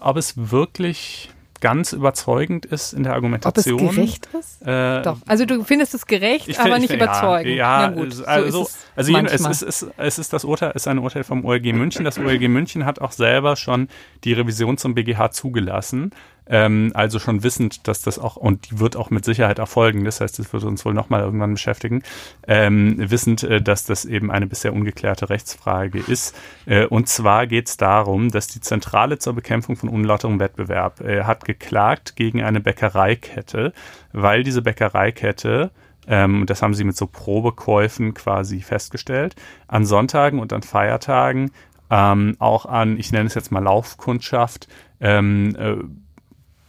ob 0.00 0.16
es 0.16 0.34
wirklich 0.36 1.30
ganz 1.60 1.92
überzeugend 1.92 2.66
ist 2.66 2.92
in 2.92 3.02
der 3.02 3.14
Argumentation. 3.14 3.80
Ob 3.80 3.90
es 3.90 3.96
gerecht 3.96 4.28
ist? 4.38 4.62
Äh, 4.66 5.02
Doch. 5.02 5.18
Also 5.26 5.46
du 5.46 5.64
findest 5.64 5.94
es 5.94 6.06
gerecht, 6.06 6.46
find, 6.46 6.60
aber 6.60 6.78
nicht 6.78 6.90
find, 6.90 7.02
überzeugend. 7.02 7.56
Ja, 7.56 7.82
ja 7.82 7.88
gut, 7.88 8.24
also, 8.26 8.64
so 8.64 8.70
also 8.94 9.16
es, 9.16 9.46
es, 9.46 9.62
ist, 9.62 9.86
es 9.96 10.18
ist 10.18 10.32
das 10.32 10.44
Urteil, 10.44 10.72
ist 10.74 10.86
ein 10.88 10.98
Urteil 10.98 11.24
vom 11.24 11.44
OLG 11.44 11.72
München. 11.72 12.04
Das 12.04 12.18
OLG 12.18 12.48
München 12.48 12.84
hat 12.84 13.00
auch 13.00 13.12
selber 13.12 13.56
schon 13.56 13.88
die 14.24 14.32
Revision 14.32 14.76
zum 14.78 14.94
BGH 14.94 15.30
zugelassen. 15.30 16.10
Ähm, 16.48 16.92
also 16.94 17.18
schon 17.18 17.42
wissend, 17.42 17.88
dass 17.88 18.02
das 18.02 18.18
auch, 18.18 18.36
und 18.36 18.70
die 18.70 18.78
wird 18.78 18.96
auch 18.96 19.10
mit 19.10 19.24
Sicherheit 19.24 19.58
erfolgen, 19.58 20.04
das 20.04 20.20
heißt, 20.20 20.38
das 20.38 20.52
wird 20.52 20.64
uns 20.64 20.84
wohl 20.84 20.94
nochmal 20.94 21.22
irgendwann 21.22 21.52
beschäftigen, 21.52 22.02
ähm, 22.46 22.94
wissend, 22.98 23.42
äh, 23.42 23.60
dass 23.60 23.84
das 23.84 24.04
eben 24.04 24.30
eine 24.30 24.46
bisher 24.46 24.72
ungeklärte 24.72 25.28
Rechtsfrage 25.28 25.98
ist. 25.98 26.36
Äh, 26.66 26.86
und 26.86 27.08
zwar 27.08 27.46
geht 27.46 27.68
es 27.68 27.76
darum, 27.76 28.30
dass 28.30 28.46
die 28.46 28.60
Zentrale 28.60 29.18
zur 29.18 29.34
Bekämpfung 29.34 29.76
von 29.76 29.88
unlauterem 29.88 30.38
Wettbewerb 30.38 31.00
äh, 31.00 31.24
hat 31.24 31.44
geklagt 31.44 32.16
gegen 32.16 32.42
eine 32.42 32.60
Bäckereikette, 32.60 33.72
weil 34.12 34.42
diese 34.42 34.62
Bäckereikette 34.62 35.70
ähm, 36.08 36.46
das 36.46 36.62
haben 36.62 36.74
sie 36.74 36.84
mit 36.84 36.96
so 36.96 37.08
Probekäufen 37.08 38.14
quasi 38.14 38.60
festgestellt. 38.60 39.34
An 39.66 39.84
Sonntagen 39.84 40.38
und 40.38 40.52
an 40.52 40.62
Feiertagen 40.62 41.50
ähm, 41.90 42.36
auch 42.38 42.66
an, 42.66 42.98
ich 42.98 43.12
nenne 43.12 43.26
es 43.26 43.34
jetzt 43.34 43.52
mal 43.52 43.62
Laufkundschaft, 43.62 44.68
ähm, 45.00 45.56
äh, 45.56 45.76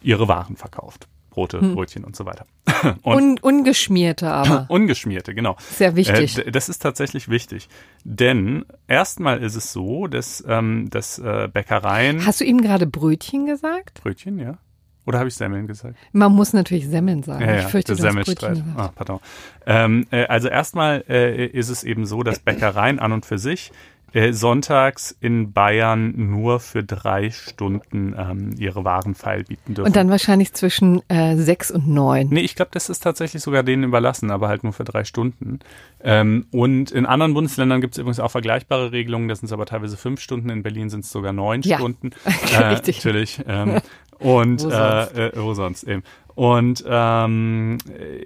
ihre 0.08 0.28
Waren 0.28 0.56
verkauft. 0.56 1.08
Brote, 1.30 1.62
hm. 1.62 1.76
Brötchen 1.76 2.04
und 2.04 2.16
so 2.16 2.26
weiter. 2.26 2.48
Und 3.04 3.16
Un 3.16 3.40
ungeschmierte 3.40 4.32
aber. 4.32 4.66
ungeschmierte, 4.70 5.36
genau. 5.36 5.56
Sehr 5.60 5.96
wichtig. 5.96 6.40
Äh, 6.40 6.50
das 6.50 6.68
ist 6.68 6.80
tatsächlich 6.80 7.30
wichtig. 7.30 7.70
Denn 8.04 8.66
erstmal 8.88 9.44
ist 9.44 9.56
es 9.56 9.72
so, 9.72 10.08
dass, 10.08 10.44
ähm, 10.48 10.90
dass 10.90 11.20
äh, 11.20 11.48
Bäckereien. 11.54 12.26
Hast 12.26 12.42
du 12.42 12.46
ihm 12.46 12.62
gerade 12.62 12.88
Brötchen 12.88 13.46
gesagt? 13.46 14.02
Brötchen, 14.02 14.40
ja. 14.40 14.58
Oder 15.06 15.20
habe 15.20 15.30
ich 15.30 15.36
Semmeln 15.36 15.68
gesagt? 15.68 15.96
Man 16.12 16.34
muss 16.34 16.54
natürlich 16.54 16.88
Semmeln 16.88 17.22
sagen. 17.24 17.42
Ja, 17.46 17.54
ja, 17.54 17.60
ich 17.60 17.68
fürchte, 17.68 17.96
der 17.96 18.02
Semmelstreit. 18.02 18.64
Ah, 18.76 18.90
pardon. 18.94 19.20
Ähm, 19.66 20.08
äh, 20.12 20.26
also 20.26 20.48
erstmal 20.48 21.04
äh, 21.08 21.46
ist 21.46 21.70
es 21.70 21.84
eben 21.84 22.06
so, 22.06 22.24
dass 22.24 22.40
Bäckereien 22.40 23.00
an 23.00 23.12
und 23.12 23.26
für 23.26 23.38
sich 23.38 23.72
äh, 24.14 24.32
sonntags 24.32 25.16
in 25.20 25.52
Bayern 25.52 26.14
nur 26.16 26.60
für 26.60 26.84
drei 26.84 27.30
Stunden 27.30 28.16
ähm, 28.18 28.56
ihre 28.58 28.86
Waren 28.86 29.16
feilbieten 29.16 29.76
dürfen. 29.76 29.88
Und 29.88 29.96
dann 29.96 30.10
wahrscheinlich 30.10 30.54
zwischen 30.54 31.02
äh, 31.10 31.36
sechs 31.36 31.72
und 31.72 31.88
neun. 31.88 32.30
Nee, 32.30 32.42
ich 32.42 32.56
glaube, 32.56 32.72
das 32.74 32.90
ist 32.90 33.04
tatsächlich 33.04 33.44
sogar 33.44 33.64
denen 33.64 33.84
überlassen, 33.84 34.32
aber 34.32 34.48
halt 34.48 34.64
nur 34.64 34.74
für 34.74 34.86
drei 34.86 35.04
Stunden. 35.04 35.60
Ähm, 36.02 36.48
und 36.52 36.92
in 36.92 37.06
anderen 37.06 37.34
Bundesländern 37.34 37.82
gibt 37.82 37.96
es 37.96 37.98
übrigens 37.98 38.20
auch 38.20 38.32
vergleichbare 38.32 38.92
Regelungen, 38.92 39.28
das 39.28 39.40
sind 39.40 39.52
aber 39.52 39.66
teilweise 39.66 39.98
fünf 39.98 40.22
Stunden, 40.22 40.50
in 40.50 40.64
Berlin 40.64 40.90
sind 40.90 41.04
es 41.04 41.12
sogar 41.12 41.34
neun 41.34 41.62
ja. 41.62 41.78
Stunden. 41.78 42.12
Äh, 42.58 42.64
Richtig. 42.68 43.04
Natürlich. 43.04 43.42
Ähm, 43.48 43.82
und 44.20 44.64
wo 44.64 44.70
sonst? 44.70 45.18
Äh, 45.18 45.28
äh, 45.28 45.32
wo 45.36 45.54
sonst 45.54 45.84
eben. 45.84 46.04
Und 46.34 46.84
ähm, 46.88 47.78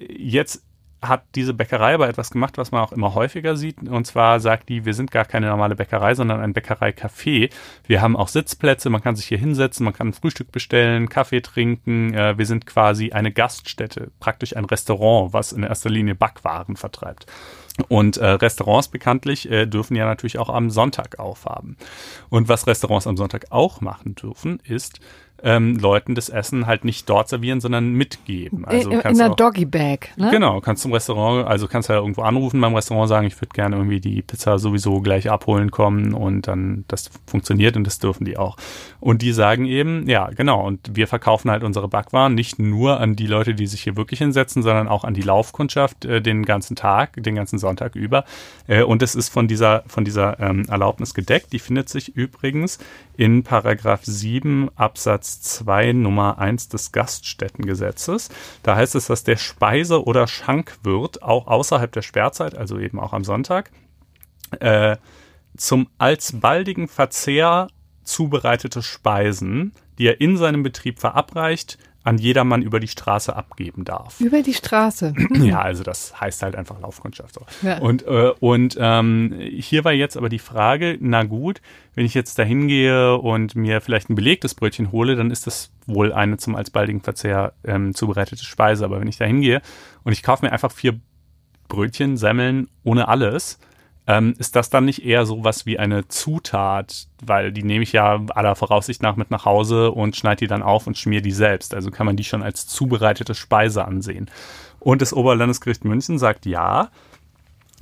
jetzt 0.10 0.64
hat 1.02 1.24
diese 1.34 1.54
Bäckerei 1.54 1.96
aber 1.96 2.08
etwas 2.08 2.30
gemacht, 2.30 2.58
was 2.58 2.72
man 2.72 2.82
auch 2.82 2.92
immer 2.92 3.16
häufiger 3.16 3.56
sieht. 3.56 3.82
Und 3.82 4.06
zwar 4.06 4.40
sagt 4.40 4.70
die, 4.70 4.86
wir 4.86 4.94
sind 4.94 5.10
gar 5.10 5.26
keine 5.26 5.48
normale 5.48 5.76
Bäckerei, 5.76 6.14
sondern 6.14 6.40
ein 6.40 6.54
Bäckerei-Café. 6.54 7.52
Wir 7.88 8.02
haben 8.02 8.16
auch 8.16 8.28
Sitzplätze, 8.28 8.90
man 8.92 9.02
kann 9.02 9.16
sich 9.16 9.26
hier 9.26 9.40
hinsetzen, 9.40 9.84
man 9.84 9.94
kann 9.94 10.14
Frühstück 10.14 10.52
bestellen, 10.52 11.10
Kaffee 11.10 11.42
trinken. 11.42 12.14
Äh, 12.14 12.38
wir 12.38 12.46
sind 12.46 12.68
quasi 12.68 13.12
eine 13.12 13.32
Gaststätte, 13.32 14.12
praktisch 14.20 14.56
ein 14.56 14.66
Restaurant, 14.66 15.34
was 15.34 15.54
in 15.54 15.64
erster 15.64 15.90
Linie 15.90 16.14
Backwaren 16.14 16.76
vertreibt. 16.76 17.26
Und 17.88 18.18
äh, 18.18 18.26
Restaurants 18.26 18.90
bekanntlich 18.90 19.50
äh, 19.50 19.66
dürfen 19.66 19.96
ja 19.96 20.06
natürlich 20.06 20.38
auch 20.38 20.50
am 20.50 20.70
Sonntag 20.70 21.20
aufhaben. 21.20 21.78
Und 22.30 22.48
was 22.48 22.68
Restaurants 22.68 23.08
am 23.08 23.18
Sonntag 23.18 23.46
auch 23.50 23.82
machen 23.82 24.14
dürfen, 24.16 24.60
ist 24.64 25.00
ähm, 25.44 25.78
Leuten 25.78 26.16
das 26.16 26.30
Essen 26.30 26.68
halt 26.68 26.86
nicht 26.86 27.10
dort 27.10 27.30
servieren, 27.30 27.62
sondern 27.62 27.94
mitgeben. 27.94 28.66
Also 28.66 28.90
in, 28.90 29.00
in 29.00 29.06
einer 29.06 29.36
Doggy 29.36 29.66
Bag. 29.66 30.10
Ne? 30.16 30.30
Genau, 30.32 30.62
kannst 30.62 30.84
zum 30.84 30.94
Restaurant, 30.94 31.48
also 31.48 31.68
kannst 31.68 31.90
ja 31.90 31.96
irgendwo 31.96 32.22
anrufen 32.22 32.62
beim 32.62 32.76
Restaurant 32.76 33.10
sagen, 33.10 33.28
ich 33.28 33.36
würde 33.38 33.54
gerne 33.54 33.76
irgendwie 33.76 34.00
die 34.00 34.22
Pizza 34.22 34.60
sowieso 34.60 35.02
gleich 35.02 35.30
abholen 35.30 35.72
kommen 35.72 36.14
und 36.14 36.48
dann 36.48 36.86
das 36.88 37.10
funktioniert 37.26 37.76
und 37.78 37.86
das 37.86 38.00
dürfen 38.00 38.26
die 38.26 38.38
auch. 38.38 38.58
Und 39.00 39.22
die 39.22 39.34
sagen 39.34 39.66
eben, 39.66 40.08
ja, 40.08 40.30
genau, 40.30 40.66
und 40.66 40.96
wir 40.96 41.08
verkaufen 41.08 41.50
halt 41.50 41.64
unsere 41.64 41.88
Backwaren 41.88 42.36
nicht 42.36 42.60
nur 42.60 43.00
an 43.00 43.16
die 43.16 43.28
Leute, 43.28 43.56
die 43.56 43.68
sich 43.68 43.82
hier 43.82 43.96
wirklich 43.98 44.20
hinsetzen, 44.20 44.64
sondern 44.64 44.88
auch 44.88 45.04
an 45.04 45.14
die 45.14 45.22
Laufkundschaft 45.22 46.06
äh, 46.06 46.22
den 46.22 46.46
ganzen 46.46 46.76
Tag, 46.76 47.22
den 47.22 47.36
ganzen 47.36 47.58
Sonntag 47.58 47.96
über. 47.96 48.26
Äh, 48.68 48.84
und 48.84 49.02
es 49.02 49.16
ist 49.16 49.30
von 49.30 49.48
dieser, 49.48 49.84
von 49.88 50.06
dieser 50.06 50.40
ähm, 50.40 50.66
Erlaubnis 50.70 51.14
gedeckt. 51.14 51.54
Die 51.54 51.60
findet 51.60 51.90
sich 51.90 52.16
übrigens 52.16 52.80
in 53.18 53.44
Paragraph 53.44 54.02
7 54.04 54.70
Absatz 54.76 55.31
2 55.40 55.94
Nummer 55.94 56.40
1 56.40 56.68
des 56.68 56.92
Gaststättengesetzes. 56.92 58.30
Da 58.64 58.76
heißt 58.76 58.96
es, 58.96 59.08
dass 59.08 59.24
der 59.24 59.38
Speise- 59.38 60.04
oder 60.04 60.28
Schankwirt 60.28 61.24
auch 61.24 61.48
außerhalb 61.48 61.92
der 61.92 62.02
Sperrzeit, 62.02 62.56
also 62.56 62.78
eben 62.78 63.00
auch 63.00 63.14
am 63.14 63.24
Sonntag, 63.24 63.72
äh, 64.60 64.98
zum 65.56 65.88
alsbaldigen 65.98 66.88
Verzehr 66.88 67.68
zubereitete 68.04 68.82
Speisen, 68.82 69.74
die 69.98 70.08
er 70.08 70.20
in 70.20 70.38
seinem 70.38 70.64
Betrieb 70.64 71.00
verabreicht, 71.00 71.78
an 72.04 72.18
jedermann 72.18 72.62
über 72.62 72.80
die 72.80 72.88
Straße 72.88 73.36
abgeben 73.36 73.86
darf. 73.86 74.20
Über 74.20 74.42
die 74.42 74.54
Straße. 74.54 75.14
Ja, 75.42 75.62
also 75.62 75.84
das 75.84 76.20
heißt 76.20 76.44
halt 76.44 76.56
einfach 76.56 76.80
Laufkundschaft. 76.80 77.36
So. 77.36 77.46
Ja. 77.62 77.80
Und, 77.80 78.06
äh, 78.06 78.32
und 78.40 78.78
ähm, 78.80 79.36
hier 79.40 79.84
war 79.84 79.92
jetzt 79.92 80.16
aber 80.16 80.30
die 80.30 80.40
Frage, 80.40 80.98
na 81.00 81.24
gut, 81.24 81.62
wenn 81.96 82.06
ich 82.06 82.14
jetzt 82.14 82.38
da 82.38 82.44
hingehe 82.44 83.18
und 83.18 83.56
mir 83.56 83.82
vielleicht 83.82 84.10
ein 84.10 84.16
belegtes 84.16 84.54
Brötchen 84.56 84.92
hole, 84.92 85.16
dann 85.16 85.32
ist 85.32 85.48
das 85.48 85.72
wohl 85.88 86.14
eine 86.14 86.38
zum 86.38 86.56
alsbaldigen 86.56 87.02
Verzehr 87.02 87.54
ähm, 87.64 87.94
zubereitete 87.96 88.44
Speise. 88.44 88.86
Aber 88.86 89.00
wenn 89.00 89.08
ich 89.08 89.18
da 89.18 89.26
hingehe 89.26 89.62
und 90.04 90.14
ich 90.14 90.24
kaufe 90.24 90.46
mir 90.46 90.52
einfach 90.52 90.72
vier 90.72 91.00
Brötchen, 91.68 92.18
Semmeln 92.18 92.70
ohne 92.84 93.08
alles, 93.08 93.60
ähm, 94.08 94.34
ist 94.38 94.56
das 94.56 94.70
dann 94.70 94.86
nicht 94.86 95.06
eher 95.06 95.26
so 95.26 95.44
was 95.44 95.66
wie 95.66 95.80
eine 95.80 96.08
Zutat? 96.08 97.08
Weil 97.24 97.52
die 97.52 97.64
nehme 97.64 97.84
ich 97.84 97.92
ja 97.92 98.20
aller 98.30 98.56
Voraussicht 98.56 99.02
nach 99.02 99.16
mit 99.16 99.32
nach 99.32 99.46
Hause 99.46 99.92
und 99.92 100.16
schneide 100.16 100.38
die 100.38 100.48
dann 100.48 100.64
auf 100.64 100.88
und 100.88 100.98
schmier 100.98 101.22
die 101.22 101.32
selbst. 101.32 101.74
Also 101.74 101.92
kann 101.92 102.06
man 102.06 102.18
die 102.18 102.24
schon 102.24 102.44
als 102.44 102.68
zubereitete 102.68 103.36
Speise 103.36 103.86
ansehen. 103.86 104.30
Und 104.80 105.02
das 105.02 105.14
Oberlandesgericht 105.14 105.86
München 105.86 106.18
sagt 106.18 106.46
ja, 106.46 106.90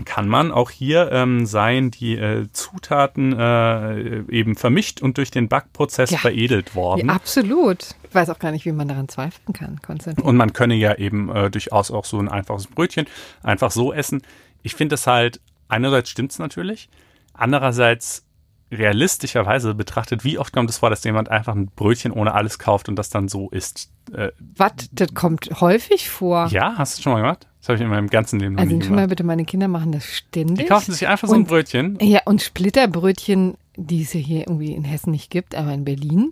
kann 0.05 0.27
man. 0.27 0.51
Auch 0.51 0.69
hier 0.69 1.11
ähm, 1.11 1.45
seien 1.45 1.91
die 1.91 2.17
äh, 2.17 2.47
Zutaten 2.51 3.37
äh, 3.37 4.21
eben 4.29 4.55
vermischt 4.55 5.01
und 5.01 5.17
durch 5.17 5.31
den 5.31 5.47
Backprozess 5.47 6.11
ja. 6.11 6.17
veredelt 6.17 6.75
worden. 6.75 7.07
Ja, 7.07 7.13
absolut. 7.13 7.95
Ich 8.07 8.15
weiß 8.15 8.29
auch 8.29 8.39
gar 8.39 8.51
nicht, 8.51 8.65
wie 8.65 8.71
man 8.71 8.87
daran 8.87 9.07
zweifeln 9.07 9.53
kann, 9.53 9.81
Konstantin. 9.81 10.23
Und 10.23 10.35
man 10.35 10.53
könne 10.53 10.75
ja 10.75 10.95
eben 10.95 11.29
äh, 11.29 11.49
durchaus 11.49 11.91
auch 11.91 12.05
so 12.05 12.19
ein 12.19 12.29
einfaches 12.29 12.67
Brötchen 12.67 13.07
einfach 13.43 13.71
so 13.71 13.93
essen. 13.93 14.21
Ich 14.63 14.75
finde 14.75 14.95
es 14.95 15.07
halt 15.07 15.39
einerseits 15.69 16.09
stimmt 16.09 16.31
es 16.31 16.39
natürlich, 16.39 16.89
andererseits 17.33 18.25
realistischerweise 18.71 19.73
betrachtet, 19.73 20.23
wie 20.23 20.37
oft 20.37 20.53
kommt 20.53 20.69
es 20.69 20.77
vor, 20.77 20.89
dass 20.89 21.03
jemand 21.03 21.29
einfach 21.29 21.55
ein 21.55 21.67
Brötchen 21.67 22.11
ohne 22.11 22.33
alles 22.33 22.59
kauft 22.59 22.87
und 22.87 22.95
das 22.97 23.09
dann 23.09 23.27
so 23.27 23.49
isst? 23.49 23.91
Äh, 24.13 24.29
Was? 24.55 24.73
Das 24.91 25.13
kommt 25.13 25.49
häufig 25.59 26.09
vor. 26.09 26.47
Ja, 26.47 26.75
hast 26.77 26.97
du 26.97 27.01
schon 27.01 27.13
mal 27.13 27.21
gemacht? 27.21 27.47
Das 27.59 27.69
habe 27.69 27.77
ich 27.77 27.81
in 27.81 27.89
meinem 27.89 28.09
ganzen 28.09 28.39
Leben 28.39 28.55
noch 28.55 28.61
also, 28.61 28.73
nie 28.73 28.79
gemacht. 28.79 28.91
Also 28.91 29.01
mal 29.01 29.07
bitte, 29.07 29.23
meine 29.23 29.45
Kinder 29.45 29.67
machen 29.67 29.91
das 29.91 30.05
ständig. 30.05 30.57
Die 30.57 30.65
kaufen 30.65 30.91
sich 30.91 31.07
einfach 31.07 31.27
so 31.27 31.33
ein 31.35 31.45
Brötchen. 31.45 31.97
Ja, 32.01 32.21
und 32.25 32.41
Splitterbrötchen, 32.41 33.55
die 33.75 34.03
es 34.03 34.13
ja 34.13 34.19
hier 34.19 34.41
irgendwie 34.41 34.73
in 34.73 34.83
Hessen 34.83 35.11
nicht 35.11 35.31
gibt, 35.31 35.55
aber 35.55 35.73
in 35.73 35.83
Berlin, 35.83 36.31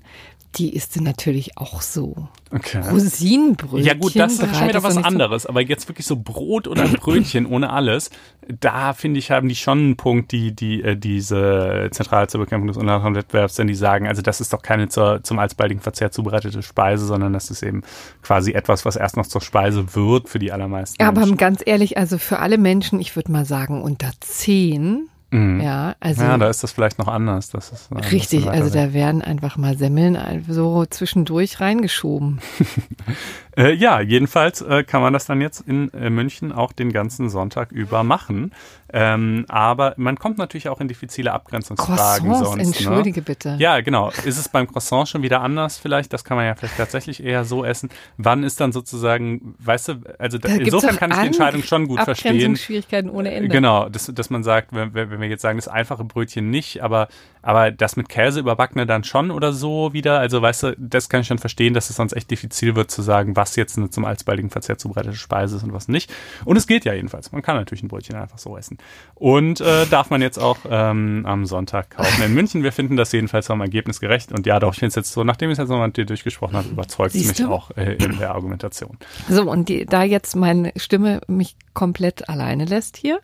die 0.57 0.73
ist 0.73 0.99
natürlich 0.99 1.57
auch 1.57 1.81
so. 1.81 2.27
Okay. 2.51 2.81
Rosinenbrötchen. 2.89 3.85
Ja 3.85 3.93
gut, 3.93 4.15
das 4.15 4.39
ist 4.39 4.55
schon 4.55 4.67
wieder 4.69 4.83
was 4.83 4.97
anderes. 4.97 5.43
So 5.43 5.49
aber 5.49 5.61
jetzt 5.61 5.87
wirklich 5.87 6.05
so 6.07 6.15
Brot 6.15 6.67
oder 6.67 6.87
Brötchen 6.87 7.45
ohne 7.51 7.71
alles, 7.71 8.09
da 8.47 8.93
finde 8.93 9.19
ich, 9.19 9.31
haben 9.31 9.49
die 9.49 9.55
schon 9.55 9.79
einen 9.79 9.97
Punkt, 9.97 10.31
die, 10.31 10.55
die 10.55 10.81
äh, 10.81 10.95
diese 10.95 11.89
Zentrale 11.91 12.27
zur 12.27 12.39
Bekämpfung 12.41 12.67
des 12.67 12.77
Wettbewerbs, 12.77 13.55
denn 13.55 13.67
die 13.67 13.75
sagen, 13.75 14.07
also 14.07 14.21
das 14.21 14.41
ist 14.41 14.53
doch 14.53 14.61
keine 14.61 14.87
zur, 14.89 15.23
zum 15.23 15.39
alsbaldigen 15.39 15.81
Verzehr 15.81 16.11
zubereitete 16.11 16.63
Speise, 16.63 17.05
sondern 17.05 17.33
das 17.33 17.49
ist 17.51 17.63
eben 17.63 17.83
quasi 18.21 18.53
etwas, 18.53 18.85
was 18.85 18.95
erst 18.95 19.17
noch 19.17 19.27
zur 19.27 19.41
Speise 19.41 19.95
wird 19.95 20.29
für 20.29 20.39
die 20.39 20.51
allermeisten 20.51 21.03
Aber 21.03 21.21
Menschen. 21.21 21.37
ganz 21.37 21.61
ehrlich, 21.65 21.97
also 21.97 22.17
für 22.17 22.39
alle 22.39 22.57
Menschen, 22.57 22.99
ich 22.99 23.15
würde 23.15 23.31
mal 23.31 23.45
sagen 23.45 23.81
unter 23.81 24.11
zehn, 24.21 25.09
Mhm. 25.31 25.59
Ja, 25.59 25.95
also. 25.99 26.23
Ja, 26.23 26.37
da 26.37 26.49
ist 26.49 26.63
das 26.63 26.71
vielleicht 26.71 26.99
noch 26.99 27.07
anders. 27.07 27.49
Das 27.49 27.71
ist, 27.71 27.91
äh, 27.91 27.99
richtig, 28.09 28.47
also 28.47 28.73
da 28.73 28.93
werden 28.93 29.21
einfach 29.21 29.57
mal 29.57 29.77
Semmeln 29.77 30.17
so 30.47 30.85
zwischendurch 30.85 31.59
reingeschoben. 31.59 32.39
Äh, 33.57 33.73
ja, 33.73 34.01
jedenfalls 34.01 34.61
äh, 34.61 34.83
kann 34.83 35.01
man 35.01 35.13
das 35.13 35.25
dann 35.25 35.41
jetzt 35.41 35.61
in 35.61 35.91
äh, 35.93 36.11
München 36.11 36.51
auch 36.51 36.71
den 36.71 36.93
ganzen 36.93 37.29
Sonntag 37.29 37.71
über 37.71 38.03
machen. 38.03 38.51
Ähm, 38.93 39.45
aber 39.49 39.95
man 39.97 40.17
kommt 40.17 40.37
natürlich 40.37 40.69
auch 40.69 40.79
in 40.79 40.87
diffizile 40.87 41.33
Abgrenzungsfragen 41.33 42.29
Croissants, 42.29 42.49
sonst. 42.49 42.55
Ne? 42.55 42.63
Entschuldige 42.63 43.19
ne? 43.21 43.25
bitte. 43.25 43.55
Ja, 43.57 43.81
genau. 43.81 44.09
Ist 44.09 44.37
es 44.37 44.47
beim 44.47 44.67
Croissant 44.67 45.09
schon 45.09 45.23
wieder 45.23 45.41
anders 45.41 45.77
vielleicht? 45.77 46.13
Das 46.13 46.23
kann 46.23 46.37
man 46.37 46.45
ja 46.45 46.55
vielleicht 46.55 46.77
tatsächlich 46.77 47.21
eher 47.23 47.45
so 47.45 47.65
essen. 47.65 47.89
Wann 48.17 48.43
ist 48.43 48.61
dann 48.61 48.71
sozusagen, 48.71 49.55
weißt 49.59 49.87
du, 49.87 49.93
also 50.19 50.37
da 50.37 50.49
insofern 50.49 50.95
kann 50.97 51.11
ich 51.11 51.17
die 51.17 51.27
Entscheidung 51.27 51.63
schon 51.63 51.87
gut 51.87 52.01
verstehen. 52.01 52.55
Schwierigkeiten 52.55 53.09
ohne 53.09 53.31
Ende. 53.31 53.49
Genau, 53.49 53.89
dass, 53.89 54.05
dass 54.05 54.29
man 54.29 54.43
sagt, 54.43 54.69
wenn, 54.71 54.93
wenn 54.93 55.19
wir 55.19 55.27
jetzt 55.27 55.41
sagen, 55.41 55.57
das 55.57 55.67
einfache 55.67 56.03
Brötchen 56.03 56.49
nicht, 56.49 56.83
aber 56.83 57.07
Aber 57.47 57.71
das 57.71 57.95
mit 57.95 58.09
Käse 58.09 58.41
überbackene 58.41 58.85
dann 58.85 59.05
schon 59.05 59.31
oder 59.31 59.53
so 59.53 59.93
wieder. 59.93 60.19
Also 60.19 60.41
weißt 60.41 60.63
du, 60.63 60.75
das 60.77 61.07
kann 61.07 61.21
ich 61.21 61.27
schon 61.27 61.37
verstehen, 61.37 61.73
dass 61.73 61.89
es 61.89 61.95
sonst 61.95 62.11
echt 62.11 62.29
diffizil 62.29 62.75
wird 62.75 62.91
zu 62.91 63.01
sagen, 63.01 63.37
was 63.37 63.55
jetzt 63.55 63.77
eine 63.77 63.89
zum 63.89 64.03
alsbaldigen 64.03 64.49
Verzehr 64.49 64.77
zubereitete 64.77 65.15
Speise 65.15 65.55
ist 65.55 65.63
und 65.63 65.71
was 65.71 65.87
nicht. 65.87 66.13
Und 66.43 66.57
es 66.57 66.67
geht 66.67 66.83
ja 66.83 66.93
jedenfalls. 66.93 67.31
Man 67.31 67.41
kann 67.41 67.55
natürlich 67.55 67.83
ein 67.83 67.87
Brötchen 67.87 68.17
einfach 68.17 68.37
so 68.37 68.57
essen. 68.57 68.79
Und 69.15 69.61
äh, 69.61 69.85
darf 69.85 70.09
man 70.09 70.21
jetzt 70.21 70.39
auch 70.39 70.57
ähm, 70.69 71.23
am 71.25 71.45
Sonntag 71.45 71.91
kaufen 71.91 72.21
in 72.21 72.33
München. 72.33 72.63
Wir 72.63 72.73
finden 72.73 72.97
das 72.97 73.13
jedenfalls 73.13 73.49
am 73.49 73.61
Ergebnis 73.61 74.01
gerecht. 74.01 74.33
Und 74.33 74.45
ja, 74.45 74.59
doch, 74.59 74.73
ich 74.73 74.79
finde 74.79 74.89
es 74.89 74.95
jetzt 74.95 75.13
so, 75.13 75.23
nachdem 75.23 75.49
ich 75.49 75.53
es 75.53 75.59
jetzt 75.59 75.69
nochmal 75.69 75.87
mit 75.87 75.95
dir 75.95 76.05
durchgesprochen 76.05 76.57
habe, 76.57 76.67
überzeugt 76.67 77.15
es 77.15 77.27
mich 77.29 77.45
auch 77.45 77.71
äh, 77.77 77.93
in 77.93 78.17
der 78.19 78.31
Argumentation. 78.31 78.97
So, 79.29 79.49
und 79.49 79.69
die, 79.69 79.85
da 79.85 80.03
jetzt 80.03 80.35
meine 80.35 80.73
Stimme 80.75 81.21
mich 81.27 81.55
komplett 81.73 82.27
alleine 82.27 82.65
lässt 82.65 82.97
hier, 82.97 83.21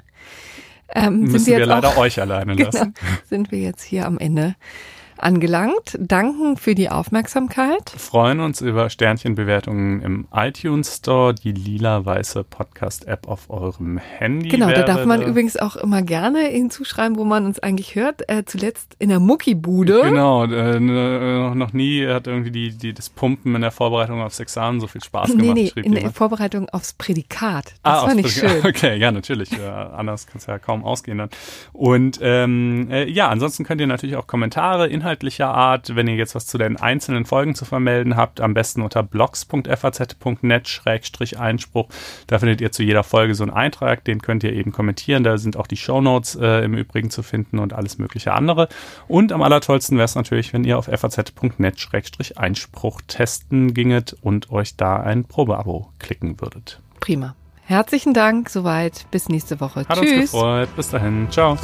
ähm, 0.89 1.21
Müssen 1.21 1.45
wir, 1.47 1.59
wir 1.59 1.65
leider 1.65 1.89
auch, 1.89 1.97
euch 1.97 2.19
alleine 2.19 2.55
genau, 2.55 2.69
lassen. 2.71 2.93
Genau, 2.93 3.11
sind 3.29 3.51
wir 3.51 3.59
jetzt 3.59 3.83
hier 3.83 4.05
am 4.05 4.17
Ende 4.17 4.55
angelangt. 5.23 5.97
Danken 5.99 6.57
für 6.57 6.75
die 6.75 6.89
Aufmerksamkeit. 6.89 7.89
Freuen 7.89 8.39
uns 8.39 8.61
über 8.61 8.89
Sternchenbewertungen 8.89 10.01
im 10.01 10.27
iTunes 10.33 10.97
Store, 10.97 11.33
die 11.33 11.51
lila-weiße 11.51 12.43
Podcast-App 12.43 13.27
auf 13.27 13.49
eurem 13.49 13.97
Handy. 13.97 14.49
Genau, 14.49 14.69
da 14.69 14.83
darf 14.83 15.05
man 15.05 15.21
übrigens 15.21 15.57
auch 15.57 15.75
immer 15.75 16.01
gerne 16.01 16.41
hinzuschreiben, 16.41 17.17
wo 17.17 17.23
man 17.23 17.45
uns 17.45 17.59
eigentlich 17.59 17.95
hört. 17.95 18.29
Äh, 18.29 18.43
zuletzt 18.45 18.95
in 18.99 19.09
der 19.09 19.19
Muckibude. 19.19 20.01
Genau, 20.03 20.43
äh, 20.45 20.79
noch 20.79 21.73
nie 21.73 22.05
hat 22.05 22.27
irgendwie 22.27 22.51
die, 22.51 22.77
die, 22.77 22.93
das 22.93 23.09
Pumpen 23.09 23.55
in 23.55 23.61
der 23.61 23.71
Vorbereitung 23.71 24.21
aufs 24.21 24.39
Examen 24.39 24.79
so 24.79 24.87
viel 24.87 25.03
Spaß 25.03 25.31
gemacht. 25.31 25.55
Nee, 25.55 25.71
nee, 25.75 25.81
in 25.81 25.95
der 25.95 26.11
Vorbereitung 26.11 26.69
aufs 26.69 26.93
Prädikat. 26.93 27.73
Das 27.83 28.03
ah, 28.03 28.07
fand 28.07 28.19
ich 28.19 28.33
schön. 28.33 28.51
Okay, 28.63 28.97
ja, 28.97 29.11
natürlich. 29.11 29.51
Ja, 29.51 29.91
anders 29.91 30.27
kann 30.27 30.37
es 30.37 30.45
ja 30.45 30.57
kaum 30.57 30.83
ausgehen 30.83 31.17
dann. 31.17 31.29
Und 31.73 32.19
ähm, 32.21 32.87
äh, 32.91 33.09
ja, 33.09 33.29
ansonsten 33.29 33.63
könnt 33.63 33.81
ihr 33.81 33.87
natürlich 33.87 34.15
auch 34.15 34.27
Kommentare, 34.27 34.87
Inhalte 34.87 35.12
inhaltlicher 35.13 35.49
Art. 35.49 35.95
Wenn 35.95 36.07
ihr 36.07 36.15
jetzt 36.15 36.33
was 36.33 36.47
zu 36.47 36.57
den 36.57 36.77
einzelnen 36.77 37.25
Folgen 37.25 37.53
zu 37.53 37.65
vermelden 37.65 38.15
habt, 38.15 38.41
am 38.41 38.55
besten 38.55 38.81
unter 38.81 39.03
blogs.faz.net-einspruch. 39.03 41.87
Da 42.27 42.39
findet 42.39 42.61
ihr 42.61 42.71
zu 42.71 42.81
jeder 42.81 43.03
Folge 43.03 43.35
so 43.35 43.43
einen 43.43 43.53
Eintrag, 43.53 44.03
den 44.05 44.23
könnt 44.23 44.43
ihr 44.43 44.53
eben 44.53 44.71
kommentieren. 44.71 45.23
Da 45.23 45.37
sind 45.37 45.55
auch 45.55 45.67
die 45.67 45.77
Shownotes 45.77 46.33
äh, 46.35 46.63
im 46.63 46.73
Übrigen 46.73 47.11
zu 47.11 47.21
finden 47.21 47.59
und 47.59 47.73
alles 47.73 47.99
mögliche 47.99 48.33
andere. 48.33 48.69
Und 49.07 49.31
am 49.31 49.43
allertollsten 49.43 49.97
wäre 49.97 50.05
es 50.05 50.15
natürlich, 50.15 50.51
wenn 50.53 50.63
ihr 50.63 50.79
auf 50.79 50.85
faz.net-einspruch 50.85 53.01
testen 53.07 53.75
ginget 53.75 54.15
und 54.21 54.51
euch 54.51 54.75
da 54.75 54.95
ein 54.97 55.25
Probeabo 55.25 55.91
klicken 55.99 56.41
würdet. 56.41 56.79
Prima. 56.99 57.35
Herzlichen 57.65 58.15
Dank, 58.15 58.49
soweit. 58.49 59.05
Bis 59.11 59.29
nächste 59.29 59.61
Woche. 59.61 59.85
Hat 59.87 59.99
Tschüss. 59.99 60.11
uns 60.11 60.31
gefreut. 60.31 60.75
Bis 60.75 60.89
dahin. 60.89 61.27
Ciao. 61.29 61.59